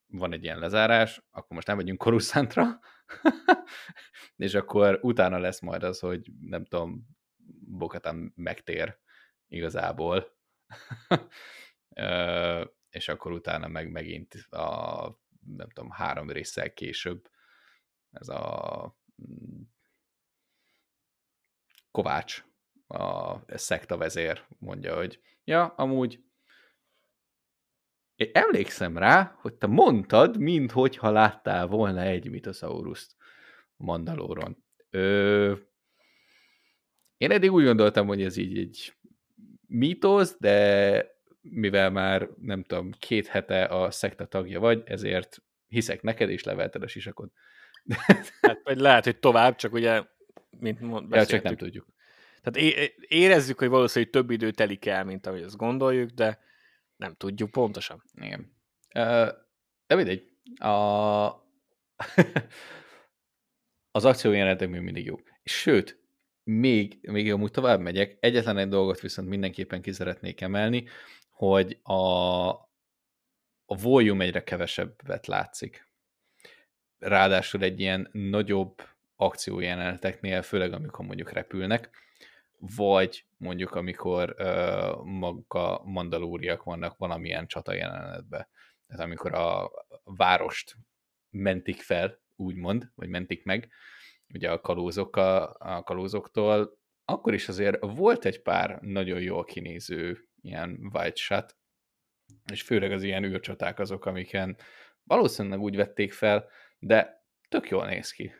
van 0.07 0.33
egy 0.33 0.43
ilyen 0.43 0.59
lezárás, 0.59 1.21
akkor 1.31 1.55
most 1.55 1.67
nem 1.67 1.75
vagyunk 1.75 1.97
Coruscantra, 1.97 2.79
és 4.35 4.53
akkor 4.53 4.99
utána 5.01 5.37
lesz 5.37 5.59
majd 5.59 5.83
az, 5.83 5.99
hogy 5.99 6.31
nem 6.39 6.65
tudom, 6.65 7.07
Bokatán 7.67 8.31
megtér 8.35 8.99
igazából, 9.47 10.37
és 12.89 13.07
akkor 13.07 13.31
utána 13.31 13.67
meg 13.67 13.91
megint 13.91 14.33
a 14.33 15.23
nem 15.45 15.69
tudom, 15.69 15.89
három 15.89 16.29
résszel 16.29 16.73
később 16.73 17.29
ez 18.11 18.27
a 18.27 18.97
mm, 19.21 19.61
Kovács, 21.91 22.43
a 22.87 23.57
szekta 23.57 23.97
vezér 23.97 24.45
mondja, 24.59 24.95
hogy 24.95 25.21
ja, 25.43 25.65
amúgy 25.65 26.24
én 28.15 28.29
emlékszem 28.33 28.97
rá, 28.97 29.35
hogy 29.41 29.53
te 29.53 29.67
mondtad, 29.67 30.37
minthogyha 30.37 31.11
láttál 31.11 31.67
volna 31.67 32.01
egy 32.01 32.29
mitosauruszt 32.29 33.15
Mandalóron. 33.75 34.63
Ö, 34.89 35.53
én 37.17 37.31
eddig 37.31 37.51
úgy 37.51 37.63
gondoltam, 37.63 38.07
hogy 38.07 38.21
ez 38.21 38.37
így 38.37 38.57
egy 38.57 38.93
mítosz, 39.67 40.37
de 40.39 41.13
mivel 41.41 41.89
már 41.89 42.29
nem 42.41 42.63
tudom, 42.63 42.91
két 42.99 43.27
hete 43.27 43.63
a 43.63 43.91
szekta 43.91 44.25
tagja 44.25 44.59
vagy, 44.59 44.83
ezért 44.85 45.43
hiszek 45.67 46.01
neked, 46.01 46.29
és 46.29 46.43
levelted 46.43 46.83
a 46.83 46.87
sisakod. 46.87 47.31
Hát, 48.41 48.61
vagy 48.63 48.79
lehet, 48.79 49.03
hogy 49.03 49.19
tovább, 49.19 49.55
csak 49.55 49.73
ugye, 49.73 50.03
mint 50.59 50.79
beszéltük. 50.79 51.15
Ja, 51.15 51.25
csak 51.25 51.43
nem 51.43 51.55
tudjuk. 51.55 51.87
Tehát 52.41 52.73
érezzük, 53.07 53.59
hogy 53.59 53.67
valószínűleg 53.67 54.13
több 54.13 54.29
idő 54.29 54.51
telik 54.51 54.85
el, 54.85 55.03
mint 55.03 55.27
ahogy 55.27 55.41
azt 55.41 55.57
gondoljuk, 55.57 56.09
de 56.09 56.39
nem 56.95 57.15
tudjuk 57.15 57.51
pontosan. 57.51 58.03
Igen. 58.13 58.53
De 59.87 59.95
mindegy. 59.95 60.31
A... 60.59 60.67
az 63.91 64.05
akciójelenetek 64.05 64.69
még 64.69 64.81
mindig 64.81 65.05
jó. 65.05 65.15
Sőt, 65.43 66.03
még, 66.43 66.99
még 67.01 67.31
amúgy 67.31 67.51
tovább 67.51 67.79
megyek, 67.79 68.17
egyetlen 68.19 68.57
egy 68.57 68.67
dolgot 68.67 68.99
viszont 68.99 69.27
mindenképpen 69.29 69.81
ki 69.81 69.91
szeretnék 69.91 70.41
emelni, 70.41 70.87
hogy 71.29 71.79
a, 71.83 72.49
a 73.65 73.77
volume 73.81 74.23
egyre 74.23 74.43
kevesebbet 74.43 75.27
látszik. 75.27 75.87
Ráadásul 76.97 77.61
egy 77.61 77.79
ilyen 77.79 78.09
nagyobb 78.11 78.81
akciójeleneteknél, 79.15 80.41
főleg 80.41 80.73
amikor 80.73 81.05
mondjuk 81.05 81.31
repülnek, 81.31 81.89
vagy 82.57 83.25
mondjuk 83.37 83.75
amikor 83.75 84.35
uh, 84.37 85.03
maga 85.03 85.81
mandalóriak 85.83 86.63
vannak 86.63 86.97
valamilyen 86.97 87.47
csata 87.47 87.73
jelenetben. 87.73 88.47
Tehát 88.87 89.03
amikor 89.03 89.33
a 89.33 89.71
várost 90.03 90.75
mentik 91.29 91.81
fel, 91.81 92.21
úgymond, 92.35 92.91
vagy 92.95 93.09
mentik 93.09 93.43
meg, 93.43 93.69
ugye 94.33 94.51
a, 94.51 94.61
kalózok 94.61 95.15
a, 95.15 95.55
a 95.59 95.83
kalózoktól, 95.83 96.77
akkor 97.05 97.33
is 97.33 97.47
azért 97.47 97.77
volt 97.81 98.25
egy 98.25 98.41
pár 98.41 98.79
nagyon 98.81 99.21
jól 99.21 99.43
kinéző 99.43 100.29
ilyen 100.41 100.89
white 100.93 101.15
shot, 101.15 101.57
és 102.51 102.61
főleg 102.61 102.91
az 102.91 103.03
ilyen 103.03 103.23
űrcsaták 103.23 103.79
azok, 103.79 104.05
amiken 104.05 104.57
valószínűleg 105.03 105.59
úgy 105.59 105.75
vették 105.75 106.13
fel, 106.13 106.49
de 106.79 107.25
tök 107.49 107.69
jól 107.69 107.85
néz 107.85 108.11
ki. 108.11 108.33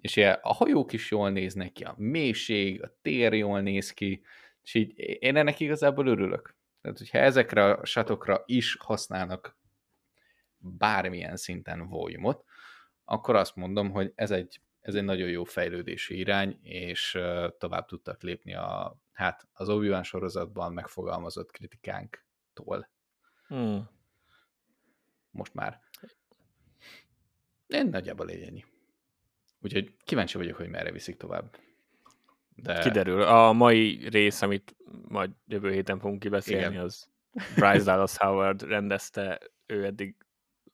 És 0.00 0.16
ilyen, 0.16 0.38
a 0.42 0.52
hajók 0.52 0.92
is 0.92 1.10
jól 1.10 1.30
néznek 1.30 1.72
ki, 1.72 1.84
a 1.84 1.94
mélység, 1.96 2.82
a 2.82 2.96
tér 3.02 3.32
jól 3.32 3.60
néz 3.60 3.90
ki, 3.90 4.22
és 4.62 4.74
így 4.74 4.98
én 4.98 5.36
ennek 5.36 5.60
igazából 5.60 6.06
örülök. 6.06 6.56
Tehát, 6.80 6.98
hogyha 6.98 7.18
ezekre 7.18 7.64
a 7.64 7.84
satokra 7.84 8.42
is 8.46 8.76
használnak 8.80 9.56
bármilyen 10.58 11.36
szinten 11.36 11.88
volume 11.88 12.36
akkor 13.10 13.36
azt 13.36 13.56
mondom, 13.56 13.90
hogy 13.90 14.12
ez 14.14 14.30
egy, 14.30 14.60
ez 14.80 14.94
egy 14.94 15.04
nagyon 15.04 15.28
jó 15.28 15.44
fejlődési 15.44 16.18
irány, 16.18 16.58
és 16.62 17.18
tovább 17.58 17.86
tudtak 17.86 18.22
lépni 18.22 18.54
a, 18.54 18.96
hát 19.12 19.48
az 19.52 19.68
obi 19.68 20.02
sorozatban 20.02 20.72
megfogalmazott 20.72 21.50
kritikánktól. 21.50 22.88
Hmm. 23.46 23.88
Most 25.30 25.54
már. 25.54 25.80
Én 27.66 27.86
nagyjából 27.86 28.30
ennyi. 28.30 28.64
Úgyhogy 29.60 29.94
kíváncsi 30.04 30.36
vagyok, 30.36 30.56
hogy 30.56 30.68
merre 30.68 30.92
viszik 30.92 31.16
tovább. 31.16 31.56
De... 32.54 32.78
Kiderül. 32.78 33.22
A 33.22 33.52
mai 33.52 34.08
rész, 34.08 34.42
amit 34.42 34.76
majd 35.08 35.30
jövő 35.46 35.72
héten 35.72 35.98
fogunk 35.98 36.20
kibeszélni, 36.20 36.74
Igen. 36.74 36.84
az 36.84 37.08
Bryce 37.54 37.84
Dallas 37.84 38.16
Howard 38.16 38.62
rendezte, 38.62 39.40
ő 39.66 39.84
eddig 39.84 40.16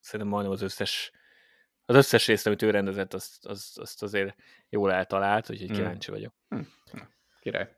szerintem 0.01 0.29
majdnem 0.29 0.53
az 0.53 0.63
összes 0.63 1.13
az 1.87 1.97
összes 1.97 2.27
részt, 2.27 2.47
amit 2.47 2.63
ő 2.63 2.71
rendezett, 2.71 3.15
azt, 3.15 3.47
azt, 3.47 3.79
azt 3.79 4.03
azért 4.03 4.37
jól 4.69 4.93
eltalált, 4.93 5.51
úgyhogy 5.51 5.69
hmm. 5.69 5.77
kíváncsi 5.77 6.11
vagyok. 6.11 6.35
Hmm. 6.49 6.69
Király. 7.41 7.77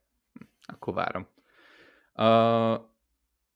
Akkor 0.67 0.95
várom. 0.95 1.29
Uh, 2.15 2.85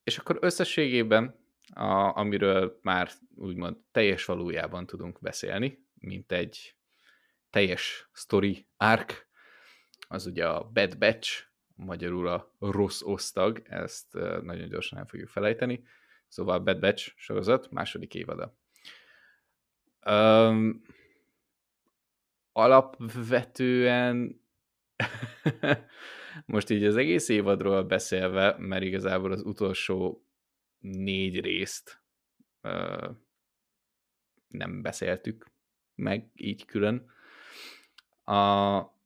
és 0.05 0.19
akkor 0.19 0.39
összességében, 0.41 1.35
a, 1.75 2.19
amiről 2.19 2.79
már 2.83 3.11
úgymond 3.37 3.77
teljes 3.91 4.25
valójában 4.25 4.87
tudunk 4.87 5.19
beszélni, 5.21 5.87
mint 5.95 6.33
egy 6.33 6.77
teljes 7.51 8.09
story 8.13 8.67
arc, 8.77 9.15
az 10.09 10.27
ugye 10.27 10.49
a 10.49 10.65
Bad 10.65 10.99
Batch, 10.99 11.45
magyarul 11.75 12.29
a 12.29 12.55
rossz 12.59 13.03
osztag, 13.03 13.63
ezt 13.65 14.13
nagyon 14.43 14.69
gyorsan 14.69 14.99
el 14.99 15.07
fogjuk 15.07 15.29
felejteni. 15.29 15.83
Szóval 16.29 16.59
Bad 16.59 16.81
Batch 16.81 17.13
sorozat 17.17 17.71
második 17.71 18.15
évada. 18.15 18.59
Um, 20.07 20.83
alapvetően 22.53 24.41
most 26.47 26.71
így 26.71 26.85
az 26.85 26.97
egész 26.97 27.29
évadról 27.29 27.85
beszélve, 27.85 28.57
mert 28.59 28.83
igazából 28.83 29.33
az 29.33 29.43
utolsó 29.43 30.27
négy 30.79 31.41
részt 31.41 32.03
uh, 32.63 33.17
nem 34.49 34.83
beszéltük 34.83 35.51
meg 36.01 36.31
így 36.35 36.65
külön. 36.65 37.11
A, 38.31 38.99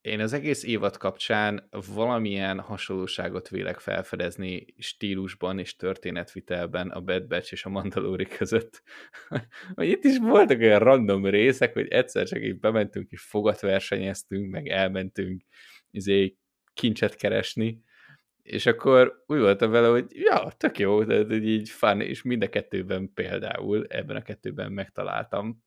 én 0.00 0.20
az 0.20 0.32
egész 0.32 0.64
évad 0.64 0.96
kapcsán 0.96 1.68
valamilyen 1.94 2.60
hasonlóságot 2.60 3.48
vélek 3.48 3.78
felfedezni 3.78 4.66
stílusban 4.78 5.58
és 5.58 5.76
történetvitelben 5.76 6.88
a 6.88 7.00
Bad 7.00 7.26
Batch 7.26 7.52
és 7.52 7.64
a 7.64 7.68
Mandalori 7.68 8.26
között. 8.26 8.82
hogy 9.74 9.88
itt 9.88 10.04
is 10.04 10.18
voltak 10.18 10.60
olyan 10.60 10.78
random 10.78 11.26
részek, 11.26 11.72
hogy 11.72 11.88
egyszer 11.88 12.26
csak 12.26 12.42
így 12.42 12.58
bementünk 12.58 13.10
és 13.10 13.22
fogat 13.22 13.60
versenyeztünk, 13.60 14.50
meg 14.50 14.68
elmentünk 14.68 15.42
izé, 15.90 16.36
kincset 16.74 17.14
keresni, 17.14 17.82
és 18.42 18.66
akkor 18.66 19.24
úgy 19.26 19.38
voltam 19.38 19.70
vele, 19.70 19.88
hogy 19.88 20.06
ja, 20.08 20.52
tök 20.56 20.78
jó, 20.78 21.04
de 21.04 21.34
így 21.34 21.68
fun, 21.68 22.00
és 22.00 22.22
mind 22.22 22.42
a 22.42 22.48
kettőben 22.48 23.12
például, 23.14 23.86
ebben 23.88 24.16
a 24.16 24.22
kettőben 24.22 24.72
megtaláltam 24.72 25.62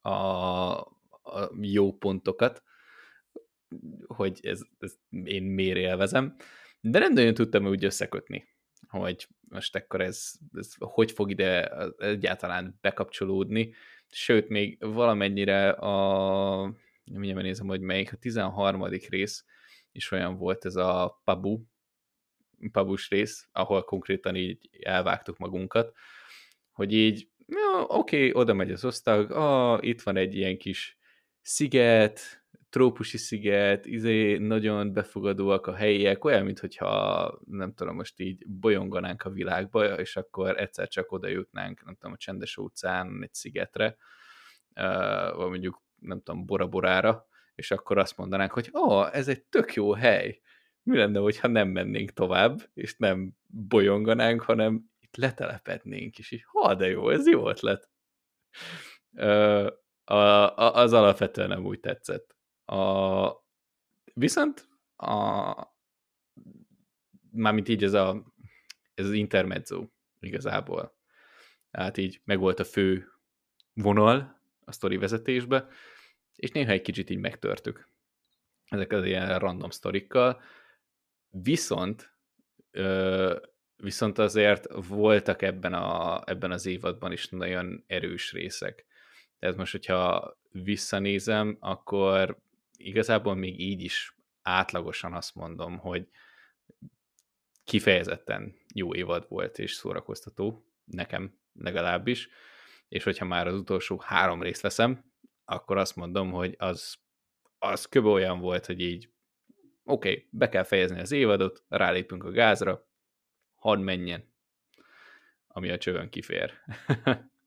a, 0.00 0.97
a 1.28 1.50
jó 1.60 1.92
pontokat, 1.92 2.62
hogy 4.06 4.38
ez, 4.42 4.60
ez 4.78 4.94
én 5.24 5.42
miért 5.42 5.76
élvezem, 5.76 6.36
de 6.80 6.98
nem 6.98 7.12
nagyon 7.12 7.34
tudtam 7.34 7.66
úgy 7.66 7.84
összekötni, 7.84 8.48
hogy 8.88 9.28
most 9.48 9.76
akkor 9.76 10.00
ez, 10.00 10.32
ez 10.52 10.74
hogy 10.78 11.10
fog 11.10 11.30
ide 11.30 11.68
egyáltalán 11.98 12.78
bekapcsolódni, 12.80 13.74
sőt, 14.10 14.48
még 14.48 14.76
valamennyire 14.80 15.70
a, 15.70 16.74
mindjárt 17.04 17.42
nézem, 17.42 17.66
hogy 17.66 17.80
melyik, 17.80 18.12
a 18.12 18.16
13. 18.16 18.84
rész 19.08 19.44
is 19.92 20.10
olyan 20.10 20.36
volt 20.36 20.64
ez 20.64 20.76
a 20.76 21.20
Pabu, 21.24 21.62
Pabus 22.72 23.10
rész, 23.10 23.48
ahol 23.52 23.84
konkrétan 23.84 24.36
így 24.36 24.68
elvágtuk 24.82 25.38
magunkat, 25.38 25.92
hogy 26.72 26.92
így, 26.92 27.28
oké, 27.86 28.28
okay, 28.28 28.32
oda 28.32 28.54
megy 28.54 28.70
az 28.70 28.84
osztag, 28.84 29.30
ah, 29.30 29.78
itt 29.84 30.02
van 30.02 30.16
egy 30.16 30.34
ilyen 30.34 30.58
kis 30.58 30.97
sziget, 31.42 32.20
trópusi 32.70 33.18
sziget, 33.18 33.86
izé 33.86 34.36
nagyon 34.36 34.92
befogadóak 34.92 35.66
a 35.66 35.74
helyiek, 35.74 36.24
olyan, 36.24 36.44
mintha 36.44 37.40
nem 37.44 37.74
tudom, 37.74 37.94
most 37.94 38.20
így 38.20 38.46
bolyonganánk 38.46 39.22
a 39.22 39.30
világba, 39.30 39.98
és 39.98 40.16
akkor 40.16 40.60
egyszer 40.60 40.88
csak 40.88 41.12
oda 41.12 41.28
jutnánk, 41.28 41.84
nem 41.84 41.94
tudom, 41.94 42.12
a 42.12 42.16
csendes 42.16 42.56
óceán 42.56 43.18
egy 43.22 43.34
szigetre, 43.34 43.96
vagy 45.34 45.48
mondjuk, 45.48 45.82
nem 46.00 46.22
tudom, 46.22 46.46
Bora-Borára, 46.46 47.26
és 47.54 47.70
akkor 47.70 47.98
azt 47.98 48.16
mondanánk, 48.16 48.52
hogy 48.52 48.70
ó, 48.74 49.04
ez 49.12 49.28
egy 49.28 49.42
tök 49.42 49.74
jó 49.74 49.92
hely. 49.92 50.40
Mi 50.82 50.96
lenne, 50.96 51.18
hogyha 51.18 51.48
nem 51.48 51.68
mennénk 51.68 52.10
tovább, 52.10 52.58
és 52.74 52.96
nem 52.96 53.32
bolyonganánk, 53.46 54.42
hanem 54.42 54.90
itt 55.00 55.16
letelepednénk, 55.16 56.18
és 56.18 56.30
így, 56.30 56.42
ha, 56.46 56.74
de 56.74 56.88
jó, 56.88 57.10
ez 57.10 57.26
jó 57.26 57.48
ötlet. 57.48 57.90
A, 60.08 60.14
a, 60.14 60.74
az 60.74 60.92
alapvetően 60.92 61.48
nem 61.48 61.64
úgy 61.64 61.80
tetszett. 61.80 62.36
A, 62.64 63.28
viszont 64.14 64.68
a, 64.96 65.54
mármint 67.30 67.68
így 67.68 67.84
ez, 67.84 67.92
a, 67.92 68.32
ez 68.94 69.04
az 69.04 69.12
intermezzo 69.12 69.88
igazából. 70.20 70.96
Tehát 71.70 71.96
így 71.96 72.20
megvolt 72.24 72.60
a 72.60 72.64
fő 72.64 73.08
vonal 73.74 74.40
a 74.64 74.72
sztori 74.72 74.96
vezetésbe, 74.96 75.68
és 76.34 76.50
néha 76.50 76.70
egy 76.70 76.82
kicsit 76.82 77.10
így 77.10 77.18
megtörtük. 77.18 77.88
Ezek 78.68 78.92
az 78.92 79.04
ilyen 79.04 79.38
random 79.38 79.70
sztorikkal. 79.70 80.42
Viszont 81.30 82.14
ö, 82.70 83.36
viszont 83.76 84.18
azért 84.18 84.66
voltak 84.88 85.42
ebben, 85.42 85.74
a, 85.74 86.22
ebben 86.26 86.50
az 86.50 86.66
évadban 86.66 87.12
is 87.12 87.28
nagyon 87.28 87.84
erős 87.86 88.32
részek. 88.32 88.86
Tehát 89.38 89.56
most, 89.56 89.72
hogyha 89.72 90.36
visszanézem, 90.50 91.56
akkor 91.60 92.38
igazából 92.76 93.34
még 93.34 93.60
így 93.60 93.82
is 93.82 94.16
átlagosan 94.42 95.12
azt 95.12 95.34
mondom, 95.34 95.78
hogy 95.78 96.08
kifejezetten 97.64 98.54
jó 98.74 98.94
évad 98.94 99.26
volt 99.28 99.58
és 99.58 99.72
szórakoztató, 99.72 100.64
nekem 100.84 101.38
legalábbis, 101.52 102.28
és 102.88 103.04
hogyha 103.04 103.24
már 103.24 103.46
az 103.46 103.54
utolsó 103.54 104.02
három 104.04 104.42
részt 104.42 104.60
veszem, 104.60 105.04
akkor 105.44 105.76
azt 105.76 105.96
mondom, 105.96 106.30
hogy 106.30 106.54
az, 106.58 106.96
az 107.58 107.86
kb. 107.86 108.06
olyan 108.06 108.38
volt, 108.38 108.66
hogy 108.66 108.80
így 108.80 109.10
oké, 109.84 110.10
okay, 110.10 110.28
be 110.30 110.48
kell 110.48 110.62
fejezni 110.62 111.00
az 111.00 111.12
évadot, 111.12 111.64
rálépünk 111.68 112.24
a 112.24 112.30
gázra, 112.30 112.88
hadd 113.54 113.78
menjen, 113.78 114.32
ami 115.46 115.70
a 115.70 115.78
csövön 115.78 116.08
kifér. 116.08 116.52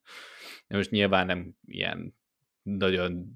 De 0.71 0.77
most 0.77 0.91
nyilván 0.91 1.25
nem 1.25 1.55
ilyen 1.65 2.15
nagyon 2.61 3.33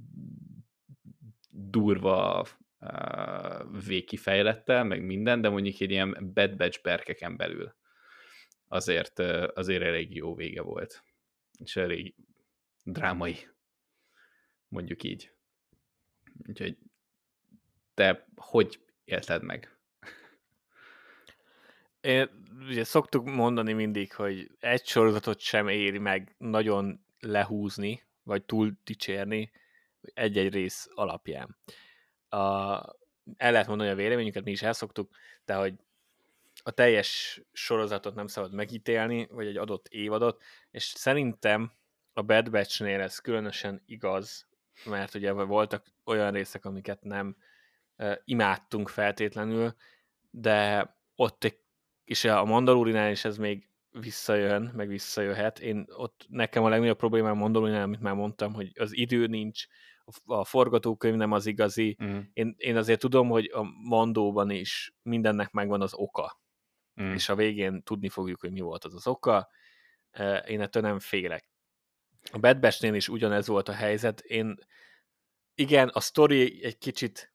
durva 1.50 2.48
uh, 2.80 3.86
végkifejlettel, 3.86 4.84
meg 4.84 5.06
minden, 5.06 5.42
de 5.42 5.50
mondjuk 5.50 5.80
egy 5.80 5.92
ilyen 5.92 6.32
Bad 6.34 6.56
Batch 6.58 6.82
berkeken 6.82 7.38
belül 7.38 7.76
azért, 8.68 9.20
uh, 9.20 9.48
azért 9.54 9.84
elég 9.84 10.16
jó 10.16 10.36
vége 10.36 10.62
volt. 10.62 11.04
És 11.60 11.76
elég 11.76 12.16
drámai, 12.84 13.36
mondjuk 14.68 15.04
így. 15.04 15.32
Úgyhogy 16.48 16.78
te 17.94 18.28
hogy 18.36 18.80
élted 19.06 19.44
meg? 19.44 19.78
Én, 22.02 22.30
ugye 22.68 22.84
szoktuk 22.84 23.26
mondani 23.26 23.74
mindig, 23.74 24.14
hogy 24.14 24.52
egy 24.60 24.86
sorozatot 24.86 25.40
sem 25.40 25.68
éri 25.68 25.98
meg 25.98 26.36
nagyon 26.38 27.05
lehúzni, 27.26 28.04
vagy 28.24 28.44
túl 28.44 28.80
dicsérni 28.84 29.52
egy-egy 30.14 30.54
rész 30.54 30.90
alapján. 30.94 31.58
A, 32.30 32.38
el 33.38 33.52
lehet 33.52 33.68
mondani 33.68 33.90
a 33.90 33.96
véleményünket, 33.96 34.44
mi 34.44 34.52
is 34.52 34.62
elszoktuk, 34.62 35.16
de 35.46 35.56
hogy 35.56 35.74
a 36.64 36.72
teljes 36.72 37.42
sorozatot 37.52 38.16
nem 38.16 38.28
szabad 38.28 38.54
megítélni, 38.54 39.28
vagy 39.32 39.48
egy 39.48 39.58
adott 39.58 39.88
évadot, 39.88 40.44
és 40.72 40.84
szerintem 40.84 41.72
a 42.14 42.22
Bad 42.22 42.52
Batch-nél 42.52 43.02
ez 43.02 43.20
különösen 43.20 43.82
igaz, 43.86 44.48
mert 44.86 45.14
ugye 45.14 45.32
voltak 45.32 45.86
olyan 46.04 46.32
részek, 46.32 46.66
amiket 46.66 47.04
nem 47.04 47.38
uh, 47.98 48.16
imádtunk 48.24 48.90
feltétlenül, 48.90 49.76
de 50.30 50.90
ott 51.16 51.44
egy, 51.44 51.60
és 52.04 52.24
a 52.24 52.46
Mandalorinál 52.46 53.12
is 53.12 53.26
ez 53.26 53.38
még 53.38 53.70
visszajön, 54.00 54.72
meg 54.76 54.88
visszajöhet. 54.88 55.60
Én 55.60 55.86
ott 55.90 56.26
nekem 56.30 56.64
a 56.64 56.70
legnagyobb 56.70 56.98
problémám 56.98 57.38
Mandalorinál, 57.38 57.84
amit 57.84 58.00
már 58.00 58.14
mondtam, 58.14 58.54
hogy 58.54 58.72
az 58.80 58.96
idő 58.96 59.28
nincs, 59.28 59.66
a 60.26 60.46
forgatókönyv 60.46 61.16
nem 61.16 61.32
az 61.32 61.46
igazi. 61.46 61.98
Mm. 62.04 62.20
Én, 62.34 62.56
én 62.58 62.78
azért 62.78 63.00
tudom, 63.00 63.30
hogy 63.30 63.52
a 63.54 63.64
Mandóban 63.90 64.50
is 64.50 64.94
mindennek 65.02 65.52
megvan 65.52 65.82
az 65.82 65.94
oka. 65.94 66.40
Mm. 67.02 67.14
És 67.14 67.30
a 67.30 67.36
végén 67.36 67.84
tudni 67.84 68.10
fogjuk, 68.10 68.40
hogy 68.40 68.52
mi 68.52 68.60
volt 68.60 68.84
az 68.84 68.94
az 68.94 69.08
oka. 69.08 69.50
Én 70.48 70.62
ettől 70.62 70.84
nem 70.84 71.00
félek. 71.00 71.50
A 72.32 72.38
Bad 72.38 72.60
Batch-nél 72.60 72.94
is 72.94 73.10
ugyanez 73.10 73.48
volt 73.48 73.70
a 73.70 73.74
helyzet. 73.74 74.20
Én 74.20 74.58
igen, 75.56 75.88
a 75.88 76.00
story 76.00 76.64
egy 76.64 76.78
kicsit 76.78 77.34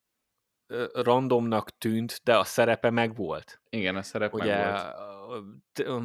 randomnak 0.92 1.78
tűnt, 1.78 2.20
de 2.24 2.38
a 2.38 2.44
szerepe 2.44 2.90
meg 2.90 3.14
volt. 3.14 3.60
Igen, 3.70 3.96
a 3.96 4.02
szerep 4.02 4.34
Ugye 4.34 4.56
meg 4.56 4.72
volt. 4.72 4.94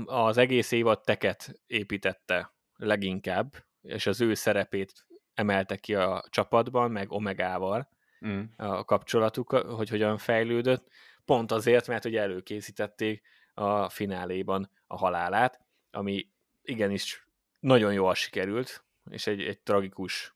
Az 0.06 0.38
egész 0.38 0.72
évad 0.72 1.02
teket 1.02 1.62
építette 1.68 2.54
leginkább, 2.76 3.54
és 3.82 4.06
az 4.06 4.22
ő 4.22 4.34
szerepét 4.34 5.06
emelte 5.34 5.76
ki 5.78 5.96
a 5.96 6.24
csapatban, 6.30 6.92
meg 6.92 7.12
Omegával 7.12 7.90
mm. 8.28 8.42
a 8.56 8.84
kapcsolatuk, 8.84 9.52
hogy 9.52 9.90
hogyan 9.90 10.18
fejlődött, 10.18 10.88
pont 11.26 11.52
azért, 11.52 11.88
mert 11.88 12.06
ugye 12.06 12.22
előkészítették 12.22 13.22
a 13.54 13.90
fináléban 13.90 14.72
a 14.88 14.98
halálát, 14.98 15.60
ami 15.92 16.30
igenis 16.62 17.28
nagyon 17.60 17.94
jól 17.94 18.14
sikerült, 18.14 18.86
és 19.10 19.28
egy, 19.28 19.42
egy 19.42 19.60
tragikus 19.60 20.36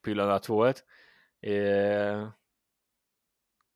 pillanat 0.00 0.46
volt, 0.46 0.84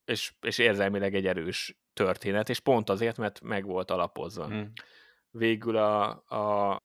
és, 0.04 0.32
és 0.40 0.58
érzelmileg 0.58 1.14
egy 1.14 1.26
erős 1.26 1.76
történet, 1.92 2.48
és 2.48 2.60
pont 2.60 2.90
azért, 2.90 3.16
mert 3.16 3.40
meg 3.40 3.64
volt 3.64 3.90
alapozva. 3.90 4.48
Mm. 4.48 4.62
Végül 5.30 5.76
a, 5.76 6.08
a 6.10 6.82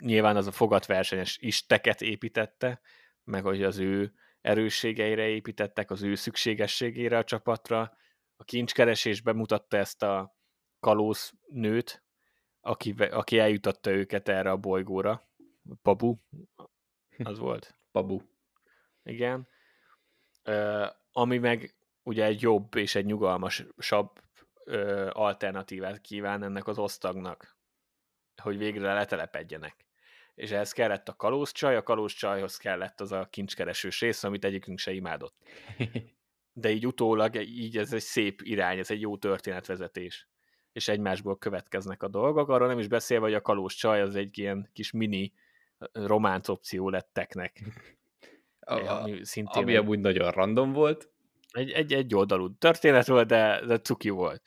nyilván 0.00 0.36
az 0.36 0.46
a 0.46 0.52
fogatversenyes 0.52 1.38
is 1.40 1.66
teket 1.66 2.02
építette, 2.02 2.80
meg 3.24 3.42
hogy 3.42 3.62
az 3.62 3.78
ő 3.78 4.14
erősségeire 4.40 5.28
építettek, 5.28 5.90
az 5.90 6.02
ő 6.02 6.14
szükségességére 6.14 7.18
a 7.18 7.24
csapatra. 7.24 7.96
A 8.36 8.44
kincskeresés 8.44 9.20
bemutatta 9.20 9.76
ezt 9.76 10.02
a 10.02 10.36
kalóz 10.80 11.32
nőt, 11.46 12.04
aki, 12.60 12.94
aki 13.10 13.38
eljutatta 13.38 13.90
őket 13.90 14.28
erre 14.28 14.50
a 14.50 14.56
bolygóra. 14.56 15.28
Pabu, 15.82 16.16
az 17.18 17.38
volt? 17.38 17.78
Pabu. 17.90 18.20
Igen. 19.02 19.48
Uh, 20.44 20.86
ami 21.12 21.38
meg 21.38 21.77
ugye 22.08 22.24
egy 22.24 22.40
jobb 22.40 22.74
és 22.74 22.94
egy 22.94 23.04
nyugalmasabb 23.04 24.10
uh, 24.66 25.08
alternatívát 25.12 26.00
kíván 26.00 26.42
ennek 26.42 26.66
az 26.66 26.78
osztagnak, 26.78 27.56
hogy 28.42 28.58
végre 28.58 28.94
letelepedjenek 28.94 29.88
és 30.38 30.50
ehhez 30.50 30.72
kellett 30.72 31.08
a 31.08 31.16
kalózcsaj, 31.16 31.76
a 31.76 31.82
kalózcsajhoz 31.82 32.56
kellett 32.56 33.00
az 33.00 33.12
a 33.12 33.28
kincskeresős 33.30 34.00
rész, 34.00 34.24
amit 34.24 34.44
egyikünk 34.44 34.78
se 34.78 34.92
imádott. 34.92 35.34
De 36.52 36.70
így 36.70 36.86
utólag, 36.86 37.34
így 37.36 37.78
ez 37.78 37.92
egy 37.92 38.00
szép 38.00 38.40
irány, 38.42 38.78
ez 38.78 38.90
egy 38.90 39.00
jó 39.00 39.16
történetvezetés. 39.16 40.28
És 40.72 40.88
egymásból 40.88 41.38
következnek 41.38 42.02
a 42.02 42.08
dolgok. 42.08 42.48
Arról 42.48 42.68
nem 42.68 42.78
is 42.78 42.88
beszélve, 42.88 43.24
hogy 43.24 43.34
a 43.34 43.40
kalóz 43.40 43.74
csaj 43.74 44.00
az 44.00 44.16
egy 44.16 44.38
ilyen 44.38 44.70
kis 44.72 44.90
mini 44.90 45.32
románc 45.92 46.48
opció 46.48 46.88
lett 46.88 47.10
teknek. 47.12 47.62
A, 48.60 48.74
ami 48.74 49.24
szintén 49.24 49.62
ami 49.62 49.76
amúgy 49.76 49.98
nagyon 49.98 50.30
random 50.30 50.72
volt. 50.72 51.10
Egy, 51.52 51.70
egy, 51.70 51.92
egy 51.92 52.14
oldalú 52.14 52.56
történet 52.56 53.06
volt, 53.06 53.26
de, 53.26 53.64
de 53.66 53.78
cuki 53.78 54.08
volt. 54.08 54.42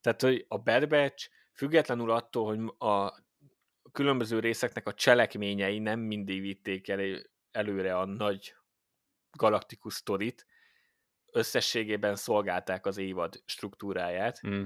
Tehát, 0.00 0.22
hogy 0.22 0.44
a 0.48 0.58
Bad 0.58 0.88
Batch 0.88 1.30
függetlenül 1.52 2.10
attól, 2.10 2.46
hogy 2.46 2.88
a 2.90 3.24
különböző 3.92 4.38
részeknek 4.38 4.86
a 4.86 4.94
cselekményei 4.94 5.78
nem 5.78 6.00
mindig 6.00 6.40
vitték 6.40 6.88
elő, 6.88 7.30
előre 7.50 7.98
a 7.98 8.04
nagy 8.04 8.54
galaktikus 9.30 9.94
sztorit, 9.94 10.46
összességében 11.32 12.16
szolgálták 12.16 12.86
az 12.86 12.96
évad 12.96 13.42
struktúráját, 13.44 14.46
mm. 14.46 14.64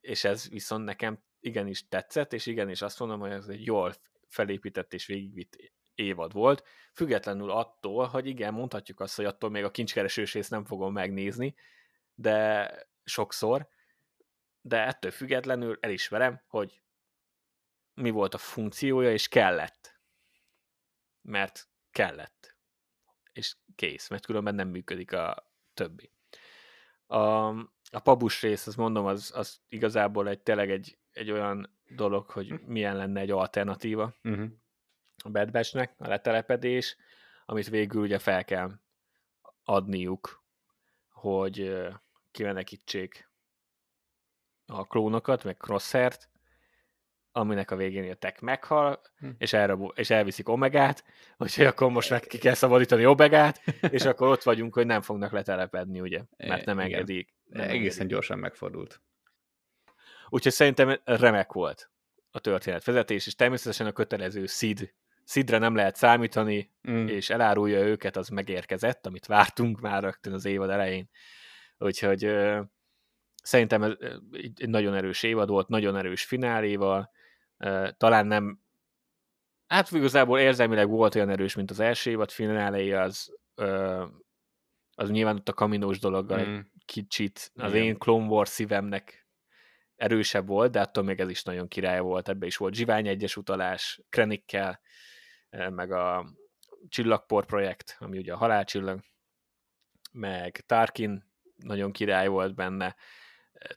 és 0.00 0.24
ez 0.24 0.48
viszont 0.48 0.84
nekem 0.84 1.22
igenis 1.40 1.88
tetszett, 1.88 2.32
és 2.32 2.46
igenis 2.46 2.82
azt 2.82 2.98
mondom, 2.98 3.20
hogy 3.20 3.30
ez 3.30 3.46
egy 3.46 3.64
jól 3.64 3.94
felépített 4.28 4.92
és 4.92 5.06
végigvitt 5.06 5.56
évad 5.94 6.32
volt, 6.32 6.64
függetlenül 6.92 7.50
attól, 7.50 8.06
hogy 8.06 8.26
igen, 8.26 8.54
mondhatjuk 8.54 9.00
azt, 9.00 9.16
hogy 9.16 9.24
attól 9.24 9.50
még 9.50 9.64
a 9.64 9.70
kincskeresős 9.70 10.32
részt 10.32 10.50
nem 10.50 10.64
fogom 10.64 10.92
megnézni, 10.92 11.54
de 12.14 12.70
sokszor, 13.04 13.68
de 14.60 14.86
ettől 14.86 15.10
függetlenül 15.10 15.78
elismerem, 15.80 16.42
hogy 16.46 16.82
mi 17.94 18.10
volt 18.10 18.34
a 18.34 18.38
funkciója, 18.38 19.12
és 19.12 19.28
kellett. 19.28 20.00
Mert 21.20 21.68
kellett. 21.90 22.56
És 23.32 23.56
kész, 23.74 24.08
mert 24.08 24.26
különben 24.26 24.54
nem 24.54 24.68
működik 24.68 25.12
a 25.12 25.50
többi. 25.74 26.12
A, 27.06 27.48
a 27.90 28.00
pabus 28.02 28.42
rész, 28.42 28.66
azt 28.66 28.76
mondom, 28.76 29.06
az, 29.06 29.32
az 29.34 29.60
igazából 29.68 30.28
egy 30.28 30.40
tényleg 30.40 30.70
egy, 30.70 30.98
egy 31.12 31.30
olyan 31.30 31.78
dolog, 31.88 32.30
hogy 32.30 32.48
hm. 32.48 32.54
milyen 32.66 32.96
lenne 32.96 33.20
egy 33.20 33.30
alternatíva 33.30 34.14
uh-huh. 34.22 34.50
A 35.24 35.30
Bad 35.30 35.50
Batch-nek, 35.50 35.94
a 35.98 36.08
letelepedés, 36.08 36.96
amit 37.46 37.68
végül 37.68 38.02
ugye 38.02 38.18
fel 38.18 38.44
kell 38.44 38.70
adniuk, 39.64 40.44
hogy 41.08 41.76
kimenekítsék 42.30 43.30
a 44.66 44.86
klónokat, 44.86 45.44
meg 45.44 45.56
crosshairt, 45.56 46.28
aminek 47.32 47.70
a 47.70 47.76
végén 47.76 48.10
a 48.10 48.14
tech 48.14 48.42
meghal, 48.42 49.00
hm. 49.16 49.28
és, 49.38 49.52
erre, 49.52 49.76
és 49.94 50.10
elviszik 50.10 50.48
Omegát, 50.48 51.04
úgyhogy 51.38 51.66
akkor 51.66 51.90
most 51.90 52.10
meg 52.10 52.20
ki 52.20 52.38
kell 52.38 52.54
szabadítani 52.54 53.06
Omegát, 53.06 53.62
és 53.90 54.04
akkor 54.10 54.28
ott 54.28 54.42
vagyunk, 54.42 54.74
hogy 54.74 54.86
nem 54.86 55.02
fognak 55.02 55.32
letelepedni, 55.32 56.00
ugye, 56.00 56.22
mert 56.36 56.64
nem 56.64 56.78
engedik. 56.78 57.34
Nem 57.44 57.60
Egészen 57.60 57.82
engedik. 57.82 58.08
gyorsan 58.08 58.38
megfordult. 58.38 59.00
Úgyhogy 60.28 60.52
szerintem 60.52 61.00
remek 61.04 61.52
volt 61.52 61.90
a 62.30 62.38
történetvezetés, 62.38 63.26
és 63.26 63.34
természetesen 63.34 63.86
a 63.86 63.92
kötelező 63.92 64.46
Sid, 64.46 64.94
Sidre 65.24 65.58
nem 65.58 65.74
lehet 65.74 65.96
számítani, 65.96 66.70
mm. 66.90 67.06
és 67.06 67.30
elárulja 67.30 67.86
őket, 67.86 68.16
az 68.16 68.28
megérkezett, 68.28 69.06
amit 69.06 69.26
vártunk 69.26 69.80
már 69.80 70.02
rögtön 70.02 70.32
az 70.32 70.44
évad 70.44 70.70
elején. 70.70 71.08
Úgyhogy 71.78 72.24
ö, 72.24 72.60
szerintem 73.42 73.82
ez 73.82 73.92
egy 74.32 74.68
nagyon 74.68 74.94
erős 74.94 75.22
évad 75.22 75.48
volt, 75.48 75.68
nagyon 75.68 75.96
erős 75.96 76.24
fináléval, 76.24 77.10
talán 77.96 78.26
nem, 78.26 78.60
hát 79.66 79.90
igazából 79.90 80.38
érzelmileg 80.38 80.88
volt 80.88 81.14
olyan 81.14 81.30
erős, 81.30 81.54
mint 81.54 81.70
az 81.70 81.80
első 81.80 82.10
évad 82.10 82.30
finálei, 82.30 82.92
az 82.92 83.34
ö, 83.54 84.04
az 84.94 85.10
nyilván 85.10 85.36
ott 85.36 85.48
a 85.48 85.52
kaminós 85.52 85.98
dologgal 85.98 86.46
mm. 86.46 86.58
kicsit, 86.84 87.50
az 87.54 87.72
Igen. 87.72 87.84
én 87.84 87.98
Clone 87.98 88.26
Wars 88.26 88.48
szívemnek 88.48 89.26
erősebb 89.96 90.46
volt, 90.46 90.70
de 90.70 90.80
attól 90.80 91.04
még 91.04 91.20
ez 91.20 91.28
is 91.28 91.42
nagyon 91.42 91.68
király 91.68 92.00
volt, 92.00 92.28
ebbe 92.28 92.46
is 92.46 92.56
volt 92.56 92.74
Zsivány 92.74 93.08
egyes 93.08 93.36
utalás, 93.36 94.00
Krenikkel, 94.08 94.80
meg 95.70 95.92
a 95.92 96.26
Csillagpor 96.88 97.46
projekt, 97.46 97.96
ami 97.98 98.18
ugye 98.18 98.32
a 98.32 98.36
halálcsillag, 98.36 99.00
meg 100.12 100.60
Tarkin 100.66 101.32
nagyon 101.56 101.92
király 101.92 102.28
volt 102.28 102.54
benne. 102.54 102.96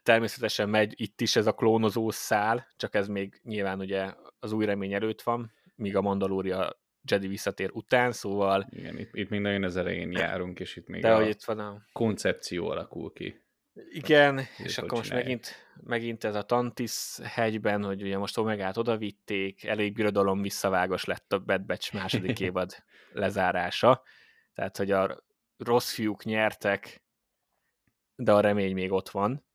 Természetesen 0.04 0.70
megy 0.70 0.94
itt 1.02 1.22
is 1.22 1.36
ez 1.36 1.48
a 1.48 1.54
klónozó 1.54 2.10
szál, 2.10 2.68
csak 2.76 2.95
ez 2.95 3.08
még 3.08 3.40
nyilván 3.44 3.80
ugye 3.80 4.14
az 4.40 4.52
új 4.52 4.66
remény 4.66 4.94
előtt 4.94 5.22
van, 5.22 5.52
míg 5.76 5.95
a 5.95 6.02
Mandalória 6.02 6.80
Jedi 7.10 7.28
visszatér 7.28 7.70
után, 7.74 8.12
szóval... 8.12 8.68
Igen, 8.70 8.98
itt, 8.98 9.10
itt 9.16 9.30
még 9.30 9.40
nagyon 9.40 9.64
az 9.64 9.78
elején 9.78 10.12
járunk, 10.12 10.60
és 10.60 10.76
itt 10.76 10.88
még 10.88 11.02
De, 11.02 11.14
a 11.14 11.16
hogy 11.16 11.28
itt 11.28 11.44
van 11.44 11.60
a... 11.60 11.82
koncepció 11.91 12.70
alakul 12.70 13.14
ki. 13.14 13.41
Igen, 13.90 14.40
és, 14.40 14.49
és 14.58 14.78
akkor 14.78 14.98
most 14.98 15.14
megint, 15.14 15.56
megint 15.84 16.24
ez 16.24 16.36
a 16.36 16.41
Tantis 16.41 17.18
hegyben, 17.24 17.84
hogy 17.84 18.02
ugye 18.02 18.18
most 18.18 18.38
Omegát 18.38 18.78
odavitték, 18.78 19.64
elég 19.64 19.94
birodalom 19.94 20.41
visszavágos 20.41 21.06
lett 21.06 21.34
a 21.34 21.40
Bad 21.40 21.66
Batch 21.66 21.94
második 21.94 22.40
évad 22.49 22.84
lezárása. 23.12 24.04
Tehát, 24.54 24.78
hogy 24.78 24.91
a 24.91 25.24
rossz 25.58 25.94
fiúk 25.94 26.24
nyertek, 26.24 27.04
de 28.16 28.34
a 28.34 28.40
remény 28.40 28.74
még 28.74 28.91
ott 28.91 29.10
van, 29.10 29.45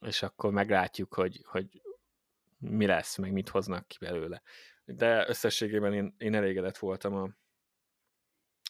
és 0.00 0.22
akkor 0.22 0.52
meglátjuk, 0.52 1.14
hogy, 1.14 1.40
hogy 1.44 1.82
mi 2.58 2.86
lesz, 2.86 3.16
meg 3.16 3.32
mit 3.32 3.48
hoznak 3.48 3.88
ki 3.88 3.96
belőle. 4.00 4.42
De 4.84 5.28
összességében 5.28 5.92
én, 5.92 6.14
én 6.18 6.34
elégedett 6.34 6.78
voltam 6.78 7.14
a, 7.14 7.28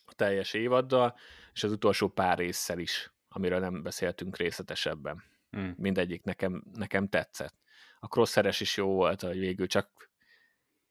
a 0.05 0.15
teljes 0.15 0.53
évaddal, 0.53 1.17
és 1.53 1.65
az 1.65 1.73
utolsó 1.73 2.09
pár 2.09 2.39
résszel 2.39 2.79
is, 2.79 3.13
amiről 3.39 3.59
nem 3.59 3.83
beszéltünk 3.83 4.37
részletesebben. 4.37 5.23
Mm. 5.57 5.71
Mindegyik 5.77 6.25
nekem, 6.25 6.63
nekem 6.73 7.09
tetszett. 7.09 7.55
A 7.99 8.07
crosszeres 8.07 8.61
is 8.61 8.77
jó 8.77 8.87
volt, 8.87 9.21
hogy 9.21 9.39
végül 9.39 9.67
csak 9.67 10.11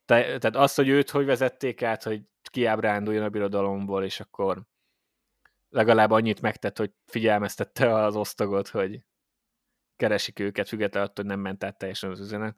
te, 0.06 0.22
tehát 0.22 0.56
azt, 0.56 0.76
hogy 0.76 0.88
őt 0.88 1.10
hogy 1.10 1.26
vezették 1.26 1.82
át, 1.82 2.04
hogy 2.04 2.22
kiábránduljon 2.42 3.24
a 3.24 3.30
birodalomból, 3.30 4.04
és 4.04 4.20
akkor 4.20 4.64
legalább 5.70 6.12
annyit 6.12 6.42
megtett, 6.42 6.78
hogy 6.78 6.92
figyelmeztette 7.06 7.94
az 7.94 8.16
osztagot, 8.16 8.68
hogy 8.68 9.02
keresik 9.96 10.40
őket, 10.40 10.68
függetlenül 10.68 11.10
attól, 11.10 11.26
hogy 11.26 11.34
nem 11.34 11.44
ment 11.44 11.64
át 11.64 11.78
teljesen 11.78 12.10
az 12.10 12.20
üzenet, 12.20 12.58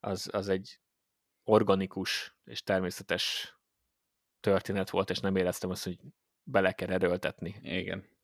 az, 0.00 0.28
az 0.32 0.48
egy 0.48 0.80
organikus 1.42 2.36
és 2.44 2.62
természetes 2.62 3.56
történet 4.40 4.90
volt, 4.90 5.10
és 5.10 5.18
nem 5.18 5.36
éreztem 5.36 5.70
azt, 5.70 5.84
hogy 5.84 5.98
bele 6.42 6.72
kell 6.72 6.90
erőltetni. 6.90 7.60
Igen. 7.62 8.18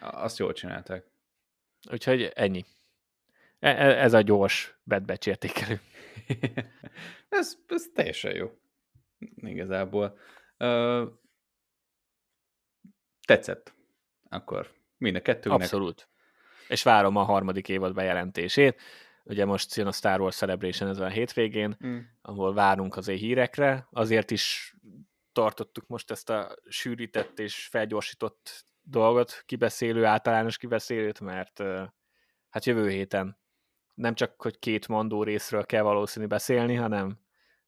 Azt 0.00 0.38
jól 0.38 0.52
csinálták. 0.52 1.04
Úgyhogy 1.90 2.22
ennyi. 2.22 2.64
E, 3.58 3.68
e, 3.68 4.02
ez 4.02 4.12
a 4.12 4.20
gyors 4.20 4.78
Bad 4.84 5.04
Batch 5.04 5.28
értékelő. 5.28 5.80
ez, 7.28 7.56
ez 7.66 7.84
teljesen 7.94 8.34
jó. 8.34 8.58
Igazából. 9.36 10.18
Uh, 10.58 11.08
tetszett. 13.26 13.74
Akkor 14.28 14.74
mind 14.96 15.16
a 15.16 15.22
kettőnek. 15.22 15.60
Abszolút. 15.60 16.08
És 16.68 16.82
várom 16.82 17.16
a 17.16 17.22
harmadik 17.22 17.68
évad 17.68 17.94
bejelentését. 17.94 18.80
Ugye 19.24 19.44
most 19.44 19.74
jön 19.74 19.86
a 19.86 19.92
Star 19.92 20.20
Wars 20.20 20.36
Celebration 20.36 20.88
ezen 20.88 21.06
a 21.06 21.10
hétvégén, 21.10 21.76
mm. 21.86 21.98
ahol 22.22 22.54
várunk 22.54 22.96
azért 22.96 23.18
hírekre. 23.18 23.88
Azért 23.90 24.30
is 24.30 24.74
tartottuk 25.32 25.86
most 25.86 26.10
ezt 26.10 26.30
a 26.30 26.56
sűrített 26.68 27.38
és 27.38 27.66
felgyorsított 27.66 28.64
dolgot, 28.90 29.42
kibeszélő, 29.46 30.04
általános 30.04 30.56
kibeszélőt, 30.56 31.20
mert 31.20 31.62
hát 32.48 32.64
jövő 32.64 32.88
héten 32.88 33.38
nem 34.00 34.14
csak, 34.14 34.42
hogy 34.42 34.58
két 34.58 34.88
mandó 34.88 35.22
részről 35.22 35.66
kell 35.66 35.82
valószínű 35.82 36.26
beszélni, 36.26 36.74
hanem, 36.74 37.18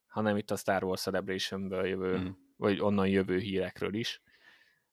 hanem 0.07 0.37
itt 0.37 0.51
a 0.51 0.55
Star 0.55 0.83
Wars 0.83 1.01
Celebrationből 1.01 1.85
jövő, 1.85 2.17
mm. 2.17 2.27
vagy 2.57 2.79
onnan 2.79 3.07
jövő 3.07 3.37
hírekről 3.37 3.93
is. 3.93 4.21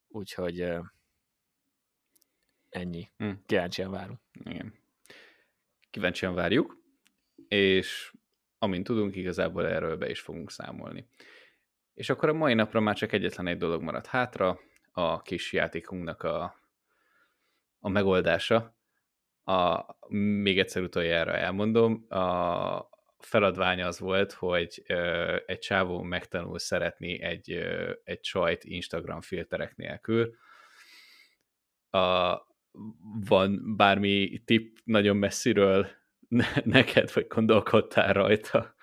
Úgyhogy 0.09 0.61
ennyi. 2.69 3.09
Mm. 3.25 3.31
Kíváncsian 3.47 3.91
várunk. 3.91 4.21
Igen. 4.33 4.75
Kíváncsian 5.91 6.35
várjuk, 6.35 6.77
és 7.49 8.15
amint 8.59 8.87
tudunk, 8.87 9.17
igazából 9.17 9.67
erről 9.67 9.97
be 9.97 10.11
is 10.11 10.21
fogunk 10.21 10.51
számolni. 10.51 11.09
És 11.95 12.11
akkor 12.11 12.29
a 12.29 12.33
mai 12.33 12.55
napra 12.55 12.81
már 12.81 12.97
csak 12.97 13.13
egyetlen 13.13 13.47
egy 13.47 13.59
dolog 13.59 13.83
maradt 13.83 14.07
hátra, 14.07 14.61
a 14.93 15.23
kis 15.23 15.53
játékunknak 15.53 16.23
a, 16.23 16.63
a 17.79 17.89
megoldása. 17.89 18.79
A, 19.45 19.85
még 20.43 20.59
egyszer 20.59 20.83
utoljára 20.83 21.37
elmondom, 21.37 22.07
a 22.09 22.89
feladvány 23.19 23.83
az 23.83 23.99
volt, 23.99 24.33
hogy 24.33 24.83
ö, 24.87 25.37
egy 25.47 25.59
csávó 25.59 26.03
megtanul 26.03 26.59
szeretni 26.59 27.23
egy, 27.23 27.53
ö, 27.53 27.93
egy 28.05 28.25
sajt 28.25 28.65
Instagram 28.65 29.21
filterek 29.21 29.77
nélkül. 29.77 30.35
A, 31.91 32.37
van 33.29 33.77
bármi 33.77 34.43
tip 34.45 34.79
nagyon 34.85 35.17
messziről 35.17 35.87
ne, 36.29 36.47
neked, 36.65 37.13
vagy 37.13 37.27
gondolkodtál 37.27 38.13
rajta? 38.13 38.75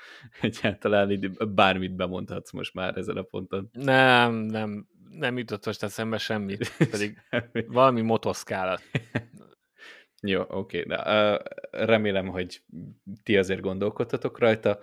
Egyáltalán 0.41 1.37
bármit 1.55 1.95
bemondhatsz 1.95 2.51
most 2.51 2.73
már 2.73 2.97
ezen 2.97 3.17
a 3.17 3.21
ponton. 3.21 3.69
Nem, 3.71 4.33
nem, 4.33 4.87
nem 5.09 5.37
jutott 5.37 5.65
most 5.65 5.83
eszembe 5.83 6.17
semmit, 6.17 6.77
pedig 6.91 7.21
valami 7.67 8.01
motoszkálat. 8.01 8.81
Jó, 10.21 10.41
oké, 10.47 10.83
okay, 10.83 11.33
uh, 11.33 11.39
remélem, 11.71 12.27
hogy 12.27 12.61
ti 13.23 13.37
azért 13.37 13.61
gondolkodtatok 13.61 14.39
rajta. 14.39 14.79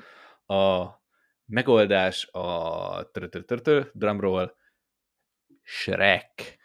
A 0.46 0.86
megoldás 1.46 2.28
a 2.32 3.10
drumroll 3.92 4.54
Shrek. 5.62 6.58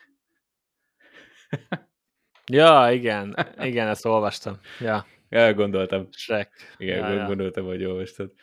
ja, 2.45 2.91
igen, 2.91 3.35
igen, 3.59 3.87
ezt 3.87 4.05
olvastam. 4.05 4.59
Ja. 4.79 5.05
Elgondoltam. 5.29 6.07
Shrek. 6.11 6.75
Igen, 6.77 7.13
ja, 7.13 7.25
gondoltam, 7.25 7.63
ja. 7.63 7.69
hogy 7.69 7.83
olvastad. 7.83 8.33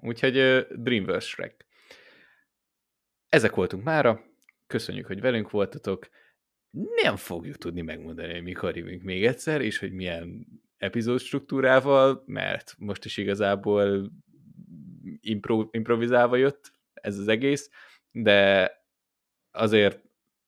Úgyhogy 0.00 0.66
Dreamverse 0.70 1.28
Shrek. 1.28 1.66
Ezek 3.28 3.54
voltunk 3.54 3.84
mára. 3.84 4.24
Köszönjük, 4.66 5.06
hogy 5.06 5.20
velünk 5.20 5.50
voltatok. 5.50 6.08
Nem 7.02 7.16
fogjuk 7.16 7.56
tudni 7.56 7.80
megmondani, 7.80 8.32
hogy 8.32 8.42
mikor 8.42 8.76
jövünk 8.76 9.02
még 9.02 9.24
egyszer, 9.24 9.60
és 9.60 9.78
hogy 9.78 9.92
milyen 9.92 10.46
epizód 10.76 11.20
struktúrával, 11.20 12.22
mert 12.26 12.74
most 12.78 13.04
is 13.04 13.16
igazából 13.16 14.12
impro- 15.20 15.74
improvizálva 15.74 16.36
jött 16.36 16.72
ez 16.92 17.18
az 17.18 17.28
egész, 17.28 17.70
de 18.10 18.70
azért 19.50 20.04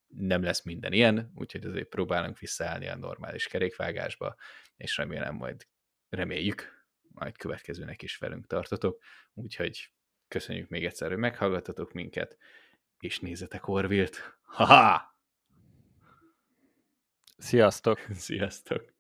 nem 0.08 0.42
lesz 0.42 0.64
minden 0.64 0.92
ilyen, 0.92 1.32
úgyhogy 1.34 1.64
azért 1.64 1.88
próbálunk 1.88 2.38
visszaállni 2.38 2.88
a 2.88 2.96
normális 2.96 3.46
kerékvágásba, 3.46 4.36
és 4.76 4.96
remélem 4.96 5.34
majd 5.34 5.66
reméljük, 6.08 6.86
majd 7.08 7.36
következőnek 7.36 8.02
is 8.02 8.16
velünk 8.16 8.46
tartotok, 8.46 9.02
úgyhogy 9.34 9.92
köszönjük 10.28 10.68
még 10.68 10.84
egyszer, 10.84 11.08
hogy 11.08 11.18
meghallgattatok 11.18 11.92
minket, 11.92 12.36
és 12.98 13.18
nézzetek 13.18 13.68
Orvilt. 13.68 14.38
Ha-ha! 14.42 15.16
Sziasztok! 17.38 18.06
Sziasztok! 18.26 18.92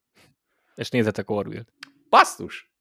És 0.74 0.88
nézzetek 0.90 1.30
Orvilt. 1.30 1.72
Basztus! 2.08 2.72